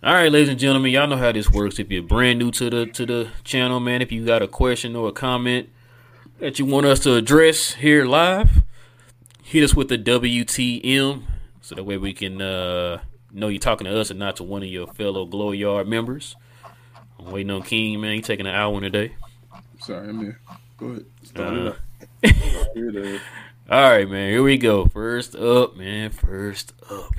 All 0.00 0.14
right, 0.14 0.30
ladies 0.30 0.48
and 0.48 0.60
gentlemen, 0.60 0.92
y'all 0.92 1.08
know 1.08 1.16
how 1.16 1.32
this 1.32 1.50
works. 1.50 1.80
If 1.80 1.90
you're 1.90 2.04
brand 2.04 2.38
new 2.38 2.52
to 2.52 2.70
the 2.70 2.86
to 2.86 3.04
the 3.04 3.30
channel, 3.42 3.80
man, 3.80 4.00
if 4.00 4.12
you 4.12 4.24
got 4.24 4.42
a 4.42 4.48
question 4.48 4.94
or 4.94 5.08
a 5.08 5.12
comment 5.12 5.70
that 6.38 6.60
you 6.60 6.66
want 6.66 6.86
us 6.86 7.00
to 7.00 7.14
address 7.14 7.74
here 7.74 8.04
live, 8.04 8.62
hit 9.42 9.64
us 9.64 9.74
with 9.74 9.88
the 9.88 9.98
WTM 9.98 11.24
so 11.60 11.74
that 11.74 11.82
way 11.82 11.96
we 11.96 12.12
can 12.12 12.40
uh, 12.40 13.00
know 13.36 13.48
you're 13.48 13.58
talking 13.60 13.86
to 13.86 13.98
us 14.00 14.10
and 14.10 14.18
not 14.18 14.36
to 14.36 14.42
one 14.44 14.62
of 14.62 14.68
your 14.68 14.86
fellow 14.88 15.24
Glow 15.26 15.52
Yard 15.52 15.86
members. 15.86 16.34
I'm 17.18 17.30
waiting 17.30 17.50
on 17.50 17.62
King, 17.62 18.00
man. 18.00 18.14
He 18.14 18.22
taking 18.22 18.46
an 18.46 18.54
hour 18.54 18.80
today. 18.80 19.14
Sorry, 19.80 20.08
I'm 20.08 20.20
here. 20.20 20.40
Go 20.78 20.86
ahead. 20.86 21.04
Start 21.22 21.54
Uh, 21.54 21.56
it 21.56 21.66
up. 21.68 21.76
Start 22.24 22.76
it 22.76 23.14
up. 23.14 23.20
All 23.70 23.90
right, 23.90 24.08
man. 24.08 24.30
Here 24.30 24.42
we 24.42 24.58
go. 24.58 24.86
First 24.86 25.34
up, 25.34 25.76
man. 25.76 26.10
First 26.10 26.72
up. 26.90 27.12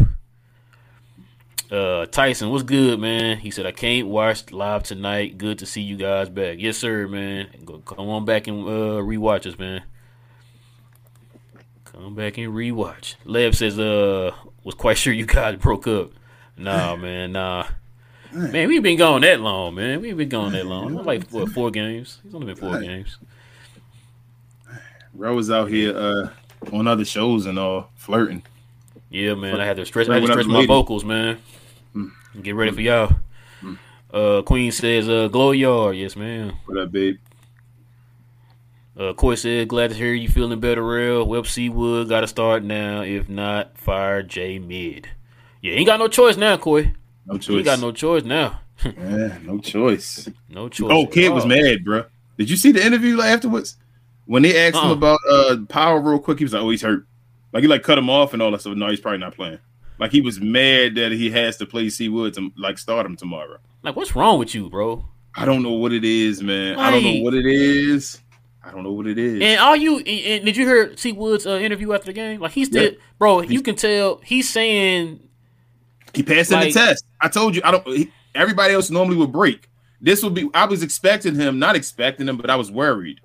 Uh, 1.70 2.06
Tyson, 2.06 2.50
what's 2.50 2.64
good, 2.64 2.98
man? 3.00 3.38
He 3.40 3.52
said 3.52 3.66
I 3.66 3.72
can't 3.74 4.08
watch 4.08 4.52
live 4.54 4.84
tonight. 4.84 5.38
Good 5.38 5.60
to 5.60 5.66
see 5.66 5.82
you 5.82 5.98
guys 5.98 6.30
back. 6.30 6.58
Yes, 6.60 6.78
sir, 6.78 7.08
man. 7.10 7.48
Go, 7.66 7.80
come 7.80 8.08
on 8.08 8.24
back 8.24 8.48
and 8.48 8.64
uh, 8.66 9.02
rewatch 9.02 9.46
us, 9.46 9.60
man. 9.60 9.84
Come 11.98 12.14
back 12.16 12.38
and 12.38 12.54
rewatch. 12.54 13.16
Lev 13.26 13.56
says, 13.58 13.80
uh, 13.80 14.32
was 14.64 14.76
quite 14.76 14.98
sure 14.98 15.12
you 15.14 15.26
guys 15.26 15.58
broke 15.58 15.88
up. 15.88 16.12
Nah, 16.56 16.96
man, 16.96 17.32
nah. 17.32 17.68
Man, 18.32 18.68
we've 18.68 18.84
been 18.84 18.98
gone 18.98 19.22
that 19.22 19.40
long, 19.40 19.74
man. 19.76 20.02
We've 20.02 20.16
been 20.16 20.30
gone 20.30 20.52
that 20.52 20.66
long. 20.68 20.94
Like 21.04 21.28
what, 21.30 21.50
four 21.50 21.72
games? 21.72 22.20
It's 22.24 22.36
only 22.36 22.46
been 22.48 22.56
four 22.56 22.74
Right. 22.74 22.82
games. 22.84 23.18
Bro 25.14 25.34
was 25.36 25.50
out 25.50 25.70
here 25.70 25.98
uh, 25.98 26.30
on 26.72 26.88
other 26.88 27.06
shows 27.06 27.46
and 27.48 27.58
all 27.58 27.90
flirting. 27.96 28.44
Yeah, 29.10 29.34
man. 29.34 29.60
I 29.60 29.66
had 29.66 29.78
to 29.78 29.86
stretch. 29.86 30.08
I 30.10 30.16
had 30.16 30.26
to 30.26 30.32
stretch 30.32 30.46
my 30.46 30.66
vocals, 30.66 31.04
man. 31.04 31.40
Get 32.42 32.54
ready 32.54 32.72
for 32.72 32.82
y'all. 32.82 33.16
Uh, 34.14 34.42
Queen 34.44 34.72
says, 34.72 35.10
uh, 35.10 35.28
"Glow 35.30 35.52
yard, 35.52 35.96
yes, 35.98 36.16
man." 36.16 36.54
What 36.66 36.78
up, 36.78 36.92
babe? 36.92 37.18
Uh, 38.98 39.14
Coy 39.14 39.36
said, 39.36 39.68
"Glad 39.68 39.92
to 39.92 39.96
hear 39.96 40.14
you 40.14 40.28
feeling 40.28 40.60
better, 40.60 40.84
real." 40.86 41.24
Web 41.26 41.46
C-Wood 41.48 42.10
got 42.10 42.22
to 42.22 42.28
start 42.28 42.64
now. 42.64 43.02
If 43.02 43.30
not, 43.30 43.78
fire 43.78 44.24
J 44.24 44.58
Mid. 44.60 45.08
Yeah, 45.62 45.74
ain't 45.74 45.86
got 45.88 46.00
no 46.00 46.08
choice 46.08 46.38
now, 46.38 46.58
Coy. 46.58 46.94
No 47.26 47.34
He 47.34 47.40
choice. 47.40 47.66
got 47.66 47.80
no 47.80 47.92
choice 47.92 48.24
now. 48.24 48.62
Yeah, 48.84 49.38
no 49.44 49.58
choice. 49.60 50.30
no 50.50 50.70
choice. 50.70 50.92
Oh, 50.92 51.08
Kidd 51.08 51.32
was 51.34 51.46
mad, 51.48 51.84
bro. 51.84 52.06
Did 52.38 52.48
you 52.50 52.56
see 52.56 52.72
the 52.72 52.86
interview 52.86 53.20
afterwards? 53.22 53.76
When 54.26 54.44
they 54.44 54.56
asked 54.68 54.76
him 54.78 54.90
Uh-uh. 54.90 54.94
about 54.94 55.20
uh 55.30 55.58
power 55.68 56.00
real 56.00 56.20
quick, 56.20 56.38
he 56.38 56.46
was 56.46 56.54
like, 56.54 56.62
"Oh, 56.62 56.70
he's 56.70 56.82
hurt." 56.84 57.06
Like 57.54 57.62
he 57.64 57.68
like 57.68 57.82
cut 57.84 57.98
him 57.98 58.10
off 58.10 58.34
and 58.34 58.42
all 58.42 58.52
that 58.52 58.62
stuff. 58.62 58.76
No, 58.76 58.88
he's 58.90 59.00
probably 59.00 59.18
not 59.20 59.36
playing. 59.36 59.60
Like 60.00 60.12
he 60.12 60.22
was 60.22 60.40
mad 60.40 60.94
that 60.96 61.12
he 61.12 61.30
has 61.32 61.58
to 61.58 61.66
play 61.66 61.90
C 61.90 62.08
Wood 62.10 62.34
to 62.36 62.52
like 62.58 62.78
start 62.78 63.06
him 63.06 63.16
tomorrow. 63.16 63.58
Like, 63.84 63.96
what's 63.96 64.16
wrong 64.16 64.38
with 64.38 64.54
you, 64.54 64.70
bro? 64.70 65.06
I 65.36 65.46
don't 65.46 65.64
know 65.64 65.72
what 65.74 65.92
it 65.94 66.04
is, 66.04 66.42
man. 66.44 66.78
I 66.78 66.92
don't 66.92 67.04
know 67.04 67.24
what 67.24 67.34
it 67.34 67.46
is. 67.48 68.20
I 68.68 68.72
don't 68.72 68.84
know 68.84 68.92
what 68.92 69.08
it 69.08 69.18
is. 69.18 69.42
And 69.42 69.60
all 69.62 69.76
you 69.76 70.00
and, 70.00 70.08
and 70.08 70.46
did 70.46 70.58
you 70.58 70.66
hear 70.68 70.88
T 70.90 71.14
Woods' 71.14 71.48
uh, 71.48 71.52
interview 71.58 71.94
after 71.94 72.08
the 72.08 72.14
game? 72.14 72.42
Like, 72.42 72.52
he's 72.52 72.68
still, 72.68 72.84
Yeah. 72.84 72.98
bro. 73.18 73.42
You 73.42 73.62
can 73.62 73.76
tell 73.76 74.18
he's 74.26 74.50
saying 74.50 75.22
He 76.14 76.22
passed 76.24 76.52
in 76.52 76.60
Like- 76.60 76.74
the 76.74 76.80
test. 76.80 77.06
I 77.22 77.30
told 77.30 77.56
you. 77.56 77.62
I 77.64 77.72
don't. 77.72 77.88
He, 77.88 78.12
everybody 78.36 78.74
else 78.74 78.90
normally 78.90 79.16
would 79.18 79.32
break. 79.32 79.70
This 80.02 80.22
would 80.24 80.34
be. 80.34 80.50
I 80.54 80.66
was 80.66 80.84
expecting 80.84 81.36
him, 81.36 81.60
not 81.60 81.76
expecting 81.76 82.28
him, 82.28 82.38
but 82.38 82.50
I 82.50 82.56
was 82.58 82.70
worried 82.70 83.20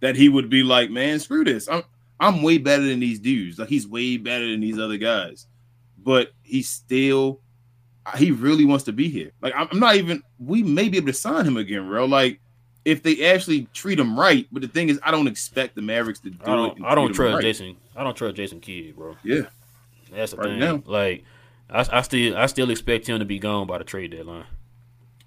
that 0.00 0.16
he 0.16 0.28
would 0.28 0.50
be 0.50 0.62
like, 0.62 0.90
"Man, 0.90 1.18
screw 1.20 1.44
this. 1.44 1.68
I'm 1.68 1.82
I'm 2.18 2.42
way 2.42 2.58
better 2.58 2.82
than 2.82 2.98
these 3.00 3.20
dudes. 3.20 3.58
Like 3.58 3.68
he's 3.68 3.86
way 3.86 4.16
better 4.16 4.50
than 4.50 4.60
these 4.60 4.78
other 4.78 4.96
guys." 4.96 5.46
But 6.02 6.32
he 6.42 6.62
still, 6.62 7.40
he 8.16 8.30
really 8.32 8.64
wants 8.64 8.84
to 8.84 8.92
be 8.92 9.08
here. 9.08 9.30
Like 9.40 9.54
I'm 9.56 9.68
I'm 9.70 9.78
not 9.78 9.96
even. 9.96 10.22
We 10.38 10.62
may 10.62 10.88
be 10.88 10.96
able 10.96 11.06
to 11.08 11.12
sign 11.12 11.46
him 11.46 11.56
again, 11.56 11.86
bro. 11.86 12.06
Like 12.06 12.40
if 12.84 13.02
they 13.02 13.30
actually 13.32 13.66
treat 13.74 13.98
him 14.00 14.18
right. 14.18 14.46
But 14.52 14.62
the 14.62 14.68
thing 14.68 14.88
is, 14.88 14.98
I 15.02 15.10
don't 15.10 15.26
expect 15.26 15.74
the 15.74 15.82
Mavericks 15.82 16.20
to 16.20 16.30
do 16.30 16.38
I 16.44 16.52
it. 16.52 16.56
don't 16.56 16.76
and 16.78 16.86
I 16.86 16.94
don't 16.94 17.12
trust 17.12 17.34
right. 17.34 17.42
Jason. 17.42 17.76
I 17.96 18.04
don't 18.04 18.16
trust 18.16 18.36
Jason 18.36 18.60
Kidd, 18.60 18.96
bro. 18.96 19.16
Yeah, 19.22 19.42
That's 20.12 20.32
the 20.32 20.38
Right 20.38 20.48
thing. 20.48 20.58
now. 20.60 20.82
Like, 20.86 21.24
I, 21.68 21.86
I 21.92 22.02
still 22.02 22.36
I 22.36 22.46
still 22.46 22.70
expect 22.70 23.06
him 23.08 23.18
to 23.18 23.24
be 23.24 23.38
gone 23.38 23.66
by 23.66 23.78
the 23.78 23.84
trade 23.84 24.10
deadline. 24.12 24.46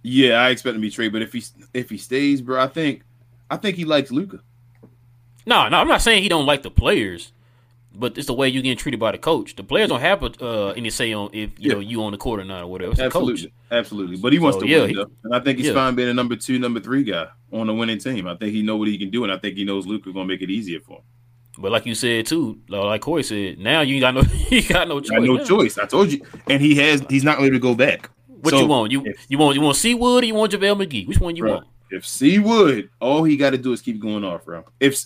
yeah. 0.01 0.35
I 0.35 0.49
expect 0.49 0.75
him 0.75 0.81
to 0.81 0.87
be 0.87 0.91
traded. 0.91 1.13
But 1.13 1.21
if 1.21 1.33
he 1.33 1.43
if 1.73 1.89
he 1.89 1.97
stays, 1.97 2.41
bro, 2.41 2.59
I 2.61 2.67
think 2.67 3.03
I 3.51 3.57
think 3.57 3.75
he 3.77 3.85
likes 3.85 4.11
Luka. 4.11 4.39
No, 5.45 5.67
no, 5.69 5.77
I'm 5.77 5.87
not 5.87 6.01
saying 6.01 6.23
he 6.23 6.29
don't 6.29 6.45
like 6.45 6.63
the 6.63 6.71
players, 6.71 7.33
but 7.95 8.17
it's 8.17 8.27
the 8.27 8.33
way 8.33 8.47
you're 8.49 8.63
getting 8.63 8.77
treated 8.77 8.99
by 8.99 9.11
the 9.11 9.17
coach. 9.17 9.55
The 9.55 9.63
players 9.63 9.89
don't 9.89 9.99
have 10.01 10.23
uh, 10.41 10.69
any 10.69 10.89
say 10.89 11.13
on 11.13 11.29
if 11.33 11.51
you 11.59 11.69
Yeah. 11.69 11.73
know 11.73 11.79
you 11.79 12.03
on 12.03 12.11
the 12.11 12.17
court 12.17 12.39
or 12.39 12.43
not 12.45 12.63
or 12.63 12.67
whatever. 12.67 12.91
It's 12.91 12.99
Absolutely, 13.01 13.53
absolutely. 13.71 14.17
But 14.17 14.33
he 14.33 14.39
wants 14.39 14.57
So, 14.57 14.61
to 14.61 14.67
yeah, 14.67 14.79
win, 14.81 14.89
he- 14.89 14.95
though. 14.95 15.11
and 15.23 15.35
I 15.35 15.39
think 15.39 15.57
he's 15.59 15.67
yeah. 15.67 15.73
fine 15.73 15.95
being 15.95 16.09
a 16.09 16.13
number 16.13 16.35
two, 16.35 16.57
number 16.59 16.79
three 16.79 17.03
guy 17.03 17.27
on 17.51 17.69
a 17.69 17.73
winning 17.73 17.99
team. 17.99 18.27
I 18.27 18.35
think 18.35 18.53
he 18.53 18.61
know 18.63 18.77
what 18.77 18.87
he 18.87 18.97
can 18.97 19.09
do, 19.09 19.23
and 19.23 19.31
I 19.31 19.37
think 19.37 19.55
he 19.57 19.63
knows 19.65 19.85
Luka's 19.87 20.13
gonna 20.13 20.25
make 20.25 20.41
it 20.41 20.49
easier 20.49 20.79
for 20.79 20.97
him. 20.97 21.03
But 21.59 21.71
like 21.71 21.85
you 21.85 21.93
said 21.93 22.25
too, 22.25 22.59
like 22.67 23.01
Corey 23.01 23.21
said, 23.23 23.59
now 23.59 23.81
you 23.81 23.99
got 24.05 24.15
no 24.15 24.23
you 24.49 24.63
got 24.67 24.87
no 24.87 24.99
choice. 24.99 25.09
Got 25.11 25.21
no 25.23 25.33
now. 25.35 25.43
choice. 25.43 25.77
I 25.77 25.85
told 25.85 26.11
you, 26.11 26.21
and 26.47 26.61
he 26.61 26.75
has. 26.75 27.03
He's 27.09 27.23
not 27.23 27.39
able 27.39 27.51
to 27.51 27.59
go 27.59 27.75
back. 27.75 28.09
What 28.27 28.51
So, 28.51 28.59
you 28.59 28.65
want? 28.67 28.91
You 28.91 29.03
if- 29.05 29.25
you 29.29 29.37
want 29.37 29.55
you 29.55 29.61
want 29.61 29.77
C-Wood 29.77 30.23
or 30.23 30.27
you 30.27 30.33
want 30.35 30.51
JaVale 30.51 30.83
McGee? 30.85 31.07
Which 31.07 31.19
one 31.19 31.35
you 31.35 31.43
Bro, 31.43 31.53
want? 31.53 31.67
If 31.91 32.07
C 32.07 32.39
Wood, 32.39 32.89
all 32.99 33.23
he 33.23 33.37
got 33.37 33.51
to 33.51 33.57
do 33.57 33.71
is 33.71 33.81
keep 33.81 33.99
going 34.01 34.23
off, 34.23 34.45
bro. 34.45 34.65
If 34.79 35.05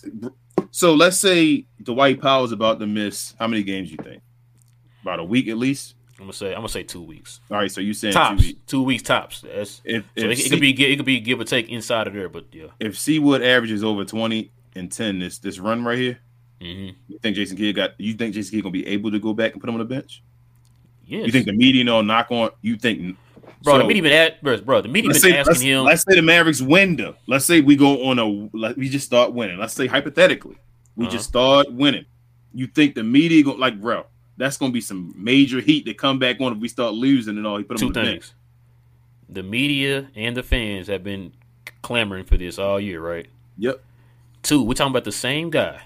so, 0.70 0.94
let's 0.94 1.18
say 1.18 1.66
Dwight 1.82 2.20
Powell's 2.20 2.52
about 2.52 2.80
to 2.80 2.86
miss 2.86 3.34
how 3.38 3.46
many 3.46 3.62
games 3.62 3.90
you 3.90 3.96
think? 3.98 4.22
About 5.02 5.20
a 5.20 5.24
week 5.24 5.48
at 5.48 5.56
least. 5.58 5.94
I'm 6.18 6.24
gonna 6.24 6.32
say 6.32 6.48
I'm 6.48 6.56
gonna 6.56 6.68
say 6.68 6.82
two 6.82 7.02
weeks. 7.02 7.40
All 7.50 7.56
right, 7.56 7.70
so 7.70 7.80
you 7.80 7.94
saying 7.94 8.14
Tops. 8.14 8.40
two 8.40 8.46
weeks? 8.48 8.60
Two 8.66 8.82
weeks 8.82 9.02
tops. 9.04 9.40
That's 9.42 9.80
If 9.84 10.02
so 10.04 10.10
if, 10.16 10.38
it, 10.38 10.46
it 10.46 10.50
could 10.50 10.60
be 10.60 10.92
it 10.92 10.96
could 10.96 11.06
be 11.06 11.20
give 11.20 11.38
or 11.38 11.44
take 11.44 11.68
inside 11.68 12.08
of 12.08 12.14
there, 12.14 12.28
but 12.28 12.46
yeah. 12.50 12.66
if 12.80 12.98
C 12.98 13.20
Wood 13.20 13.42
averages 13.42 13.84
over 13.84 14.04
twenty 14.04 14.50
and 14.74 14.90
ten 14.90 15.20
this 15.20 15.38
this 15.38 15.60
run 15.60 15.84
right 15.84 15.98
here, 15.98 16.18
hmm 16.60 16.88
you 17.06 17.18
think 17.22 17.36
Jason 17.36 17.56
Kidd 17.56 17.76
got? 17.76 17.92
You 17.98 18.14
think 18.14 18.34
Jason 18.34 18.50
Kidd 18.50 18.64
gonna 18.64 18.72
be 18.72 18.86
able 18.88 19.12
to 19.12 19.20
go 19.20 19.32
back 19.32 19.52
and 19.52 19.60
put 19.60 19.68
him 19.68 19.76
on 19.76 19.78
the 19.78 19.84
bench? 19.84 20.22
Yes. 21.06 21.24
You 21.24 21.32
think 21.32 21.46
the 21.46 21.52
media 21.52 21.84
will 21.84 22.02
knock 22.02 22.30
on? 22.30 22.50
You 22.62 22.76
think, 22.76 23.16
bro? 23.62 23.74
so- 23.74 23.78
the 23.78 23.84
media 23.84 24.02
been 24.02 24.12
at 24.12 24.42
bro, 24.42 24.56
bro. 24.60 24.80
The 24.80 24.88
media 24.88 25.10
been 25.10 25.20
say, 25.20 25.36
asking 25.36 25.46
let's, 25.52 25.60
him. 25.60 25.84
let's 25.84 26.04
say 26.08 26.14
the 26.16 26.22
Mavericks 26.22 26.60
win 26.62 26.96
though. 26.96 27.14
Let's 27.26 27.44
say 27.44 27.60
we 27.60 27.76
go 27.76 28.04
on 28.04 28.18
a 28.18 28.26
like 28.56 28.76
we 28.76 28.88
just 28.88 29.06
start 29.06 29.32
winning. 29.32 29.58
Let's 29.58 29.74
say 29.74 29.86
hypothetically 29.86 30.56
we 30.96 31.06
Uh-huh. 31.06 31.12
just 31.12 31.28
start 31.28 31.72
winning. 31.72 32.04
You 32.54 32.66
think 32.66 32.94
the 32.94 33.02
media 33.04 33.42
go 33.42 33.52
like 33.52 33.80
bro? 33.80 34.06
That's 34.36 34.56
gonna 34.56 34.72
be 34.72 34.80
some 34.80 35.12
major 35.16 35.60
heat 35.60 35.84
to 35.86 35.94
come 35.94 36.18
back 36.18 36.40
on 36.40 36.52
if 36.52 36.58
we 36.58 36.68
start 36.68 36.94
losing 36.94 37.36
and 37.36 37.46
all. 37.46 37.56
He 37.58 37.64
put 37.64 37.78
two 37.78 37.86
them 37.86 37.92
the 37.92 38.00
bench. 38.10 38.22
things. 38.22 38.34
The 39.28 39.42
media 39.42 40.08
and 40.14 40.36
the 40.36 40.42
fans 40.42 40.86
have 40.86 41.04
been 41.04 41.32
clamoring 41.82 42.24
for 42.24 42.36
this 42.36 42.58
all 42.58 42.80
year, 42.80 43.00
right? 43.00 43.26
Yep. 43.58 43.82
Two, 44.42 44.62
we're 44.62 44.74
talking 44.74 44.92
about 44.92 45.04
the 45.04 45.12
same 45.12 45.50
guy 45.50 45.82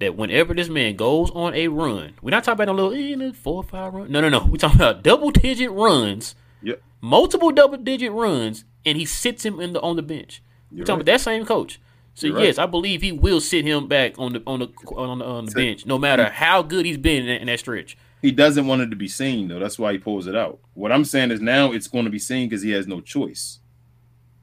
that 0.00 0.14
whenever 0.16 0.52
this 0.52 0.68
man 0.68 0.94
goes 0.96 1.30
on 1.30 1.54
a 1.54 1.68
run, 1.68 2.14
we're 2.20 2.30
not 2.32 2.44
talking 2.44 2.60
about 2.62 2.68
a 2.68 2.72
little 2.82 2.92
eh, 3.28 3.32
four 3.32 3.56
or 3.56 3.62
five 3.62 3.94
run. 3.94 4.10
No, 4.10 4.20
no, 4.20 4.28
no. 4.28 4.44
We're 4.44 4.56
talking 4.58 4.76
about 4.80 5.02
double 5.02 5.30
digit 5.30 5.70
runs, 5.70 6.34
Yep. 6.62 6.82
Multiple 7.06 7.50
double 7.52 7.78
digit 7.78 8.12
runs, 8.12 8.64
and 8.84 8.98
he 8.98 9.04
sits 9.04 9.44
him 9.44 9.60
in 9.60 9.72
the 9.72 9.80
on 9.80 9.96
the 9.96 10.02
bench. 10.02 10.42
You're 10.70 10.84
talking 10.84 10.98
right. 10.98 11.02
about 11.02 11.12
that 11.12 11.20
same 11.20 11.46
coach. 11.46 11.80
So 12.14 12.26
You're 12.26 12.36
right. 12.36 12.44
yes, 12.46 12.58
I 12.58 12.66
believe 12.66 13.02
he 13.02 13.12
will 13.12 13.40
sit 13.40 13.64
him 13.64 13.88
back 13.88 14.18
on 14.18 14.32
the 14.32 14.42
on 14.46 14.60
the 14.60 14.68
on 14.96 15.18
the, 15.18 15.24
on 15.24 15.44
the 15.46 15.52
bench, 15.52 15.86
no 15.86 15.98
matter 15.98 16.24
how 16.30 16.62
good 16.62 16.86
he's 16.86 16.96
been 16.98 17.22
in 17.22 17.26
that, 17.26 17.40
in 17.42 17.46
that 17.48 17.60
stretch. 17.60 17.96
He 18.22 18.32
doesn't 18.32 18.66
want 18.66 18.80
it 18.82 18.90
to 18.90 18.96
be 18.96 19.06
seen 19.08 19.48
though. 19.48 19.58
That's 19.60 19.78
why 19.78 19.92
he 19.92 19.98
pulls 19.98 20.26
it 20.26 20.34
out. 20.34 20.58
What 20.74 20.90
I'm 20.92 21.04
saying 21.04 21.30
is 21.30 21.40
now 21.40 21.72
it's 21.72 21.86
going 21.86 22.06
to 22.06 22.10
be 22.10 22.18
seen 22.18 22.48
because 22.48 22.62
he 22.62 22.70
has 22.72 22.86
no 22.86 23.00
choice. 23.00 23.60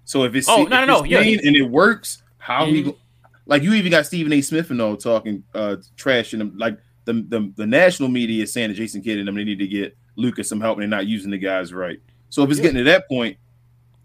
So 0.05 0.23
if 0.23 0.35
it's 0.35 0.47
Oh, 0.47 0.63
if 0.63 0.69
no, 0.69 0.85
no, 0.85 0.99
no, 0.99 1.03
yeah, 1.03 1.19
and 1.19 1.55
it 1.55 1.69
works, 1.69 2.21
how 2.37 2.65
he 2.67 2.81
Mhm. 2.83 2.85
go, 2.85 2.97
like 3.45 3.63
you 3.63 3.73
even 3.73 3.91
got 3.91 4.05
Stephen 4.05 4.31
A. 4.33 4.41
Smith 4.41 4.69
and 4.69 4.81
all 4.81 4.95
talking 4.95 5.43
uh 5.55 5.77
trash 5.97 6.33
and 6.33 6.57
like 6.57 6.77
the, 7.05 7.13
the 7.13 7.51
the 7.57 7.65
national 7.65 8.09
media 8.09 8.43
is 8.43 8.53
saying 8.53 8.69
that 8.69 8.75
Jason 8.75 9.01
Kidd 9.01 9.17
and 9.17 9.27
them 9.27 9.35
they 9.35 9.43
need 9.43 9.59
to 9.59 9.67
get 9.67 9.97
Lucas 10.15 10.47
some 10.47 10.61
help 10.61 10.77
and 10.77 10.83
they're 10.83 10.97
not 10.99 11.07
using 11.07 11.31
the 11.31 11.37
guys 11.39 11.73
right. 11.73 11.99
So 12.33 12.41
if 12.41 12.49
it's 12.49 12.57
Yeah. 12.57 12.63
getting 12.63 12.77
to 12.79 12.83
that 12.85 13.07
point, 13.07 13.37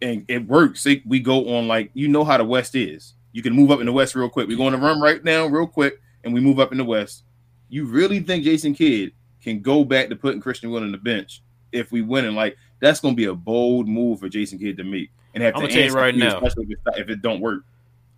and 0.03 0.27
it 0.29 0.47
works. 0.47 0.87
We 1.07 1.19
go 1.19 1.57
on 1.57 1.67
like 1.67 1.91
you 1.95 2.09
know 2.09 2.25
how 2.25 2.37
the 2.37 2.45
West 2.45 2.75
is. 2.75 3.15
You 3.33 3.43
can 3.43 3.55
move 3.55 3.71
up 3.71 3.81
in 3.81 3.87
the 3.87 3.93
West 3.93 4.15
real 4.15 4.29
quick. 4.29 4.49
We're 4.49 4.59
going 4.59 4.75
to 4.75 4.79
run 4.79 5.01
right 5.01 5.25
now, 5.25 5.47
real 5.47 5.67
quick, 5.67 5.99
and 6.25 6.35
we 6.35 6.41
move 6.41 6.61
up 6.61 6.71
in 6.71 6.77
the 6.77 6.85
West. 6.85 7.25
You 7.71 7.87
really 7.87 8.21
think 8.21 8.45
Jason 8.45 8.75
Kidd 8.75 9.13
can 9.43 9.61
go 9.63 9.83
back 9.83 10.11
to 10.11 10.17
putting 10.17 10.43
Christian 10.43 10.71
Wood 10.71 10.83
on 10.83 10.93
the 10.93 10.99
bench 10.99 11.41
if 11.73 11.91
we 11.91 12.03
win? 12.03 12.27
And 12.27 12.37
like 12.37 12.59
that's 12.81 13.01
going 13.01 13.15
to 13.15 13.17
be 13.17 13.25
a 13.25 13.35
bold 13.35 13.89
move 13.89 14.21
for 14.21 14.29
Jason 14.29 14.59
Kidd 14.59 14.77
to 14.77 14.85
make 14.85 15.11
and 15.33 15.43
have 15.43 15.57
I'm 15.57 15.63
to 15.63 15.69
tell 15.69 15.85
you 15.87 15.93
right 15.95 16.15
now. 16.15 16.37
especially 16.37 16.67
if 16.69 16.71
it, 16.71 17.01
if 17.01 17.09
it 17.09 17.23
don't 17.23 17.41
work. 17.41 17.63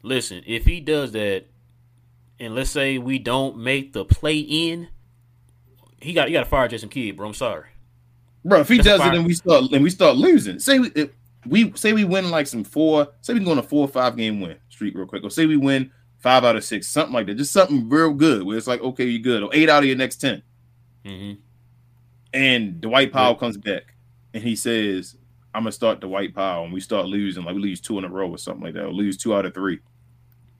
Listen, 0.02 0.42
if 0.44 0.66
he 0.66 0.80
does 0.80 1.12
that, 1.12 1.44
and 2.40 2.56
let's 2.56 2.70
say 2.70 2.98
we 2.98 3.20
don't 3.20 3.58
make 3.58 3.92
the 3.92 4.04
play 4.04 4.38
in, 4.38 4.88
he 6.00 6.12
got 6.14 6.28
you 6.28 6.32
got 6.36 6.44
to 6.44 6.50
fire 6.50 6.66
Jason 6.66 6.88
Kidd, 6.88 7.16
bro. 7.16 7.28
I'm 7.28 7.34
sorry. 7.34 7.66
Bro, 8.44 8.60
if 8.60 8.68
he 8.68 8.76
That's 8.76 8.88
does 8.88 9.00
fire. 9.00 9.12
it 9.12 9.16
and 9.18 9.26
we 9.26 9.34
start 9.34 9.64
and 9.72 9.82
we 9.82 9.90
start 9.90 10.16
losing, 10.16 10.58
say 10.58 10.78
we 10.78 10.88
if 10.94 11.10
we 11.46 11.72
say 11.76 11.92
we 11.92 12.04
win 12.04 12.30
like 12.30 12.46
some 12.46 12.64
four, 12.64 13.08
say 13.20 13.34
we 13.34 13.40
go 13.40 13.50
on 13.50 13.58
a 13.58 13.62
four 13.62 13.84
or 13.84 13.88
five 13.88 14.16
game 14.16 14.40
win 14.40 14.56
streak 14.68 14.94
real 14.94 15.06
quick, 15.06 15.24
or 15.24 15.30
say 15.30 15.46
we 15.46 15.56
win 15.56 15.90
five 16.18 16.44
out 16.44 16.56
of 16.56 16.64
six, 16.64 16.88
something 16.88 17.12
like 17.14 17.26
that, 17.26 17.34
just 17.34 17.52
something 17.52 17.88
real 17.88 18.12
good 18.12 18.42
where 18.42 18.56
it's 18.56 18.66
like 18.66 18.80
okay, 18.80 19.04
you're 19.04 19.22
good, 19.22 19.42
or 19.42 19.50
eight 19.52 19.68
out 19.68 19.82
of 19.82 19.86
your 19.86 19.96
next 19.96 20.16
ten, 20.16 20.42
hmm 21.04 21.32
and 22.32 22.80
Dwight 22.80 23.12
Powell 23.12 23.34
comes 23.34 23.56
back 23.56 23.94
and 24.34 24.42
he 24.42 24.54
says, 24.54 25.16
"I'm 25.52 25.62
gonna 25.62 25.72
start 25.72 26.00
Dwight 26.00 26.34
Powell," 26.34 26.64
and 26.64 26.72
we 26.72 26.80
start 26.80 27.06
losing, 27.06 27.44
like 27.44 27.56
we 27.56 27.60
lose 27.60 27.80
two 27.80 27.98
in 27.98 28.04
a 28.04 28.08
row 28.08 28.30
or 28.30 28.38
something 28.38 28.62
like 28.64 28.74
that, 28.74 28.84
or 28.84 28.92
lose 28.92 29.16
two 29.16 29.34
out 29.34 29.44
of 29.46 29.52
three. 29.52 29.80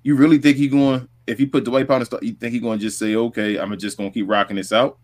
You 0.02 0.16
really 0.16 0.38
think 0.38 0.56
he 0.56 0.66
going? 0.68 1.08
If 1.26 1.38
he 1.38 1.46
put 1.46 1.64
Dwight 1.64 1.86
Powell 1.86 2.04
start, 2.04 2.24
you 2.24 2.32
think 2.32 2.52
he 2.52 2.58
going 2.58 2.78
to 2.80 2.84
just 2.84 2.98
say, 2.98 3.14
"Okay, 3.14 3.56
I'm 3.58 3.76
just 3.78 3.96
gonna 3.96 4.10
keep 4.10 4.28
rocking 4.28 4.56
this 4.56 4.72
out"? 4.72 4.98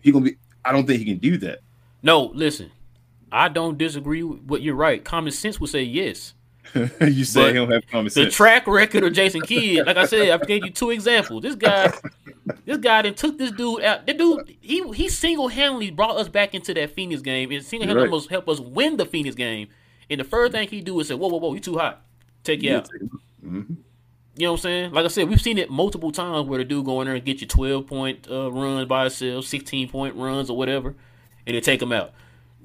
He 0.00 0.10
gonna 0.10 0.24
be? 0.24 0.36
I 0.64 0.72
don't 0.72 0.86
think 0.86 0.98
he 0.98 1.04
can 1.04 1.18
do 1.18 1.36
that. 1.38 1.60
No, 2.02 2.32
listen, 2.34 2.70
I 3.30 3.48
don't 3.48 3.78
disagree 3.78 4.22
with 4.22 4.40
what 4.42 4.62
you're 4.62 4.74
right. 4.74 5.04
Common 5.04 5.32
sense 5.32 5.60
would 5.60 5.70
say 5.70 5.82
yes. 5.82 6.34
you 6.74 7.24
say 7.24 7.40
But 7.42 7.48
he 7.48 7.54
don't 7.54 7.70
have 7.70 7.86
common 7.88 8.10
sense. 8.10 8.26
The 8.26 8.30
track 8.30 8.66
record 8.66 9.04
of 9.04 9.12
Jason 9.12 9.40
Kidd, 9.42 9.86
like 9.86 9.96
I 9.96 10.06
said, 10.06 10.30
I 10.30 10.44
gave 10.44 10.64
you 10.64 10.70
two 10.70 10.90
examples. 10.90 11.42
This 11.42 11.54
guy, 11.56 11.92
this 12.64 12.78
guy 12.78 13.02
then 13.02 13.14
took 13.14 13.36
this 13.36 13.50
dude 13.50 13.82
out. 13.82 14.06
The 14.06 14.14
dude, 14.14 14.56
he 14.60 14.88
he 14.92 15.08
single 15.08 15.48
handedly 15.48 15.90
brought 15.90 16.16
us 16.16 16.28
back 16.28 16.54
into 16.54 16.72
that 16.74 16.90
Phoenix 16.94 17.20
game 17.20 17.50
and 17.50 17.64
single 17.64 17.86
handedly 17.88 18.08
Right. 18.08 18.12
almost 18.12 18.30
helped 18.30 18.48
us 18.48 18.60
win 18.60 18.96
the 18.96 19.04
Phoenix 19.06 19.34
game. 19.34 19.68
And 20.08 20.20
the 20.20 20.24
first 20.24 20.52
thing 20.52 20.68
he 20.68 20.80
do 20.80 20.98
is 21.00 21.08
say, 21.08 21.14
"Whoa, 21.14 21.28
whoa, 21.28 21.38
whoa, 21.38 21.54
you 21.54 21.60
too 21.60 21.78
hot. 21.78 22.02
Take 22.44 22.62
you 22.62 22.76
out." 22.76 22.88
Mhm. 23.44 23.76
You 24.36 24.46
know 24.46 24.52
what 24.52 24.58
I'm 24.60 24.62
saying? 24.62 24.92
Like 24.92 25.04
I 25.04 25.08
said, 25.08 25.28
we've 25.28 25.40
seen 25.42 25.58
it 25.58 25.68
multiple 25.68 26.10
times 26.12 26.48
where 26.48 26.58
the 26.58 26.64
dude 26.64 26.86
go 26.86 27.00
in 27.02 27.06
there 27.06 27.16
and 27.16 27.24
get 27.24 27.40
you 27.42 27.46
12 27.46 27.86
point 27.86 28.26
uh, 28.30 28.50
runs 28.50 28.86
by 28.88 29.02
himself, 29.02 29.44
16 29.44 29.88
point 29.88 30.14
runs 30.16 30.48
or 30.48 30.56
whatever, 30.56 30.94
and 31.46 31.56
they 31.56 31.60
take 31.60 31.80
him 31.80 31.92
out. 31.92 32.12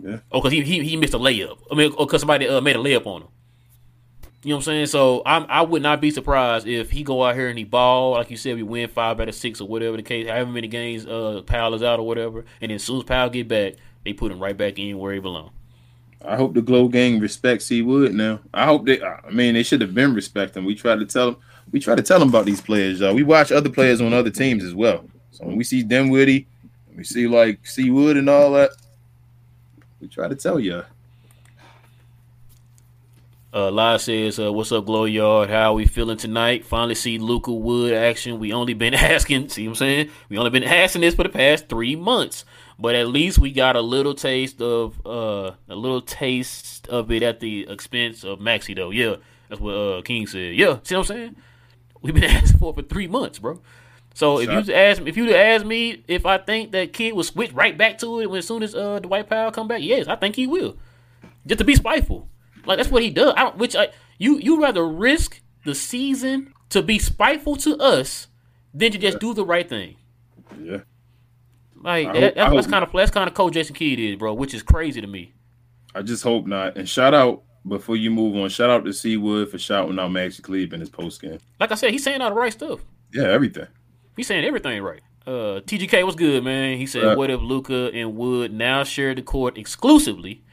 Yeah. 0.01 0.19
Oh, 0.31 0.39
because 0.39 0.51
he, 0.51 0.61
he 0.61 0.83
he 0.83 0.95
missed 0.97 1.13
a 1.13 1.19
layup. 1.19 1.57
I 1.71 1.75
mean, 1.75 1.93
or 1.97 2.05
because 2.05 2.21
somebody 2.21 2.47
uh, 2.47 2.61
made 2.61 2.75
a 2.75 2.79
layup 2.79 3.05
on 3.05 3.23
him. 3.23 3.27
You 4.43 4.49
know 4.49 4.57
what 4.57 4.59
I'm 4.59 4.63
saying? 4.65 4.85
So 4.87 5.23
I'm 5.25 5.45
I 5.49 5.61
would 5.61 5.81
not 5.81 5.99
be 5.99 6.11
surprised 6.11 6.67
if 6.67 6.91
he 6.91 7.03
go 7.03 7.23
out 7.23 7.35
here 7.35 7.49
and 7.49 7.57
he 7.57 7.63
ball 7.63 8.11
like 8.11 8.29
you 8.29 8.37
said. 8.37 8.55
We 8.55 8.63
win 8.63 8.87
five 8.89 9.19
out 9.19 9.27
of 9.27 9.35
six 9.35 9.59
or 9.59 9.67
whatever 9.67 9.97
the 9.97 10.03
case. 10.03 10.27
However 10.27 10.51
many 10.51 10.67
games 10.67 11.05
uh 11.05 11.41
Powell 11.45 11.73
is 11.73 11.83
out 11.83 11.99
or 11.99 12.05
whatever, 12.05 12.39
and 12.61 12.69
then 12.69 12.75
as 12.75 12.83
soon 12.83 12.97
as 12.97 13.03
Powell 13.03 13.29
get 13.29 13.47
back, 13.47 13.73
they 14.03 14.13
put 14.13 14.31
him 14.31 14.39
right 14.39 14.55
back 14.55 14.77
in 14.77 14.97
where 14.99 15.13
he 15.13 15.19
belong. 15.19 15.51
I 16.25 16.35
hope 16.35 16.53
the 16.53 16.61
Glow 16.61 16.87
Gang 16.87 17.19
respects 17.19 17.65
C 17.65 17.81
Wood 17.81 18.13
now. 18.13 18.39
I 18.53 18.65
hope 18.65 18.85
they. 18.85 19.01
I 19.01 19.29
mean, 19.31 19.53
they 19.53 19.63
should 19.63 19.81
have 19.81 19.93
been 19.93 20.13
respecting. 20.13 20.65
We 20.65 20.75
tried 20.75 20.99
to 20.99 21.05
tell 21.05 21.31
them. 21.31 21.41
We 21.71 21.79
try 21.79 21.95
to 21.95 22.01
tell 22.01 22.19
them 22.19 22.29
about 22.29 22.45
these 22.45 22.61
players, 22.61 22.99
y'all. 22.99 23.13
We 23.13 23.23
watch 23.23 23.51
other 23.51 23.69
players 23.69 23.99
on 24.01 24.13
other 24.13 24.29
teams 24.29 24.63
as 24.63 24.73
well. 24.73 25.03
So 25.31 25.45
when 25.45 25.57
we 25.57 25.63
see 25.63 25.83
Dinwiddie, 25.83 26.47
we 26.97 27.03
see 27.03 27.27
like 27.27 27.65
C 27.65 27.91
Wood 27.91 28.17
and 28.17 28.27
all 28.27 28.51
that. 28.53 28.71
We 30.01 30.07
try 30.07 30.27
to 30.27 30.35
tell 30.35 30.59
you. 30.59 30.83
Uh, 33.53 33.71
Live 33.71 34.01
says, 34.01 34.39
uh, 34.39 34.51
"What's 34.51 34.71
up, 34.71 34.85
Glow 34.85 35.05
Yard? 35.05 35.49
How 35.49 35.71
are 35.71 35.75
we 35.75 35.85
feeling 35.85 36.17
tonight? 36.17 36.65
Finally 36.65 36.95
see 36.95 37.17
Luka 37.19 37.53
Wood 37.53 37.93
action. 37.93 38.39
We 38.39 38.51
only 38.51 38.73
been 38.73 38.93
asking. 38.95 39.49
See 39.49 39.67
what 39.67 39.73
I'm 39.73 39.75
saying? 39.75 40.09
We 40.27 40.37
only 40.37 40.49
been 40.49 40.63
asking 40.63 41.01
this 41.01 41.15
for 41.15 41.23
the 41.23 41.29
past 41.29 41.69
three 41.69 41.95
months, 41.95 42.45
but 42.79 42.95
at 42.95 43.07
least 43.07 43.37
we 43.37 43.51
got 43.51 43.75
a 43.75 43.81
little 43.81 44.15
taste 44.15 44.59
of 44.59 44.99
uh, 45.05 45.51
a 45.69 45.75
little 45.75 46.01
taste 46.01 46.87
of 46.87 47.11
it 47.11 47.21
at 47.21 47.39
the 47.39 47.67
expense 47.69 48.23
of 48.23 48.39
Maxi, 48.39 48.75
though. 48.75 48.89
Yeah, 48.89 49.17
that's 49.49 49.61
what 49.61 49.73
uh, 49.73 50.01
King 50.01 50.25
said. 50.25 50.55
Yeah, 50.55 50.79
see 50.83 50.95
what 50.95 51.01
I'm 51.01 51.15
saying? 51.15 51.35
We've 52.01 52.13
been 52.13 52.23
asking 52.25 52.57
for 52.57 52.71
it 52.71 52.75
for 52.75 52.81
three 52.81 53.07
months, 53.07 53.37
bro. 53.39 53.61
So 54.17 54.39
if 54.39 54.49
you 54.49 54.73
ask 54.73 54.99
if 55.03 55.15
you 55.15 55.31
ask 55.35 55.63
me 55.63 56.03
if 56.07 56.25
I 56.25 56.39
think 56.39 56.71
that 56.71 56.91
Kidd 56.91 57.13
will 57.13 57.21
switch 57.21 57.53
right 57.53 57.77
back 57.77 57.99
to 57.99 58.19
it 58.19 58.27
when 58.27 58.39
as 58.39 58.47
soon 58.47 58.63
as 58.63 58.73
uh 58.73 58.97
Dwight 58.97 59.29
Powell 59.29 59.51
come 59.51 59.67
back, 59.67 59.83
yes, 59.83 60.07
I 60.07 60.15
think 60.15 60.35
he 60.35 60.47
will. 60.47 60.75
Just 61.45 61.59
to 61.59 61.63
be 61.63 61.75
spiteful. 61.75 62.27
Like 62.65 62.77
that's 62.77 62.89
what 62.89 63.03
he 63.03 63.11
does. 63.11 63.35
I 63.37 63.43
don't, 63.43 63.57
which 63.59 63.75
I 63.75 63.89
you 64.17 64.39
you 64.39 64.59
rather 64.59 64.87
risk 64.87 65.39
the 65.65 65.75
season 65.75 66.51
to 66.69 66.81
be 66.81 66.97
spiteful 66.97 67.57
to 67.57 67.77
us 67.77 68.25
than 68.73 68.91
to 68.91 68.97
just 68.97 69.19
do 69.19 69.35
the 69.35 69.45
right 69.45 69.69
thing. 69.69 69.97
Yeah. 70.59 70.79
Like 71.83 72.11
that, 72.13 72.23
hope- 72.23 72.35
that's, 72.35 72.53
that's 72.55 72.67
kind 72.67 72.83
of 72.83 72.91
that's 72.91 73.11
kind 73.11 73.29
of 73.29 73.35
cold 73.35 73.53
Jason 73.53 73.75
Kidd 73.75 73.99
is, 73.99 74.15
bro, 74.15 74.33
which 74.33 74.55
is 74.55 74.63
crazy 74.63 74.99
to 74.99 75.05
me. 75.05 75.35
I 75.93 76.01
just 76.01 76.23
hope 76.23 76.47
not. 76.47 76.75
And 76.75 76.89
shout 76.89 77.13
out 77.13 77.43
before 77.67 77.95
you 77.95 78.09
move 78.09 78.35
on. 78.35 78.49
Shout 78.49 78.71
out 78.71 78.83
to 78.85 78.93
C-Wood 78.93 79.51
for 79.51 79.59
shouting 79.59 79.99
out 79.99 80.09
Maxi 80.09 80.41
Kleber 80.41 80.73
in 80.73 80.79
his 80.79 80.89
post 80.89 81.21
game. 81.21 81.37
Like 81.59 81.71
I 81.71 81.75
said, 81.75 81.91
he's 81.91 82.03
saying 82.03 82.19
all 82.21 82.29
the 82.29 82.35
right 82.35 82.51
stuff. 82.51 82.79
Yeah, 83.13 83.25
everything. 83.25 83.67
He's 84.17 84.27
saying 84.27 84.43
everything 84.43 84.81
right. 84.81 85.01
Uh, 85.25 85.61
TGK 85.61 86.05
was 86.05 86.15
good, 86.15 86.43
man. 86.43 86.77
He 86.77 86.85
said, 86.85 87.03
Uh, 87.03 87.15
"What 87.15 87.29
if 87.29 87.41
Luka 87.41 87.91
and 87.93 88.15
Wood 88.15 88.51
now 88.53 88.83
share 88.83 89.13
the 89.13 89.21
court 89.21 89.57
exclusively, 89.57 90.43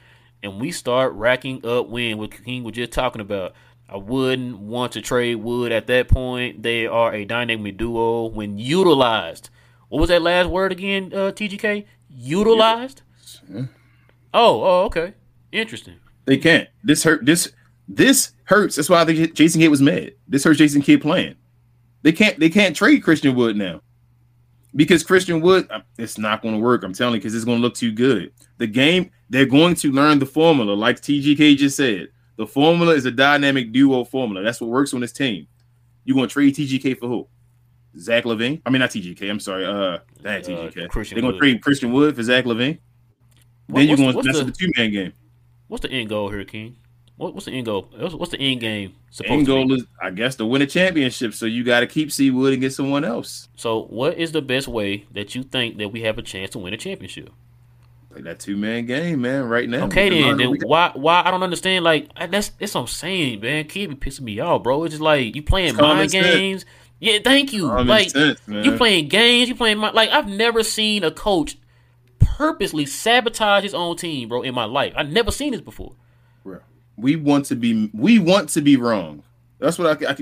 and 0.42 0.60
we 0.60 0.70
start 0.70 1.12
racking 1.14 1.64
up 1.64 1.88
win?" 1.88 2.18
What 2.18 2.30
King 2.44 2.62
was 2.64 2.74
just 2.74 2.92
talking 2.92 3.20
about. 3.20 3.54
I 3.88 3.96
wouldn't 3.96 4.58
want 4.58 4.92
to 4.92 5.00
trade 5.00 5.36
Wood 5.36 5.70
at 5.70 5.86
that 5.88 6.08
point. 6.08 6.62
They 6.62 6.86
are 6.86 7.12
a 7.14 7.24
dynamic 7.24 7.76
duo 7.76 8.26
when 8.26 8.58
utilized. 8.58 9.50
What 9.88 10.00
was 10.00 10.08
that 10.08 10.22
last 10.22 10.48
word 10.48 10.72
again, 10.72 11.12
uh, 11.14 11.30
TGK? 11.32 11.84
Utilized. 12.08 13.02
Yeah. 13.48 13.66
Oh, 14.32 14.62
oh, 14.62 14.84
okay, 14.86 15.14
interesting. 15.52 15.94
They 16.24 16.36
can't. 16.38 16.68
This 16.82 17.04
hurt. 17.04 17.24
This 17.24 17.52
this 17.86 18.32
hurts. 18.44 18.76
That's 18.76 18.90
why 18.90 19.04
think 19.04 19.34
Jason 19.34 19.60
Kidd 19.60 19.70
was 19.70 19.82
mad. 19.82 20.14
This 20.26 20.42
hurts 20.42 20.58
Jason 20.58 20.82
Kidd 20.82 21.00
playing. 21.00 21.36
They 22.04 22.12
can't. 22.12 22.38
They 22.38 22.48
can't 22.50 22.76
trade 22.76 23.02
Christian 23.02 23.34
Wood 23.34 23.56
now 23.56 23.80
because 24.76 25.02
Christian 25.02 25.40
Wood. 25.40 25.66
uh, 25.70 25.80
It's 25.98 26.18
not 26.18 26.42
going 26.42 26.54
to 26.54 26.60
work. 26.60 26.84
I'm 26.84 26.92
telling 26.92 27.14
you, 27.14 27.20
because 27.20 27.34
it's 27.34 27.44
going 27.44 27.58
to 27.58 27.62
look 27.62 27.74
too 27.74 27.90
good. 27.90 28.32
The 28.58 28.68
game. 28.68 29.10
They're 29.30 29.46
going 29.46 29.74
to 29.76 29.90
learn 29.90 30.20
the 30.20 30.26
formula, 30.26 30.74
like 30.74 31.00
TGK 31.00 31.56
just 31.56 31.76
said. 31.76 32.08
The 32.36 32.46
formula 32.46 32.94
is 32.94 33.04
a 33.06 33.10
dynamic 33.10 33.72
duo 33.72 34.04
formula. 34.04 34.42
That's 34.44 34.60
what 34.60 34.70
works 34.70 34.92
on 34.94 35.00
this 35.00 35.12
team. 35.12 35.46
You 36.04 36.14
going 36.14 36.28
to 36.28 36.32
trade 36.32 36.54
TGK 36.54 36.98
for 36.98 37.08
who? 37.08 37.26
Zach 37.98 38.24
LaVine? 38.24 38.60
I 38.66 38.70
mean, 38.70 38.80
not 38.80 38.90
TGK. 38.90 39.28
I'm 39.30 39.40
sorry. 39.40 39.64
Uh, 39.64 39.98
that 40.22 40.44
Uh, 40.44 40.68
TGK. 40.68 40.88
Christian 40.88 41.16
They're 41.16 41.22
going 41.22 41.34
to 41.34 41.38
trade 41.40 41.62
Christian 41.62 41.92
Wood 41.92 42.14
for 42.16 42.22
Zach 42.22 42.44
LaVine. 42.44 42.78
What- 43.68 43.78
then 43.78 43.88
you're 43.88 43.96
going. 43.96 44.12
to 44.14 44.22
That's 44.22 44.38
the- 44.40 44.44
the 44.44 44.52
two 44.52 44.70
man 44.76 44.92
game. 44.92 45.12
What's 45.68 45.82
the 45.82 45.90
end 45.90 46.10
goal 46.10 46.28
here, 46.28 46.44
King? 46.44 46.76
What, 47.16 47.34
what's 47.34 47.46
the 47.46 47.52
end 47.52 47.66
goal? 47.66 47.88
What's, 47.96 48.14
what's 48.14 48.32
the 48.32 48.40
end 48.40 48.60
game 48.60 48.94
supposed 49.10 49.32
End 49.32 49.46
to 49.46 49.54
be? 49.54 49.68
goal 49.68 49.72
is, 49.74 49.84
I 50.02 50.10
guess, 50.10 50.34
to 50.36 50.46
win 50.46 50.62
a 50.62 50.66
championship. 50.66 51.32
So 51.34 51.46
you 51.46 51.62
got 51.62 51.80
to 51.80 51.86
keep 51.86 52.10
C-Wood 52.10 52.52
and 52.54 52.60
get 52.60 52.72
someone 52.72 53.04
else. 53.04 53.48
So, 53.54 53.84
what 53.84 54.18
is 54.18 54.32
the 54.32 54.42
best 54.42 54.66
way 54.66 55.06
that 55.12 55.34
you 55.34 55.44
think 55.44 55.78
that 55.78 55.90
we 55.90 56.02
have 56.02 56.18
a 56.18 56.22
chance 56.22 56.50
to 56.50 56.58
win 56.58 56.74
a 56.74 56.76
championship? 56.76 57.30
Play 58.10 58.22
that 58.22 58.40
two 58.40 58.56
man 58.56 58.86
game, 58.86 59.22
man. 59.22 59.44
Right 59.44 59.68
now. 59.68 59.86
Okay, 59.86 60.08
then, 60.08 60.36
then 60.36 60.56
why? 60.62 60.92
Why 60.94 61.22
I 61.24 61.30
don't 61.30 61.42
understand? 61.42 61.84
Like 61.84 62.08
that's 62.14 62.50
that's 62.50 62.74
what 62.74 62.82
I'm 62.82 62.86
saying, 62.86 63.40
man. 63.40 63.64
Keep 63.64 63.90
be 63.90 63.96
pissing 63.96 64.22
me 64.22 64.38
off, 64.40 64.62
bro. 64.62 64.84
It's 64.84 64.92
just 64.92 65.02
like 65.02 65.34
you 65.34 65.42
playing 65.42 65.76
mind 65.76 66.12
sense. 66.12 66.24
games. 66.24 66.64
Yeah, 67.00 67.18
thank 67.22 67.52
you. 67.52 67.68
Common 67.68 67.88
like 67.88 68.10
sense, 68.10 68.40
you 68.46 68.76
playing 68.76 69.08
games. 69.08 69.48
You 69.48 69.56
playing 69.56 69.78
my, 69.78 69.90
like 69.90 70.10
I've 70.10 70.28
never 70.28 70.62
seen 70.62 71.02
a 71.02 71.10
coach 71.10 71.58
purposely 72.20 72.86
sabotage 72.86 73.64
his 73.64 73.74
own 73.74 73.96
team, 73.96 74.28
bro. 74.28 74.42
In 74.42 74.54
my 74.54 74.64
life, 74.64 74.92
I've 74.96 75.10
never 75.10 75.32
seen 75.32 75.52
this 75.52 75.60
before. 75.60 75.94
We 76.96 77.16
want 77.16 77.46
to 77.46 77.56
be. 77.56 77.90
We 77.92 78.18
want 78.18 78.50
to 78.50 78.60
be 78.60 78.76
wrong. 78.76 79.22
That's 79.58 79.78
what 79.78 80.02
I. 80.02 80.10
I 80.10 80.16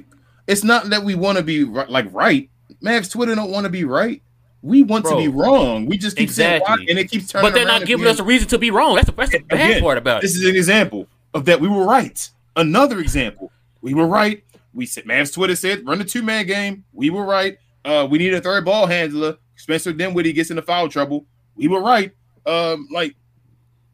it's 0.47 0.65
not 0.65 0.91
that 0.91 1.05
we 1.05 1.15
want 1.15 1.39
to 1.39 1.45
be 1.45 1.65
like 1.65 2.07
right. 2.13 2.51
Mavs 2.83 3.11
Twitter 3.11 3.35
don't 3.35 3.51
want 3.51 3.65
to 3.65 3.71
be 3.71 3.85
right. 3.85 4.23
We 4.63 4.83
want 4.83 5.05
Bro, 5.05 5.13
to 5.13 5.19
be 5.19 5.29
wrong. 5.29 5.87
We 5.87 5.99
just 5.99 6.17
keep 6.17 6.31
saying 6.31 6.63
exactly. 6.63 6.85
why, 6.85 6.91
and 6.91 6.99
it 6.99 7.11
keeps 7.11 7.29
turning. 7.29 7.49
But 7.49 7.55
they're 7.55 7.67
not 7.67 7.85
giving 7.85 8.07
us 8.07 8.21
a 8.21 8.25
reason 8.25 8.49
to 8.49 8.59
be 8.59 8.71
wrong. 8.71 8.95
That's 8.95 9.07
the, 9.07 9.13
that's 9.13 9.33
the 9.33 9.41
bad 9.41 9.71
Again, 9.71 9.83
part 9.83 9.99
about 9.99 10.23
This 10.23 10.37
is 10.37 10.45
an 10.45 10.55
example 10.55 11.09
of 11.35 11.45
that 11.47 11.61
we 11.61 11.69
were 11.69 11.85
right. 11.85 12.31
Another 12.55 13.01
example. 13.01 13.51
We 13.81 13.95
were 13.95 14.07
right. 14.07 14.45
We 14.73 14.87
said 14.87 15.05
Mavs 15.05 15.35
Twitter 15.35 15.57
said 15.57 15.87
run 15.87 15.99
the 15.99 16.05
two 16.05 16.23
man 16.23 16.47
game. 16.47 16.85
We 16.93 17.11
were 17.11 17.25
right. 17.25 17.59
Uh, 17.85 18.07
we 18.09 18.19
need 18.19 18.33
a 18.35 18.41
third 18.41 18.65
ball 18.65 18.87
handler. 18.87 19.37
Spencer 19.57 19.93
Dinwiddie 19.93 20.33
gets 20.33 20.51
into 20.51 20.63
foul 20.63 20.89
trouble. 20.89 21.27
We 21.57 21.69
were 21.69 21.83
right. 21.83 22.13
Um, 22.47 22.89
like 22.91 23.17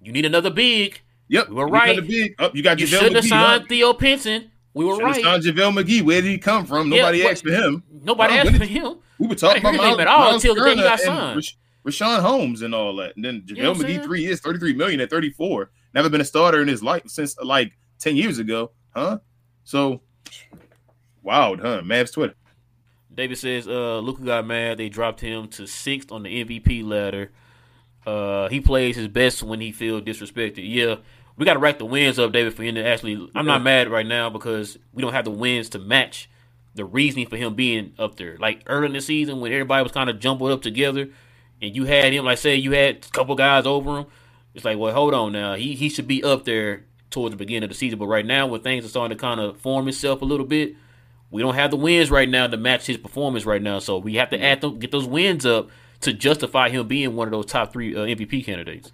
You 0.03 0.13
need 0.13 0.25
another 0.25 0.51
big. 0.51 1.01
Yep, 1.29 1.49
We 1.49 1.55
were 1.55 1.69
right. 1.69 1.97
the 1.97 2.03
Big, 2.03 2.35
oh, 2.39 2.51
you 2.55 2.63
got 2.63 2.79
You 2.81 2.87
JaVale 2.87 2.91
shouldn't 2.91 3.17
have 3.17 3.25
signed 3.27 3.63
huh? 3.63 3.67
Theo 3.69 3.93
Pinson. 3.93 4.51
We 4.75 4.85
were 4.85 4.95
Should've 4.95 5.07
right. 5.07 5.23
signed 5.25 5.43
JaVale 5.43 5.83
McGee. 5.83 6.03
Where 6.03 6.21
did 6.23 6.31
he 6.31 6.39
come 6.39 6.65
from? 6.65 6.89
Nobody 6.89 7.23
what- 7.23 7.33
asked 7.33 7.45
for 7.45 7.51
him. 7.53 7.83
Nobody 8.03 8.35
asked 8.35 8.57
for 8.57 8.65
him. 8.65 8.97
We 9.19 9.27
were 9.27 9.35
talking 9.35 9.61
about 9.61 9.73
hear 9.75 9.81
his 9.81 9.81
Miles, 9.81 9.99
name 9.99 10.01
at 10.01 10.07
all 10.09 10.19
Miles 10.31 10.35
until 10.45 10.55
the 10.55 10.65
day 10.65 10.77
he 10.77 10.83
got 10.83 11.01
signed. 11.01 11.37
Rash- 11.37 11.57
Richaun 11.87 12.21
Holmes 12.21 12.63
and 12.63 12.75
all 12.75 12.95
that. 12.97 13.17
And 13.17 13.25
then 13.25 13.43
You 13.47 13.63
know 13.63 13.75
JaVale 13.75 13.85
McGee 13.99 14.05
three 14.05 14.23
years, 14.23 14.41
33 14.41 14.75
million 14.75 15.01
at 15.01 15.11
34. 15.11 15.71
Never 15.95 16.09
been 16.09 16.21
a 16.21 16.25
starter 16.25 16.61
in 16.63 16.69
his 16.69 16.83
life 16.83 17.03
since 17.07 17.37
like 17.43 17.73
ten 17.99 18.15
years 18.15 18.39
ago, 18.39 18.71
huh? 18.95 19.19
So 19.65 20.03
wild, 21.23 21.61
huh? 21.61 21.81
Mavs 21.83 22.13
Twitter. 22.13 22.35
David 23.13 23.39
says, 23.39 23.67
uh, 23.67 23.99
Luka 23.99 24.23
got 24.23 24.47
mad. 24.47 24.79
They 24.79 24.89
dropped 24.89 25.21
him 25.21 25.49
to 25.49 25.67
sixth 25.67 26.13
on 26.13 26.23
the 26.23 26.45
MVP 26.45 26.87
ladder. 26.87 27.33
Uh, 28.07 28.49
he 28.49 28.61
plays 28.61 28.95
his 28.97 29.09
best 29.09 29.43
when 29.43 29.61
he 29.61 29.73
feels 29.73 30.03
disrespected. 30.03 30.63
Yeah, 30.73 30.97
we 31.39 31.45
got 31.45 31.55
to 31.55 31.61
rack 31.61 31.79
the 31.79 31.87
wins 31.87 32.19
up, 32.19 32.33
David, 32.33 32.55
for 32.55 32.63
him 32.63 32.75
to 32.75 32.85
actually. 32.85 33.31
I'm 33.35 33.47
not 33.47 33.63
mad 33.63 33.89
right 33.89 34.07
now 34.07 34.29
because 34.29 34.79
we 34.93 35.03
don't 35.03 35.13
have 35.13 35.25
the 35.25 35.31
wins 35.31 35.69
to 35.71 35.79
match 35.79 36.29
the 36.75 36.85
reasoning 36.85 37.29
for 37.29 37.37
him 37.37 37.55
being 37.55 37.95
up 37.99 38.17
there. 38.17 38.37
Like 38.39 38.63
early 38.67 38.87
in 38.87 38.93
the 38.93 39.01
season 39.01 39.41
when 39.41 39.53
everybody 39.53 39.83
was 39.83 39.93
kind 39.93 40.11
of 40.11 40.21
jumbled 40.21 40.51
up 40.51 40.63
together, 40.63 41.09
and 41.63 41.75
you 41.75 41.85
had 41.85 42.13
him, 42.13 42.25
like 42.25 42.39
say 42.39 42.57
you 42.57 42.73
had 42.73 43.07
a 43.07 43.11
couple 43.11 43.35
guys 43.35 43.67
over 43.67 43.99
him. 43.99 44.07
It's 44.55 44.65
like, 44.65 44.79
well, 44.79 44.93
hold 44.93 45.15
on 45.15 45.33
now. 45.33 45.55
He 45.55 45.75
he 45.75 45.89
should 45.89 46.09
be 46.09 46.23
up 46.23 46.45
there 46.45 46.85
towards 47.11 47.33
the 47.33 47.39
beginning 47.39 47.65
of 47.65 47.71
the 47.71 47.75
season, 47.75 47.99
but 47.99 48.07
right 48.07 48.27
now 48.27 48.47
when 48.47 48.61
things 48.61 48.85
are 48.85 48.89
starting 48.89 49.17
to 49.17 49.21
kind 49.21 49.41
of 49.41 49.59
form 49.59 49.89
itself 49.89 50.21
a 50.21 50.27
little 50.27 50.45
bit 50.45 50.77
we 51.31 51.43
don't 51.43 51.55
have 51.55 51.71
the 51.71 51.77
wins 51.77 52.11
right 52.11 52.29
now 52.29 52.47
to 52.47 52.57
match 52.57 52.87
his 52.87 52.97
performance 52.97 53.45
right 53.45 53.61
now, 53.61 53.79
so 53.79 53.99
we 53.99 54.15
have 54.15 54.31
to 54.31 54.43
add 54.43 54.61
them, 54.61 54.79
get 54.79 54.91
those 54.91 55.07
wins 55.07 55.45
up 55.45 55.69
to 56.01 56.13
justify 56.13 56.69
him 56.69 56.87
being 56.87 57.17
one 57.17 57.29
of 57.29 57.33
those 57.33 57.47
top 57.47 57.73
three 57.73 57.95
uh, 57.95 58.01
MVP 58.01 58.45
candidates. 58.45 58.91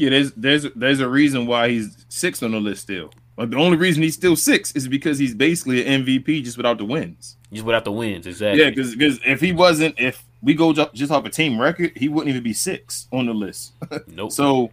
Yeah, 0.00 0.10
there's 0.10 0.32
there's 0.32 0.66
there's 0.74 1.00
a 1.00 1.08
reason 1.08 1.46
why 1.46 1.68
he's 1.68 2.06
six 2.08 2.42
on 2.42 2.52
the 2.52 2.60
list 2.60 2.82
still. 2.82 3.10
But 3.36 3.50
the 3.50 3.56
only 3.58 3.76
reason 3.76 4.02
he's 4.02 4.14
still 4.14 4.34
six 4.36 4.72
is 4.72 4.88
because 4.88 5.18
he's 5.18 5.34
basically 5.34 5.86
an 5.86 6.04
MVP 6.04 6.42
just 6.44 6.56
without 6.56 6.78
the 6.78 6.84
wins. 6.84 7.36
Just 7.52 7.64
without 7.64 7.84
the 7.84 7.92
wins, 7.92 8.26
exactly. 8.26 8.62
Yeah, 8.62 8.70
because 8.70 8.94
because 8.94 9.20
if 9.26 9.40
he 9.40 9.52
wasn't, 9.52 9.94
if 9.98 10.24
we 10.42 10.54
go 10.54 10.72
just 10.72 11.10
off 11.12 11.24
a 11.24 11.30
team 11.30 11.60
record, 11.60 11.92
he 11.96 12.08
wouldn't 12.08 12.28
even 12.30 12.42
be 12.42 12.52
six 12.52 13.08
on 13.12 13.26
the 13.26 13.34
list. 13.34 13.72
Nope. 14.08 14.32
so 14.32 14.70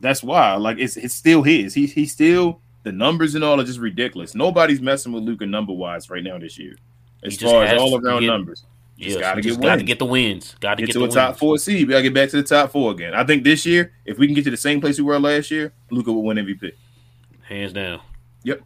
that's 0.00 0.22
why, 0.22 0.54
like, 0.56 0.78
it's 0.78 0.96
it's 0.96 1.14
still 1.14 1.42
his. 1.42 1.74
He 1.74 1.86
he's 1.86 2.12
still 2.12 2.60
the 2.82 2.92
numbers 2.92 3.34
and 3.34 3.42
all 3.42 3.60
are 3.60 3.64
just 3.64 3.78
ridiculous. 3.80 4.34
Nobody's 4.34 4.80
messing 4.80 5.12
with 5.12 5.24
Luka 5.24 5.46
number 5.46 5.72
wise 5.72 6.08
right 6.10 6.22
now 6.22 6.38
this 6.38 6.58
year, 6.58 6.76
as 7.24 7.36
far 7.36 7.64
as 7.64 7.80
all 7.80 7.98
around 8.00 8.20
get- 8.20 8.28
numbers. 8.28 8.64
Yeah, 8.96 9.08
Just 9.08 9.20
gotta 9.20 9.42
so 9.42 9.48
get 9.50 9.60
got 9.60 9.66
to 9.66 9.76
wins. 9.76 9.82
get 9.86 9.98
the 9.98 10.04
wins. 10.06 10.56
Got 10.60 10.74
to 10.76 10.82
Get 10.82 10.86
get 10.86 10.92
to 10.94 10.98
the 11.00 11.04
a 11.04 11.08
top 11.10 11.36
four 11.36 11.58
seed. 11.58 11.86
We 11.86 11.92
gotta 11.92 12.02
get 12.02 12.14
back 12.14 12.30
to 12.30 12.36
the 12.36 12.42
top 12.42 12.72
four 12.72 12.92
again. 12.92 13.12
I 13.14 13.24
think 13.24 13.44
this 13.44 13.66
year, 13.66 13.92
if 14.06 14.18
we 14.18 14.26
can 14.26 14.34
get 14.34 14.44
to 14.44 14.50
the 14.50 14.56
same 14.56 14.80
place 14.80 14.96
we 14.98 15.04
were 15.04 15.18
last 15.20 15.50
year, 15.50 15.72
Luka 15.90 16.12
will 16.12 16.22
win 16.24 16.38
MVP. 16.38 16.72
hands 17.42 17.72
down. 17.74 18.00
Yep. 18.44 18.62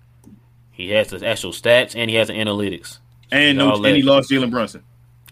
He 0.71 0.91
has 0.91 1.09
the 1.09 1.27
actual 1.27 1.51
stats 1.53 1.95
and 1.97 2.09
he 2.09 2.17
has 2.17 2.29
the 2.29 2.35
analytics. 2.35 2.99
And 3.33 3.59
no, 3.59 3.75
and 3.85 3.97
he 3.97 4.03
lost 4.03 4.31
Jalen 4.31 4.51
Brunson. 4.51 4.83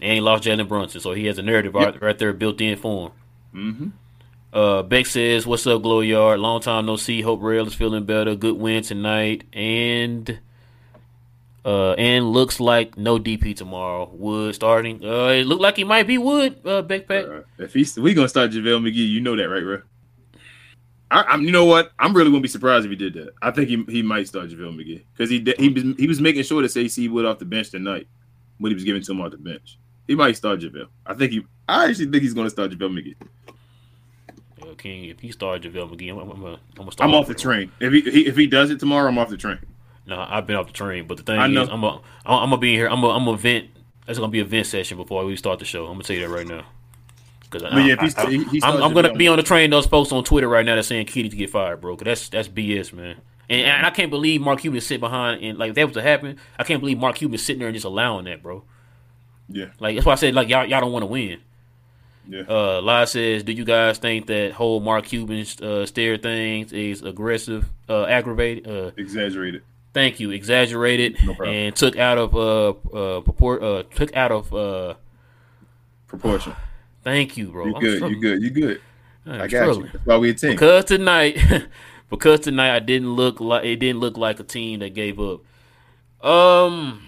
And 0.01 0.13
he 0.13 0.21
lost 0.21 0.43
Jalen 0.43 0.67
Brunson, 0.67 1.01
so 1.01 1.11
he 1.13 1.25
has 1.27 1.37
a 1.37 1.41
narrative 1.41 1.73
right, 1.75 2.01
right 2.01 2.17
there 2.17 2.31
built 2.33 2.61
in 2.61 2.77
for 2.77 3.07
him. 3.07 3.11
Mm-hmm. 3.55 3.87
Uh, 4.57 4.83
Beck 4.83 5.05
says, 5.05 5.45
"What's 5.45 5.67
up, 5.67 5.81
Glow 5.81 5.99
Yard? 6.01 6.39
Long 6.39 6.59
time 6.61 6.85
no 6.85 6.95
see. 6.95 7.21
Hope 7.21 7.41
Rail 7.41 7.67
is 7.67 7.73
feeling 7.73 8.05
better. 8.05 8.35
Good 8.35 8.57
win 8.57 8.81
tonight, 8.83 9.43
and 9.53 10.39
uh, 11.65 11.91
and 11.93 12.31
looks 12.31 12.59
like 12.59 12.97
no 12.97 13.17
DP 13.19 13.55
tomorrow. 13.55 14.09
Wood 14.13 14.55
starting. 14.55 15.03
Uh, 15.03 15.27
it 15.27 15.45
looked 15.45 15.61
like 15.61 15.77
he 15.77 15.83
might 15.83 16.07
be 16.07 16.17
Wood. 16.17 16.59
Uh, 16.65 16.81
Backpack. 16.83 17.43
if 17.57 17.73
he's 17.73 17.97
we 17.97 18.13
gonna 18.13 18.29
start 18.29 18.51
JaVale 18.51 18.81
McGee, 18.81 19.09
you 19.09 19.21
know 19.21 19.35
that, 19.35 19.49
right, 19.49 19.63
bro? 19.63 19.81
I, 21.11 21.23
I'm, 21.23 21.41
you 21.43 21.51
know 21.51 21.65
what? 21.65 21.91
I'm 21.97 22.13
really 22.15 22.29
gonna 22.29 22.41
be 22.41 22.47
surprised 22.47 22.85
if 22.85 22.91
he 22.91 22.95
did 22.95 23.13
that. 23.15 23.31
I 23.41 23.49
think 23.51 23.67
he, 23.69 23.83
he 23.89 24.01
might 24.03 24.27
start 24.27 24.49
JaVale 24.49 24.75
McGee 24.77 25.03
because 25.13 25.29
he 25.29 25.39
he 25.57 25.69
was 25.69 25.83
he 25.97 26.07
was 26.07 26.21
making 26.21 26.43
sure 26.43 26.61
to 26.61 26.69
say 26.69 26.87
C 26.87 27.07
Wood 27.07 27.25
off 27.25 27.39
the 27.39 27.45
bench 27.45 27.71
tonight 27.71 28.07
when 28.59 28.69
he 28.71 28.75
was 28.75 28.83
giving 28.83 29.01
to 29.01 29.11
him 29.11 29.21
off 29.21 29.31
the 29.31 29.37
bench. 29.37 29.77
He 30.07 30.15
might 30.15 30.35
start 30.37 30.59
JaVale. 30.59 30.87
I 31.05 31.13
think 31.15 31.31
he. 31.31 31.45
I 31.67 31.89
actually 31.89 32.11
think 32.11 32.21
he's 32.23 32.33
gonna 32.33 32.49
start 32.49 32.71
JaVale 32.71 32.97
McGee. 32.97 33.15
Uh, 34.61 34.75
King, 34.75 35.05
if 35.05 35.19
he 35.19 35.31
starts 35.31 35.65
JaVale 35.65 35.89
McGee, 35.95 36.11
I'm, 36.11 36.19
I'm, 36.19 36.29
I'm, 36.31 36.41
gonna- 36.41 36.53
I'm 36.53 36.75
gonna 36.77 36.91
start. 36.91 37.09
I'm 37.09 37.15
off 37.15 37.27
the 37.27 37.33
train. 37.33 37.71
If 37.79 37.91
he, 37.91 38.01
he 38.01 38.27
if 38.27 38.35
he 38.37 38.45
does 38.47 38.69
it 38.69 38.79
tomorrow, 38.79 39.07
I'm 39.07 39.17
off 39.17 39.29
the 39.29 39.37
train. 39.37 39.57
No, 40.09 40.25
I've 40.27 40.45
been 40.47 40.55
off 40.55 40.67
the 40.67 40.73
train, 40.73 41.07
but 41.07 41.17
the 41.17 41.23
thing 41.23 41.39
I 41.39 41.47
is, 41.47 41.69
I'm 41.69 41.83
a, 41.83 42.01
I'm 42.25 42.49
gonna 42.49 42.57
be 42.57 42.73
in 42.73 42.79
here. 42.79 42.87
I'm 42.87 43.03
a, 43.03 43.09
I'm 43.09 43.27
a 43.27 43.37
vent. 43.37 43.69
It's 44.07 44.17
gonna 44.19 44.31
be 44.31 44.39
a 44.39 44.45
vent 44.45 44.65
session 44.67 44.97
before 44.97 45.23
we 45.23 45.35
start 45.35 45.59
the 45.59 45.65
show. 45.65 45.85
I'm 45.85 45.93
gonna 45.93 46.03
tell 46.03 46.15
you 46.15 46.27
that 46.27 46.33
right 46.33 46.47
now. 46.47 46.65
Because 47.41 47.63
But 47.63 47.83
yeah, 47.85 47.93
if 47.93 47.99
he's- 47.99 48.27
he- 48.27 48.43
he 48.45 48.61
I'm, 48.63 48.81
I'm 48.83 48.93
gonna 48.93 49.13
be 49.15 49.27
on 49.27 49.37
the 49.37 49.43
train. 49.43 49.69
Those 49.69 49.85
folks 49.87 50.11
on 50.11 50.23
Twitter 50.23 50.47
right 50.47 50.65
now 50.65 50.75
that's 50.75 50.87
saying 50.87 51.05
Kitty 51.07 51.29
to 51.29 51.35
get 51.35 51.49
fired, 51.49 51.81
bro. 51.81 51.95
'cause 51.95 52.05
that's 52.05 52.29
that's 52.29 52.47
BS, 52.47 52.91
man. 52.93 53.17
And, 53.51 53.61
and 53.65 53.85
I 53.85 53.89
can't 53.89 54.11
believe 54.11 54.41
Mark 54.41 54.59
Cuban 54.61 54.79
sit 54.81 54.99
behind 54.99 55.43
and 55.43 55.57
like 55.57 55.69
if 55.69 55.75
that 55.75 55.85
was 55.85 55.93
to 55.95 56.01
happen. 56.03 56.37
I 56.59 56.63
can't 56.63 56.79
believe 56.79 56.97
Mark 56.99 57.15
Cuban 57.15 57.37
sitting 57.39 57.59
there 57.59 57.67
and 57.67 57.75
just 57.75 57.85
allowing 57.85 58.25
that, 58.25 58.43
bro. 58.43 58.63
Yeah, 59.51 59.65
Like 59.79 59.95
that's 59.95 60.05
why 60.05 60.13
I 60.13 60.15
said 60.15 60.35
like 60.35 60.47
y'all 60.49 60.65
y'all 60.65 60.81
don't 60.81 60.91
want 60.91 61.01
to 61.03 61.07
win. 61.07 61.39
yeah. 62.29 62.43
Uh, 62.47 62.79
Lai 62.83 63.05
says, 63.05 63.41
do 63.41 63.51
you 63.51 63.65
guys 63.65 63.97
think 63.97 64.27
that 64.27 64.51
whole 64.51 64.79
Mark 64.79 65.05
Cuban 65.05 65.43
uh, 65.63 65.87
stare 65.87 66.17
things 66.17 66.71
is 66.71 67.01
aggressive, 67.01 67.67
uh, 67.89 68.03
aggravated? 68.05 68.67
Uh, 68.67 68.91
Exaggerated. 68.97 69.63
Thank 69.93 70.19
you, 70.19 70.31
exaggerated, 70.31 71.17
No 71.25 71.33
and 71.45 71.75
took 71.75 71.97
out 71.97 72.17
of 72.17 72.35
uh 72.35 72.69
uh 72.95 73.21
purport 73.21 73.61
uh 73.63 73.83
took 73.95 74.15
out 74.15 74.31
of 74.31 74.53
uh. 74.53 74.95
Proportion. 76.07 76.55
Thank 77.03 77.37
you, 77.37 77.49
bro. 77.51 77.67
You 77.67 77.79
good? 77.79 78.01
You 78.11 78.19
good? 78.19 78.41
You 78.41 78.49
good? 78.49 78.81
I'm 79.27 79.33
I 79.33 79.37
got 79.47 79.49
struggling. 79.49 79.85
you. 79.85 79.91
That's 79.93 80.05
why 80.07 80.17
we 80.17 80.29
a 80.31 80.33
team. 80.33 80.51
Because 80.51 80.85
tonight, 80.85 81.37
because 82.09 82.39
tonight 82.39 82.75
I 82.75 82.79
didn't 82.79 83.13
look 83.13 83.39
like 83.39 83.63
it 83.63 83.75
didn't 83.75 83.99
look 83.99 84.17
like 84.17 84.39
a 84.39 84.43
team 84.43 84.79
that 84.79 84.95
gave 84.95 85.19
up. 85.19 85.41
Um, 86.25 87.03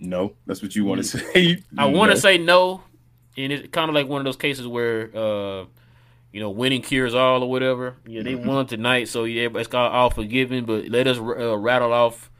No, 0.00 0.34
that's 0.46 0.62
what 0.62 0.74
you 0.74 0.84
want 0.84 1.02
to 1.02 1.06
say. 1.18 1.62
I 1.78 1.86
want 1.86 2.10
to 2.10 2.16
No. 2.16 2.20
say 2.20 2.38
no, 2.38 2.82
and 3.36 3.52
it's 3.52 3.68
kind 3.68 3.88
of 3.88 3.94
like 3.94 4.08
one 4.08 4.20
of 4.20 4.24
those 4.24 4.36
cases 4.36 4.66
where, 4.66 5.10
uh, 5.16 5.64
you 6.36 6.42
know, 6.42 6.50
winning 6.50 6.82
cures 6.82 7.14
all 7.14 7.42
or 7.42 7.48
whatever. 7.48 7.94
Yeah, 8.06 8.22
they 8.22 8.34
Mm-hmm. 8.34 8.46
won 8.46 8.66
tonight, 8.66 9.08
so 9.08 9.24
yeah, 9.24 9.48
it's 9.54 9.68
got 9.68 9.90
all 9.92 10.10
forgiven. 10.10 10.66
But 10.66 10.88
let 10.90 11.06
us 11.06 11.16
uh, 11.18 11.56
rattle 11.56 11.94
off, 11.94 12.30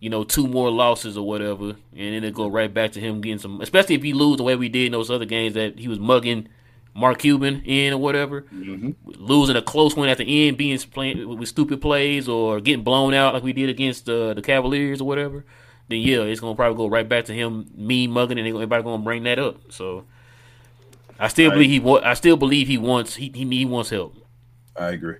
you 0.00 0.10
know, 0.10 0.22
two 0.22 0.46
more 0.46 0.70
losses 0.70 1.16
or 1.16 1.26
whatever, 1.26 1.70
and 1.96 2.14
then 2.14 2.24
it 2.24 2.34
go 2.34 2.46
right 2.48 2.72
back 2.72 2.92
to 2.92 3.00
him 3.00 3.22
getting 3.22 3.38
some. 3.38 3.62
Especially 3.62 3.94
if 3.94 4.02
he 4.02 4.12
lose 4.12 4.36
the 4.36 4.42
way 4.42 4.54
we 4.54 4.68
did 4.68 4.84
in 4.86 4.92
those 4.92 5.10
other 5.10 5.24
games 5.24 5.54
that 5.54 5.78
he 5.78 5.88
was 5.88 5.98
mugging 5.98 6.46
Mark 6.94 7.20
Cuban 7.20 7.62
in 7.64 7.94
or 7.94 7.96
whatever. 7.98 8.42
Mhm. 8.54 8.94
Losing 9.06 9.56
a 9.56 9.62
close 9.62 9.96
one 9.96 10.10
at 10.10 10.18
the 10.18 10.26
end, 10.46 10.58
being 10.58 10.76
playing 10.78 11.26
with 11.38 11.48
stupid 11.48 11.80
plays 11.80 12.28
or 12.28 12.60
getting 12.60 12.84
blown 12.84 13.14
out 13.14 13.32
like 13.32 13.42
we 13.42 13.54
did 13.54 13.70
against 13.70 14.10
uh, 14.10 14.34
the 14.34 14.42
Cavaliers 14.42 15.00
or 15.00 15.06
whatever. 15.06 15.46
Then 15.88 16.00
yeah, 16.00 16.20
it's 16.20 16.40
gonna 16.40 16.54
probably 16.54 16.76
go 16.76 16.86
right 16.88 17.08
back 17.08 17.24
to 17.26 17.32
him 17.32 17.70
me 17.74 18.06
mugging, 18.08 18.38
and 18.38 18.46
everybody 18.46 18.82
gonna 18.82 19.02
bring 19.02 19.22
that 19.22 19.38
up. 19.38 19.72
So 19.72 20.04
I 21.18 21.28
still 21.28 21.48
Right. 21.50 21.54
believe 21.56 21.70
he. 21.70 21.80
wa- 21.80 22.00
I 22.04 22.14
still 22.14 22.36
believe 22.36 22.68
he 22.68 22.78
wants. 22.78 23.16
He 23.16 23.30
he, 23.34 23.44
he 23.44 23.64
wants 23.64 23.90
help. 23.90 24.16
I 24.76 24.90
agree. 24.90 25.16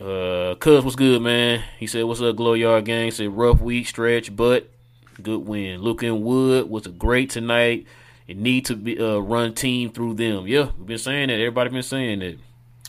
Uh, 0.00 0.54
Cuz, 0.60 0.84
what's 0.84 0.96
good, 0.96 1.20
man? 1.22 1.62
He 1.78 1.86
said, 1.86 2.04
"What's 2.04 2.20
up, 2.20 2.36
Glow 2.36 2.54
Yard 2.54 2.84
gang?" 2.84 3.06
He 3.06 3.10
said, 3.10 3.30
"Rough 3.36 3.60
week 3.60 3.86
stretch, 3.88 4.34
but 4.34 4.70
good 5.20 5.46
win." 5.46 5.84
And 5.84 6.22
Wood 6.22 6.70
was 6.70 6.86
a 6.86 6.90
great 6.90 7.30
tonight. 7.30 7.86
It 8.28 8.36
need 8.36 8.66
to 8.66 8.76
be 8.76 8.98
uh, 8.98 9.18
run 9.18 9.54
team 9.54 9.90
through 9.90 10.14
them. 10.14 10.46
Yeah, 10.46 10.70
we've 10.78 10.86
been 10.86 10.98
saying 10.98 11.28
that. 11.28 11.34
Everybody 11.34 11.70
been 11.70 11.82
saying 11.82 12.20
that. 12.20 12.38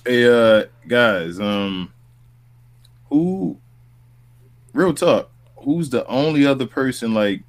Hey, 0.05 0.25
uh, 0.27 0.65
guys, 0.87 1.39
um, 1.39 1.91
who, 3.09 3.57
real 4.73 4.93
talk, 4.93 5.31
who's 5.63 5.89
the 5.89 6.05
only 6.07 6.45
other 6.45 6.65
person 6.67 7.13
like, 7.13 7.41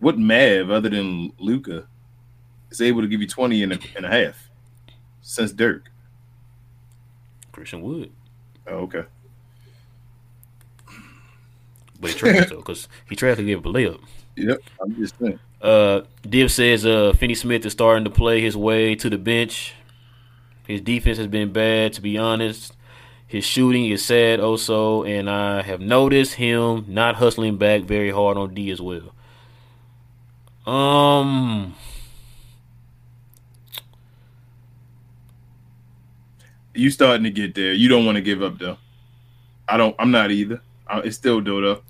what 0.00 0.18
Mav 0.18 0.70
other 0.70 0.88
than 0.88 1.32
Luka 1.38 1.86
is 2.70 2.80
able 2.80 3.00
to 3.02 3.08
give 3.08 3.20
you 3.20 3.26
20 3.26 3.62
and 3.62 3.72
a, 3.72 3.78
and 3.96 4.06
a 4.06 4.08
half 4.08 4.48
since 5.20 5.52
Dirk? 5.52 5.90
Christian 7.52 7.82
Wood, 7.82 8.12
Oh, 8.68 8.76
okay. 8.80 9.02
but 12.00 12.10
he 12.10 12.16
trash 12.16 12.48
though, 12.48 12.56
because 12.56 12.88
he 13.08 13.16
tried 13.16 13.36
to 13.36 13.42
give 13.44 13.64
a 13.66 13.68
layup. 13.72 14.00
Yep. 14.36 14.60
I'm 14.80 14.94
just 14.94 15.18
saying. 15.18 15.38
Uh, 15.60 16.02
Div 16.22 16.52
says 16.52 16.86
uh, 16.86 17.12
Finney 17.14 17.34
Smith 17.34 17.66
is 17.66 17.72
starting 17.72 18.04
to 18.04 18.10
play 18.10 18.40
his 18.40 18.56
way 18.56 18.94
to 18.94 19.10
the 19.10 19.18
bench. 19.18 19.74
His 20.68 20.80
defense 20.80 21.18
has 21.18 21.26
been 21.26 21.52
bad, 21.52 21.94
to 21.94 22.00
be 22.00 22.16
honest. 22.16 22.74
His 23.26 23.44
shooting 23.44 23.86
is 23.86 24.04
sad 24.04 24.38
also, 24.38 25.02
and 25.02 25.28
I 25.28 25.62
have 25.62 25.80
noticed 25.80 26.34
him 26.34 26.84
not 26.86 27.16
hustling 27.16 27.56
back 27.56 27.82
very 27.82 28.10
hard 28.10 28.36
on 28.36 28.54
D 28.54 28.70
as 28.70 28.80
well. 28.80 29.12
Um, 30.68 31.74
You 36.74 36.90
starting 36.90 37.24
to 37.24 37.30
get 37.30 37.56
there. 37.56 37.72
You 37.72 37.88
don't 37.88 38.06
want 38.06 38.16
to 38.16 38.22
give 38.22 38.40
up 38.42 38.58
though. 38.58 38.76
I 39.68 39.76
don't. 39.76 39.96
I'm 39.98 40.12
not 40.12 40.30
either. 40.30 40.60
I, 40.86 41.00
it's 41.00 41.16
still 41.16 41.40
Dodo. 41.40 41.82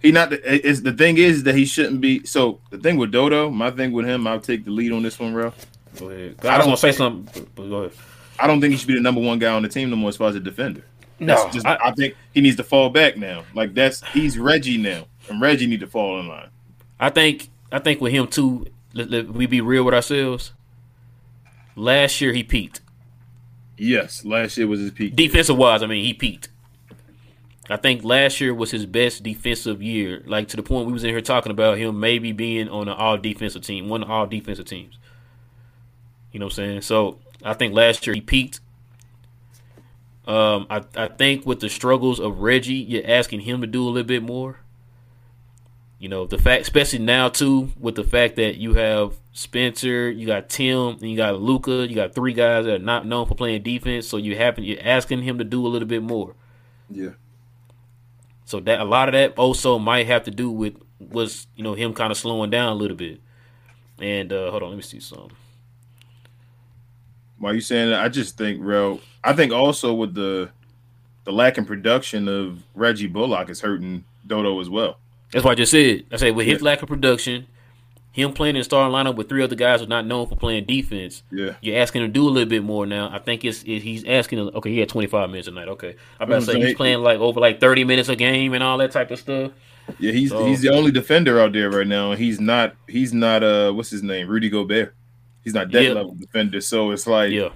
He 0.00 0.10
not. 0.10 0.30
The, 0.30 0.68
it's 0.68 0.80
the 0.80 0.92
thing 0.92 1.18
is 1.18 1.42
that 1.42 1.54
he 1.54 1.66
shouldn't 1.66 2.00
be. 2.00 2.24
So 2.24 2.60
the 2.70 2.78
thing 2.78 2.96
with 2.96 3.10
Dodo, 3.10 3.50
my 3.50 3.70
thing 3.70 3.92
with 3.92 4.06
him, 4.06 4.26
I'll 4.26 4.40
take 4.40 4.64
the 4.64 4.70
lead 4.70 4.92
on 4.92 5.02
this 5.02 5.18
one, 5.18 5.34
bro. 5.34 5.52
go 5.98 6.08
ahead. 6.08 6.36
I 6.46 6.56
don't 6.56 6.68
want 6.68 6.80
to 6.80 6.92
say 6.92 6.92
something, 6.92 7.46
but 7.54 7.68
go 7.68 7.76
ahead. 7.82 7.92
I 8.38 8.46
don't 8.46 8.60
think 8.60 8.72
he 8.72 8.78
should 8.78 8.88
be 8.88 8.94
the 8.94 9.02
number 9.02 9.20
one 9.20 9.38
guy 9.38 9.52
on 9.52 9.62
the 9.62 9.68
team 9.68 9.90
no 9.90 9.96
more 9.96 10.08
as 10.08 10.16
far 10.16 10.30
as 10.30 10.34
a 10.36 10.40
defender. 10.40 10.82
No, 11.18 11.50
just, 11.50 11.66
I- 11.66 11.78
I, 11.84 11.92
think 11.92 12.14
he 12.32 12.40
needs 12.40 12.56
to 12.56 12.64
fall 12.64 12.88
back 12.88 13.18
now. 13.18 13.44
Like 13.54 13.74
that's 13.74 14.02
he's 14.08 14.38
Reggie 14.38 14.78
now, 14.78 15.04
and 15.28 15.42
Reggie 15.42 15.66
need 15.66 15.80
to 15.80 15.86
fall 15.86 16.18
in 16.20 16.28
line. 16.28 16.48
I 16.98 17.10
think 17.10 17.50
I 17.72 17.78
think 17.78 18.00
with 18.00 18.12
him 18.12 18.26
too. 18.26 18.66
Let, 18.92 19.10
let 19.10 19.28
we 19.28 19.46
be 19.46 19.60
real 19.60 19.84
with 19.84 19.94
ourselves. 19.94 20.52
Last 21.76 22.20
year 22.20 22.32
he 22.32 22.42
peaked. 22.42 22.80
Yes, 23.76 24.24
last 24.24 24.58
year 24.58 24.66
was 24.66 24.80
his 24.80 24.90
peak. 24.90 25.16
Defensive 25.16 25.56
wise, 25.56 25.82
I 25.82 25.86
mean, 25.86 26.04
he 26.04 26.12
peaked. 26.12 26.48
I 27.70 27.76
think 27.76 28.02
last 28.02 28.40
year 28.40 28.52
was 28.52 28.72
his 28.72 28.84
best 28.84 29.22
defensive 29.22 29.80
year. 29.80 30.22
Like 30.26 30.48
to 30.48 30.56
the 30.56 30.62
point 30.62 30.86
we 30.86 30.92
was 30.92 31.04
in 31.04 31.10
here 31.10 31.20
talking 31.20 31.52
about 31.52 31.78
him 31.78 32.00
maybe 32.00 32.32
being 32.32 32.68
on 32.68 32.88
an 32.88 32.94
all 32.94 33.16
defensive 33.16 33.62
team, 33.62 33.88
one 33.88 34.02
of 34.02 34.10
all 34.10 34.26
defensive 34.26 34.66
teams. 34.66 34.98
You 36.32 36.40
know 36.40 36.46
what 36.46 36.54
I'm 36.54 36.56
saying? 36.56 36.80
So 36.82 37.20
I 37.44 37.54
think 37.54 37.72
last 37.72 38.06
year 38.06 38.14
he 38.14 38.20
peaked. 38.20 38.60
Um, 40.26 40.66
I, 40.68 40.82
I 40.96 41.08
think 41.08 41.46
with 41.46 41.60
the 41.60 41.68
struggles 41.68 42.20
of 42.20 42.40
Reggie, 42.40 42.74
you're 42.74 43.06
asking 43.06 43.40
him 43.40 43.60
to 43.60 43.66
do 43.66 43.84
a 43.84 43.88
little 43.88 44.06
bit 44.06 44.22
more. 44.22 44.58
You 46.00 46.08
know, 46.08 46.24
the 46.24 46.38
fact, 46.38 46.62
especially 46.62 47.00
now 47.00 47.28
too, 47.28 47.72
with 47.78 47.94
the 47.94 48.04
fact 48.04 48.36
that 48.36 48.56
you 48.56 48.72
have 48.72 49.12
Spencer, 49.34 50.10
you 50.10 50.26
got 50.26 50.48
Tim, 50.48 50.96
and 50.98 51.02
you 51.02 51.14
got 51.14 51.38
Luka, 51.38 51.86
you 51.86 51.94
got 51.94 52.14
three 52.14 52.32
guys 52.32 52.64
that 52.64 52.76
are 52.76 52.78
not 52.78 53.06
known 53.06 53.26
for 53.26 53.34
playing 53.34 53.62
defense. 53.62 54.08
So 54.08 54.16
you 54.16 54.34
happen 54.34 54.64
you're 54.64 54.78
asking 54.82 55.22
him 55.22 55.36
to 55.36 55.44
do 55.44 55.66
a 55.66 55.68
little 55.68 55.86
bit 55.86 56.02
more. 56.02 56.34
Yeah. 56.88 57.10
So 58.46 58.60
that 58.60 58.80
a 58.80 58.84
lot 58.84 59.10
of 59.10 59.12
that 59.12 59.38
also 59.38 59.78
might 59.78 60.06
have 60.06 60.24
to 60.24 60.30
do 60.30 60.50
with 60.50 60.74
was 60.98 61.46
you 61.54 61.62
know 61.62 61.74
him 61.74 61.92
kind 61.92 62.10
of 62.10 62.16
slowing 62.16 62.48
down 62.48 62.72
a 62.72 62.76
little 62.76 62.96
bit. 62.96 63.20
And 64.00 64.32
uh 64.32 64.50
hold 64.50 64.62
on, 64.62 64.70
let 64.70 64.76
me 64.76 64.82
see 64.82 65.00
something. 65.00 65.32
Why 67.38 67.52
you 67.52 67.60
saying 67.60 67.90
that? 67.90 68.00
I 68.00 68.08
just 68.08 68.38
think, 68.38 68.58
real. 68.62 69.00
I 69.22 69.34
think 69.34 69.52
also 69.52 69.92
with 69.92 70.14
the 70.14 70.48
the 71.24 71.32
lack 71.32 71.58
in 71.58 71.66
production 71.66 72.26
of 72.26 72.62
Reggie 72.74 73.06
Bullock 73.06 73.50
is 73.50 73.60
hurting 73.60 74.04
Dodo 74.26 74.58
as 74.60 74.70
well. 74.70 74.96
That's 75.32 75.44
what 75.44 75.52
I 75.52 75.54
just 75.54 75.72
said. 75.72 76.04
I 76.12 76.16
said 76.16 76.34
with 76.34 76.46
his 76.46 76.60
Yeah. 76.60 76.64
lack 76.64 76.82
of 76.82 76.88
production, 76.88 77.46
him 78.12 78.32
playing 78.32 78.56
in 78.56 78.60
the 78.60 78.64
starting 78.64 78.92
lineup 78.92 79.14
with 79.16 79.28
three 79.28 79.42
other 79.42 79.54
guys 79.54 79.80
who 79.80 79.86
are 79.86 79.88
not 79.88 80.04
known 80.06 80.26
for 80.26 80.34
playing 80.36 80.64
defense. 80.64 81.22
Yeah. 81.30 81.54
You're 81.60 81.78
asking 81.78 82.02
him 82.02 82.08
to 82.08 82.12
do 82.12 82.26
a 82.26 82.30
little 82.30 82.48
bit 82.48 82.64
more 82.64 82.84
now. 82.86 83.08
I 83.12 83.18
think 83.20 83.44
it's 83.44 83.62
it, 83.62 83.80
he's 83.82 84.04
asking. 84.04 84.38
Okay, 84.40 84.70
he 84.70 84.78
had 84.80 84.88
25 84.88 85.30
minutes 85.30 85.46
tonight. 85.46 85.68
Okay, 85.68 85.94
I'm 86.18 86.28
about 86.28 86.40
to 86.40 86.46
say 86.46 86.60
he's 86.60 86.74
playing 86.74 86.98
like 87.02 87.20
over 87.20 87.38
like 87.38 87.60
30 87.60 87.84
minutes 87.84 88.08
a 88.08 88.16
game 88.16 88.52
and 88.54 88.62
all 88.64 88.78
that 88.78 88.90
type 88.90 89.10
of 89.12 89.18
stuff. 89.20 89.52
Yeah, 89.98 90.12
he's 90.12 90.30
So- 90.30 90.44
he's 90.46 90.60
the 90.62 90.70
only 90.70 90.90
defender 90.90 91.40
out 91.40 91.52
there 91.52 91.70
right 91.70 91.86
now, 91.86 92.10
and 92.12 92.20
he's 92.20 92.40
not 92.40 92.74
he's 92.88 93.12
not 93.14 93.42
uh 93.44 93.70
what's 93.72 93.90
his 93.90 94.02
name 94.02 94.26
Rudy 94.28 94.48
Gobert. 94.48 94.94
He's 95.44 95.54
not 95.54 95.70
that 95.70 95.82
Yeah. 95.84 95.92
level 95.92 96.14
defender, 96.18 96.60
so 96.60 96.90
it's 96.90 97.06
like 97.06 97.32
Yeah, 97.32 97.50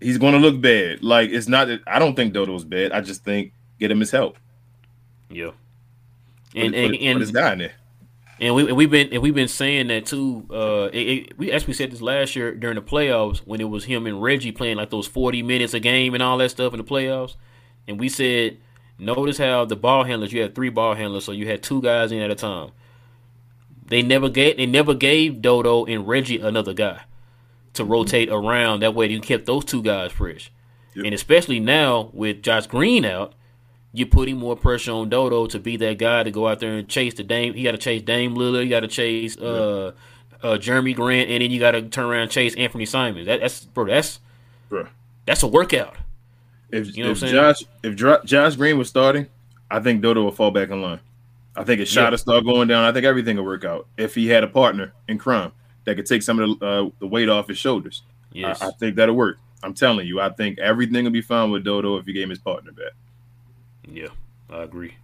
he's 0.00 0.18
going 0.18 0.32
to 0.34 0.38
look 0.38 0.60
bad. 0.60 1.02
Like 1.02 1.30
it's 1.30 1.48
not. 1.48 1.66
that 1.68 1.80
I 1.86 1.98
don't 1.98 2.14
think 2.14 2.32
Dodo's 2.32 2.64
bad. 2.64 2.92
I 2.92 3.00
just 3.00 3.24
think 3.24 3.52
get 3.80 3.90
him 3.90 3.98
his 4.00 4.10
help. 4.12 4.36
yeah. 5.30 5.50
And 6.54 6.74
and, 6.74 6.94
and 6.94 7.32
guy 7.32 7.52
in 7.52 7.58
there. 7.58 7.72
And 8.40 8.54
we 8.54 8.66
and 8.66 8.76
we've 8.76 8.90
been 8.90 9.12
and 9.12 9.22
we've 9.22 9.34
been 9.34 9.48
saying 9.48 9.88
that 9.88 10.06
too. 10.06 10.46
Uh, 10.50 10.88
it, 10.92 10.98
it, 10.98 11.38
we 11.38 11.52
actually 11.52 11.74
said 11.74 11.90
this 11.90 12.02
last 12.02 12.34
year 12.34 12.54
during 12.54 12.74
the 12.74 12.82
playoffs 12.82 13.38
when 13.38 13.60
it 13.60 13.68
was 13.68 13.84
him 13.84 14.06
and 14.06 14.22
Reggie 14.22 14.52
playing 14.52 14.76
like 14.76 14.90
those 14.90 15.06
forty 15.06 15.42
minutes 15.42 15.72
a 15.72 15.80
game 15.80 16.14
and 16.14 16.22
all 16.22 16.38
that 16.38 16.50
stuff 16.50 16.72
in 16.72 16.78
the 16.78 16.84
playoffs. 16.84 17.36
And 17.86 18.00
we 18.00 18.08
said, 18.08 18.58
notice 18.98 19.38
how 19.38 19.64
the 19.64 19.76
ball 19.76 20.04
handlers 20.04 20.32
you 20.32 20.42
had 20.42 20.54
three 20.54 20.68
ball 20.68 20.94
handlers, 20.94 21.24
so 21.24 21.32
you 21.32 21.46
had 21.46 21.62
two 21.62 21.80
guys 21.80 22.10
in 22.10 22.18
at 22.20 22.30
a 22.30 22.34
time. 22.34 22.70
They 23.86 24.02
never 24.02 24.28
gave 24.28 24.56
they 24.56 24.66
never 24.66 24.94
gave 24.94 25.40
Dodo 25.40 25.84
and 25.84 26.08
Reggie 26.08 26.40
another 26.40 26.74
guy 26.74 27.02
to 27.74 27.84
rotate 27.84 28.30
around. 28.30 28.80
That 28.80 28.94
way 28.94 29.08
you 29.08 29.20
kept 29.20 29.46
those 29.46 29.64
two 29.64 29.82
guys 29.82 30.10
fresh. 30.10 30.50
Yep. 30.96 31.06
And 31.06 31.14
especially 31.14 31.60
now 31.60 32.10
with 32.12 32.42
Josh 32.42 32.66
Green 32.66 33.04
out, 33.04 33.34
you're 33.94 34.08
putting 34.08 34.36
more 34.36 34.56
pressure 34.56 34.90
on 34.92 35.08
Dodo 35.08 35.46
to 35.46 35.58
be 35.58 35.76
that 35.78 35.98
guy 35.98 36.24
to 36.24 36.30
go 36.30 36.48
out 36.48 36.58
there 36.60 36.74
and 36.74 36.88
chase 36.88 37.14
the 37.14 37.22
Dame. 37.22 37.54
He 37.54 37.62
got 37.62 37.70
to 37.72 37.78
chase 37.78 38.02
Dame 38.02 38.34
Lillard. 38.34 38.64
You 38.64 38.70
got 38.70 38.80
to 38.80 38.88
chase 38.88 39.38
uh, 39.38 39.92
uh, 40.42 40.56
Jerami 40.58 40.94
Grant, 40.96 41.30
and 41.30 41.42
then 41.42 41.50
you 41.50 41.60
got 41.60 41.70
to 41.70 41.82
turn 41.82 42.06
around 42.06 42.22
and 42.22 42.30
chase 42.30 42.56
Anfernee 42.56 42.88
Simons. 42.88 43.26
That, 43.26 43.40
that's 43.40 43.64
bro. 43.64 43.86
That's 43.86 44.18
Bro. 44.68 44.88
that's 45.26 45.42
a 45.44 45.46
workout. 45.46 45.96
If, 46.70 46.96
You 46.96 47.04
know 47.04 47.10
if 47.12 47.22
what 47.22 47.28
I'm 47.30 47.30
saying? 47.30 47.34
Josh 47.34 47.64
if 47.84 47.96
Dro- 47.96 48.22
Josh 48.24 48.56
Green 48.56 48.76
was 48.78 48.88
starting, 48.88 49.28
I 49.70 49.78
think 49.78 50.02
Dodo 50.02 50.24
will 50.24 50.32
fall 50.32 50.50
back 50.50 50.70
in 50.70 50.82
line. 50.82 51.00
I 51.56 51.62
think 51.62 51.78
his 51.78 51.88
shot 51.88 52.04
Yeah. 52.04 52.10
will 52.10 52.18
start 52.18 52.44
going 52.44 52.66
down. 52.66 52.82
I 52.84 52.90
think 52.90 53.06
everything 53.06 53.36
will 53.36 53.44
work 53.44 53.64
out 53.64 53.86
if 53.96 54.14
he 54.16 54.26
had 54.26 54.42
a 54.42 54.48
partner 54.48 54.92
in 55.06 55.18
crime 55.18 55.52
that 55.84 55.94
could 55.94 56.06
take 56.06 56.22
some 56.22 56.40
of 56.40 56.58
the, 56.58 56.66
uh, 56.66 56.90
the 56.98 57.06
weight 57.06 57.28
off 57.28 57.46
his 57.46 57.58
shoulders. 57.58 58.02
Yes. 58.32 58.60
I, 58.60 58.68
I 58.68 58.70
think 58.72 58.96
that'll 58.96 59.14
work. 59.14 59.38
I'm 59.62 59.72
telling 59.72 60.06
you, 60.08 60.20
I 60.20 60.30
think 60.30 60.58
everything 60.58 61.04
will 61.04 61.12
be 61.12 61.22
fine 61.22 61.52
with 61.52 61.62
Dodo 61.62 61.96
if 61.98 62.06
he 62.06 62.12
gave 62.12 62.24
him 62.24 62.30
his 62.30 62.40
partner 62.40 62.72
back. 62.72 62.92
Yeah, 63.90 64.08
I 64.50 64.62
agree. 64.62 64.94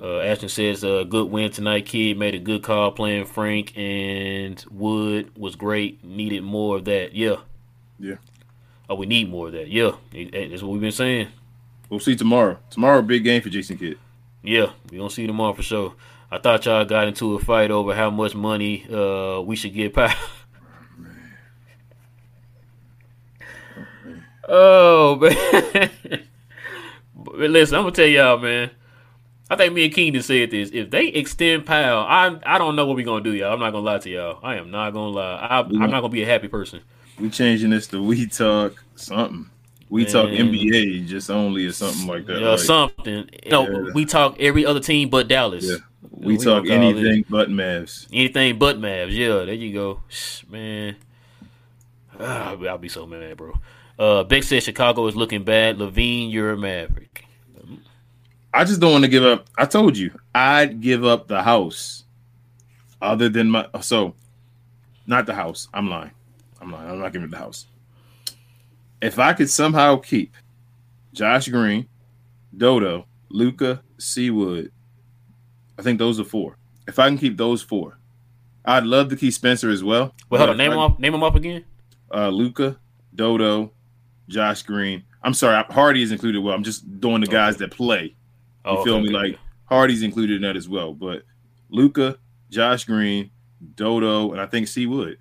Uh, 0.00 0.20
Ashton 0.20 0.48
says, 0.48 0.82
uh, 0.82 1.04
good 1.04 1.30
win 1.30 1.50
tonight, 1.50 1.84
Kidd. 1.84 2.18
Made 2.18 2.34
a 2.34 2.38
good 2.38 2.62
call 2.62 2.90
playing 2.90 3.26
Frank 3.26 3.76
and 3.76 4.64
Wood 4.70 5.36
was 5.36 5.56
great. 5.56 6.02
Needed 6.02 6.42
more 6.42 6.76
of 6.76 6.86
that. 6.86 7.14
Yeah. 7.14 7.36
Yeah. 7.98 8.14
Oh, 8.88 8.94
we 8.94 9.04
need 9.04 9.28
more 9.28 9.48
of 9.48 9.52
that. 9.52 9.68
Yeah. 9.68 9.92
That's 10.12 10.62
what 10.62 10.72
we've 10.72 10.80
been 10.80 10.90
saying. 10.90 11.28
We'll 11.90 12.00
see 12.00 12.16
tomorrow. 12.16 12.58
Tomorrow, 12.70 13.02
big 13.02 13.24
game 13.24 13.42
for 13.42 13.50
Jason 13.50 13.76
Kidd. 13.76 13.98
Yeah, 14.42 14.70
we 14.90 14.96
gonna 14.96 15.10
see 15.10 15.26
tomorrow 15.26 15.52
for 15.52 15.62
sure. 15.62 15.94
I 16.30 16.38
thought 16.38 16.64
y'all 16.64 16.84
got 16.84 17.08
into 17.08 17.34
a 17.34 17.40
fight 17.40 17.70
over 17.70 17.94
how 17.94 18.10
much 18.10 18.34
money 18.34 18.86
uh 18.90 19.40
we 19.40 19.56
should 19.56 19.74
get 19.74 19.92
Powell. 19.92 20.08
oh 24.48 25.16
man. 25.16 25.90
but 27.24 27.36
listen, 27.36 27.76
I'm 27.76 27.82
gonna 27.82 27.92
tell 27.94 28.06
y'all, 28.06 28.38
man. 28.38 28.70
I 29.50 29.56
think 29.56 29.74
me 29.74 29.84
and 29.84 29.92
Keenan 29.94 30.22
said 30.22 30.52
this. 30.52 30.70
If 30.72 30.90
they 30.90 31.08
extend 31.08 31.66
Powell, 31.66 32.04
I 32.06 32.38
I 32.44 32.58
don't 32.58 32.76
know 32.76 32.86
what 32.86 32.96
we're 32.96 33.04
gonna 33.04 33.24
do, 33.24 33.32
y'all. 33.32 33.52
I'm 33.52 33.58
not 33.60 33.72
gonna 33.72 33.84
lie 33.84 33.98
to 33.98 34.08
y'all. 34.10 34.38
I 34.42 34.56
am 34.56 34.70
not 34.70 34.92
gonna 34.92 35.10
lie. 35.10 35.36
I, 35.36 35.60
I'm 35.60 35.72
not 35.90 36.00
gonna 36.00 36.08
be 36.08 36.22
a 36.22 36.26
happy 36.26 36.48
person. 36.48 36.80
We 37.18 37.30
changing 37.30 37.70
this 37.70 37.86
to 37.88 38.02
we 38.02 38.26
talk 38.26 38.82
something. 38.94 39.50
We 39.90 40.04
talk 40.04 40.28
NBA 40.28 41.06
just 41.06 41.30
only 41.30 41.66
or 41.66 41.72
something 41.72 42.06
like 42.06 42.26
that. 42.26 42.42
Uh, 42.42 42.50
like, 42.52 42.60
something. 42.60 43.28
Yeah. 43.44 43.66
we 43.92 44.04
talk 44.04 44.36
every 44.38 44.64
other 44.64 44.78
team 44.78 45.08
but 45.08 45.26
Dallas. 45.26 45.64
yeah. 45.64 45.76
We, 46.12 46.36
We 46.36 46.44
talk 46.44 46.64
gonna 46.64 46.78
call 46.80 46.88
it- 46.90 46.96
anything 46.96 47.24
but 47.28 47.48
Mavs. 47.50 48.06
Anything 48.12 48.58
but 48.58 48.78
Mavs. 48.80 49.10
Yeah, 49.10 49.44
there 49.44 49.54
you 49.54 49.72
go. 49.72 50.02
Shh, 50.08 50.44
Man. 50.48 50.96
Ah, 52.20 52.50
I'll 52.68 52.78
be 52.78 52.88
so 52.88 53.06
mad, 53.06 53.36
bro. 53.36 53.58
Uh, 54.00 54.24
Beck 54.24 54.42
said 54.44 54.62
Chicago 54.62 55.06
is 55.08 55.14
looking 55.14 55.44
bad. 55.44 55.76
LaVine, 55.76 56.32
you're 56.32 56.52
a 56.52 56.56
Maverick. 56.56 57.26
I 58.54 58.64
just 58.64 58.80
don't 58.80 58.92
want 58.92 59.04
to 59.04 59.10
give 59.10 59.22
up. 59.22 59.46
I 59.58 59.66
told 59.66 59.96
you 59.96 60.10
I'd 60.34 60.80
give 60.80 61.04
up 61.04 61.28
the 61.28 61.42
house, 61.42 62.04
other 63.02 63.28
than 63.28 63.50
my 63.50 63.68
so, 63.82 64.14
not 65.06 65.26
the 65.26 65.34
house. 65.34 65.68
I'm 65.74 65.90
lying. 65.90 66.12
I'm 66.62 66.72
lying. 66.72 66.88
I'm 66.90 66.98
not 66.98 67.12
giving 67.12 67.26
up 67.26 67.30
the 67.30 67.36
house. 67.36 67.66
If 69.02 69.18
I 69.18 69.34
could 69.34 69.50
somehow 69.50 69.96
keep 69.96 70.34
Josh 71.12 71.48
Green, 71.48 71.86
Dodo, 72.56 73.06
Luka, 73.28 73.82
C-Wood, 73.98 74.72
I 75.78 75.82
think 75.82 75.98
those 75.98 76.18
are 76.18 76.24
four. 76.24 76.56
If 76.88 76.98
I 76.98 77.08
can 77.08 77.18
keep 77.18 77.36
those 77.36 77.60
four, 77.62 77.98
I'd 78.64 78.84
love 78.84 79.10
to 79.10 79.16
keep 79.16 79.32
Spencer 79.34 79.68
as 79.70 79.84
well. 79.84 80.14
Well, 80.30 80.38
hold 80.38 80.50
on. 80.50 80.56
Name 80.56 80.70
them 80.70 80.78
off. 80.78 80.98
Name 80.98 81.12
them 81.12 81.22
up 81.22 81.34
again. 81.34 81.66
uh, 82.12 82.28
Luka, 82.30 82.78
Dodo, 83.14 83.72
Josh 84.30 84.62
Green. 84.62 85.02
I'm 85.22 85.34
sorry, 85.34 85.62
Hardy 85.70 86.02
is 86.02 86.12
included. 86.12 86.40
Well, 86.40 86.54
I'm 86.54 86.62
just 86.64 87.00
doing 87.00 87.20
the 87.20 87.26
guys 87.26 87.58
that 87.58 87.70
play. 87.72 88.02
You 88.04 88.14
Oh, 88.64 88.84
feel 88.84 88.94
okay, 88.94 89.02
me? 89.02 89.08
okay, 89.08 89.16
Like 89.16 89.32
okay. 89.34 89.42
Hardy's 89.66 90.02
included 90.02 90.36
in 90.36 90.42
that 90.42 90.56
as 90.56 90.68
well. 90.68 90.94
But 90.94 91.24
Luka, 91.68 92.18
Josh 92.50 92.84
Green, 92.84 93.30
Dodo, 93.76 94.32
and 94.32 94.40
I 94.40 94.46
think 94.46 94.68
C 94.68 94.86
Wood. 94.86 95.18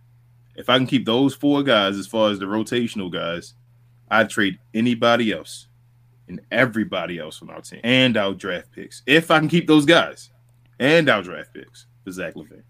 If 0.55 0.69
I 0.69 0.77
can 0.77 0.87
keep 0.87 1.05
those 1.05 1.35
four 1.35 1.63
guys 1.63 1.97
as 1.97 2.07
far 2.07 2.31
as 2.31 2.39
the 2.39 2.45
rotational 2.45 3.11
guys, 3.11 3.53
I'd 4.09 4.29
trade 4.29 4.59
anybody 4.73 5.31
else 5.31 5.67
and 6.27 6.41
everybody 6.51 7.17
else 7.19 7.41
on 7.41 7.49
our 7.49 7.61
team 7.61 7.79
and 7.83 8.15
our 8.17 8.33
draft 8.33 8.71
picks. 8.71 9.01
If 9.05 9.31
I 9.31 9.39
can 9.39 9.47
keep 9.49 9.67
those 9.67 9.85
guys 9.85 10.29
and 10.79 11.09
our 11.09 11.21
draft 11.23 11.53
picks 11.53 11.85
for 12.03 12.11
Zach 12.11 12.33
LaVine. 12.35 12.63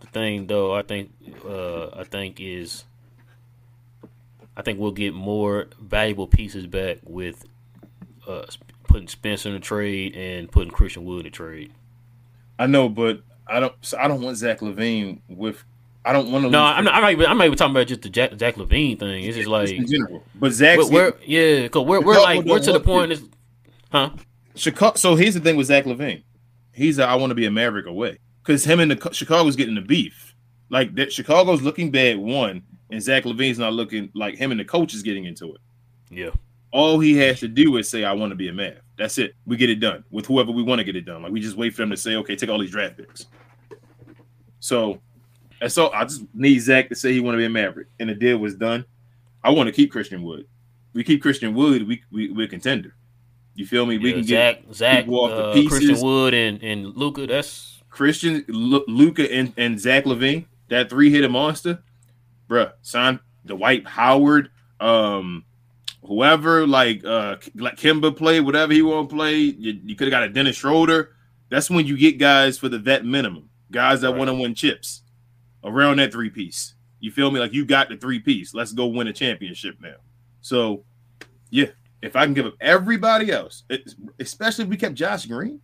the 0.00 0.06
thing 0.12 0.46
though, 0.46 0.74
I 0.74 0.82
think, 0.82 1.12
uh, 1.44 1.88
I 1.90 2.04
think 2.04 2.40
is, 2.40 2.84
I 4.58 4.62
think 4.62 4.80
we'll 4.80 4.90
get 4.90 5.14
more 5.14 5.68
valuable 5.80 6.26
pieces 6.26 6.66
back 6.66 6.98
with 7.04 7.44
uh, 8.26 8.44
putting 8.88 9.06
Spencer 9.06 9.50
in 9.50 9.54
the 9.54 9.60
trade 9.60 10.16
and 10.16 10.50
putting 10.50 10.72
Christian 10.72 11.04
Wood 11.04 11.20
in 11.20 11.24
the 11.26 11.30
trade. 11.30 11.72
I 12.58 12.66
know, 12.66 12.88
but 12.88 13.22
I 13.46 13.60
don't. 13.60 13.74
So 13.82 13.96
I 13.98 14.08
don't 14.08 14.20
want 14.20 14.36
Zach 14.36 14.58
LaVine 14.58 15.20
with. 15.28 15.62
I 16.04 16.12
don't 16.12 16.32
want 16.32 16.44
to. 16.44 16.50
No, 16.50 16.64
I'm 16.64 16.84
not. 16.84 16.94
I'm 16.94 17.02
not, 17.02 17.12
even, 17.12 17.26
I'm 17.26 17.38
not 17.38 17.46
even 17.46 17.56
talking 17.56 17.70
about 17.70 17.86
just 17.86 18.02
the 18.02 18.08
Jack, 18.08 18.36
Jack 18.36 18.56
LaVine 18.56 18.98
thing. 18.98 19.24
It's 19.24 19.36
just 19.36 19.48
like 19.48 19.70
in 19.70 19.86
general. 19.86 20.24
But 20.34 20.50
Zach, 20.50 20.80
yeah, 21.24 21.62
because 21.62 21.86
we're 21.86 22.00
we're 22.00 22.20
like 22.20 22.44
we're 22.44 22.58
to 22.58 22.72
the 22.72 22.80
point. 22.80 23.12
Is, 23.12 23.22
huh? 23.92 24.10
Chicago. 24.56 24.96
So 24.96 25.14
here's 25.14 25.34
the 25.34 25.40
thing 25.40 25.54
with 25.54 25.68
Zach 25.68 25.84
LaVine. 25.84 26.24
He's 26.72 26.98
a, 26.98 27.06
I 27.06 27.14
want 27.14 27.30
to 27.30 27.36
be 27.36 27.46
a 27.46 27.50
Maverick 27.50 27.86
away 27.86 28.18
because 28.42 28.64
him 28.64 28.80
and 28.80 28.90
the 28.90 29.10
Chicago's 29.12 29.54
getting 29.54 29.76
the 29.76 29.80
beef. 29.80 30.27
Like 30.70 30.94
that, 30.96 31.12
Chicago's 31.12 31.62
looking 31.62 31.90
bad 31.90 32.18
one, 32.18 32.62
and 32.90 33.02
Zach 33.02 33.24
LaVine's 33.24 33.58
not 33.58 33.72
looking 33.72 34.10
like 34.14 34.36
him 34.36 34.50
and 34.50 34.60
the 34.60 34.64
coach 34.64 34.94
is 34.94 35.02
getting 35.02 35.24
into 35.24 35.54
it. 35.54 35.60
Yeah. 36.10 36.30
All 36.70 37.00
he 37.00 37.16
has 37.16 37.40
to 37.40 37.48
do 37.48 37.76
is 37.78 37.88
say, 37.88 38.04
"I 38.04 38.12
want 38.12 38.30
to 38.30 38.36
be 38.36 38.48
a 38.48 38.52
Mav." 38.52 38.74
That's 38.96 39.16
it. 39.18 39.34
We 39.46 39.56
get 39.56 39.70
it 39.70 39.80
done 39.80 40.04
with 40.10 40.26
whoever 40.26 40.52
we 40.52 40.62
want 40.62 40.80
to 40.80 40.84
get 40.84 40.96
it 40.96 41.06
done. 41.06 41.22
Like 41.22 41.32
we 41.32 41.40
just 41.40 41.56
wait 41.56 41.74
for 41.74 41.82
them 41.82 41.90
to 41.90 41.96
say, 41.96 42.16
"Okay, 42.16 42.36
take 42.36 42.50
all 42.50 42.58
these 42.58 42.70
draft 42.70 42.98
picks." 42.98 43.26
So, 44.60 45.00
and 45.60 45.72
so 45.72 45.90
I 45.92 46.04
just 46.04 46.22
need 46.34 46.58
Zach 46.58 46.90
to 46.90 46.94
say 46.94 47.12
he 47.12 47.20
want 47.20 47.34
to 47.34 47.38
be 47.38 47.46
a 47.46 47.50
Maverick, 47.50 47.88
and 47.98 48.10
the 48.10 48.14
deal 48.14 48.36
was 48.38 48.54
done. 48.54 48.84
I 49.42 49.50
want 49.50 49.68
to 49.68 49.72
keep 49.72 49.90
Christian 49.90 50.22
Wood. 50.22 50.46
We 50.92 51.04
keep 51.04 51.22
Christian 51.22 51.54
Wood, 51.54 51.86
we, 51.86 52.02
we 52.10 52.30
we're 52.30 52.46
a 52.46 52.48
contender. 52.48 52.94
You 53.54 53.66
feel 53.66 53.86
me? 53.86 53.98
We 53.98 54.12
can 54.12 54.24
Zach, 54.24 54.62
get 54.62 54.74
Zach, 54.74 55.08
off 55.08 55.30
the 55.30 55.44
uh, 55.46 55.52
pieces. 55.54 55.70
Christian 55.70 56.06
Wood, 56.06 56.34
and 56.34 56.62
and 56.62 56.96
Luka. 56.96 57.26
That's 57.26 57.82
Christian, 57.88 58.44
Lu- 58.48 58.84
Luka, 58.86 59.32
and, 59.32 59.52
and 59.56 59.80
Zach 59.80 60.04
LaVine. 60.04 60.44
That 60.68 60.90
three 60.90 61.10
hitter 61.10 61.28
monster, 61.28 61.82
bruh. 62.48 62.72
Sign 62.82 63.20
Dwight 63.46 63.86
Howard, 63.86 64.50
um, 64.80 65.44
whoever 66.04 66.66
like 66.66 67.04
uh 67.04 67.36
like 67.54 67.76
Kemba 67.76 68.16
play 68.16 68.40
whatever 68.40 68.72
he 68.72 68.82
want 68.82 69.08
to 69.08 69.16
play. 69.16 69.36
You, 69.36 69.80
you 69.84 69.96
could 69.96 70.06
have 70.08 70.12
got 70.12 70.22
a 70.24 70.28
Dennis 70.28 70.56
Schroeder. 70.56 71.10
That's 71.50 71.70
when 71.70 71.86
you 71.86 71.96
get 71.96 72.18
guys 72.18 72.58
for 72.58 72.68
the 72.68 72.78
vet 72.78 73.04
minimum, 73.06 73.48
guys 73.70 74.02
that 74.02 74.10
Right. 74.10 74.18
want 74.18 74.28
to 74.28 74.34
win 74.34 74.54
chips 74.54 75.02
around 75.64 75.98
that 75.98 76.12
three 76.12 76.28
piece. 76.30 76.74
You 77.00 77.10
feel 77.10 77.30
me? 77.30 77.40
Like 77.40 77.54
you 77.54 77.64
got 77.64 77.88
the 77.88 77.96
three 77.96 78.18
piece. 78.18 78.52
Let's 78.52 78.72
go 78.72 78.86
win 78.86 79.06
a 79.06 79.12
championship 79.12 79.76
now. 79.80 79.96
So, 80.42 80.84
yeah, 81.50 81.68
if 82.02 82.16
I 82.16 82.24
can 82.24 82.34
give 82.34 82.44
up 82.46 82.54
everybody 82.60 83.30
else, 83.32 83.64
especially 84.18 84.64
if 84.64 84.70
we 84.70 84.76
kept 84.76 84.94
Josh 84.94 85.24
Green 85.26 85.60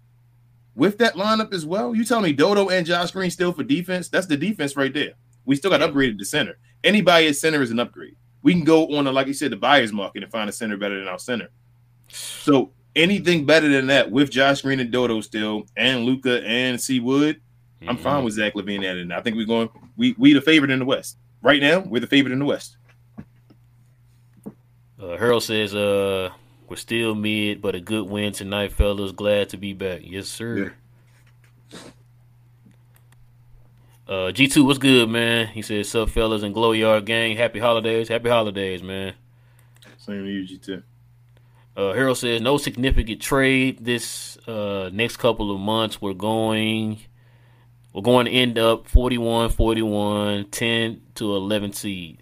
with 0.75 0.99
that 0.99 1.15
lineup 1.15 1.53
as 1.53 1.65
well. 1.67 1.95
You 1.95 2.05
tell 2.05 2.21
me 2.21 2.33
Dodo 2.33 2.69
and 2.69 2.87
Josh 2.87 3.11
Green 3.11 3.31
still 3.31 3.53
for 3.53 3.63
defense? 3.63 4.09
That's 4.09 4.27
the 4.27 4.37
defense 4.37 4.77
right 4.77 4.93
there. 4.93 5.13
We 5.45 5.57
still 5.57 5.71
got 5.71 5.81
upgraded 5.81 6.19
to 6.19 6.25
center. 6.25 6.57
Anybody 6.83 7.29
at 7.29 7.37
center 7.37 7.63
is 7.63 7.71
an 7.71 7.79
upgrade. 7.79 8.17
We 8.43 8.53
can 8.53 8.65
go 8.65 8.87
on, 8.97 9.07
a, 9.07 9.13
like 9.13 9.27
you 9.27 9.35
said, 9.35 9.53
the 9.53 9.57
buyer's 9.57 9.93
market 9.93 10.23
and 10.23 10.33
find 10.33 10.49
a 10.49 10.53
center 10.53 10.77
better 10.77 10.99
than 10.99 11.09
our 11.09 11.19
center. 11.19 11.49
So 12.09 12.73
anything 12.95 13.47
better 13.47 13.69
than 13.69 13.87
that 13.89 14.11
with 14.11 14.31
Josh 14.31 14.63
Green 14.63 14.81
and 14.81 14.91
Dodo 14.91 15.21
still, 15.21 15.67
and 15.77 16.05
Luka 16.05 16.43
and 16.47 16.81
C 16.81 17.01
Wood, 17.01 17.41
I'm 17.87 17.97
Mhm. 17.97 18.01
fine 18.01 18.25
with 18.25 18.35
Zach 18.35 18.55
LaVine 18.55 18.85
adding. 18.85 19.13
I 19.13 19.21
think 19.21 19.37
we're 19.37 19.47
going. 19.47 19.69
We 19.97 20.15
we 20.19 20.33
the 20.33 20.41
favorite 20.41 20.71
in 20.71 20.79
the 20.79 20.85
West 20.85 21.19
right 21.43 21.61
now. 21.61 21.81
We're 21.81 22.01
the 22.01 22.07
favorite 22.07 22.33
in 22.33 22.39
the 22.39 22.45
West. 22.45 22.77
Uh, 25.01 25.17
Harold 25.19 25.43
says, 25.43 25.75
"Uh, 25.75 26.31
we're 26.75 26.79
still 26.79 27.15
mid, 27.15 27.63
but 27.63 27.77
a 27.77 27.81
good 27.81 28.11
win 28.11 28.33
tonight, 28.33 28.73
fellas. 28.73 29.13
Glad 29.13 29.49
to 29.51 29.57
be 29.57 29.73
back. 29.73 30.01
Yes, 30.03 30.27
sir." 30.27 30.75
Uh, 34.09 34.33
G 34.33 34.49
two, 34.49 34.65
what's 34.65 34.81
good, 34.81 35.09
man? 35.09 35.47
He 35.47 35.63
says, 35.63 35.89
"Sup, 35.89 36.11
fellas 36.11 36.43
and 36.43 36.53
Glow 36.53 36.73
Yard 36.73 37.07
gang. 37.07 37.37
Happy 37.37 37.61
holidays. 37.61 38.09
Happy 38.09 38.29
holidays, 38.29 38.83
man." 38.83 39.15
Same 39.99 40.25
to 40.25 40.29
you, 40.29 40.59
G2. 40.59 40.83
Uh, 41.77 41.93
Harold 41.93 42.19
says, 42.19 42.41
"No 42.41 42.59
significant 42.59 43.23
trade 43.23 43.85
this 43.85 44.37
uh 44.49 44.91
next 44.93 45.19
couple 45.19 45.55
of 45.55 45.61
months. 45.61 46.03
We're 46.03 46.13
going, 46.13 46.99
we're 47.93 48.03
going 48.03 48.27
to 48.27 48.33
end 48.33 48.59
up 48.59 48.89
41, 48.89 49.51
41, 49.51 50.47
10 50.47 51.03
to 51.15 51.37
11 51.37 51.73
seed. 51.73 52.21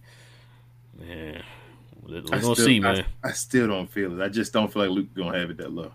Man, 1.01 1.43
we're 2.13 2.19
I 2.37 2.41
gonna 2.41 2.55
still- 2.55 2.67
see, 2.67 2.81
man. 2.81 3.05
I, 3.23 3.33
still 3.33 3.69
don't 3.69 3.91
feel 3.91 4.21
it. 4.21 4.25
I 4.25 4.29
just 4.29 4.53
don't 4.53 4.73
feel 4.73 4.83
like 4.83 4.91
Luke 4.91 5.15
gonna 5.15 5.39
have 5.39 5.51
it 5.51 5.57
that 5.59 5.73
low. 5.73 5.93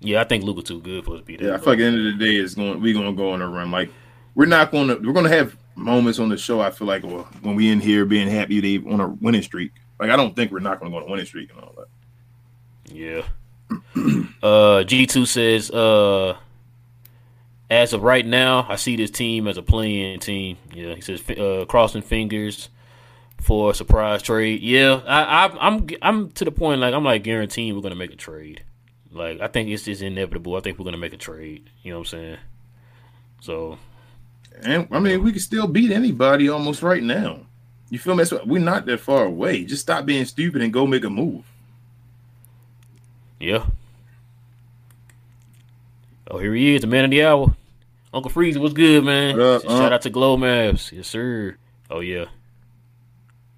Yeah, 0.00 0.20
I 0.20 0.24
think 0.24 0.44
Luka 0.44 0.62
too 0.62 0.80
good 0.80 1.04
for 1.04 1.14
us 1.14 1.20
to 1.20 1.24
be 1.24 1.36
there. 1.36 1.48
Yeah, 1.48 1.54
I 1.54 1.58
feel 1.58 1.72
like 1.72 1.78
at 1.78 1.82
the 1.82 1.86
end 1.86 1.98
of 1.98 2.18
the 2.18 2.24
day, 2.24 2.36
it's 2.36 2.54
going. 2.54 2.80
We're 2.80 2.94
gonna 2.94 3.12
go 3.12 3.32
on 3.32 3.42
a 3.42 3.48
run. 3.48 3.70
Like 3.70 3.90
we're 4.34 4.46
not 4.46 4.70
going 4.70 4.88
to. 4.88 4.94
We're 4.96 5.12
gonna 5.12 5.28
have 5.28 5.56
moments 5.74 6.18
on 6.18 6.28
the 6.28 6.36
show. 6.36 6.60
I 6.60 6.70
feel 6.70 6.86
like 6.86 7.02
well, 7.02 7.28
when 7.42 7.56
we 7.56 7.70
in 7.70 7.80
here 7.80 8.04
being 8.04 8.28
happy 8.28 8.60
they 8.60 8.90
on 8.90 9.00
a 9.00 9.08
winning 9.08 9.42
streak. 9.42 9.72
Like 9.98 10.10
I 10.10 10.16
don't 10.16 10.36
think 10.36 10.52
we're 10.52 10.60
not 10.60 10.78
gonna 10.78 10.90
go 10.90 10.98
on 10.98 11.02
a 11.04 11.10
winning 11.10 11.26
streak 11.26 11.50
and 11.52 11.60
all 11.60 11.74
that. 11.76 11.88
Yeah. 12.94 13.22
uh, 14.42 14.84
G2 14.84 15.26
says, 15.26 15.70
uh, 15.70 16.36
as 17.68 17.92
of 17.92 18.02
right 18.02 18.24
now, 18.24 18.66
I 18.68 18.76
see 18.76 18.96
this 18.96 19.10
team 19.10 19.46
as 19.46 19.58
a 19.58 19.62
playing 19.62 20.20
team. 20.20 20.56
Yeah, 20.72 20.94
he 20.94 21.00
says, 21.00 21.28
uh, 21.30 21.66
crossing 21.68 22.02
fingers 22.02 22.70
for 23.40 23.70
a 23.70 23.74
surprise 23.74 24.22
trade. 24.22 24.60
Yeah, 24.62 25.00
I, 25.06 25.46
I, 25.46 25.66
I'm, 25.68 25.86
I'm 26.02 26.30
to 26.32 26.44
the 26.44 26.50
point 26.52 26.80
like 26.80 26.94
I'm 26.94 27.04
like 27.04 27.22
guaranteeing 27.22 27.74
we're 27.74 27.82
gonna 27.82 27.94
make 27.94 28.12
a 28.12 28.16
trade. 28.16 28.62
Like 29.10 29.40
I 29.40 29.48
think 29.48 29.68
it's 29.70 29.84
just 29.84 30.02
inevitable. 30.02 30.56
I 30.56 30.60
think 30.60 30.78
we're 30.78 30.84
gonna 30.84 30.96
make 30.98 31.12
a 31.14 31.16
trade. 31.18 31.70
You 31.82 31.92
know 31.92 31.98
what 32.00 32.12
I'm 32.12 32.18
saying? 32.18 32.36
So 33.40 33.78
And 34.62 34.88
I 34.90 34.98
mean, 35.00 35.22
we 35.22 35.30
can 35.32 35.40
still 35.40 35.66
beat 35.66 35.90
anybody 35.92 36.48
almost 36.48 36.82
right 36.82 37.02
now. 37.02 37.40
You 37.90 37.98
feel 37.98 38.14
me? 38.14 38.18
That's 38.18 38.32
what- 38.32 38.46
We're 38.46 38.58
not 38.60 38.84
that 38.86 39.00
far 39.00 39.24
away. 39.24 39.64
Just 39.64 39.82
stop 39.82 40.04
being 40.04 40.24
stupid 40.26 40.60
and 40.60 40.72
go 40.72 40.86
make 40.86 41.04
a 41.04 41.10
move. 41.10 41.44
yeah. 43.40 43.64
Oh, 46.30 46.36
here 46.38 46.52
he 46.54 46.74
is, 46.74 46.82
the 46.82 46.86
man 46.86 47.04
of 47.06 47.10
the 47.10 47.24
hour. 47.24 47.54
Uncle 48.12 48.30
Freezy, 48.30 48.58
what's 48.58 48.74
good, 48.74 49.02
man? 49.04 49.36
What 49.38 49.42
up, 49.46 49.62
Shout 49.62 49.70
Unc? 49.70 49.92
out 49.92 50.02
to 50.02 50.10
Glow 50.10 50.36
Maps. 50.36 50.92
Yes, 50.92 51.06
sir. 51.06 51.56
Oh, 51.90 52.00
yeah. 52.00 52.26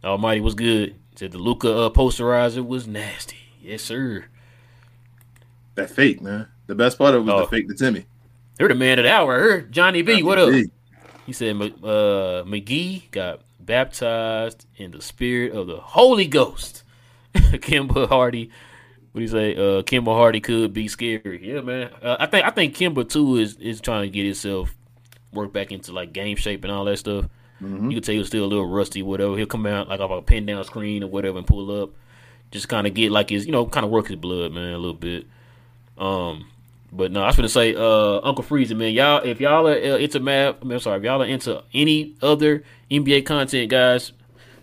Almighty 0.04 0.40
was 0.40 0.54
good. 0.54 0.94
Said 1.16 1.32
the 1.32 1.38
Luka 1.38 1.70
uh, 1.70 1.90
posterizer 1.90 2.66
was 2.66 2.86
nasty. 2.86 3.36
Yes, 3.62 3.82
sir. 3.82 4.24
That 5.74 5.90
fake, 5.90 6.20
man. 6.22 6.48
The 6.66 6.74
best 6.74 6.98
part 6.98 7.14
of 7.14 7.22
it 7.22 7.24
was 7.30 7.34
Oh. 7.34 7.40
the 7.44 7.46
fake 7.48 7.68
to 7.68 7.74
Timmy. 7.74 8.06
They're 8.56 8.68
the 8.68 8.74
man 8.74 8.98
of 8.98 9.04
the 9.04 9.12
hour. 9.12 9.34
I 9.36 9.38
heard 9.38 9.72
Johnny 9.72 10.02
B. 10.02 10.22
What 10.22 10.38
up? 10.38 10.50
Hey, 10.52 10.66
He 11.26 11.32
said 11.32 11.56
uh, 11.56 12.44
McGee 12.46 13.10
got 13.10 13.40
baptized 13.58 14.66
in 14.76 14.90
the 14.90 15.00
spirit 15.02 15.52
of 15.52 15.66
the 15.66 15.76
Holy 15.78 16.26
Ghost. 16.26 16.84
Kemba 17.34 18.08
Hardy, 18.08 18.50
what 19.12 19.18
do 19.20 19.22
you 19.22 19.28
say? 19.28 19.54
Uh, 19.54 19.82
Kemba 19.82 20.14
Hardy 20.14 20.40
could 20.40 20.72
be 20.72 20.88
scary. 20.88 21.40
Yeah, 21.42 21.60
man. 21.60 21.90
Uh, 22.02 22.16
I 22.18 22.26
think 22.26 22.44
I 22.44 22.50
think 22.50 22.74
Kemba 22.76 23.08
too 23.08 23.36
is 23.36 23.56
is 23.56 23.80
trying 23.80 24.02
to 24.02 24.10
get 24.10 24.24
himself 24.24 24.74
work 25.32 25.52
back 25.52 25.70
into 25.70 25.92
like 25.92 26.12
game 26.12 26.36
shape 26.36 26.64
and 26.64 26.72
all 26.72 26.84
that 26.86 26.96
stuff. 26.98 27.26
Mhm. 27.62 27.90
You 27.90 27.96
can 27.96 28.02
tell 28.02 28.12
he 28.14 28.18
was 28.18 28.28
still 28.28 28.44
a 28.44 28.46
little 28.46 28.66
rusty, 28.66 29.02
whatever. 29.02 29.36
He'll 29.36 29.46
come 29.46 29.66
out 29.66 29.88
like 29.88 30.00
off 30.00 30.10
a 30.10 30.22
pin 30.22 30.46
down 30.46 30.64
screen 30.64 31.02
or 31.02 31.08
whatever 31.08 31.38
and 31.38 31.46
pull 31.46 31.82
up, 31.82 31.90
just 32.50 32.68
kind 32.68 32.86
of 32.86 32.94
get 32.94 33.10
like 33.12 33.30
his, 33.30 33.46
you 33.46 33.52
know, 33.52 33.66
kind 33.66 33.84
of 33.84 33.90
work 33.90 34.08
his 34.08 34.16
blood, 34.16 34.52
man, 34.52 34.72
a 34.72 34.78
little 34.78 34.94
bit. 34.94 35.26
Um, 35.98 36.46
but 36.92 37.12
no, 37.12 37.22
I 37.22 37.26
was 37.26 37.36
gonna 37.36 37.48
say, 37.48 37.74
uh, 37.74 38.20
Uncle 38.22 38.42
Freezer, 38.42 38.74
man, 38.74 38.92
y'all, 38.92 39.22
if 39.22 39.40
y'all 39.40 39.68
are 39.68 39.72
uh, 39.72 39.98
into 39.98 40.20
math, 40.20 40.56
I 40.60 40.64
mean, 40.64 40.72
I'm 40.72 40.80
sorry, 40.80 40.98
if 40.98 41.04
y'all 41.04 41.22
are 41.22 41.26
into 41.26 41.62
any 41.74 42.14
other 42.22 42.64
NBA 42.90 43.26
content, 43.26 43.70
guys, 43.70 44.12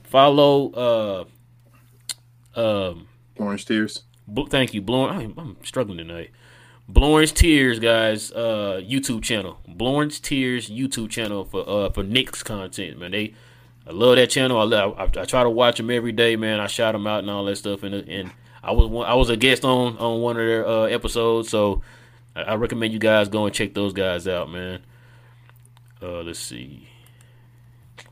follow. 0.03 1.26
Uh, 2.56 2.60
um, 2.60 3.07
Orange 3.38 3.65
tears. 3.65 4.03
Bl- 4.28 4.45
thank 4.45 4.74
you, 4.74 4.82
Blowing. 4.82 5.15
I'm, 5.15 5.34
I'm 5.38 5.57
struggling 5.64 5.98
tonight. 5.99 6.32
Blowing's 6.88 7.31
Tears, 7.31 7.80
guys. 7.80 8.31
Uh, 8.31 8.81
YouTube 8.84 9.23
channel. 9.23 9.59
Blowing's 9.68 10.19
Tears 10.19 10.69
YouTube 10.69 11.09
channel 11.09 11.43
for 11.43 11.68
uh 11.68 11.89
for 11.89 12.03
Nick's 12.03 12.43
content, 12.43 12.99
man. 12.99 13.11
They, 13.11 13.34
I 13.85 13.91
love 13.91 14.18
that 14.18 14.30
channel. 14.30 14.59
I, 14.59 14.64
love, 14.64 14.95
I, 14.97 15.22
I 15.22 15.26
try 15.26 15.43
to 15.43 15.49
watch 15.49 15.77
them 15.77 15.89
every 15.89 16.11
day, 16.11 16.35
man. 16.35 16.59
I 16.59 16.68
shout 16.68 16.93
them 16.93 17.07
out 17.07 17.19
and 17.19 17.30
all 17.30 17.45
that 17.45 17.57
stuff, 17.57 17.84
and 17.84 17.93
and 17.93 18.31
I 18.64 18.72
was 18.72 19.05
I 19.05 19.14
was 19.15 19.30
a 19.30 19.38
guest 19.38 19.65
on 19.65 19.97
on 19.97 20.22
one 20.22 20.38
of 20.38 20.45
their 20.45 20.68
uh, 20.68 20.84
episodes, 20.84 21.49
so 21.49 21.81
I, 22.35 22.43
I 22.43 22.55
recommend 22.55 22.93
you 22.93 22.99
guys 22.99 23.30
go 23.30 23.45
and 23.45 23.53
check 23.53 23.73
those 23.73 23.93
guys 23.93 24.27
out, 24.27 24.49
man. 24.49 24.80
Uh, 26.01 26.22
let's 26.22 26.39
see. 26.39 26.88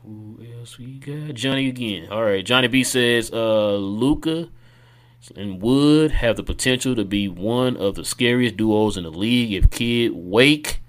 Who 0.04 0.44
else 0.58 0.78
we 0.78 0.98
got? 0.98 1.34
Johnny 1.34 1.68
again. 1.68 2.08
All 2.10 2.22
right, 2.22 2.44
Johnny 2.44 2.68
B 2.68 2.84
says, 2.84 3.30
uh, 3.32 3.76
Luka 3.76 4.48
and 5.34 5.60
Wood 5.60 6.12
have 6.12 6.36
the 6.36 6.42
potential 6.42 6.94
to 6.94 7.04
be 7.04 7.28
one 7.28 7.76
of 7.76 7.94
the 7.94 8.04
scariest 8.04 8.56
duos 8.56 8.96
in 8.96 9.04
the 9.04 9.10
league 9.10 9.52
if 9.52 9.70
Kidd 9.70 10.12
wake 10.14 10.80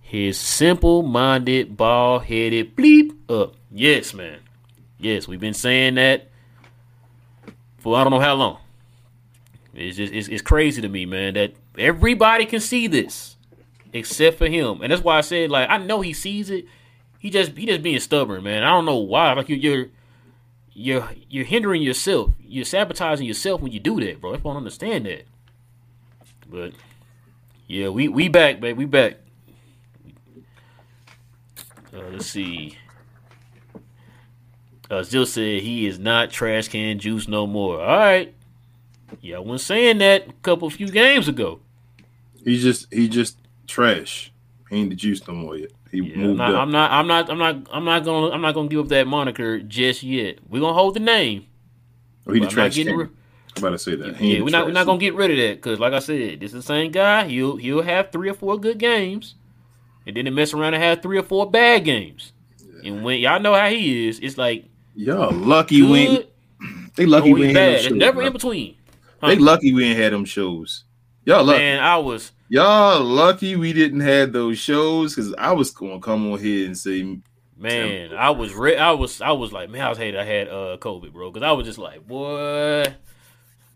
his 0.00 0.38
simple-minded, 0.38 1.76
ball-headed 1.76 2.76
bleep 2.76 3.14
up. 3.28 3.54
Yes, 3.70 4.14
man. 4.14 4.38
Yes, 4.98 5.28
we've 5.28 5.40
been 5.40 5.54
saying 5.54 5.96
that 5.96 6.28
for 7.78 7.96
I 7.96 8.02
don't 8.02 8.12
know 8.12 8.20
how 8.20 8.34
long. 8.34 8.58
It's 9.74 9.96
just 9.96 10.12
it's, 10.12 10.28
it's 10.28 10.42
crazy 10.42 10.80
to 10.80 10.88
me, 10.88 11.04
man, 11.04 11.34
that 11.34 11.54
everybody 11.76 12.46
can 12.46 12.60
see 12.60 12.86
this 12.86 13.36
except 13.92 14.38
for 14.38 14.48
him, 14.48 14.80
and 14.80 14.90
that's 14.90 15.02
why 15.02 15.18
I 15.18 15.20
said 15.20 15.50
like 15.50 15.68
I 15.68 15.78
know 15.78 16.00
he 16.00 16.12
sees 16.12 16.48
it. 16.48 16.66
He 17.18 17.30
just 17.30 17.56
he 17.56 17.66
just 17.66 17.82
being 17.82 18.00
stubborn, 18.00 18.42
man. 18.44 18.62
I 18.62 18.70
don't 18.70 18.86
know 18.86 18.96
why. 18.96 19.32
Like 19.32 19.48
you, 19.48 19.56
you're 19.56 19.86
you're 20.74 21.08
you're 21.30 21.44
hindering 21.44 21.82
yourself. 21.82 22.32
You're 22.40 22.64
sabotaging 22.64 23.26
yourself 23.26 23.60
when 23.62 23.72
you 23.72 23.80
do 23.80 24.00
that, 24.00 24.20
bro. 24.20 24.34
I 24.34 24.36
don't 24.36 24.56
understand 24.56 25.06
that. 25.06 25.24
But 26.48 26.72
yeah, 27.66 27.88
we 27.88 28.08
we 28.08 28.28
back, 28.28 28.60
babe. 28.60 28.76
We 28.76 28.84
back. 28.84 29.14
Uh, 31.94 32.00
let's 32.10 32.26
see. 32.26 32.76
Uh, 34.90 35.00
Zill 35.00 35.26
said 35.26 35.62
he 35.62 35.86
is 35.86 35.98
not 35.98 36.30
trash 36.30 36.68
can 36.68 36.98
juice 36.98 37.28
no 37.28 37.46
more. 37.46 37.80
All 37.80 37.96
right. 37.96 38.34
Yeah, 39.20 39.36
I 39.36 39.38
wasn't 39.38 39.60
saying 39.60 39.98
that 39.98 40.28
a 40.28 40.32
couple 40.42 40.68
few 40.70 40.88
games 40.88 41.28
ago. 41.28 41.60
He's 42.44 42.62
just 42.62 42.92
he 42.92 43.08
just 43.08 43.38
trash. 43.66 44.32
He 44.68 44.76
ain't 44.76 44.90
the 44.90 44.96
juice 44.96 45.26
no 45.26 45.34
more 45.34 45.56
yet. 45.56 45.70
He 45.94 46.00
Yeah, 46.00 46.24
I'm 46.26 46.36
not, 46.36 46.54
up. 46.54 46.60
I'm 46.60 46.70
not. 46.72 46.90
I'm 46.90 47.06
not. 47.06 47.30
I'm 47.30 47.38
not. 47.38 47.68
I'm 47.72 47.84
not 47.84 48.04
gonna. 48.04 48.30
I'm 48.34 48.40
not 48.40 48.54
gonna 48.54 48.68
give 48.68 48.80
up 48.80 48.88
that 48.88 49.06
moniker 49.06 49.60
just 49.60 50.02
yet. 50.02 50.38
We're 50.48 50.60
gonna 50.60 50.72
hold 50.74 50.94
the 50.94 51.00
name. 51.00 51.46
oh, 52.26 52.32
he 52.32 52.40
the 52.40 52.46
but 52.46 52.52
I'm 52.52 52.56
not 52.56 52.62
trash. 52.64 52.74
getting 52.74 52.98
can. 52.98 53.10
I'm 53.56 53.62
about 53.62 53.70
to 53.70 53.78
say 53.78 53.94
that. 53.94 54.16
He 54.16 54.36
Yeah, 54.36 54.42
we're 54.42 54.50
not. 54.50 54.66
We're 54.66 54.72
not 54.72 54.86
gonna 54.86 54.98
get 54.98 55.14
rid 55.14 55.30
of 55.30 55.36
that 55.36 55.56
because, 55.56 55.78
like 55.78 55.92
I 55.92 56.00
said, 56.00 56.40
this 56.40 56.48
is 56.52 56.54
the 56.54 56.62
same 56.62 56.90
guy. 56.90 57.28
He'll 57.28 57.56
he'll 57.56 57.82
have 57.82 58.10
three 58.10 58.28
or 58.28 58.34
four 58.34 58.58
good 58.58 58.78
games, 58.78 59.36
and 60.06 60.16
then 60.16 60.26
he 60.26 60.30
mess 60.32 60.52
around 60.52 60.74
and 60.74 60.82
have 60.82 61.00
three 61.02 61.18
or 61.18 61.22
four 61.22 61.48
bad 61.50 61.84
games. 61.84 62.32
And 62.84 63.02
when 63.04 63.20
y'all 63.20 63.40
know 63.40 63.54
how 63.54 63.68
he 63.68 64.08
is, 64.08 64.18
it's 64.20 64.36
like 64.36 64.66
Y'all 64.96 65.32
lucky 65.32 65.82
we 65.82 66.06
Good. 66.06 66.28
ain't, 66.60 66.94
they 66.96 67.06
lucky 67.06 67.32
we 67.32 67.40
we 67.40 67.46
ain't 67.46 67.54
bad. 67.54 67.72
had 67.72 67.78
them 67.84 67.90
shows. 67.92 67.98
never 67.98 68.16
bro. 68.18 68.26
in 68.26 68.32
between. 68.32 68.76
Huh? 69.20 69.28
They 69.28 69.36
lucky 69.36 69.72
we 69.72 69.84
ain't 69.84 69.98
had 69.98 70.12
them 70.12 70.24
shows. 70.24 70.84
Y'all 71.24 71.42
lucky. 71.44 71.58
Man, 71.60 71.80
I 71.82 71.96
was 71.96 72.32
Y'all 72.54 73.02
lucky 73.02 73.56
we 73.56 73.72
didn't 73.72 73.98
have 73.98 74.32
those 74.32 74.60
shows 74.60 75.12
because 75.12 75.34
I 75.34 75.50
was 75.50 75.72
gonna 75.72 75.98
come 75.98 76.30
on 76.30 76.38
here 76.38 76.66
and 76.66 76.78
say, 76.78 77.18
man, 77.56 78.14
I 78.14 78.30
was 78.30 78.54
re- 78.54 78.76
I 78.76 78.92
was 78.92 79.20
I 79.20 79.32
was 79.32 79.50
like, 79.50 79.70
man, 79.70 79.80
I 79.80 79.88
was 79.88 79.98
hated 79.98 80.20
I 80.20 80.24
had 80.24 80.46
uh 80.46 80.76
COVID, 80.78 81.12
bro, 81.12 81.32
because 81.32 81.44
I 81.44 81.50
was 81.50 81.66
just 81.66 81.80
like, 81.80 82.06
boy. 82.06 82.84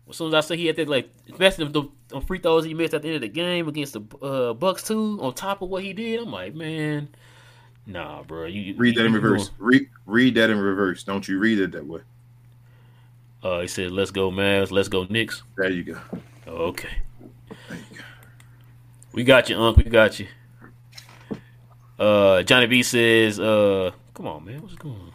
As 0.09 0.15
soon 0.15 0.29
as 0.29 0.33
I 0.33 0.39
said 0.39 0.59
he 0.59 0.67
had 0.67 0.77
that, 0.77 0.87
like, 0.87 1.09
especially 1.29 1.67
the, 1.67 1.89
the 2.07 2.21
free 2.21 2.39
throws 2.39 2.63
he 2.63 2.73
missed 2.73 2.93
at 2.93 3.01
the 3.01 3.09
end 3.09 3.15
of 3.15 3.21
the 3.21 3.27
game 3.27 3.67
against 3.67 3.95
the 3.95 4.25
uh, 4.25 4.53
Bucks 4.53 4.83
too, 4.83 5.19
on 5.21 5.33
top 5.33 5.61
of 5.61 5.67
what 5.67 5.83
he 5.83 5.91
did, 5.91 6.21
I'm 6.21 6.31
like, 6.31 6.55
man, 6.55 7.09
nah, 7.85 8.23
bro. 8.23 8.45
You 8.45 8.75
read 8.77 8.95
that 8.95 9.07
in 9.07 9.11
reverse. 9.11 9.51
Read 9.57 9.89
read 10.05 10.35
that 10.35 10.49
in 10.49 10.57
reverse. 10.57 11.03
Don't 11.03 11.27
you 11.27 11.37
read 11.37 11.59
it 11.59 11.73
that 11.73 11.85
way. 11.85 11.99
Uh, 13.43 13.59
he 13.59 13.67
said, 13.67 13.91
"Let's 13.91 14.11
go, 14.11 14.31
Mavs. 14.31 14.71
Let's 14.71 14.87
go, 14.87 15.03
Knicks." 15.03 15.43
There 15.57 15.69
you 15.69 15.83
go. 15.83 15.99
Okay, 16.47 16.87
you. 16.87 17.08
We 19.13 19.23
got 19.23 19.49
you, 19.49 19.57
Unc. 19.57 19.77
We 19.77 19.83
got 19.83 20.19
you. 20.19 20.27
Uh, 21.97 22.43
Johnny 22.43 22.67
B 22.67 22.83
says, 22.83 23.39
"Uh, 23.39 23.91
come 24.13 24.27
on, 24.27 24.45
man, 24.45 24.61
what's 24.61 24.75
going 24.75 24.95
on?" 24.95 25.11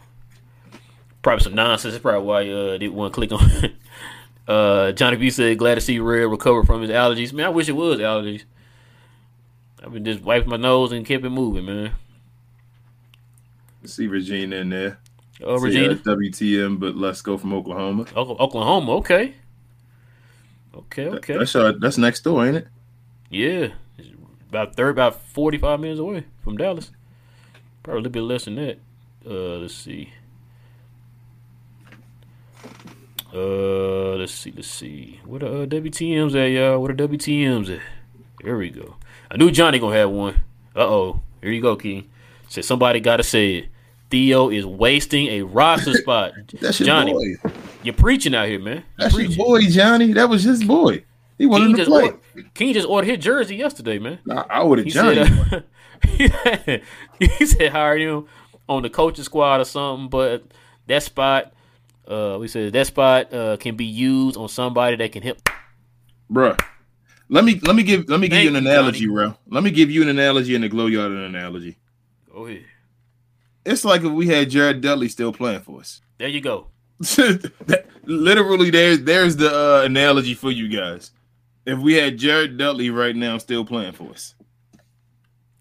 Probably 1.22 1.42
some 1.42 1.54
nonsense. 1.54 1.94
That's 1.94 2.02
probably 2.02 2.26
why 2.26 2.48
uh 2.50 2.76
didn't 2.78 2.94
want 2.94 3.12
to 3.12 3.14
click 3.14 3.32
on. 3.32 3.50
it. 3.64 3.72
uh, 4.48 4.92
Johnny 4.92 5.16
B 5.16 5.30
said, 5.30 5.58
"Glad 5.58 5.76
to 5.76 5.80
see 5.80 5.98
Red 5.98 6.24
recover 6.24 6.64
from 6.64 6.82
his 6.82 6.90
allergies." 6.90 7.32
Man, 7.32 7.46
I 7.46 7.50
wish 7.50 7.68
it 7.68 7.72
was 7.72 7.98
allergies. 7.98 8.44
I've 9.82 9.92
been 9.92 10.04
just 10.04 10.22
wiping 10.22 10.50
my 10.50 10.56
nose 10.56 10.92
and 10.92 11.04
kept 11.04 11.24
it 11.24 11.30
moving, 11.30 11.66
man. 11.66 11.92
See 13.84 14.06
Regina 14.06 14.56
in 14.56 14.70
there. 14.70 14.98
Oh, 15.42 15.58
See, 15.58 15.64
Regina, 15.64 15.92
uh, 15.92 16.16
WTM, 16.16 16.78
but 16.80 16.96
let's 16.96 17.20
go 17.20 17.36
from 17.36 17.52
Oklahoma. 17.52 18.06
Oka- 18.16 18.42
Oklahoma. 18.42 18.92
Okay, 18.96 19.34
okay, 20.74 21.08
okay. 21.08 21.38
That's 21.38 21.54
uh, 21.54 21.72
that's 21.78 21.98
next 21.98 22.20
door, 22.20 22.46
ain't 22.46 22.56
it? 22.56 22.68
Yeah, 23.30 23.68
about 24.55 24.76
third, 24.76 24.90
about 24.90 25.20
forty-five 25.20 25.81
minutes 25.81 26.01
away 26.01 26.24
from 26.43 26.56
Dallas. 26.56 26.90
Probably 27.82 27.98
a 27.98 28.02
little 28.02 28.12
bit 28.12 28.22
less 28.22 28.44
than 28.44 28.55
that. 28.56 28.78
Uh, 29.26 29.59
let's 29.59 29.74
see. 29.74 30.10
Uh, 33.35 34.14
let's 34.16 34.32
see, 34.32 34.52
let's 34.55 34.68
see. 34.68 35.20
What 35.24 35.43
are 35.43 35.62
uh, 35.62 35.66
WTMs 35.66 36.35
at, 36.36 36.51
y'all? 36.52 36.81
What 36.81 36.90
are 36.93 36.94
WTMs 36.94 37.74
at? 37.74 37.82
There 38.44 38.56
we 38.56 38.70
go. 38.70 38.97
I 39.31 39.36
knew 39.36 39.51
Johnny 39.51 39.78
gonna 39.81 39.97
have 39.97 40.10
one. 40.10 40.35
Uh 40.76 40.86
oh, 40.86 41.22
here 41.43 41.51
you 41.51 41.60
go, 41.60 41.74
King. 41.74 42.09
Said 42.48 42.64
somebody 42.64 43.01
gotta 43.01 43.24
say 43.24 43.55
it. 43.56 43.68
Theo 44.10 44.51
is 44.51 44.64
wasting 44.64 45.26
a 45.28 45.43
roster 45.43 45.94
spot. 45.94 46.32
That's 46.60 46.78
your 46.78 46.86
Johnny, 46.86 47.12
boy. 47.12 47.51
you're 47.82 47.94
preaching 47.94 48.35
out 48.35 48.47
here, 48.47 48.60
man. 48.60 48.85
You're 48.98 49.09
That's 49.09 49.18
your 49.36 49.47
boy, 49.47 49.62
Johnny. 49.62 50.12
That 50.12 50.28
was 50.28 50.44
his 50.44 50.62
boy. 50.62 51.02
He 51.39 51.47
wanted 51.47 51.66
King 51.66 51.73
to 51.73 51.78
just, 51.78 51.90
play. 51.90 52.02
ordered, 52.05 52.55
King 52.55 52.74
just 52.74 52.89
ordered 52.89 53.09
his 53.09 53.19
jersey 53.19 53.56
yesterday, 53.56 53.98
man. 53.98 54.19
I, 54.31 54.44
I 54.51 54.62
would 54.62 54.78
have 54.78 54.85
He 54.86 54.93
Johnny. 54.93 55.20
uh, 55.20 55.61
he 57.19 57.47
said 57.47 57.73
hire 57.73 57.98
him 57.98 58.27
on 58.69 58.82
the 58.82 58.90
coaching 58.90 59.24
squad 59.24 59.61
or 59.61 59.65
something, 59.65 60.09
but 60.09 60.44
that 60.86 61.02
spot, 61.02 61.52
uh, 62.06 62.36
we 62.40 62.48
said 62.48 62.73
that 62.73 62.86
spot 62.86 63.32
uh, 63.32 63.56
can 63.56 63.77
be 63.77 63.85
used 63.85 64.36
on 64.36 64.48
somebody 64.48 64.97
that 64.97 65.12
can 65.12 65.23
help. 65.23 65.39
Bruh. 66.31 66.59
Let 67.28 67.44
me 67.44 67.59
let 67.65 67.74
me 67.74 67.82
give 67.82 68.09
let 68.09 68.20
me 68.20 68.28
give 68.28 68.43
you 68.43 68.51
an 68.51 68.56
analogy, 68.56 69.06
bro. 69.06 69.35
Let 69.48 69.65
me 69.65 69.70
give 69.70 69.90
you 69.90 70.02
an 70.02 70.09
analogy 70.09 70.55
and 70.55 70.62
the 70.62 70.69
glow 70.69 70.86
yard 70.86 71.11
an 71.11 71.19
analogy. 71.19 71.78
Go 72.32 72.47
ahead. 72.47 72.65
It's 73.65 73.85
like 73.85 74.02
if 74.02 74.12
we 74.12 74.28
had 74.28 74.51
Jared 74.51 74.82
Dudley 74.82 75.09
still 75.09 75.32
playing 75.32 75.61
for 75.61 75.81
us. 75.81 76.02
There 76.19 76.28
you 76.28 76.43
go. 76.43 76.69
Literally, 78.05 78.70
there's 78.70 79.01
there's 79.01 79.36
the 79.36 79.51
uh, 79.51 79.82
analogy 79.85 80.35
for 80.35 80.51
you 80.51 80.69
guys. 80.69 81.12
If 81.66 81.78
we 81.78 81.94
had 81.94 82.18
Jared 82.18 82.58
Dudley 82.58 82.90
right 82.90 83.16
now 83.16 83.38
still 83.38 83.64
playing 83.64 83.92
for 83.92 84.10
us, 84.10 84.34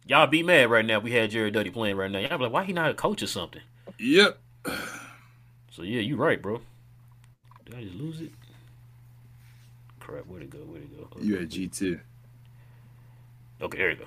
Y'all 0.06 0.28
be 0.28 0.44
mad 0.44 0.70
right 0.70 0.84
now. 0.86 0.98
if 0.98 1.04
We 1.04 1.14
had 1.14 1.32
Jared 1.32 1.54
Dudley 1.54 1.72
playing 1.72 1.96
right 1.96 2.12
now. 2.12 2.20
Y'all 2.20 2.38
be 2.38 2.44
like, 2.44 2.52
why 2.52 2.64
he 2.66 2.74
not 2.74 2.92
a 2.92 2.94
coach 2.94 3.24
or 3.24 3.28
something? 3.28 3.62
yep. 3.98 4.38
So 5.72 5.82
yeah, 5.82 6.02
you 6.02 6.18
right, 6.18 6.42
bro. 6.42 6.62
Did 7.66 7.76
I 7.76 7.84
just 7.84 7.96
lose 7.96 8.20
it? 8.22 8.32
Crap, 10.00 10.26
where'd 10.28 10.44
it 10.44 10.50
go? 10.50 10.60
Where'd 10.60 10.84
it 10.84 11.10
go? 11.12 11.20
You 11.22 11.38
had 11.38 11.50
G 11.50 11.68
two. 11.68 12.00
Okay, 13.62 13.78
there 13.78 13.92
you 13.92 13.96
go. 13.98 14.06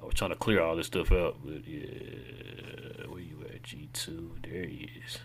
I 0.00 0.04
was 0.04 0.14
trying 0.14 0.30
to 0.30 0.36
clear 0.36 0.60
all 0.62 0.76
this 0.76 0.86
stuff 0.86 1.10
out, 1.10 1.36
but 1.42 1.66
yeah, 1.66 3.06
where 3.08 3.20
you 3.20 3.38
at? 3.52 3.62
G 3.62 3.88
two, 3.94 4.32
there 4.42 4.66
he 4.66 4.90
is. 5.06 5.18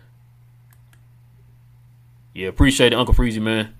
Yeah, 2.34 2.48
appreciate 2.48 2.92
it, 2.94 2.96
Uncle 2.96 3.14
Freezy, 3.14 3.40
man. 3.42 3.74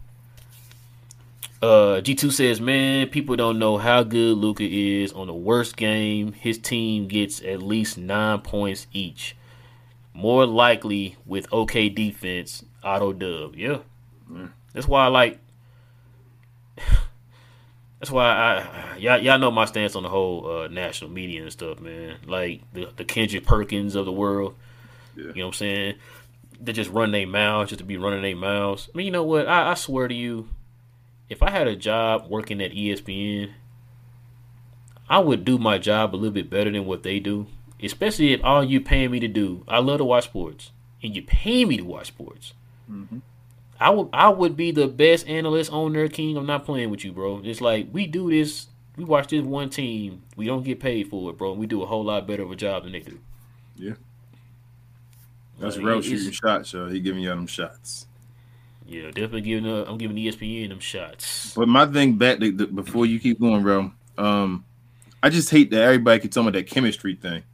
Uh, 1.62 2.00
G 2.00 2.14
two 2.14 2.30
says, 2.30 2.60
man, 2.60 3.08
people 3.08 3.36
don't 3.36 3.58
know 3.58 3.76
how 3.76 4.02
good 4.02 4.38
Luka 4.38 4.64
is. 4.64 5.12
On 5.12 5.26
the 5.26 5.34
worst 5.34 5.76
game, 5.76 6.32
his 6.32 6.58
team 6.58 7.06
gets 7.06 7.42
at 7.42 7.62
least 7.62 7.98
nine 7.98 8.40
points 8.40 8.86
each. 8.92 9.36
More 10.14 10.46
likely 10.46 11.16
with 11.26 11.52
okay 11.52 11.88
defense, 11.88 12.64
auto 12.82 13.12
dub. 13.12 13.56
Yeah, 13.56 13.78
that's 14.72 14.88
why 14.88 15.04
I 15.04 15.08
like. 15.08 15.38
That's 17.98 18.10
why 18.10 18.30
I 18.30 18.96
y'all, 18.96 19.18
y'all 19.18 19.38
know 19.38 19.50
my 19.50 19.66
stance 19.66 19.94
on 19.94 20.04
the 20.04 20.08
whole 20.08 20.50
uh, 20.50 20.68
national 20.68 21.10
media 21.10 21.42
and 21.42 21.52
stuff, 21.52 21.80
man. 21.80 22.16
Like 22.26 22.62
the 22.72 22.88
the 22.96 23.04
Kendrick 23.04 23.44
Perkins 23.44 23.94
of 23.94 24.06
the 24.06 24.12
world. 24.12 24.54
Yeah. 25.14 25.24
You 25.24 25.34
know 25.34 25.40
what 25.42 25.46
I'm 25.48 25.52
saying? 25.52 25.94
They 26.58 26.72
just 26.72 26.90
run 26.90 27.10
their 27.10 27.26
mouths 27.26 27.68
just 27.68 27.80
to 27.80 27.84
be 27.84 27.98
running 27.98 28.22
their 28.22 28.36
mouths. 28.36 28.88
I 28.94 28.96
mean, 28.96 29.04
you 29.04 29.12
know 29.12 29.24
what? 29.24 29.46
I, 29.46 29.72
I 29.72 29.74
swear 29.74 30.08
to 30.08 30.14
you, 30.14 30.48
if 31.30 31.42
I 31.42 31.50
had 31.50 31.68
a 31.68 31.76
job 31.76 32.26
working 32.28 32.60
at 32.60 32.72
ESPN, 32.72 33.52
I 35.08 35.20
would 35.20 35.44
do 35.44 35.58
my 35.58 35.78
job 35.78 36.14
a 36.14 36.16
little 36.16 36.32
bit 36.32 36.50
better 36.50 36.70
than 36.70 36.84
what 36.84 37.04
they 37.04 37.20
do. 37.20 37.46
Especially 37.82 38.34
if 38.34 38.44
all 38.44 38.62
you 38.62 38.80
paying 38.80 39.10
me 39.10 39.20
to 39.20 39.28
do, 39.28 39.64
I 39.66 39.78
love 39.78 39.98
to 39.98 40.04
watch 40.04 40.24
sports, 40.24 40.70
and 41.02 41.16
you 41.16 41.22
pay 41.22 41.64
me 41.64 41.78
to 41.78 41.84
watch 41.84 42.08
sports. 42.08 42.52
Mm-hmm. 42.90 43.18
I 43.78 43.88
would 43.88 44.08
I 44.12 44.28
would 44.28 44.56
be 44.56 44.70
the 44.70 44.86
best 44.86 45.26
analyst 45.26 45.72
on 45.72 45.94
there, 45.94 46.08
King. 46.08 46.36
I'm 46.36 46.44
not 46.44 46.66
playing 46.66 46.90
with 46.90 47.04
you, 47.04 47.12
bro. 47.12 47.40
It's 47.42 47.62
like 47.62 47.88
we 47.90 48.06
do 48.06 48.30
this. 48.30 48.66
We 48.96 49.04
watch 49.04 49.28
this 49.28 49.42
one 49.42 49.70
team. 49.70 50.22
We 50.36 50.44
don't 50.44 50.62
get 50.62 50.80
paid 50.80 51.08
for 51.08 51.30
it, 51.30 51.38
bro. 51.38 51.54
We 51.54 51.66
do 51.66 51.82
a 51.82 51.86
whole 51.86 52.04
lot 52.04 52.26
better 52.26 52.42
of 52.42 52.50
a 52.50 52.56
job 52.56 52.82
than 52.82 52.92
they 52.92 53.00
do. 53.00 53.18
Yeah. 53.76 53.94
That's 55.58 55.76
Like, 55.76 55.86
real 55.86 56.02
shooting 56.02 56.32
shots, 56.32 56.74
yo. 56.74 56.88
He 56.88 57.00
giving 57.00 57.22
y'all 57.22 57.36
them 57.36 57.46
shots. 57.46 58.06
Yeah, 58.90 59.06
definitely 59.06 59.42
giving. 59.42 59.70
Uh, 59.70 59.84
I'm 59.86 59.98
giving 59.98 60.16
ESPN 60.16 60.68
them 60.70 60.80
shots. 60.80 61.54
But 61.54 61.68
my 61.68 61.86
thing 61.86 62.14
back 62.14 62.40
to, 62.40 62.50
the, 62.50 62.66
before 62.66 63.06
you 63.06 63.20
keep 63.20 63.38
going, 63.40 63.62
bro. 63.62 63.92
Um, 64.18 64.64
I 65.22 65.30
just 65.30 65.48
hate 65.48 65.70
that 65.70 65.82
everybody 65.82 66.18
keeps 66.20 66.34
talking 66.34 66.48
about 66.48 66.58
that 66.58 66.66
chemistry 66.66 67.14
thing. 67.14 67.44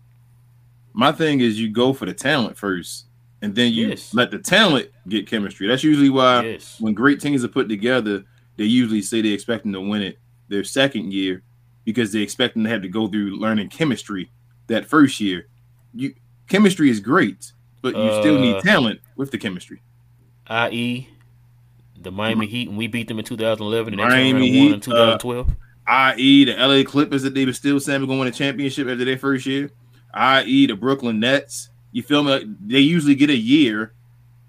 My 0.95 1.13
thing 1.13 1.41
is 1.41 1.61
you 1.61 1.69
go 1.69 1.93
for 1.93 2.07
the 2.07 2.15
talent 2.15 2.57
first, 2.57 3.05
and 3.43 3.55
then 3.55 3.73
you 3.75 3.89
Yes. 3.89 4.15
let 4.15 4.31
the 4.31 4.39
talent 4.39 4.89
get 5.09 5.27
chemistry. 5.27 5.69
That's 5.69 5.85
usually 5.85 6.09
why 6.09 6.43
Yes. 6.45 6.81
when 6.81 6.95
great 6.95 7.21
teams 7.21 7.45
are 7.45 7.49
put 7.49 7.69
together, 7.69 8.25
they 8.57 8.65
usually 8.65 9.03
say 9.03 9.21
they 9.21 9.29
expect 9.29 9.65
them 9.65 9.75
to 9.75 9.81
win 9.83 10.01
it 10.01 10.19
their 10.49 10.65
second 10.65 11.13
year 11.13 11.43
because 11.85 12.13
they 12.13 12.21
expect 12.21 12.55
them 12.55 12.65
to 12.65 12.71
have 12.71 12.81
to 12.81 12.89
go 12.89 13.09
through 13.09 13.37
learning 13.39 13.69
chemistry 13.69 14.31
that 14.69 14.87
first 14.87 15.21
year. 15.21 15.49
You 15.93 16.15
chemistry 16.49 16.89
is 16.89 16.99
great, 17.01 17.53
but 17.83 17.95
you 17.95 18.11
still 18.21 18.39
Uh, 18.39 18.41
need 18.41 18.63
talent 18.63 19.01
with 19.17 19.31
the 19.33 19.39
chemistry. 19.39 19.83
I.e. 20.47 21.09
the 22.07 22.13
Miami 22.13 22.47
Heat, 22.47 22.69
and 22.69 22.79
we 22.79 22.87
beat 22.87 23.09
them 23.09 23.19
in 23.19 23.25
2011, 23.25 23.93
and 23.93 24.01
they 24.01 24.05
Miami 24.05 24.51
Heat, 24.51 24.59
won 24.59 24.75
in 24.75 24.81
uh, 24.93 25.19
2012. 25.19 25.57
i.e. 25.87 26.45
the 26.45 26.55
LA 26.55 26.83
Clippers 26.85 27.23
that 27.23 27.35
they 27.35 27.45
were 27.45 27.53
still 27.53 27.79
saying 27.79 28.01
were 28.01 28.07
going 28.07 28.19
to 28.19 28.25
win 28.25 28.29
a 28.29 28.33
championship 28.33 28.89
after 28.89 29.05
their 29.05 29.19
first 29.19 29.45
year, 29.47 29.71
i.e. 30.15 30.67
the 30.67 30.75
Brooklyn 30.75 31.21
Nets. 31.21 31.71
You 31.93 32.03
feel 32.03 32.23
me? 32.23 32.45
They 32.65 32.81
usually 32.81 33.15
get 33.15 33.31
a 33.31 33.37
year 33.37 33.93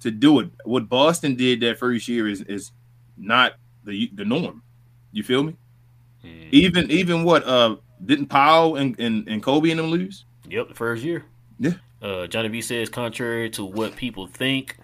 to 0.02 0.12
do 0.12 0.40
it. 0.40 0.50
What 0.64 0.88
Boston 0.88 1.36
did 1.36 1.62
that 1.62 1.80
first 1.80 2.08
year 2.08 2.28
is 2.28 2.42
is 2.42 2.72
not 3.18 3.54
the 3.84 4.12
the 4.14 4.26
norm. 4.26 4.64
You 5.12 5.24
feel 5.24 5.44
me? 5.44 5.56
Mm. 6.24 6.50
Even 6.52 6.92
even 6.92 7.24
what 7.24 7.46
uh 7.48 7.78
didn't 8.06 8.28
Powell 8.28 8.76
and, 8.76 9.00
and, 9.00 9.28
and 9.28 9.42
Kobe 9.42 9.70
and 9.72 9.80
them 9.80 9.88
lose? 9.88 10.26
Yep, 10.50 10.70
the 10.70 10.76
first 10.76 11.04
year. 11.04 11.26
Yeah. 11.60 11.74
Uh, 12.02 12.28
Johnny 12.28 12.50
B 12.50 12.62
says, 12.62 12.90
contrary 12.90 13.50
to 13.52 13.66
what 13.66 13.96
people 13.96 14.28
think, 14.28 14.78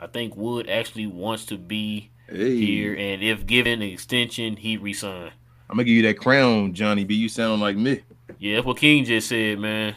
I 0.00 0.06
think 0.06 0.36
Wood 0.36 0.68
actually 0.68 1.06
wants 1.06 1.46
to 1.46 1.56
be 1.56 2.10
Hey, 2.28 2.56
here, 2.56 2.94
and 2.94 3.22
if 3.22 3.46
given 3.46 3.82
an 3.82 3.88
extension, 3.88 4.56
he 4.56 4.76
resign. 4.76 5.30
I'm 5.68 5.76
gonna 5.76 5.84
give 5.84 5.94
you 5.94 6.02
that 6.02 6.18
crown, 6.18 6.74
Johnny 6.74 7.04
B. 7.04 7.14
You 7.14 7.28
sound 7.28 7.60
like 7.60 7.76
me. 7.76 8.02
Yeah, 8.38 8.56
that's 8.56 8.66
what 8.66 8.76
King 8.78 9.04
just 9.04 9.28
said, 9.28 9.58
man. 9.58 9.94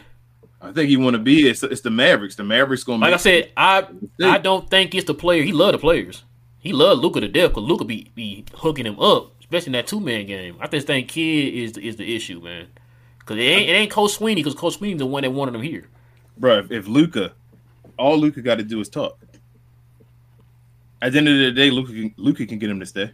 I 0.60 0.72
think 0.72 0.88
he 0.88 0.96
want 0.96 1.14
to 1.14 1.18
be. 1.22 1.48
It's, 1.48 1.62
it's 1.62 1.82
the 1.82 1.90
Mavericks. 1.90 2.34
The 2.34 2.44
Mavericks 2.44 2.84
gonna 2.84 3.00
Like 3.00 3.14
I 3.14 3.18
said, 3.18 3.52
I 3.56 3.86
I 4.22 4.38
don't 4.38 4.68
think 4.68 4.94
it's 4.94 5.06
the 5.06 5.14
player. 5.14 5.42
He 5.42 5.52
love 5.52 5.72
the 5.72 5.78
players. 5.78 6.24
He 6.58 6.72
love 6.72 6.98
Luka 6.98 7.20
to 7.20 7.28
death 7.28 7.50
because 7.50 7.64
Luka 7.64 7.84
be, 7.84 8.10
be 8.14 8.44
hooking 8.54 8.84
him 8.84 8.98
up, 8.98 9.32
especially 9.40 9.68
in 9.68 9.72
that 9.72 9.86
two 9.86 10.00
man 10.00 10.26
game. 10.26 10.56
I 10.60 10.66
just 10.66 10.86
think 10.86 11.08
Kidd 11.08 11.54
is 11.54 11.76
is 11.76 11.96
the 11.96 12.14
issue, 12.14 12.40
man. 12.40 12.66
Because 13.20 13.36
it 13.36 13.42
ain't 13.42 13.68
it 13.70 13.72
ain't 13.72 13.90
Coach 13.90 14.12
Sweeney 14.12 14.42
because 14.42 14.54
Coach 14.54 14.74
Sweeney's 14.74 14.98
the 14.98 15.06
one 15.06 15.22
that 15.22 15.30
wanted 15.30 15.54
him 15.54 15.62
here. 15.62 15.86
bro. 16.36 16.58
If, 16.58 16.70
if 16.70 16.88
Luka 16.88 17.32
all 17.98 18.18
Luka 18.18 18.40
got 18.42 18.56
to 18.58 18.64
do 18.64 18.80
is 18.80 18.88
talk. 18.88 19.18
At 21.00 21.12
the 21.12 21.18
end 21.18 21.28
of 21.28 21.38
the 21.38 21.52
day, 21.52 21.70
Luka 21.70 21.92
can, 21.92 22.14
Luka 22.16 22.46
can 22.46 22.58
get 22.58 22.70
him 22.70 22.80
to 22.80 22.86
stay. 22.86 23.12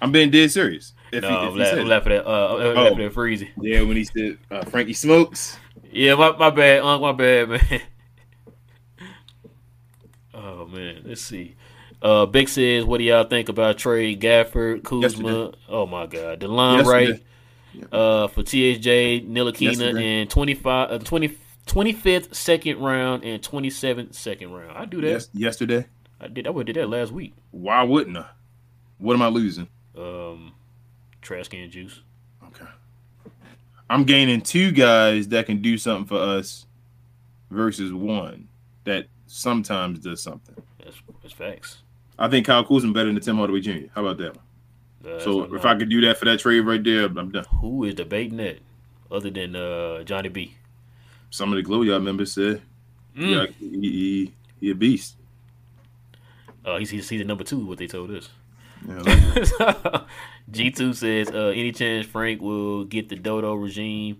I'm 0.00 0.12
being 0.12 0.30
dead 0.30 0.50
serious. 0.50 0.92
If 1.12 1.22
no, 1.22 1.28
he, 1.28 1.34
I'm 1.36 1.48
if 1.48 1.52
he 1.54 1.58
la- 1.60 1.64
said 1.64 1.78
I'm 1.78 1.88
laughing 1.88 2.12
at 2.12 2.26
uh, 2.26 2.56
I'm 2.56 2.74
laughing 2.74 3.04
at 3.04 3.12
Freezy. 3.12 3.48
yeah, 3.60 3.82
when 3.82 3.96
he 3.96 4.04
said 4.04 4.38
uh, 4.50 4.64
Frankie 4.64 4.92
smokes. 4.92 5.58
Yeah, 5.90 6.14
my, 6.14 6.36
my 6.36 6.50
bad, 6.50 6.82
Unc, 6.82 7.00
my 7.00 7.12
bad, 7.12 7.48
man. 7.48 7.80
oh 10.34 10.66
man, 10.66 11.02
let's 11.04 11.22
see. 11.22 11.54
Uh, 12.02 12.26
Big 12.26 12.48
says, 12.48 12.84
"What 12.84 12.98
do 12.98 13.04
y'all 13.04 13.24
think 13.24 13.48
about 13.48 13.78
trade 13.78 14.20
Gafford, 14.20 14.84
Kuzma? 14.84 15.30
Yesterday. 15.30 15.58
Oh 15.68 15.86
my 15.86 16.06
God, 16.06 16.40
Delon 16.40 16.78
Yesterday. 16.78 17.10
Wright, 17.12 17.92
uh, 17.92 18.28
for 18.28 18.42
THJ, 18.42 19.28
Ntilikina, 19.28 20.02
and 20.02 20.30
25, 20.30 20.90
uh, 20.90 20.98
20, 20.98 21.38
25th 21.66 22.34
second 22.34 22.78
round 22.80 23.24
and 23.24 23.42
27th 23.42 24.14
second 24.14 24.52
round. 24.52 24.76
I 24.76 24.84
do 24.84 25.00
that. 25.00 25.08
Yes, 25.08 25.28
yesterday. 25.32 25.86
I 26.20 26.28
did. 26.28 26.46
I 26.46 26.50
would 26.50 26.66
did 26.66 26.76
that 26.76 26.88
last 26.88 27.12
week. 27.12 27.34
Why 27.50 27.82
wouldn't 27.82 28.16
I? 28.16 28.26
What 28.98 29.14
am 29.14 29.22
I 29.22 29.28
losing? 29.28 29.68
Um, 29.96 30.52
trash 31.20 31.48
can 31.48 31.70
juice. 31.70 32.00
Okay. 32.42 32.66
I'm 33.88 34.04
gaining 34.04 34.40
two 34.40 34.72
guys 34.72 35.28
that 35.28 35.46
can 35.46 35.62
do 35.62 35.78
something 35.78 36.06
for 36.06 36.18
us 36.18 36.66
versus 37.50 37.92
one 37.92 38.48
that 38.84 39.06
sometimes 39.26 39.98
does 40.00 40.22
something. 40.22 40.56
That's 40.82 40.96
that's 41.22 41.34
facts. 41.34 41.82
I 42.18 42.28
think 42.28 42.46
Kyle 42.46 42.64
Kuzma 42.64 42.92
better 42.92 43.12
than 43.12 43.20
Tim 43.20 43.36
Hardaway 43.36 43.60
Jr. 43.60 43.88
How 43.94 44.04
about 44.06 44.16
that? 44.18 44.36
Uh, 45.06 45.20
so 45.20 45.54
if 45.54 45.64
I 45.64 45.76
could 45.76 45.90
do 45.90 46.00
that 46.00 46.16
for 46.18 46.24
that 46.24 46.40
trade 46.40 46.60
right 46.60 46.82
there, 46.82 47.04
I'm 47.04 47.30
done. 47.30 47.44
who 47.60 47.84
is 47.84 47.94
debating 47.94 48.38
that 48.38 48.58
other 49.10 49.30
than 49.30 49.54
uh 49.54 50.02
Johnny 50.04 50.30
B? 50.30 50.54
Some 51.30 51.52
of 51.52 51.56
the 51.56 51.62
Glow 51.62 51.82
Y'all 51.82 52.00
members 52.00 52.32
said 52.32 52.62
Mm. 53.16 53.30
yeah, 53.30 53.46
he, 53.58 53.68
he, 53.80 54.32
he 54.60 54.70
a 54.70 54.74
beast. 54.74 55.16
Uh, 56.66 56.78
he's, 56.78 56.90
he's 56.90 57.08
he's 57.08 57.24
number 57.24 57.44
two. 57.44 57.64
What 57.64 57.78
they 57.78 57.86
told 57.86 58.10
us. 58.10 58.28
Yeah, 58.86 58.98
like- 59.00 60.02
G 60.50 60.70
two 60.70 60.92
says, 60.92 61.30
uh, 61.30 61.52
any 61.54 61.72
chance 61.72 62.06
Frank 62.06 62.40
will 62.42 62.84
get 62.84 63.08
the 63.08 63.16
Dodo 63.16 63.54
regime 63.54 64.18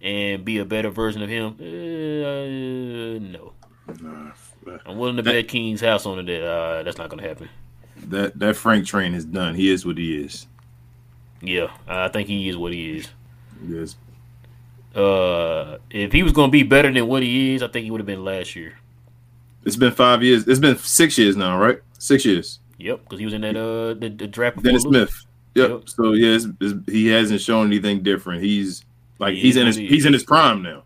and 0.00 0.44
be 0.44 0.58
a 0.58 0.64
better 0.64 0.90
version 0.90 1.22
of 1.22 1.28
him? 1.30 1.56
Uh, 1.58 3.18
no. 3.18 3.52
nah, 4.00 4.30
I'm 4.86 4.98
willing 4.98 5.16
to 5.16 5.22
That- 5.22 5.32
bet 5.32 5.48
King's 5.48 5.80
house 5.80 6.06
on 6.06 6.18
it. 6.20 6.26
That 6.26 6.46
uh, 6.46 6.82
that's 6.82 6.98
not 6.98 7.08
gonna 7.08 7.22
happen. 7.26 7.48
that 8.08 8.38
that 8.38 8.56
Frank 8.56 8.86
train 8.86 9.14
is 9.14 9.24
done. 9.24 9.54
He 9.54 9.70
is 9.70 9.84
what 9.86 9.96
he 9.98 10.18
is. 10.22 10.46
Yeah, 11.42 11.68
I 11.88 12.08
think 12.08 12.28
he 12.28 12.48
is 12.48 12.56
what 12.56 12.72
he 12.72 12.98
is. 12.98 13.08
Yes. 13.66 13.96
Uh, 14.94 15.78
if 15.90 16.12
he 16.12 16.22
was 16.22 16.32
gonna 16.32 16.52
be 16.52 16.62
better 16.62 16.92
than 16.92 17.06
what 17.08 17.22
he 17.22 17.54
is, 17.54 17.62
I 17.62 17.68
think 17.68 17.84
he 17.84 17.90
would 17.90 18.00
have 18.00 18.06
been 18.06 18.24
last 18.24 18.54
year. 18.54 18.74
It's 19.64 19.76
been 19.76 19.92
five 19.92 20.22
years. 20.22 20.46
It's 20.46 20.60
been 20.60 20.76
six 20.78 21.16
years 21.18 21.36
now, 21.36 21.58
right? 21.58 21.78
Six 21.98 22.24
years. 22.24 22.60
Yep, 22.78 23.00
because 23.04 23.18
he 23.18 23.24
was 23.24 23.34
in 23.34 23.40
that 23.42 23.56
uh 23.56 23.94
the, 23.94 24.08
the 24.08 24.26
draft. 24.26 24.56
before 24.56 24.68
Dennis. 24.68 24.82
Smith. 24.82 25.24
Yep. 25.54 25.70
Yep. 25.70 25.88
So 25.88 26.12
yeah, 26.12 26.34
it's, 26.34 26.46
it's, 26.60 26.90
he 26.90 27.06
hasn't 27.08 27.40
shown 27.40 27.66
anything 27.66 28.02
different. 28.02 28.42
He's 28.42 28.84
like 29.18 29.34
He 29.34 29.40
he's 29.42 29.56
in 29.56 29.66
his 29.66 29.76
he 29.76 29.86
he's 29.86 30.04
in 30.04 30.12
his 30.12 30.24
prime 30.24 30.62
now. 30.62 30.82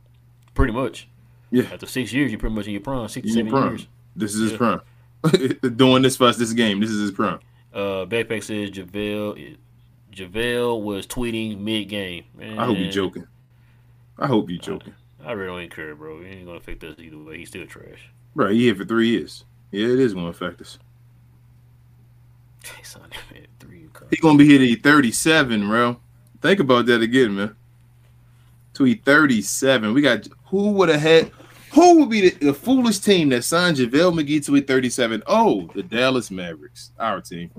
pretty 0.54 0.72
much. 0.72 1.08
Yeah. 1.50 1.64
After 1.72 1.86
six 1.86 2.12
years, 2.12 2.30
you're 2.30 2.38
pretty 2.38 2.54
much 2.54 2.66
in 2.66 2.72
your 2.72 2.82
prime. 2.82 3.08
Six, 3.08 3.32
seven 3.32 3.50
prime. 3.50 3.68
years. 3.70 3.86
This 4.14 4.34
is 4.34 4.50
his 4.50 4.58
prime. 4.58 4.80
Doing 5.76 6.02
this 6.02 6.16
for 6.16 6.26
us 6.26 6.36
this 6.36 6.52
game. 6.52 6.78
This 6.80 6.90
is 6.90 7.00
his 7.00 7.10
prime. 7.10 7.40
Uh, 7.72 8.04
Backpack 8.06 8.42
says 8.44 8.70
JaVale, 8.70 9.56
JaVale 10.12 10.82
was 10.82 11.06
tweeting 11.06 11.58
mid 11.60 11.88
game. 11.88 12.24
I 12.40 12.64
hope 12.66 12.78
you're 12.78 12.90
joking. 12.90 13.26
I 14.18 14.26
hope 14.26 14.50
you're 14.50 14.58
joking. 14.60 14.94
I 15.24 15.32
really 15.32 15.62
don't 15.62 15.74
care, 15.74 15.94
bro. 15.94 16.20
It 16.20 16.26
ain't 16.28 16.46
gonna 16.46 16.58
affect 16.58 16.84
us 16.84 16.96
either 16.98 17.18
way. 17.18 17.38
He's 17.38 17.48
still 17.48 17.66
trash. 17.66 18.10
Right, 18.38 18.52
he 18.52 18.66
here 18.66 18.76
for 18.76 18.84
three 18.84 19.08
years. 19.08 19.44
Yeah, 19.72 19.88
it 19.88 19.98
is 19.98 20.14
gonna 20.14 20.28
affect 20.28 20.60
us. 20.60 20.78
Hey, 22.64 22.84
son, 22.84 23.10
three. 23.58 23.80
you. 23.80 23.90
He 24.10 24.16
gonna 24.18 24.38
be 24.38 24.46
here 24.46 24.60
to 24.60 24.64
he 24.66 24.76
37, 24.76 25.66
bro. 25.66 25.98
Think 26.40 26.60
about 26.60 26.86
that 26.86 27.02
again, 27.02 27.34
man. 27.34 27.56
To 28.74 28.84
he 28.84 28.94
37. 28.94 29.92
We 29.92 30.02
got 30.02 30.28
who 30.46 30.70
would 30.70 30.88
have 30.88 31.00
had 31.00 31.32
who 31.72 31.98
would 31.98 32.10
be 32.10 32.30
the, 32.30 32.46
the 32.46 32.54
foolish 32.54 33.00
team 33.00 33.28
that 33.30 33.42
signed 33.42 33.76
JaVale 33.78 34.14
McGee 34.22 34.44
to 34.46 34.54
he 34.54 34.60
37? 34.60 35.24
Oh, 35.26 35.68
the 35.74 35.82
Dallas 35.82 36.30
Mavericks. 36.30 36.92
Our 36.96 37.20
team. 37.20 37.50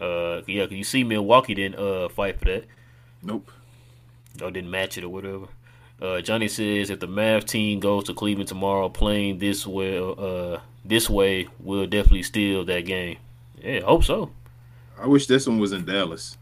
Uh, 0.00 0.42
yeah, 0.48 0.64
'cause 0.66 0.72
you 0.72 0.82
see 0.82 1.04
Milwaukee 1.04 1.54
didn't 1.54 1.78
uh 1.78 2.08
fight 2.08 2.40
for 2.40 2.46
that. 2.46 2.64
Nope. 3.22 3.52
or 4.42 4.50
didn't 4.50 4.68
match 4.72 4.98
it 4.98 5.04
or 5.04 5.10
whatever. 5.10 5.46
Uh, 6.00 6.20
Johnny 6.20 6.48
says 6.48 6.90
if 6.90 7.00
the 7.00 7.08
Mavs 7.08 7.44
team 7.44 7.80
goes 7.80 8.04
to 8.04 8.14
Cleveland 8.14 8.48
tomorrow 8.48 8.88
playing 8.88 9.38
this 9.38 9.66
way, 9.66 9.98
uh, 9.98 10.58
this 10.84 11.08
way, 11.08 11.48
we'll 11.58 11.86
definitely 11.86 12.22
steal 12.22 12.64
that 12.66 12.84
game. 12.84 13.16
Yeah, 13.62 13.80
hope 13.80 14.04
so. 14.04 14.30
I 15.00 15.06
wish 15.06 15.26
this 15.26 15.46
one 15.46 15.58
was 15.58 15.72
in 15.72 15.84
Dallas. 15.84 16.36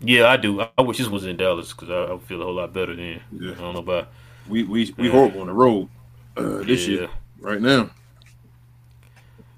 Yeah, 0.00 0.28
I 0.28 0.36
do. 0.36 0.60
I 0.76 0.82
wish 0.82 0.98
this 0.98 1.08
was 1.08 1.24
in 1.24 1.36
Dallas 1.36 1.72
because 1.72 1.90
I, 1.90 2.12
I 2.12 2.18
feel 2.18 2.40
a 2.42 2.44
whole 2.44 2.54
lot 2.54 2.72
better 2.72 2.94
then. 2.96 3.20
Yeah. 3.32 3.52
I 3.52 3.54
don't 3.54 3.74
know 3.74 3.80
about 3.80 4.08
We 4.48 4.64
we 4.64 4.92
we 4.96 5.06
Yeah. 5.06 5.12
horrible 5.12 5.42
on 5.42 5.46
the 5.46 5.52
road 5.52 5.88
uh, 6.36 6.58
this 6.64 6.86
yeah. 6.88 6.98
year 6.98 7.08
right 7.40 7.60
now. 7.60 7.90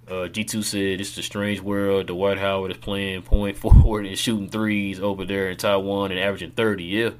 Uh, 0.06 0.28
G2 0.28 0.62
said 0.62 1.01
it's 1.01 1.16
a 1.16 1.23
strange 1.23 1.61
world. 1.61 2.09
Dwight 2.09 2.36
Howard 2.36 2.70
is 2.73 2.77
playing 2.77 3.23
point 3.23 3.56
forward 3.65 4.05
and 4.05 4.19
shooting 4.19 4.51
threes 4.51 5.01
over 5.01 5.24
there 5.24 5.48
in 5.48 5.56
Taiwan 5.56 6.11
and 6.11 6.20
averaging 6.20 6.51
30. 6.51 6.85
Yeah. 6.85 7.11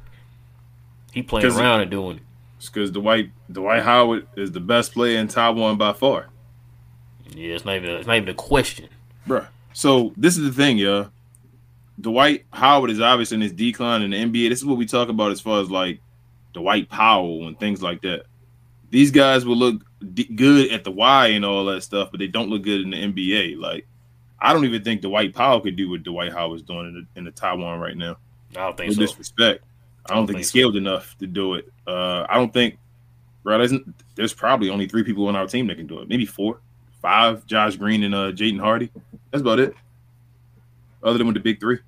He 1.15 1.23
playing 1.23 1.47
around 1.47 1.81
and 1.83 1.91
doing 1.91 2.17
it. 2.17 2.23
It's 2.59 2.69
because 2.69 2.91
Dwight 2.91 3.31
Dwight 3.51 3.83
Howard 3.83 4.27
is 4.37 4.53
the 4.53 4.61
best 4.61 4.93
player 4.93 5.19
in 5.19 5.29
Taiwan 5.29 5.79
by 5.79 5.93
far. 5.93 6.29
Yeah, 7.31 7.55
it's 7.55 7.65
not 7.65 7.77
even 7.77 7.91
it's 7.91 8.07
not 8.07 8.17
even 8.17 8.29
a 8.29 8.35
question. 8.35 8.89
Bruh. 9.27 9.47
So 9.73 10.13
this 10.17 10.37
is 10.37 10.45
the 10.45 10.53
thing, 10.53 10.79
yeah. 10.79 11.07
Dwight 12.01 12.45
Howard 12.53 12.91
is 12.91 13.01
obviously 13.01 13.37
in 13.37 13.41
his 13.43 13.53
decline 13.53 14.03
in 14.03 14.11
the 14.11 14.17
NBA. 14.17 14.49
This 14.49 14.59
is 14.59 14.65
what 14.65 14.79
we 14.79 14.87
talk 14.87 15.09
about 15.09 15.31
as 15.31 15.41
far 15.41 15.61
as 15.61 15.71
like 15.71 16.01
Dwight 16.53 16.89
Powell 16.89 17.47
and 17.47 17.59
things 17.59 17.83
like 17.83 18.03
that. 18.03 18.25
These 18.91 19.11
guys 19.11 19.45
will 19.45 19.57
look 19.57 19.85
d- 20.13 20.25
good 20.35 20.71
at 20.73 20.85
the 20.85 20.91
Y 20.91 21.29
and 21.29 21.45
all 21.45 21.65
that 21.67 21.83
stuff, 21.83 22.11
but 22.11 22.19
they 22.21 22.27
don't 22.27 22.49
look 22.51 22.63
good 22.63 22.81
in 22.83 22.91
the 22.91 22.97
NBA. 22.97 23.59
Like, 23.59 23.87
I 24.41 24.53
don't 24.53 24.65
even 24.65 24.83
think 24.85 25.01
Dwight 25.03 25.35
Powell 25.35 25.61
could 25.61 25.77
do 25.77 25.91
what 25.91 26.03
Dwight 26.03 26.33
Howard's 26.33 26.63
doing 26.63 26.87
in 26.89 26.95
the, 26.95 27.19
in 27.19 27.25
the 27.25 27.31
Taiwan 27.33 27.81
right 27.81 27.97
now. 27.97 28.19
I 28.57 28.61
don't 28.61 28.77
think 28.77 28.91
No 28.91 28.95
so. 28.95 29.01
disrespect. 29.01 29.65
I 30.07 30.15
don't 30.15 30.27
think 30.27 30.39
he's 30.39 30.47
think 30.47 30.53
so. 30.53 30.59
skilled 30.59 30.77
enough 30.77 31.17
to 31.19 31.27
do 31.27 31.55
it. 31.55 31.73
Uh, 31.87 32.27
I 32.29 32.35
don't 32.35 32.53
think, 32.53 32.79
bro. 33.43 33.59
There's, 33.59 33.73
there's 34.15 34.35
probably 34.35 34.71
only 34.71 34.87
three 34.87 35.05
people 35.05 35.29
on 35.29 35.37
our 35.37 35.47
team 35.47 35.67
that 35.69 35.77
can 35.77 35.87
do 35.87 36.01
it. 36.01 36.09
Maybe 36.09 36.27
four, 36.27 36.61
five. 37.01 37.47
Josh 37.47 37.77
Green 37.77 38.03
and 38.03 38.15
uh, 38.15 38.33
Jaden 38.33 38.61
Hardy. 38.61 38.91
That's 39.31 39.43
about 39.43 39.61
it. 39.61 39.75
Other 41.03 41.19
than 41.19 41.27
with 41.27 41.35
the 41.35 41.41
big 41.41 41.61
three. 41.61 41.79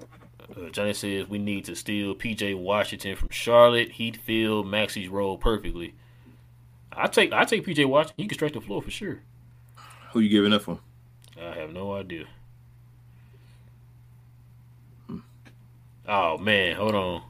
Uh, 0.00 0.68
Johnny 0.70 0.94
says 0.94 1.28
we 1.28 1.38
need 1.38 1.64
to 1.66 1.74
steal 1.74 2.14
PJ 2.14 2.58
Washington 2.58 3.16
from 3.16 3.28
Charlotte. 3.28 3.92
He'd 3.92 4.16
fill 4.16 4.64
Maxi's 4.64 5.08
role 5.08 5.36
perfectly. 5.36 5.94
I 6.92 7.08
take 7.08 7.32
I 7.32 7.44
take 7.44 7.66
PJ 7.66 7.84
Washington. 7.86 8.22
He 8.22 8.28
can 8.28 8.36
stretch 8.38 8.54
the 8.54 8.60
floor 8.60 8.80
for 8.80 8.90
sure. 8.90 9.20
Who 10.12 10.20
you 10.20 10.30
giving 10.30 10.54
up 10.54 10.62
for? 10.62 10.80
I 11.38 11.54
have 11.54 11.72
no 11.72 11.92
idea. 11.92 12.24
Oh 16.08 16.38
man, 16.38 16.76
hold 16.76 16.94
on. 16.94 17.22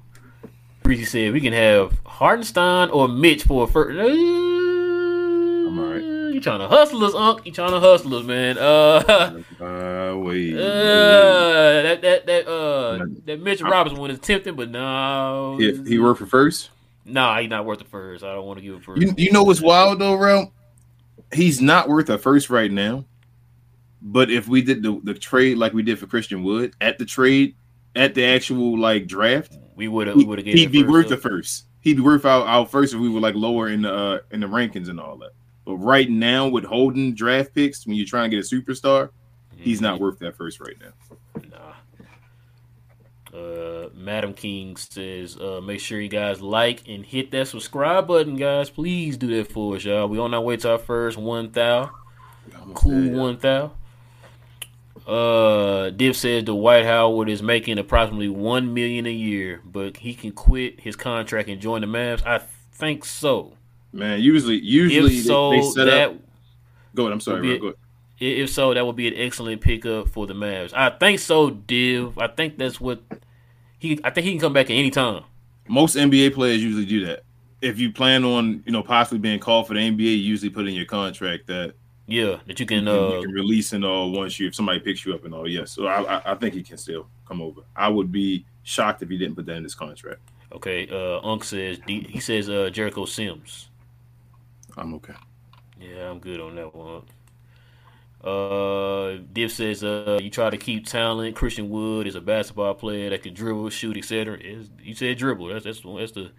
Breezy 0.83 1.05
said 1.05 1.33
we 1.33 1.41
can 1.41 1.53
have 1.53 1.99
Hartenstein 2.05 2.91
or 2.91 3.09
Mitch 3.09 3.45
for 3.45 3.65
a 3.65 3.67
first. 3.67 3.99
I'm 3.99 5.79
alright. 5.79 6.03
You 6.35 6.41
trying 6.41 6.59
to 6.61 6.69
hustle 6.69 7.03
us, 7.05 7.15
Unc? 7.15 7.47
You 7.47 7.53
trying 7.53 7.71
to 7.71 7.81
hustle 7.81 8.15
us, 8.15 8.25
man? 8.25 8.59
Uh, 8.59 9.43
Uh, 9.61 10.15
wait. 10.19 10.55
uh 10.59 11.83
that 11.83 12.03
that 12.03 12.27
that 12.27 12.47
uh 12.47 13.05
that 13.25 13.41
Mitch 13.41 13.63
Robinson 13.63 13.99
one 13.99 14.11
is 14.11 14.19
tempting, 14.19 14.55
but 14.55 14.71
no, 14.71 15.57
he, 15.59 15.83
he 15.85 15.99
worked 15.99 16.19
for 16.19 16.27
first. 16.27 16.71
Nah, 17.07 17.39
he's 17.41 17.49
not 17.49 17.65
worth 17.65 17.79
the 17.79 17.85
first. 17.85 18.25
I 18.25 18.35
don't 18.35 18.47
want 18.47 18.59
to 18.59 18.65
give 18.65 18.75
it 18.75 18.83
first. 18.83 19.01
You, 19.01 19.15
you 19.17 19.33
know 19.33 19.45
what's 19.45 19.63
wild 19.63 19.99
though, 20.01 20.17
Rel? 20.17 20.53
He's 21.33 21.61
not 21.61 21.89
worth 21.89 22.11
a 22.11 22.19
first 22.19 22.51
right 22.51 22.71
now. 22.71 23.05
But 24.03 24.31
if 24.31 24.47
we 24.47 24.63
did 24.63 24.83
the, 24.83 25.01
the 25.03 25.15
trade 25.15 25.57
like 25.57 25.73
we 25.73 25.83
did 25.83 25.99
for 25.99 26.07
Christian 26.07 26.45
Wood 26.45 26.75
at 26.81 26.99
the 26.99 27.05
trade, 27.05 27.57
at 27.97 28.15
the 28.15 28.25
actual 28.25 28.79
like 28.79 29.07
draft, 29.07 29.57
we 29.75 29.89
would 29.89 30.07
have 30.07 30.17
we 30.17 30.25
would 30.25 30.39
have 30.39 30.47
he'd 30.47 30.71
be 30.71 30.83
first 30.83 30.93
worth 30.93 31.09
the 31.09 31.17
first. 31.17 31.65
He'd 31.81 31.95
be 31.95 32.03
worth 32.03 32.25
our, 32.25 32.45
our 32.47 32.67
first 32.67 32.95
if 32.95 33.01
we 33.01 33.09
were 33.09 33.21
like 33.21 33.35
lower 33.35 33.69
in 33.69 33.83
the 33.83 33.93
uh, 33.93 34.19
in 34.31 34.41
the 34.41 34.47
rankings 34.47 34.89
and 34.89 35.01
all 35.01 35.17
that. 35.19 35.33
But 35.65 35.77
right 35.77 36.09
now, 36.09 36.47
with 36.47 36.65
holding 36.65 37.15
draft 37.15 37.55
picks, 37.55 37.87
when 37.87 37.97
you're 37.97 38.07
trying 38.07 38.31
to 38.31 38.37
get 38.37 38.45
a 38.45 38.55
superstar, 38.55 39.11
he's 39.57 39.81
not 39.81 39.99
worth 39.99 40.19
that 40.21 40.37
first 40.37 40.61
right 40.61 40.77
now. 40.81 40.93
Nah. 41.51 41.73
Uh, 43.37 43.89
Madam 43.93 44.33
King 44.33 44.77
says, 44.77 45.37
uh, 45.37 45.61
make 45.61 45.81
sure 45.81 46.01
you 46.01 46.09
guys 46.09 46.41
like 46.41 46.89
and 46.89 47.05
hit 47.05 47.33
that 47.33 47.49
subscribe 47.49 48.07
button, 48.07 48.37
guys. 48.37 48.71
Please 48.71 49.17
do 49.17 49.27
that 49.37 49.51
for 49.51 49.77
us, 49.77 49.85
y'all. 49.85 50.09
We 50.09 50.19
on 50.19 50.33
our 50.35 50.41
way 50.41 50.57
to 50.59 50.73
our 50.73 50.79
first 50.79 51.19
one 51.19 51.51
thou. 51.51 51.91
Cool 52.75 53.11
one 53.11 53.39
thou. 53.39 53.73
Uh, 55.07 55.91
Div 55.91 56.17
says 56.17 56.43
the 56.45 56.53
Dwight 56.53 56.85
Howard 56.85 57.29
is 57.29 57.43
making 57.43 57.79
approximately 57.79 58.29
one 58.29 58.75
million 58.75 59.07
a 59.07 59.13
year, 59.13 59.61
but 59.65 59.99
he 59.99 60.15
can 60.15 60.33
quit 60.33 60.81
his 60.81 60.97
contract 60.97 61.49
and 61.49 61.61
join 61.61 61.83
the 61.83 61.87
Mavs. 61.87 62.27
I 62.27 62.39
think 62.73 63.05
so. 63.05 63.53
Man, 63.93 64.21
usually, 64.21 64.57
usually 64.59 65.19
If 65.19 65.25
so, 65.25 65.51
they, 65.51 65.57
they 65.61 65.63
set 65.63 65.85
that 65.87 66.09
up. 66.11 66.17
Go 66.95 67.03
ahead. 67.05 67.13
I'm 67.13 67.21
sorry. 67.21 67.41
be 67.41 67.47
Bro, 67.49 67.55
it. 67.57 67.61
go 67.61 67.67
ahead. 67.69 67.77
i- 68.21 68.25
if 68.43 68.51
so, 68.51 68.75
that 68.75 68.85
would 68.85 68.97
be 68.97 69.07
an 69.09 69.15
excellent 69.17 69.61
pickup 69.61 70.09
for 70.09 70.27
the 70.27 70.35
Mavs. 70.35 70.73
I 70.75 70.91
think 70.91 71.21
so, 71.21 71.51
Div. 71.51 72.19
I 72.19 72.27
think 72.27 72.59
that's 72.59 72.81
what 72.81 73.01
he. 73.79 74.01
I 74.03 74.11
think 74.11 74.25
he 74.27 74.33
can 74.33 74.41
come 74.41 74.53
back 74.53 74.67
at 74.67 74.73
any 74.75 74.91
time. 74.91 75.23
Most 75.69 75.97
NBA 75.97 76.35
players 76.35 76.63
usually 76.63 76.85
do 76.85 77.05
that. 77.07 77.23
If 77.63 77.79
you 77.79 77.91
plan 77.93 78.25
on, 78.25 78.63
you 78.67 78.73
know, 78.73 78.83
possibly 78.83 79.19
being 79.19 79.39
called 79.39 79.67
for 79.69 79.75
the 79.75 79.81
NBA, 79.81 79.99
you 80.01 80.07
usually 80.17 80.51
put 80.51 80.67
in 80.69 80.75
your 80.75 80.85
contract 80.85 81.47
that 81.47 81.75
Yeah, 82.07 82.39
that 82.47 82.59
you 82.61 82.65
you 82.65 82.67
can. 82.67 82.85
can, 82.85 82.89
Uh, 82.89 83.09
you 83.17 83.23
can 83.23 83.33
release 83.33 83.73
and 83.73 83.85
all 83.85 84.13
once 84.13 84.39
you 84.39 84.47
if 84.49 84.55
somebody 84.55 84.79
picks 84.81 85.05
you 85.05 85.15
up 85.15 85.25
and 85.25 85.35
all. 85.35 85.49
Yes, 85.49 85.73
so 85.73 85.87
I, 85.87 86.19
I, 86.19 86.33
I 86.33 86.35
think 86.37 86.55
he 86.55 86.63
can 86.63 86.77
still 86.79 87.09
come 87.27 87.43
over. 87.43 87.63
I 87.75 87.89
would 87.89 88.13
be 88.13 88.45
shocked 88.63 89.03
if 89.03 89.09
he 89.09 89.19
didn't 89.19 89.35
put 89.37 89.47
that 89.47 89.57
in 89.57 89.65
his 89.65 89.75
contract. 89.75 90.21
okay. 90.53 90.89
Uh, 90.89 91.21
Unc 91.27 91.43
says 91.45 91.79
he 91.87 92.21
says 92.21 92.49
uh, 92.49 92.71
Jericho 92.71 93.05
Sims. 93.07 93.71
I'm 94.77 94.95
okay. 94.95 95.15
Yeah, 95.81 96.11
I'm 96.11 96.21
good 96.21 96.41
on 96.41 96.55
that 96.57 96.75
one. 96.75 97.03
Uh, 98.23 99.19
Div 99.33 99.53
says, 99.53 99.85
uh, 99.85 100.19
you 100.21 100.31
try 100.31 100.51
to 100.51 100.57
keep 100.57 100.87
talent. 100.87 101.37
Christian 101.37 101.69
Wood 101.69 102.07
is 102.07 102.15
a 102.15 102.21
basketball 102.21 102.75
player 102.75 103.11
that 103.11 103.23
can 103.23 103.35
dribble, 103.35 103.71
shoot, 103.71 103.97
etc. 103.97 104.39
Is 104.39 104.71
You 104.83 104.95
said 104.95 105.19
dribble. 105.19 105.47
That's 105.49 105.65
that's 105.65 105.81
that's 105.83 106.13
the 106.13 106.33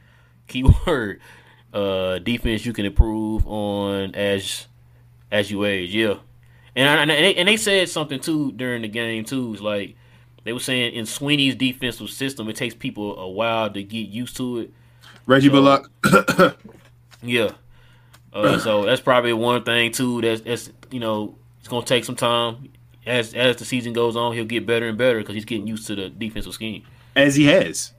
key 0.48 0.64
word. 0.88 1.22
Uh, 1.74 2.20
defense 2.20 2.66
you 2.66 2.74
can 2.74 2.86
improve 2.86 3.46
on 3.48 4.16
as 4.16 4.68
as 5.32 5.50
you 5.52 5.66
age. 5.66 5.94
Yeah, 5.94 6.16
and 6.76 6.88
I, 6.90 7.02
and 7.02 7.10
they, 7.10 7.36
and 7.36 7.48
they 7.48 7.58
said 7.58 7.90
something 7.90 8.20
too 8.20 8.52
during 8.54 8.82
the 8.82 8.88
game 8.88 9.24
too. 9.26 9.54
It's 9.54 9.62
like 9.62 9.96
they 10.44 10.54
were 10.54 10.60
saying 10.60 10.94
in 10.94 11.06
Sweeney's 11.06 11.56
defensive 11.56 12.10
system, 12.10 12.48
it 12.50 12.56
takes 12.56 12.74
people 12.76 13.18
a 13.20 13.28
while 13.30 13.70
to 13.72 13.84
get 13.84 14.08
used 14.10 14.38
to 14.38 14.60
it. 14.60 14.74
Reggie 15.26 15.48
So- 15.48 15.54
Bullock. 15.54 15.92
Yeah. 17.24 17.52
Uh, 18.32 18.60
so 18.60 18.86
that's 18.86 19.02
probably 19.02 19.34
one 19.34 19.64
thing 19.64 19.92
too. 19.92 20.22
That's 20.22 20.42
that's 20.42 20.72
you 20.92 21.00
know 21.00 21.36
it's 21.60 21.68
gonna 21.68 21.86
take 21.86 22.06
some 22.06 22.16
time. 22.16 22.70
As 23.06 23.34
as 23.34 23.56
the 23.56 23.66
season 23.66 23.94
goes 23.94 24.16
on, 24.16 24.34
he'll 24.34 24.46
get 24.46 24.68
better 24.68 24.88
and 24.88 24.98
better 24.98 25.18
because 25.20 25.34
he's 25.34 25.46
getting 25.46 25.66
used 25.66 25.88
to 25.88 25.96
the 25.96 26.10
defensive 26.10 26.54
scheme. 26.54 26.84
as 27.16 27.36
he 27.36 27.46
has. 27.46 27.92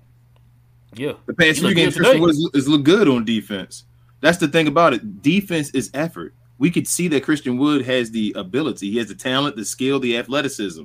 Yeah. 0.95 1.15
The 1.27 1.35
past 1.35 1.59
few 1.61 1.75
games, 1.75 1.95
good 1.97 2.05
Christian 2.05 2.05
today. 2.05 2.21
Wood 2.21 2.31
is, 2.31 2.51
is 2.55 2.69
look 2.69 2.85
good 2.85 3.09
on 3.09 3.25
defense. 3.25 3.85
That's 4.21 4.39
the 4.39 4.47
thing 4.49 4.69
about 4.69 4.95
it. 4.95 5.21
Defense 5.23 5.71
is 5.71 5.91
effort. 5.93 6.35
We 6.59 6.71
could 6.71 6.89
see 6.89 7.09
that 7.09 7.23
Christian 7.23 7.57
Wood 7.57 7.85
has 7.87 8.11
the 8.11 8.33
ability. 8.37 8.91
He 8.91 8.99
has 8.99 9.09
the 9.09 9.15
talent, 9.15 9.57
the 9.57 9.65
skill, 9.65 10.01
the 10.01 10.19
athleticism. 10.19 10.85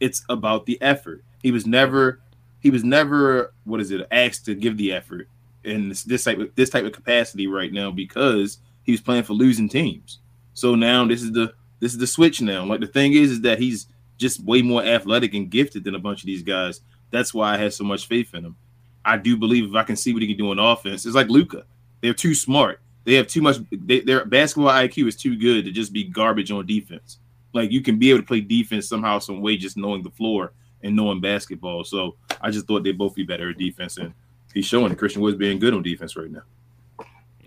It's 0.00 0.22
about 0.28 0.66
the 0.66 0.80
effort. 0.82 1.24
He 1.42 1.50
was 1.50 1.66
never, 1.66 2.20
he 2.60 2.70
was 2.70 2.84
never, 2.84 3.54
what 3.64 3.80
is 3.80 3.90
it, 3.90 4.06
asked 4.10 4.44
to 4.46 4.54
give 4.54 4.76
the 4.76 4.92
effort 4.92 5.28
in 5.64 5.88
this, 5.88 6.02
this 6.02 6.24
type 6.24 6.38
of 6.38 6.54
this 6.54 6.70
type 6.70 6.84
of 6.84 6.92
capacity 6.92 7.46
right 7.46 7.72
now 7.72 7.90
because 7.90 8.58
he 8.82 8.92
was 8.92 9.00
playing 9.00 9.24
for 9.24 9.32
losing 9.32 9.68
teams. 9.68 10.18
So 10.52 10.74
now 10.74 11.06
this 11.06 11.22
is 11.22 11.32
the 11.32 11.54
this 11.80 11.92
is 11.92 11.98
the 11.98 12.06
switch 12.06 12.40
now. 12.40 12.64
Like 12.64 12.80
the 12.80 12.86
thing 12.86 13.14
is, 13.14 13.30
is 13.32 13.40
that 13.42 13.58
he's 13.58 13.86
just 14.16 14.40
way 14.40 14.62
more 14.62 14.82
athletic 14.82 15.34
and 15.34 15.50
gifted 15.50 15.84
than 15.84 15.94
a 15.94 15.98
bunch 15.98 16.20
of 16.20 16.26
these 16.26 16.42
guys. 16.42 16.80
That's 17.10 17.34
why 17.34 17.54
I 17.54 17.58
have 17.58 17.74
so 17.74 17.84
much 17.84 18.06
faith 18.06 18.34
in 18.34 18.44
him. 18.44 18.56
I 19.04 19.16
do 19.16 19.36
believe 19.36 19.64
if 19.64 19.74
I 19.74 19.82
can 19.82 19.96
see 19.96 20.12
what 20.12 20.22
he 20.22 20.28
can 20.28 20.36
do 20.36 20.50
on 20.50 20.58
offense, 20.58 21.04
it's 21.04 21.14
like 21.14 21.28
Luka. 21.28 21.64
They're 22.00 22.14
too 22.14 22.34
smart. 22.34 22.80
They 23.04 23.14
have 23.14 23.26
too 23.26 23.42
much. 23.42 23.58
They, 23.70 24.00
their 24.00 24.24
basketball 24.24 24.72
IQ 24.72 25.08
is 25.08 25.16
too 25.16 25.36
good 25.36 25.64
to 25.64 25.70
just 25.70 25.92
be 25.92 26.04
garbage 26.04 26.50
on 26.50 26.66
defense. 26.66 27.18
Like 27.52 27.70
you 27.70 27.82
can 27.82 27.98
be 27.98 28.10
able 28.10 28.20
to 28.20 28.26
play 28.26 28.40
defense 28.40 28.88
somehow, 28.88 29.18
some 29.18 29.40
way, 29.40 29.56
just 29.56 29.76
knowing 29.76 30.02
the 30.02 30.10
floor 30.10 30.52
and 30.82 30.96
knowing 30.96 31.20
basketball. 31.20 31.84
So 31.84 32.16
I 32.40 32.50
just 32.50 32.66
thought 32.66 32.82
they'd 32.82 32.98
both 32.98 33.14
be 33.14 33.24
better 33.24 33.50
at 33.50 33.58
defense, 33.58 33.96
and 33.98 34.12
he's 34.52 34.66
showing 34.66 34.88
that 34.88 34.98
Christian 34.98 35.22
Wood's 35.22 35.38
being 35.38 35.58
good 35.58 35.74
on 35.74 35.82
defense 35.82 36.16
right 36.16 36.30
now. 36.30 36.42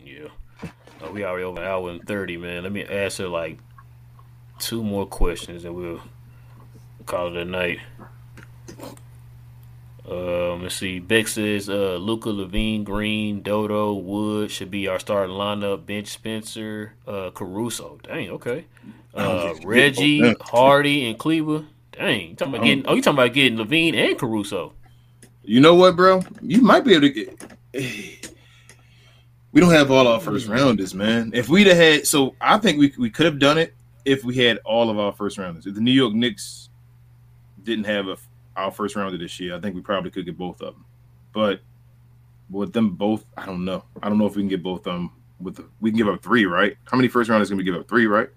Yeah. 0.05 0.29
Uh, 1.03 1.11
we 1.11 1.23
already 1.23 1.43
over 1.43 1.59
an 1.59 1.67
hour 1.67 1.89
and 1.89 2.05
thirty, 2.07 2.37
man. 2.37 2.63
Let 2.63 2.71
me 2.71 2.83
ask 2.83 2.91
answer 2.91 3.27
like 3.27 3.59
two 4.59 4.83
more 4.83 5.05
questions 5.05 5.65
and 5.65 5.75
we'll 5.75 6.01
call 7.05 7.27
it 7.27 7.37
a 7.37 7.45
night. 7.45 7.79
Um, 10.09 10.63
let's 10.63 10.75
see. 10.75 10.99
Beck 10.99 11.27
says 11.27 11.69
uh, 11.69 11.97
Luka, 11.97 12.29
LaVine, 12.29 12.85
Green, 12.85 13.41
Dodo, 13.41 13.93
Wood 13.93 14.51
should 14.51 14.71
be 14.71 14.87
our 14.87 14.99
starting 14.99 15.35
lineup. 15.35 15.85
Bench 15.85 16.07
Spencer, 16.07 16.93
uh, 17.05 17.31
Caruso. 17.31 17.99
Dang, 18.03 18.29
okay. 18.29 18.65
Uh, 19.13 19.53
Reggie, 19.65 20.33
Hardy, 20.41 21.09
and 21.09 21.19
Kleber. 21.19 21.65
Dang, 21.91 22.29
you 22.29 22.35
talking 22.35 22.53
about 22.53 22.63
getting? 22.65 22.87
Oh, 22.87 22.93
you 22.93 23.01
talking 23.01 23.17
about 23.17 23.33
getting 23.33 23.57
LaVine 23.57 23.95
and 23.95 24.17
Caruso? 24.17 24.73
You 25.43 25.59
know 25.59 25.75
what, 25.75 25.95
bro? 25.95 26.23
You 26.41 26.61
might 26.61 26.85
be 26.85 26.93
able 26.93 27.09
to 27.09 27.09
get. 27.09 28.23
We 29.53 29.61
don't 29.61 29.71
have 29.71 29.89
all 29.89 30.07
our 30.07 30.19
first 30.19 30.47
rounders, 30.47 30.93
man. 30.93 31.31
If 31.33 31.49
we'd 31.49 31.65
have 31.65 31.77
had, 31.77 32.05
so 32.05 32.35
I 32.39 32.59
think 32.59 32.77
we 32.77 32.93
we 32.99 33.09
could 33.09 33.25
have 33.25 33.39
done 33.39 33.57
it 33.57 33.73
if 34.05 34.23
we 34.23 34.35
had 34.35 34.59
all 34.65 34.91
of 34.91 34.99
our 34.99 35.11
first 35.11 35.39
rounders. 35.39 35.65
If 35.65 35.73
the 35.73 35.81
New 35.81 35.93
York 35.93 36.13
Knicks 36.13 36.69
didn't 37.63 37.85
have 37.85 38.07
a, 38.07 38.17
our 38.57 38.71
first 38.71 38.95
rounder 38.95 39.17
this 39.17 39.39
year, 39.39 39.55
I 39.55 39.59
think 39.59 39.75
we 39.75 39.81
probably 39.81 40.11
could 40.11 40.25
get 40.25 40.37
both 40.37 40.61
of 40.61 40.73
them. 40.73 40.85
But 41.33 41.61
with 42.49 42.73
them 42.73 42.91
both, 42.91 43.25
I 43.37 43.45
don't 43.45 43.63
know. 43.65 43.83
I 44.01 44.09
don't 44.09 44.17
know 44.17 44.25
if 44.25 44.35
we 44.35 44.41
can 44.41 44.49
get 44.49 44.63
both 44.63 44.79
of 44.87 44.93
them. 44.93 45.11
With 45.39 45.55
the, 45.57 45.65
we 45.79 45.91
can 45.91 45.97
give 45.97 46.07
up 46.09 46.23
three, 46.23 46.45
right? 46.45 46.75
How 46.85 46.97
many 46.97 47.07
first 47.07 47.29
rounders 47.29 47.49
can 47.49 47.57
we 47.57 47.63
give 47.63 47.75
up? 47.75 47.87
Three, 47.87 48.07
right? 48.07 48.29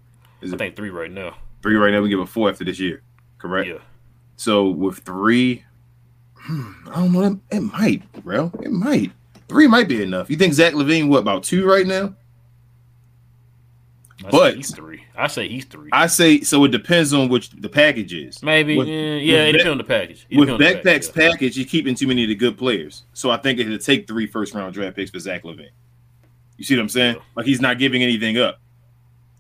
Is 0.42 0.52
I 0.52 0.56
it 0.56 0.58
think 0.58 0.76
three 0.76 0.90
right 0.90 1.10
now. 1.10 1.36
three 1.62 1.76
right 1.76 1.90
now? 1.90 2.02
We 2.02 2.08
give 2.10 2.20
up 2.20 2.28
four 2.28 2.50
after 2.50 2.64
this 2.64 2.78
year, 2.78 3.02
correct? 3.38 3.68
Yeah. 3.68 3.78
So 4.36 4.68
with 4.68 4.98
three, 4.98 5.64
hmm, 6.34 6.72
I 6.88 6.94
don't 6.96 7.12
know. 7.12 7.22
It, 7.50 7.56
it 7.56 7.60
might, 7.60 8.12
bro. 8.24 8.52
It 8.62 8.70
might. 8.70 9.12
Three 9.48 9.66
might 9.66 9.88
be 9.88 10.02
enough. 10.02 10.28
You 10.30 10.36
think 10.36 10.52
Zach 10.54 10.74
LaVine 10.74 11.08
what 11.08 11.18
about 11.18 11.42
two 11.42 11.66
right 11.66 11.86
now? 11.86 12.14
I 14.24 14.30
But- 14.30 14.50
say 14.52 14.56
he's 14.58 14.74
three. 14.74 14.89
I 15.20 15.26
say 15.26 15.48
he's 15.48 15.66
three. 15.66 15.90
I 15.92 16.06
say 16.06 16.40
so. 16.40 16.64
It 16.64 16.70
depends 16.70 17.12
on 17.12 17.28
which 17.28 17.50
the 17.50 17.68
package 17.68 18.14
is. 18.14 18.42
Maybe. 18.42 18.76
With- 18.76 18.88
yeah, 18.88 19.16
yeah 19.16 19.44
it 19.44 19.52
depends 19.52 19.70
on 19.70 19.78
the 19.78 19.84
package. 19.84 20.26
It 20.30 20.38
With 20.38 20.48
depends 20.48 20.78
on 20.78 20.82
the 20.82 20.90
backpacks 20.90 21.14
package, 21.14 21.16
yeah. 21.16 21.30
package, 21.30 21.56
you're 21.58 21.66
keeping 21.66 21.94
too 21.94 22.06
many 22.06 22.22
of 22.24 22.28
the 22.28 22.34
good 22.34 22.56
players. 22.56 23.04
So 23.12 23.30
I 23.30 23.36
think 23.36 23.58
it'll 23.58 23.78
take 23.78 24.08
three 24.08 24.26
first 24.26 24.54
round 24.54 24.72
draft 24.72 24.96
picks 24.96 25.10
for 25.10 25.18
Zach 25.18 25.42
LaVine. 25.42 25.68
You 26.56 26.64
see 26.64 26.74
what 26.76 26.82
I'm 26.82 26.88
saying? 26.88 27.16
Like 27.36 27.46
he's 27.46 27.60
not 27.60 27.78
giving 27.78 28.02
anything 28.02 28.38
up. 28.38 28.60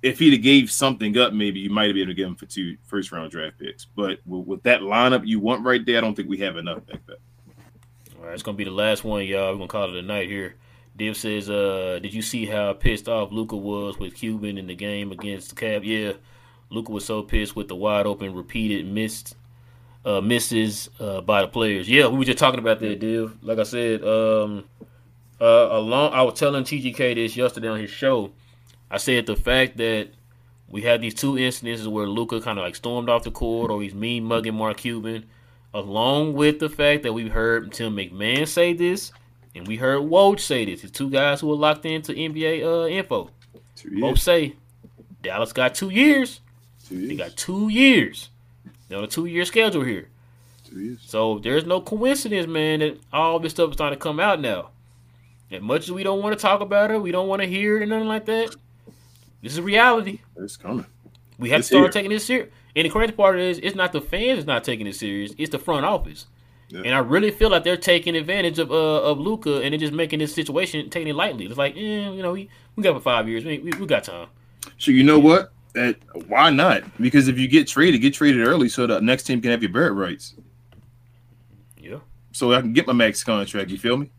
If 0.02 0.18
he'd 0.18 0.32
have 0.32 0.42
gave 0.42 0.70
something 0.70 1.16
up, 1.18 1.32
maybe 1.32 1.60
you 1.60 1.70
might 1.70 1.92
be 1.92 2.00
able 2.00 2.10
to 2.10 2.14
give 2.14 2.28
him 2.28 2.36
for 2.36 2.46
two 2.46 2.76
first 2.84 3.12
round 3.12 3.30
draft 3.30 3.58
picks. 3.58 3.84
But 3.84 4.20
with, 4.26 4.46
with 4.46 4.62
that 4.64 4.80
lineup 4.80 5.26
you 5.26 5.40
want 5.40 5.64
right 5.64 5.84
there, 5.84 5.98
I 5.98 6.00
don't 6.00 6.14
think 6.14 6.28
we 6.28 6.38
have 6.38 6.56
enough 6.56 6.86
back 6.86 7.00
there. 7.06 7.16
All 8.18 8.26
right, 8.26 8.34
it's 8.34 8.42
gonna 8.42 8.56
be 8.56 8.64
the 8.64 8.70
last 8.70 9.02
one, 9.04 9.24
y'all. 9.24 9.52
We're 9.52 9.58
gonna 9.58 9.68
call 9.68 9.88
it 9.88 9.96
a 9.96 10.02
night 10.02 10.28
here. 10.28 10.56
Div 10.96 11.16
says, 11.16 11.48
uh, 11.48 11.98
did 12.02 12.12
you 12.12 12.22
see 12.22 12.46
how 12.46 12.72
pissed 12.72 13.08
off 13.08 13.32
Luka 13.32 13.56
was 13.56 13.98
with 13.98 14.14
Cuban 14.14 14.58
in 14.58 14.66
the 14.66 14.74
game 14.74 15.12
against 15.12 15.50
the 15.50 15.56
Cavs? 15.56 15.84
Yeah, 15.84 16.12
Luka 16.68 16.92
was 16.92 17.04
so 17.04 17.22
pissed 17.22 17.56
with 17.56 17.68
the 17.68 17.76
wide 17.76 18.06
open, 18.06 18.34
repeated 18.34 18.86
missed 18.86 19.34
uh, 20.04 20.20
misses 20.20 20.90
uh, 20.98 21.20
by 21.20 21.42
the 21.42 21.48
players. 21.48 21.88
Yeah, 21.88 22.08
we 22.08 22.18
were 22.18 22.24
just 22.24 22.38
talking 22.38 22.60
about 22.60 22.80
that, 22.80 23.00
Div. 23.00 23.36
Like 23.42 23.58
I 23.58 23.64
said, 23.64 24.04
um, 24.04 24.64
uh, 25.40 25.68
along, 25.70 26.12
I 26.12 26.22
was 26.22 26.38
telling 26.38 26.64
TGK 26.64 27.14
this 27.14 27.36
yesterday 27.36 27.68
on 27.68 27.80
his 27.80 27.90
show. 27.90 28.32
I 28.90 28.98
said 28.98 29.26
the 29.26 29.36
fact 29.36 29.76
that 29.76 30.08
we 30.68 30.82
had 30.82 31.00
these 31.00 31.14
two 31.14 31.38
instances 31.38 31.88
where 31.88 32.06
Luka 32.06 32.40
kind 32.40 32.58
of 32.58 32.64
like 32.64 32.76
stormed 32.76 33.08
off 33.08 33.24
the 33.24 33.30
court 33.30 33.70
or 33.70 33.82
he's 33.82 33.94
mean 33.94 34.24
mugging 34.24 34.54
Mark 34.54 34.78
Cuban, 34.78 35.26
along 35.72 36.34
with 36.34 36.60
the 36.60 36.68
fact 36.68 37.02
that 37.04 37.12
we 37.12 37.28
heard 37.28 37.72
Tim 37.72 37.96
McMahon 37.96 38.46
say 38.46 38.72
this 38.72 39.12
and 39.54 39.66
we 39.66 39.76
heard 39.76 40.00
Woj 40.02 40.40
say 40.40 40.64
this. 40.64 40.84
It's 40.84 40.92
two 40.92 41.10
guys 41.10 41.40
who 41.40 41.50
are 41.52 41.56
locked 41.56 41.84
into 41.86 42.12
NBA 42.12 42.64
uh, 42.64 42.86
info. 42.88 43.30
Two 43.76 44.00
Both 44.00 44.20
say 44.20 44.54
Dallas 45.22 45.52
got 45.52 45.74
two 45.74 45.90
years. 45.90 46.40
Two 46.88 47.06
They 47.08 47.16
got 47.16 47.36
two 47.36 47.68
years. 47.68 48.30
They're 48.88 48.98
on 48.98 49.04
a 49.04 49.08
two 49.08 49.26
year 49.26 49.44
schedule 49.44 49.84
here. 49.84 50.08
Two 50.64 50.80
years. 50.80 50.98
So 51.04 51.38
there's 51.38 51.64
no 51.64 51.80
coincidence, 51.80 52.46
man, 52.46 52.80
that 52.80 52.98
all 53.12 53.38
this 53.38 53.52
stuff 53.52 53.70
is 53.70 53.74
starting 53.74 53.98
to 53.98 54.02
come 54.02 54.20
out 54.20 54.40
now. 54.40 54.70
As 55.50 55.60
much 55.62 55.82
as 55.84 55.92
we 55.92 56.02
don't 56.02 56.22
want 56.22 56.36
to 56.36 56.40
talk 56.40 56.60
about 56.60 56.90
it, 56.90 57.02
we 57.02 57.10
don't 57.10 57.26
want 57.28 57.42
to 57.42 57.48
hear 57.48 57.78
it 57.78 57.82
or 57.82 57.86
nothing 57.86 58.08
like 58.08 58.26
that. 58.26 58.54
This 59.42 59.54
is 59.54 59.60
reality. 59.60 60.20
It's 60.36 60.56
coming. 60.56 60.86
We 61.38 61.50
have 61.50 61.60
It's 61.60 61.68
to 61.70 61.74
start 61.74 61.84
here. 61.86 61.92
taking 61.92 62.10
this 62.10 62.26
serious. 62.26 62.52
And 62.76 62.84
the 62.84 62.90
crazy 62.90 63.12
part 63.12 63.38
is, 63.38 63.58
it's 63.58 63.74
not 63.74 63.92
the 63.92 64.00
fans 64.00 64.36
that's 64.38 64.46
not 64.46 64.62
taking 64.62 64.86
it 64.86 64.94
serious. 64.94 65.32
It's 65.38 65.50
the 65.50 65.58
front 65.58 65.84
office. 65.86 66.26
Yeah. 66.70 66.82
And 66.84 66.94
I 66.94 66.98
really 66.98 67.32
feel 67.32 67.50
like 67.50 67.64
they're 67.64 67.76
taking 67.76 68.14
advantage 68.14 68.60
of 68.60 68.70
uh, 68.70 69.02
of 69.02 69.18
Luka 69.18 69.60
and 69.60 69.72
they're 69.72 69.78
just 69.78 69.92
making 69.92 70.20
this 70.20 70.32
situation 70.32 70.88
taking 70.88 71.08
it 71.08 71.16
lightly. 71.16 71.46
It's 71.46 71.58
like, 71.58 71.76
eh, 71.76 72.10
you 72.10 72.22
know, 72.22 72.32
we, 72.32 72.48
we 72.76 72.82
got 72.82 72.94
for 72.94 73.00
five 73.00 73.28
years. 73.28 73.44
We, 73.44 73.58
we, 73.58 73.72
we 73.72 73.86
got 73.86 74.04
time. 74.04 74.28
So 74.78 74.92
you 74.92 75.02
know 75.02 75.18
what? 75.18 75.52
That 75.74 75.96
why 76.28 76.50
not? 76.50 76.82
Because 77.00 77.26
if 77.26 77.38
you 77.38 77.48
get 77.48 77.66
traded, 77.66 78.00
get 78.00 78.14
traded 78.14 78.46
early 78.46 78.68
so 78.68 78.86
the 78.86 79.00
next 79.00 79.24
team 79.24 79.40
can 79.40 79.50
have 79.50 79.62
your 79.62 79.72
bird 79.72 79.96
rights. 79.96 80.34
Yeah. 81.76 81.98
So 82.32 82.52
I 82.52 82.60
can 82.60 82.72
get 82.72 82.86
my 82.86 82.92
max 82.92 83.24
contract. 83.24 83.70
You 83.70 83.78
feel 83.78 83.96
me? 83.96 84.10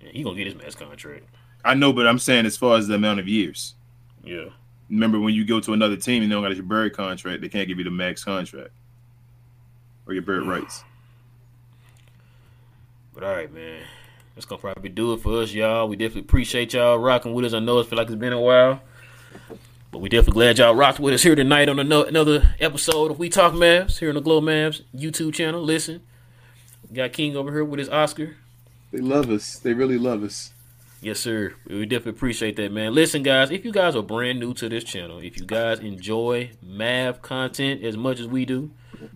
yeah 0.00 0.10
he 0.12 0.24
gonna 0.24 0.36
get 0.36 0.46
his 0.46 0.56
max 0.56 0.74
contract. 0.74 1.26
I 1.64 1.74
know, 1.74 1.92
but 1.92 2.08
I'm 2.08 2.18
saying 2.18 2.44
as 2.44 2.56
far 2.56 2.76
as 2.76 2.88
the 2.88 2.94
amount 2.94 3.20
of 3.20 3.28
years. 3.28 3.74
Yeah. 4.24 4.46
remember 4.90 5.20
when 5.20 5.34
you 5.34 5.44
go 5.44 5.60
to 5.60 5.74
another 5.74 5.96
team 5.96 6.22
and 6.22 6.30
they 6.30 6.34
don't 6.34 6.42
got 6.42 6.54
your 6.56 6.64
bird 6.64 6.92
contract, 6.92 7.40
they 7.40 7.48
can't 7.48 7.68
give 7.68 7.78
you 7.78 7.84
the 7.84 7.90
max 7.90 8.24
contract 8.24 8.72
or 10.06 10.12
your 10.12 10.22
bird 10.22 10.44
rights. 10.46 10.84
But 13.14 13.24
all 13.24 13.32
right, 13.32 13.52
man. 13.52 13.82
That's 14.34 14.46
gonna 14.46 14.60
probably 14.60 14.88
do 14.88 15.12
it 15.12 15.20
for 15.20 15.42
us, 15.42 15.52
y'all. 15.52 15.88
We 15.88 15.96
definitely 15.96 16.22
appreciate 16.22 16.72
y'all 16.72 16.98
rocking 16.98 17.34
with 17.34 17.44
us. 17.44 17.52
I 17.52 17.58
know 17.58 17.78
it 17.80 17.86
feel 17.86 17.98
like 17.98 18.08
it's 18.08 18.16
been 18.16 18.32
a 18.32 18.40
while. 18.40 18.80
But 19.90 19.98
we 19.98 20.08
definitely 20.08 20.40
glad 20.40 20.58
y'all 20.58 20.74
rocked 20.74 20.98
with 21.00 21.12
us 21.12 21.22
here 21.22 21.34
tonight 21.34 21.68
on 21.68 21.78
another 21.78 22.54
episode 22.58 23.10
of 23.10 23.18
We 23.18 23.28
Talk 23.28 23.52
Mavs 23.52 23.98
here 23.98 24.08
on 24.08 24.14
the 24.14 24.22
Glow 24.22 24.40
Mavs 24.40 24.80
YouTube 24.96 25.34
channel. 25.34 25.60
Listen, 25.62 26.00
we 26.88 26.96
got 26.96 27.12
King 27.12 27.36
over 27.36 27.52
here 27.52 27.62
with 27.62 27.78
his 27.78 27.90
Oscar. 27.90 28.36
They 28.90 29.00
love 29.00 29.28
us. 29.28 29.58
They 29.58 29.74
really 29.74 29.98
love 29.98 30.24
us. 30.24 30.54
Yes, 31.02 31.20
sir. 31.20 31.52
We 31.66 31.84
definitely 31.84 32.12
appreciate 32.12 32.56
that, 32.56 32.72
man. 32.72 32.94
Listen, 32.94 33.22
guys, 33.22 33.50
if 33.50 33.66
you 33.66 33.72
guys 33.72 33.94
are 33.94 34.02
brand 34.02 34.40
new 34.40 34.54
to 34.54 34.68
this 34.70 34.84
channel, 34.84 35.18
if 35.18 35.36
you 35.36 35.44
guys 35.44 35.80
enjoy 35.80 36.52
Mav 36.62 37.20
content 37.20 37.82
as 37.82 37.94
much 37.96 38.18
as 38.18 38.26
we 38.26 38.46
do, 38.46 38.70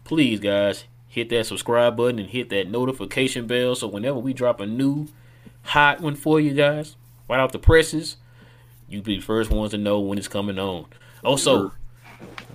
please, 0.05 0.41
guys, 0.41 0.85
hit 1.09 1.29
that 1.31 1.47
subscribe 1.47 1.97
button 1.97 2.19
and 2.19 2.29
hit 2.29 2.51
that 2.51 2.69
notification 2.69 3.47
bell 3.47 3.75
so 3.75 3.87
whenever 3.87 4.19
we 4.19 4.33
drop 4.33 4.61
a 4.61 4.67
new 4.67 5.09
hot 5.63 6.01
one 6.01 6.15
for 6.15 6.41
you 6.41 6.55
guys, 6.55 6.97
right 7.29 7.41
off 7.41 7.53
the 7.53 7.59
presses, 7.59 8.17
you 8.89 9.03
be 9.03 9.17
the 9.17 9.23
first 9.23 9.51
ones 9.51 9.73
to 9.73 9.79
know 9.79 10.01
when 10.01 10.19
it's 10.19 10.29
coming 10.29 10.59
on. 10.59 10.87
Also, 11.25 11.73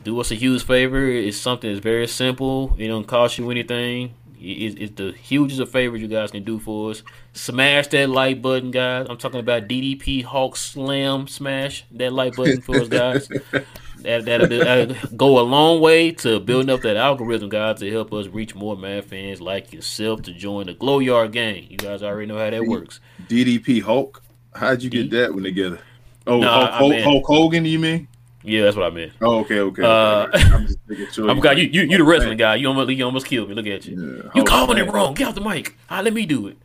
do 0.04 0.20
us 0.20 0.32
a 0.32 0.36
huge 0.36 0.64
favor. 0.64 1.06
It's 1.06 1.38
something 1.38 1.70
that's 1.70 1.84
very 1.84 2.08
simple. 2.08 2.76
It 2.78 2.88
don't 2.88 3.08
cost 3.08 3.38
you 3.38 3.50
anything. 3.52 4.14
It's 4.44 4.96
the 4.96 5.12
hugest 5.12 5.60
of 5.60 5.70
favors 5.70 6.02
you 6.02 6.08
guys 6.08 6.32
can 6.32 6.44
do 6.44 6.58
for 6.58 6.92
us. 6.92 7.04
Smash 7.34 7.88
that 7.90 8.10
like 8.10 8.42
button, 8.42 8.72
guys. 8.72 9.06
I'm 9.08 9.18
talking 9.18 9.40
about 9.40 9.68
DDP 9.68 10.24
Hawk 10.24 10.56
Slam. 10.56 11.28
Smash 11.28 11.86
that 11.92 12.12
like 12.12 12.36
button 12.36 12.62
for 12.62 12.78
us, 12.78 12.88
guys. 12.88 13.30
that 14.04 14.26
that'll, 14.26 14.48
that'll, 14.48 14.96
go 15.16 15.40
a 15.40 15.42
long 15.42 15.82
way 15.82 16.12
to 16.12 16.40
building 16.40 16.70
up 16.70 16.82
that 16.82 16.98
algorithm, 16.98 17.50
guys, 17.50 17.80
to 17.80 17.92
help 17.92 18.14
us 18.14 18.28
reach 18.28 18.56
more 18.56 18.76
Mav 18.76 19.06
fans 19.06 19.42
like 19.42 19.74
yourself 19.74 20.22
to 20.24 20.34
join 20.34 20.68
the 20.68 20.74
Glow 20.74 21.00
Yard 21.00 21.32
gang. 21.32 21.68
You 21.70 21.78
guys 21.78 22.04
already 22.04 22.28
know 22.28 22.38
how 22.38 22.50
that 22.50 22.66
works. 22.66 23.00
DDP 23.28 23.82
Hulk. 23.82 24.22
How'd 24.54 24.84
you 24.84 24.90
get 24.90 25.10
that 25.12 25.34
one 25.34 25.44
together? 25.44 25.80
Oh, 26.28 26.42
Hulk, 26.42 26.72
Hulk, 26.72 27.00
Hulk, 27.02 27.26
Hogan, 27.26 27.66
you 27.66 27.80
mean? 27.80 28.08
Yeah, 28.44 28.64
that's 28.64 28.76
what 28.76 28.86
I 28.86 28.90
meant. 28.90 29.14
Oh, 29.22 29.40
okay, 29.40 29.60
okay. 29.60 29.84
Uh, 29.84 30.28
I'm 30.34 30.68
just 30.68 31.14
sure. 31.14 31.30
I'm 31.30 31.40
got 31.40 31.58
you. 31.58 31.66
You, 31.66 31.84
you 31.84 31.98
the 31.98 32.04
wrestling 32.04 32.38
guy. 32.38 32.56
You 32.56 32.68
almost, 32.68 32.90
you 32.90 33.06
almost 33.06 33.28
killed 33.28 33.50
me. 33.50 33.56
Look 33.56 33.68
at 33.68 33.86
you. 33.86 34.22
Yeah, 34.24 34.32
you 34.34 34.44
calling 34.44 34.78
it 34.78 34.92
wrong. 34.92 35.14
Get 35.14 35.28
off 35.28 35.36
the 35.36 35.42
mic. 35.42 35.78
Ah, 35.90 36.02
let 36.02 36.14
me 36.14 36.26
do 36.26 36.48
it. 36.48 36.58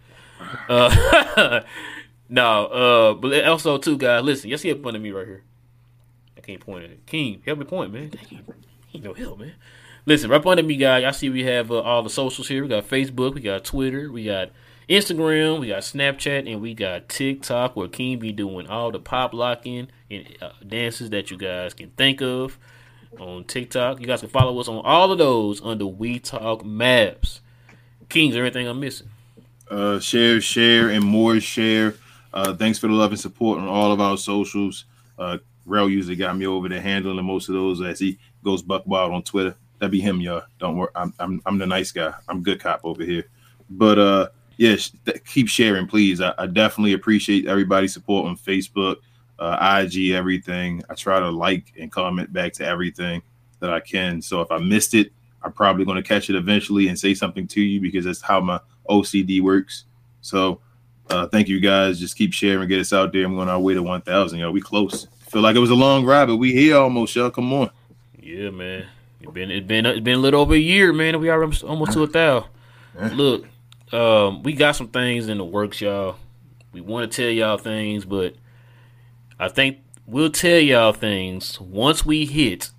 Uh, 0.69 1.61
no, 2.29 2.67
uh, 2.67 3.15
but 3.15 3.45
also 3.45 3.77
too, 3.79 3.99
guys. 3.99 4.25
Listen, 4.25 4.51
you 4.51 4.57
see 4.57 4.73
up 4.73 4.81
front 4.81 4.97
of 4.97 5.03
me 5.03 5.11
right 5.11 5.27
here. 5.27 5.43
I 6.47 6.52
can't 6.52 6.60
point 6.60 6.85
at 6.85 6.90
it. 6.90 7.06
King, 7.06 7.43
help 7.44 7.59
me 7.59 7.64
point, 7.64 7.93
man. 7.93 8.12
He, 8.28 8.40
he 8.86 9.01
no 9.01 9.14
help, 9.14 9.40
man. 9.40 9.55
Listen, 10.05 10.31
right 10.31 10.47
under 10.47 10.62
me, 10.62 10.77
guys. 10.77 11.02
I 11.02 11.10
see 11.10 11.28
we 11.28 11.43
have 11.43 11.73
uh, 11.73 11.81
all 11.81 12.05
the 12.05 12.10
socials 12.10 12.47
here. 12.47 12.62
We 12.62 12.68
got 12.68 12.89
Facebook, 12.89 13.35
we 13.35 13.40
got 13.40 13.64
Twitter, 13.64 14.12
we 14.12 14.24
got 14.24 14.51
Instagram, 14.89 15.59
we 15.59 15.68
got 15.68 15.82
Snapchat, 15.82 16.48
and 16.48 16.60
we 16.60 16.73
got 16.73 17.09
TikTok 17.09 17.74
where 17.74 17.89
King 17.89 18.20
be 18.20 18.31
doing 18.31 18.68
all 18.68 18.93
the 18.93 19.01
pop 19.01 19.35
locking 19.35 19.89
and 20.09 20.28
uh, 20.40 20.51
dances 20.64 21.10
that 21.10 21.32
you 21.32 21.36
guys 21.36 21.74
can 21.74 21.90
think 21.90 22.23
of 22.23 22.59
on 23.18 23.43
TikTok. 23.43 23.98
You 24.01 24.06
guys 24.06 24.20
can 24.20 24.28
follow 24.28 24.60
us 24.60 24.68
on 24.68 24.85
all 24.85 25.10
of 25.10 25.18
those 25.18 25.60
under 25.62 25.86
We 25.86 26.20
Talk 26.20 26.62
Mavs. 26.62 27.40
Kings, 28.09 28.36
everything 28.36 28.68
I'm 28.68 28.78
missing. 28.78 29.10
Uh, 29.68 29.98
share, 29.98 30.40
share, 30.40 30.90
and 30.90 31.05
more 31.05 31.40
share. 31.40 31.97
Uh, 32.32 32.55
thanks 32.55 32.78
for 32.78 32.86
the 32.86 32.93
love 32.93 33.10
and 33.10 33.18
support 33.18 33.59
on 33.59 33.66
all 33.66 33.90
of 33.90 34.01
our 34.01 34.16
socials. 34.16 34.85
Uh, 35.18 35.39
Rel 35.66 35.90
usually 35.90 36.16
got 36.16 36.36
me 36.36 36.47
over 36.47 36.68
there 36.68 36.80
handling 36.80 37.24
most 37.24 37.48
of 37.48 37.55
those 37.55 37.82
as 37.82 37.98
he 37.98 38.18
goes 38.43 38.62
buck 38.62 38.86
wild 38.86 39.12
on 39.12 39.22
Twitter. 39.22 39.55
That'd 39.78 39.93
be 39.93 40.01
him, 40.01 40.20
y'all. 40.20 40.43
Don't 40.59 40.76
worry. 40.76 40.88
I'm, 40.94 41.12
I'm 41.18 41.43
I'm 41.44 41.59
the 41.59 41.66
nice 41.66 41.93
guy. 41.93 42.14
I'm 42.28 42.43
good 42.43 42.60
cop 42.60 42.80
over 42.84 43.05
here. 43.05 43.24
But 43.68 43.98
uh, 43.98 44.28
yes, 44.56 44.93
keep 45.26 45.48
sharing, 45.48 45.86
please. 45.86 46.20
I, 46.20 46.32
I 46.38 46.47
definitely 46.47 46.94
appreciate 46.94 47.47
everybody's 47.47 47.93
support 47.93 48.26
on 48.26 48.36
Facebook, 48.36 48.97
uh, 49.38 49.82
IG, 49.84 50.12
everything. 50.12 50.82
I 50.88 50.94
try 50.94 51.20
to 51.20 51.28
like 51.28 51.74
and 51.78 51.93
comment 51.93 52.32
back 52.32 52.52
to 52.55 52.66
everything 52.66 53.22
that 53.60 53.70
I 53.70 53.80
can. 53.80 54.22
So 54.22 54.40
if 54.40 54.51
I 54.51 54.59
missed 54.59 54.94
it, 54.94 55.12
I'm 55.43 55.52
probably 55.52 55.84
going 55.84 55.97
to 55.97 56.02
catch 56.02 56.30
it 56.30 56.36
eventually 56.36 56.88
and 56.88 56.98
say 56.98 57.14
something 57.14 57.47
to 57.48 57.60
you 57.60 57.80
because 57.80 58.05
that's 58.05 58.22
how 58.22 58.40
my 58.40 58.60
OCD 58.88 59.40
works. 59.40 59.84
So 60.20 60.60
uh, 61.10 61.26
thank 61.28 61.48
you 61.48 61.60
guys. 61.60 62.01
Just 62.01 62.16
keep 62.16 62.32
sharing, 62.32 62.68
get 62.68 62.80
us 62.80 62.93
out 62.93 63.12
there. 63.12 63.24
I'm 63.24 63.38
on 63.38 63.48
our 63.48 63.60
way 63.60 63.74
to 63.74 63.82
1,000. 63.82 64.38
Yo, 64.38 64.51
we 64.51 64.60
close. 64.60 65.06
Feel 65.37 65.43
like 65.43 65.55
it 65.55 65.59
was 65.59 65.69
a 65.69 65.75
long 65.75 66.07
ride, 66.07 66.29
but 66.29 66.39
we 66.39 66.55
here 66.55 66.79
almost, 66.79 67.15
y'all. 67.15 67.29
Come 67.29 67.53
on. 67.53 67.69
Yeah, 68.19 68.49
man. 68.49 68.87
It's 69.21 69.31
been 69.31 69.51
it 69.51 69.67
been 69.67 69.85
it 69.85 70.03
been 70.03 70.15
a 70.15 70.19
little 70.19 70.41
over 70.41 70.55
a 70.55 70.59
year, 70.59 70.95
man. 70.95 71.21
We 71.21 71.29
are 71.29 71.43
almost 71.43 71.93
to 71.93 72.05
a 72.05 72.07
thousand. 72.07 72.49
Look, 73.13 73.45
um, 73.93 74.43
we 74.43 74.55
got 74.55 74.77
some 74.77 74.89
things 74.89 75.29
in 75.29 75.37
the 75.37 75.45
works, 75.45 75.83
y'all. 75.83 76.17
We 76.73 76.81
want 76.81 77.13
to 77.13 77.15
tell 77.15 77.31
y'all 77.31 77.59
things, 77.59 78.07
but 78.07 78.35
I 79.39 79.49
think 79.49 79.81
we'll 80.07 80.31
tell 80.31 80.59
y'all 80.59 80.95
things 80.95 81.61
once 81.61 82.07
we 82.07 82.25
hit 82.25 82.71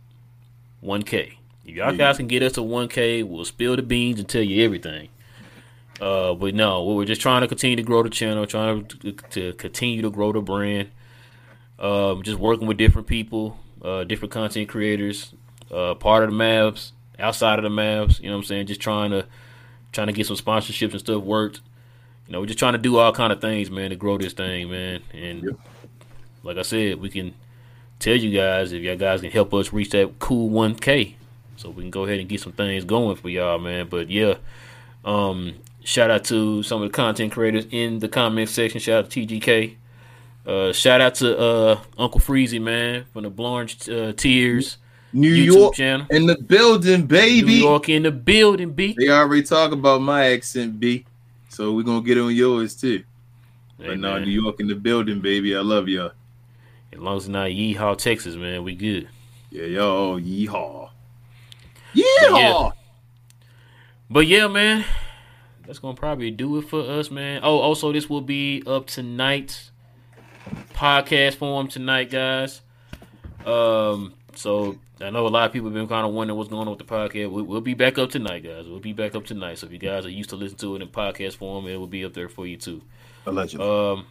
1K. 0.84 1.34
If 1.64 1.76
y'all 1.76 1.96
guys 1.96 2.18
can 2.18 2.26
get 2.26 2.42
us 2.42 2.54
to 2.54 2.62
1K, 2.62 3.24
we'll 3.24 3.46
spill 3.46 3.76
the 3.76 3.84
beans 3.84 4.18
and 4.18 4.28
tell 4.28 4.42
you 4.42 4.66
everything. 4.66 5.10
Uh, 6.02 6.34
but 6.34 6.56
no, 6.56 6.84
we're 6.86 7.06
just 7.06 7.22
trying 7.22 7.42
to 7.42 7.48
continue 7.48 7.76
to 7.76 7.84
grow 7.84 8.02
the 8.02 8.10
channel, 8.10 8.48
trying 8.48 8.86
to, 8.86 9.12
to 9.12 9.54
continue 9.54 10.02
to 10.02 10.10
grow 10.10 10.32
the 10.32 10.42
brand. 10.42 10.90
Um, 11.80 12.24
just 12.24 12.40
working 12.40 12.68
with 12.68 12.78
different 12.78 13.08
people, 13.08 13.60
uh, 13.84 14.04
different 14.04 14.32
content 14.32 14.68
creators, 14.68 15.34
uh, 15.72 15.94
part 15.96 16.24
of 16.24 16.32
the 16.32 16.36
Mavs, 16.36 16.92
outside 17.20 17.60
of 17.60 17.64
the 17.64 17.70
Mavs. 17.70 18.20
You 18.20 18.28
know 18.28 18.34
what 18.34 18.42
I'm 18.42 18.46
saying? 18.46 18.68
Just 18.68 18.82
trying 18.82 19.12
to 19.12 19.26
trying 19.92 20.08
to 20.08 20.14
get 20.14 20.28
some 20.28 20.38
sponsorships 20.38 20.92
and 20.92 21.00
stuff 21.00 21.24
worked. 21.24 21.62
You 22.28 22.34
know, 22.34 22.40
we're 22.42 22.48
just 22.48 22.60
trying 22.60 22.74
to 22.74 22.80
do 22.80 22.98
all 22.98 23.14
kind 23.14 23.32
of 23.32 23.40
things, 23.40 23.72
man, 23.72 23.92
to 23.92 23.96
grow 23.96 24.18
this 24.18 24.34
thing, 24.34 24.70
man. 24.70 25.02
And 25.14 25.44
yep. 25.44 25.60
like 26.44 26.58
I 26.58 26.62
said, 26.62 27.00
we 27.00 27.10
can 27.10 27.34
tell 28.00 28.16
you 28.16 28.38
guys 28.38 28.72
if 28.74 28.84
y'all 28.84 28.98
guys 28.98 29.22
can 29.22 29.32
help 29.32 29.54
us 29.54 29.72
reach 29.72 29.92
that 29.92 30.20
cool 30.20 30.50
1K, 30.50 31.14
so 31.56 31.70
we 31.70 31.84
can 31.84 31.92
go 31.92 32.06
ahead 32.06 32.20
and 32.20 32.30
get 32.30 32.42
some 32.42 32.52
things 32.52 32.84
going 32.84 33.16
for 33.16 33.30
y'all, 33.30 33.60
man. 33.60 33.88
But 33.88 34.10
yeah, 34.10 34.36
um, 35.06 35.56
shout 35.84 36.12
out 36.12 36.26
to 36.26 36.64
some 36.64 36.82
of 36.82 36.90
the 36.90 36.94
content 36.94 37.32
creators 37.32 37.66
in 37.72 38.00
the 38.00 38.10
comment 38.10 38.50
section. 38.50 38.80
Shout 38.80 39.06
out 39.06 39.10
to 39.10 39.26
TGK. 39.26 39.76
Uh, 40.48 40.72
shout 40.72 41.02
out 41.02 41.16
to 41.16 41.38
uh, 41.38 41.80
Uncle 41.98 42.22
Freezy, 42.22 42.62
man, 42.62 43.04
from 43.12 43.24
the 43.24 43.30
Blanche 43.30 43.90
uh, 43.90 44.14
Tears. 44.14 44.78
New 45.12 45.34
YouTube 45.34 45.46
York 45.46 45.76
channel. 45.76 46.08
in 46.10 46.26
the 46.26 46.38
building, 46.38 47.06
baby. 47.06 47.48
New 47.48 47.54
York 47.54 47.90
in 47.90 48.04
the 48.04 48.12
building, 48.12 48.72
B. 48.72 48.96
They 48.98 49.10
already 49.10 49.44
talk 49.44 49.74
about 49.74 50.02
my 50.02 50.28
accent, 50.28 50.80
B. 50.80 51.06
So 51.50 51.74
we're 51.74 51.84
gonna 51.84 52.02
get 52.02 52.18
on 52.18 52.34
yours 52.34 52.76
too. 52.76 53.04
Hey, 53.78 53.88
but 53.88 54.00
no, 54.00 54.20
New 54.20 54.32
York 54.32 54.60
in 54.60 54.68
the 54.68 54.76
building, 54.76 55.20
baby. 55.20 55.56
I 55.56 55.60
love 55.60 55.90
y'all. 55.90 56.12
As 56.94 57.00
long 57.00 57.18
as 57.18 57.24
it's 57.24 57.30
not 57.30 57.48
Yeehaw, 57.48 57.98
Texas, 57.98 58.36
man, 58.36 58.64
we 58.64 58.76
good. 58.76 59.10
Yeah, 59.50 59.66
yo, 59.66 60.20
yeehaw. 60.20 60.90
Yeehaw. 61.94 62.02
But 62.22 62.38
yeah, 62.38 62.70
but 64.10 64.28
yeah 64.28 64.48
man, 64.48 64.86
that's 65.66 65.80
gonna 65.80 65.96
probably 65.96 66.32
do 66.32 66.58
it 66.58 66.70
for 66.70 66.82
us, 66.82 67.12
man. 67.12 67.42
Oh, 67.44 67.60
also 67.60 67.92
this 67.92 68.10
will 68.10 68.22
be 68.22 68.64
up 68.66 68.88
tonight. 68.88 69.72
Podcast 70.74 71.36
form 71.36 71.68
tonight, 71.68 72.10
guys. 72.10 72.62
Um, 73.46 74.14
so 74.36 74.78
I 75.00 75.10
know 75.10 75.28
a 75.28 75.30
lot 75.30 75.46
of 75.46 75.54
people 75.54 75.70
have 75.70 75.74
been 75.74 75.88
kind 75.88 76.06
of 76.06 76.14
wondering 76.14 76.38
what's 76.38 76.50
going 76.50 76.68
on 76.68 76.78
with 76.78 76.88
the 76.88 76.94
podcast. 76.94 77.32
We, 77.32 77.42
will 77.42 77.62
be 77.62 77.74
back 77.74 77.98
up 77.98 78.10
tonight, 78.10 78.44
guys. 78.44 78.68
We'll 78.68 78.80
be 78.80 78.94
back 78.94 79.16
up 79.16 79.26
tonight. 79.26 79.60
So 79.60 79.68
if 79.68 79.74
you 79.74 79.80
guys 79.80 80.06
are 80.06 80.10
used 80.10 80.30
to 80.32 80.36
listen 80.36 80.58
to 80.60 80.76
it 80.76 80.82
in 80.82 80.88
podcast 80.88 81.36
form, 81.36 81.68
it 81.68 81.78
will 81.78 81.88
be 81.88 82.06
up 82.06 82.14
there 82.14 82.30
for 82.30 82.46
you 82.46 82.58
too. 82.58 82.82
Allegedly. 83.26 83.66
Um, 83.66 84.06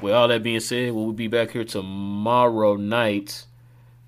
with 0.00 0.12
all 0.12 0.28
that 0.28 0.42
being 0.42 0.60
said, 0.60 0.92
we'll 0.92 1.12
be 1.12 1.28
back 1.28 1.50
here 1.50 1.64
tomorrow 1.64 2.76
night, 2.76 3.46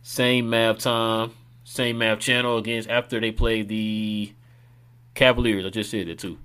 same 0.02 0.50
map 0.50 0.78
time, 0.78 1.32
same 1.64 1.98
map 1.98 2.20
channel 2.20 2.58
against 2.58 2.88
after 2.88 3.20
they 3.20 3.32
play 3.32 3.62
the 3.62 4.32
Cavaliers. 5.14 5.64
I 5.64 5.70
just 5.70 5.90
said 5.90 6.08
that 6.08 6.18
too. 6.18 6.38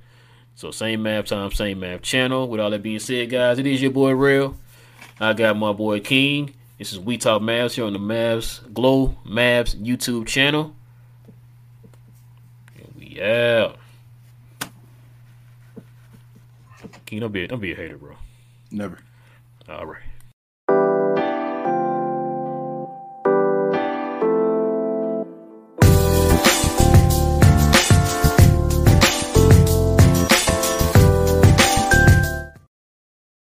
So 0.56 0.72
same 0.72 1.04
map 1.04 1.26
time, 1.26 1.52
same 1.52 1.80
map 1.80 2.02
channel. 2.02 2.48
With 2.48 2.60
all 2.60 2.70
that 2.70 2.84
being 2.84 3.00
said, 3.00 3.30
guys, 3.30 3.60
it 3.60 3.68
is 3.68 3.82
your 3.82 3.92
boy 3.92 4.12
Real. 4.12 4.56
I 5.22 5.34
got 5.34 5.56
my 5.56 5.72
boy 5.72 6.00
King. 6.00 6.56
This 6.80 6.92
is 6.92 7.00
We 7.00 7.16
Talk 7.16 7.44
Mavs 7.44 7.74
here 7.74 7.86
on 7.86 7.94
the 7.94 8.00
Mavs 8.00 8.62
Glow 8.74 9.16
Mavs 9.24 9.76
YouTube 9.76 10.26
channel. 10.26 10.76
And 12.76 12.92
we 12.98 13.22
out. 13.22 13.78
King, 17.06 17.20
don't 17.20 17.32
be 17.32 17.46
don't 17.46 17.60
be 17.60 17.72
a 17.72 17.76
hater, 17.76 18.00
bro. 18.00 18.16
Never. 18.72 18.98
All 19.70 19.86
right. 19.86 20.02